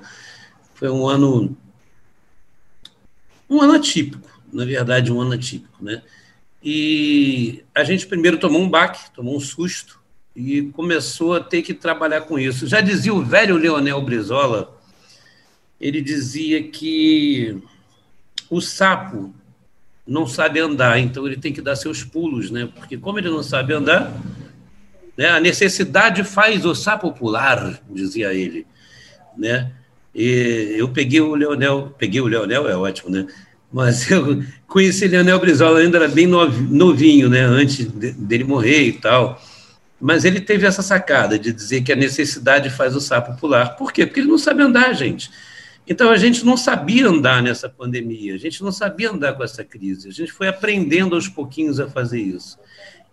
[0.74, 1.56] Foi um ano
[3.50, 6.02] um ano atípico, na verdade, um ano atípico, né?
[6.64, 10.00] E a gente primeiro tomou um baque, tomou um susto
[10.36, 12.66] e começou a ter que trabalhar com isso.
[12.68, 14.76] Já dizia o velho Leonel Brizola,
[15.80, 17.62] ele dizia que
[18.50, 19.34] o sapo
[20.08, 22.70] não sabe andar, então ele tem que dar seus pulos, né?
[22.76, 24.14] Porque como ele não sabe andar,
[25.18, 28.68] né, a necessidade faz o sapo pular, dizia ele,
[29.38, 29.72] né?
[30.14, 33.26] E eu peguei o Leonel, peguei o Leonel, é ótimo, né?
[33.72, 37.42] Mas eu conheci Leonel Brizola, ainda era bem novinho, né?
[37.42, 39.42] Antes dele morrer e tal.
[40.00, 43.76] Mas ele teve essa sacada de dizer que a necessidade faz o sapo pular.
[43.76, 44.06] Por quê?
[44.06, 45.32] Porque ele não sabe andar, gente.
[45.88, 49.64] Então, a gente não sabia andar nessa pandemia, a gente não sabia andar com essa
[49.64, 52.58] crise, a gente foi aprendendo aos pouquinhos a fazer isso.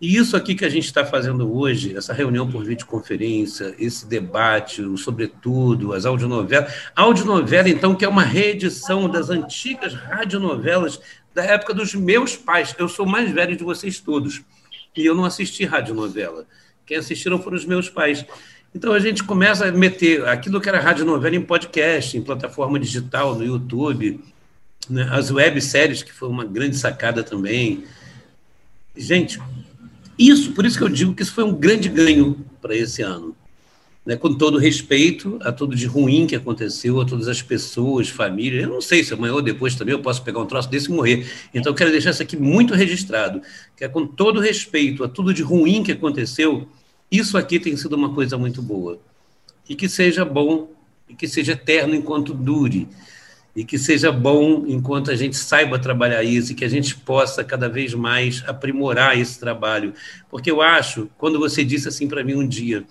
[0.01, 4.81] E isso aqui que a gente está fazendo hoje, essa reunião por videoconferência, esse debate,
[4.81, 6.73] o sobretudo, as audionovelas.
[6.95, 10.99] Audionovela, então, que é uma reedição das antigas radionovelas
[11.33, 12.75] da época dos meus pais.
[12.77, 14.41] Eu sou mais velho de vocês todos.
[14.93, 16.45] E eu não assisti radionovela.
[16.85, 18.25] Quem assistiram foram os meus pais.
[18.75, 22.79] Então a gente começa a meter aquilo que era rádio novela em podcast, em plataforma
[22.79, 24.19] digital, no YouTube,
[24.89, 25.07] né?
[25.11, 27.83] as webséries, que foi uma grande sacada também.
[28.95, 29.39] Gente,
[30.17, 33.35] isso, por isso que eu digo que isso foi um grande ganho para esse ano.
[34.05, 38.63] né, com todo respeito a tudo de ruim que aconteceu, a todas as pessoas, famílias.
[38.63, 40.93] Eu não sei se amanhã ou depois também eu posso pegar um troço desse e
[40.93, 41.25] morrer.
[41.53, 43.41] Então, eu quero deixar isso aqui muito registrado,
[43.77, 46.67] que é com todo respeito a tudo de ruim que aconteceu,
[47.17, 48.99] isso aqui tem sido uma coisa muito boa.
[49.69, 50.71] E que seja bom,
[51.07, 52.87] e que seja eterno enquanto dure.
[53.55, 57.43] E que seja bom enquanto a gente saiba trabalhar isso e que a gente possa
[57.43, 59.93] cada vez mais aprimorar esse trabalho.
[60.27, 62.83] Porque eu acho, quando você disse assim para mim um dia,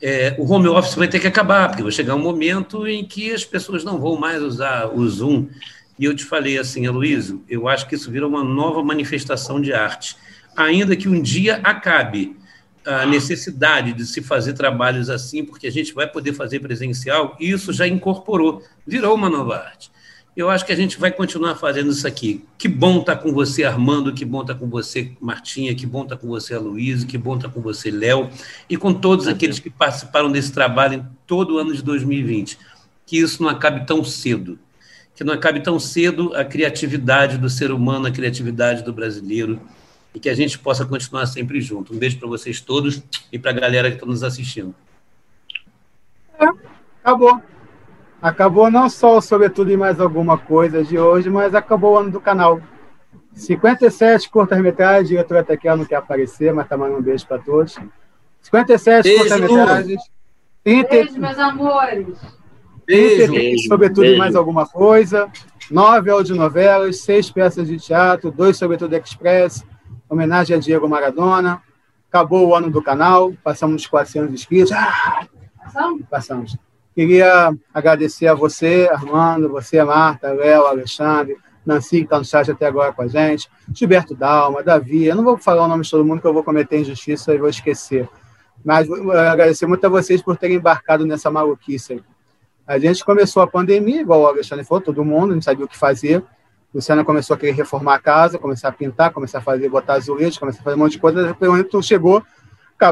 [0.00, 3.32] é, o home office vai ter que acabar, porque vai chegar um momento em que
[3.32, 5.48] as pessoas não vão mais usar o Zoom.
[5.98, 9.72] E eu te falei assim, Aloysio, eu acho que isso vira uma nova manifestação de
[9.72, 10.16] arte.
[10.56, 12.36] Ainda que um dia acabe
[12.86, 17.72] a necessidade de se fazer trabalhos assim, porque a gente vai poder fazer presencial, isso
[17.72, 19.90] já incorporou, virou uma nova arte.
[20.36, 22.44] Eu acho que a gente vai continuar fazendo isso aqui.
[22.58, 25.86] Que bom estar tá com você, Armando, que bom estar tá com você, Martinha, que
[25.86, 28.28] bom estar tá com você, Aloysio, que bom estar com você, Léo,
[28.68, 32.58] e com todos aqueles que participaram desse trabalho em todo o ano de 2020.
[33.06, 34.58] Que isso não acabe tão cedo.
[35.14, 39.60] Que não acabe tão cedo a criatividade do ser humano, a criatividade do brasileiro,
[40.14, 41.92] e que a gente possa continuar sempre junto.
[41.92, 43.02] Um beijo para vocês todos
[43.32, 44.74] e para a galera que está nos assistindo.
[46.38, 46.46] É,
[47.02, 47.42] acabou.
[48.22, 52.10] Acabou não só o Sobretudo e Mais Alguma Coisa de hoje, mas acabou o ano
[52.10, 52.60] do canal.
[53.34, 57.76] 57 curtas-metragens, diretora até que não quer aparecer, mas tá mandando um beijo para todos.
[58.40, 60.00] 57 curtas-metragens.
[60.64, 62.06] Beijo, meus amores.
[62.86, 63.32] Beijo.
[63.32, 64.18] beijo sobretudo beijo.
[64.18, 65.30] mais alguma coisa.
[65.70, 69.64] Nove audionovelas, seis peças de teatro, dois Sobretudo Express,
[70.14, 71.62] homenagem a Diego Maradona.
[72.08, 74.72] Acabou o ano do canal, passamos os 400 inscritos.
[74.72, 75.26] Ah,
[75.62, 76.02] passamos?
[76.08, 76.56] Passamos.
[76.94, 81.36] Queria agradecer a você, Armando, você, Marta, Léo, Alexandre,
[81.66, 85.06] Nancy, que está no chat até agora com a gente, Gilberto Dalma, Davi.
[85.06, 87.38] Eu não vou falar o nome de todo mundo, que eu vou cometer injustiça e
[87.38, 88.08] vou esquecer.
[88.64, 92.02] Mas agradecer muito a vocês por terem embarcado nessa maluquice aí.
[92.66, 95.76] A gente começou a pandemia, igual o Alexandre falou, todo mundo, não sabia o que
[95.76, 96.22] fazer.
[96.74, 100.38] Luciana começou a querer reformar a casa, começar a pintar, começar a fazer, botar azulejos,
[100.38, 101.22] começar a fazer um monte de coisa.
[101.22, 102.20] Depois, momento chegou,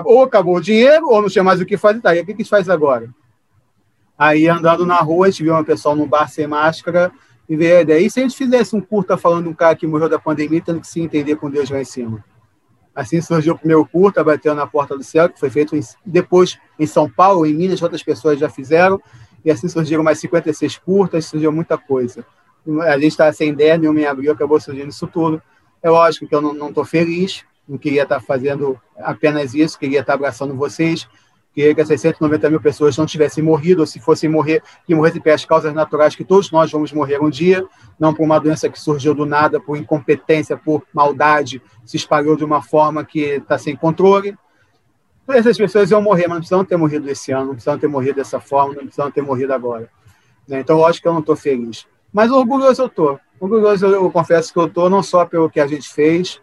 [0.04, 2.00] ou acabou o dinheiro, ou não tinha mais o que fazer.
[2.00, 3.10] Tá, o que a gente faz agora?
[4.16, 7.10] Aí, andando na rua, a gente viu uma pessoa no bar sem máscara
[7.48, 8.06] e veio a ideia.
[8.06, 10.62] E se a gente fizesse um curta falando de um cara que morreu da pandemia,
[10.64, 12.24] tendo que se entender com Deus lá em cima?
[12.94, 16.56] Assim surgiu o primeiro curta, bateu na porta do céu, que foi feito em, depois
[16.78, 19.02] em São Paulo, em Minas, outras pessoas já fizeram.
[19.44, 22.24] E assim surgiram mais 56 curtas, surgiu muita coisa.
[22.82, 25.42] A gente estava sem ideia nenhuma em abril, acabou surgindo isso tudo.
[25.82, 30.14] É lógico que eu não estou feliz, não queria estar fazendo apenas isso, queria estar
[30.14, 31.08] abraçando vocês,
[31.54, 35.44] que essas 190 mil pessoas não tivessem morrido, ou se fossem morrer, que morressem pelas
[35.44, 37.64] causas naturais, que todos nós vamos morrer um dia,
[37.98, 42.44] não por uma doença que surgiu do nada, por incompetência, por maldade, se espalhou de
[42.44, 44.36] uma forma que está sem controle.
[45.28, 48.16] Essas pessoas iam morrer, mas não precisam ter morrido esse ano, não precisam ter morrido
[48.16, 49.90] dessa forma, não precisam ter morrido agora.
[50.48, 50.60] Né?
[50.60, 51.86] Então, lógico que eu não estou feliz.
[52.12, 53.20] Mas orgulhoso eu estou.
[53.40, 56.40] Orgulhoso eu, confesso que eu estou, não só pelo que a gente fez,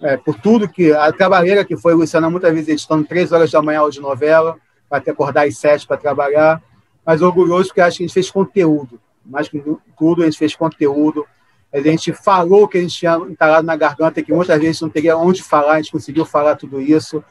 [0.00, 3.62] é, por tudo que a trabalheira que foi Luciana muitas vezes editando três horas da
[3.62, 4.56] manhã de novela
[4.88, 6.62] para ter acordar às sete para trabalhar,
[7.04, 9.62] mas orgulhoso porque acho que a gente fez conteúdo, mais que
[9.98, 11.26] tudo a gente fez conteúdo,
[11.72, 15.16] a gente falou que a gente tinha entalado na garganta que muitas vezes não teria
[15.16, 17.22] onde falar, a gente conseguiu falar tudo isso,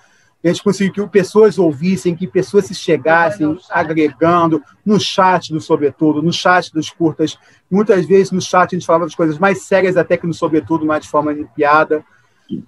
[0.44, 6.22] a gente conseguiu que pessoas ouvissem, que pessoas se chegassem agregando no chat do Sobretudo,
[6.22, 7.38] no chat dos curtas.
[7.70, 10.86] Muitas vezes no chat a gente falava das coisas mais sérias até que no Sobretudo,
[10.86, 12.06] mas de forma limpiada.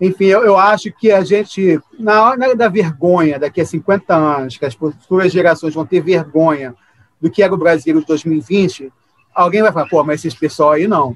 [0.01, 4.57] Enfim, eu, eu acho que a gente, na hora da vergonha, daqui a 50 anos,
[4.57, 6.75] que as futuras gerações vão ter vergonha
[7.21, 8.91] do que era o Brasil de 2020,
[9.33, 11.15] alguém vai falar, pô, mas esse pessoal aí não.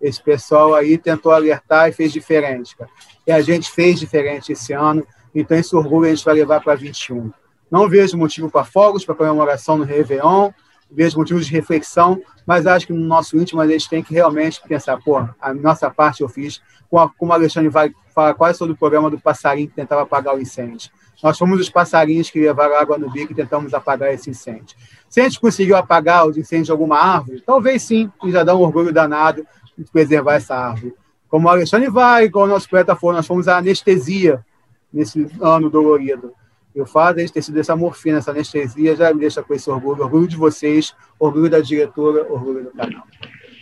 [0.00, 2.90] Esse pessoal aí tentou alertar e fez diferente, cara.
[3.26, 5.04] E a gente fez diferente esse ano,
[5.40, 7.30] então esse orgulho a gente vai levar para 21.
[7.70, 10.50] Não vejo motivo para fogos, para comemoração no Réveillon,
[10.90, 14.60] vejo motivos de reflexão, mas acho que no nosso íntimo a gente tem que realmente
[14.66, 18.76] pensar, pô, a nossa parte eu fiz, como o Alexandre vai falar quase sobre o
[18.76, 20.90] programa do passarinho que tentava apagar o incêndio.
[21.22, 24.76] Nós fomos os passarinhos que levaram água no bico e tentamos apagar esse incêndio.
[25.08, 28.54] Se a gente conseguiu apagar o incêndio de alguma árvore, talvez sim, e já dá
[28.54, 30.94] um orgulho danado de preservar essa árvore.
[31.28, 34.44] Como o Alexandre vai, como o nosso poeta for, nós fomos a anestesia
[34.92, 36.32] nesse ano dolorido.
[36.74, 39.68] E o fato de ter sido essa morfina, essa anestesia, já me deixa com esse
[39.68, 40.02] orgulho.
[40.02, 43.04] Orgulho de vocês, orgulho da diretora, orgulho do canal.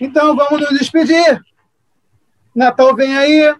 [0.01, 1.41] Então, vamos nos despedir.
[2.55, 3.55] Natal vem aí,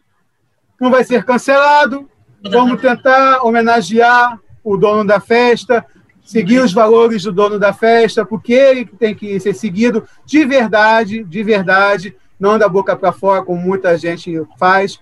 [0.81, 2.09] não vai ser cancelado.
[2.51, 5.85] Vamos tentar homenagear o dono da festa,
[6.25, 11.23] seguir os valores do dono da festa, porque ele tem que ser seguido de verdade,
[11.25, 15.01] de verdade, não da boca para fora, como muita gente faz.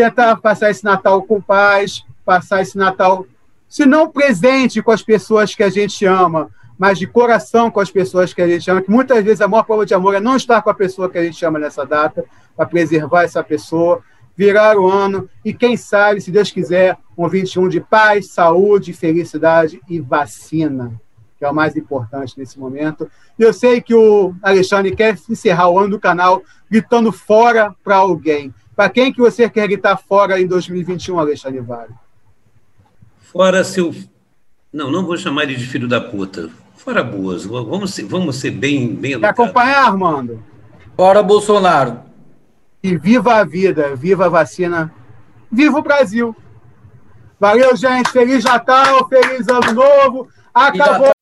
[0.00, 3.26] Tentar passar esse Natal com paz, passar esse Natal
[3.68, 7.90] se não presente com as pessoas que a gente ama, mas de coração com as
[7.90, 10.36] pessoas que a gente ama, que muitas vezes a maior prova de amor é não
[10.36, 12.24] estar com a pessoa que a gente ama nessa data,
[12.56, 14.02] para preservar essa pessoa,
[14.34, 19.82] virar o ano e, quem sabe, se Deus quiser, um 21 de paz, saúde, felicidade
[19.86, 20.98] e vacina,
[21.38, 23.08] que é o mais importante nesse momento.
[23.38, 28.54] Eu sei que o Alexandre quer encerrar o ano do canal gritando fora para alguém.
[28.80, 31.92] Para quem que você quer gritar fora em 2021, Alexandre Vale?
[33.18, 33.94] Fora seu.
[34.72, 36.48] Não, não vou chamar ele de filho da puta.
[36.76, 37.44] Fora boas.
[37.44, 39.20] Vamos ser, vamos ser bem, bem.
[39.20, 40.42] Quer acompanhar, Armando?
[40.96, 42.00] Fora Bolsonaro.
[42.82, 44.90] E viva a vida, viva a vacina,
[45.52, 46.34] viva o Brasil.
[47.38, 48.10] Valeu, gente.
[48.10, 50.28] Feliz Natal, feliz Ano Novo.
[50.54, 51.12] Acabou.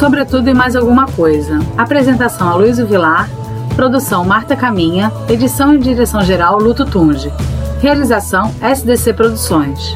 [0.00, 1.58] Sobretudo e mais alguma coisa.
[1.76, 3.28] Apresentação a Luiz Vilar.
[3.76, 5.12] Produção Marta Caminha.
[5.28, 7.30] Edição e direção geral Luto Tunge.
[7.82, 9.94] Realização SDC Produções.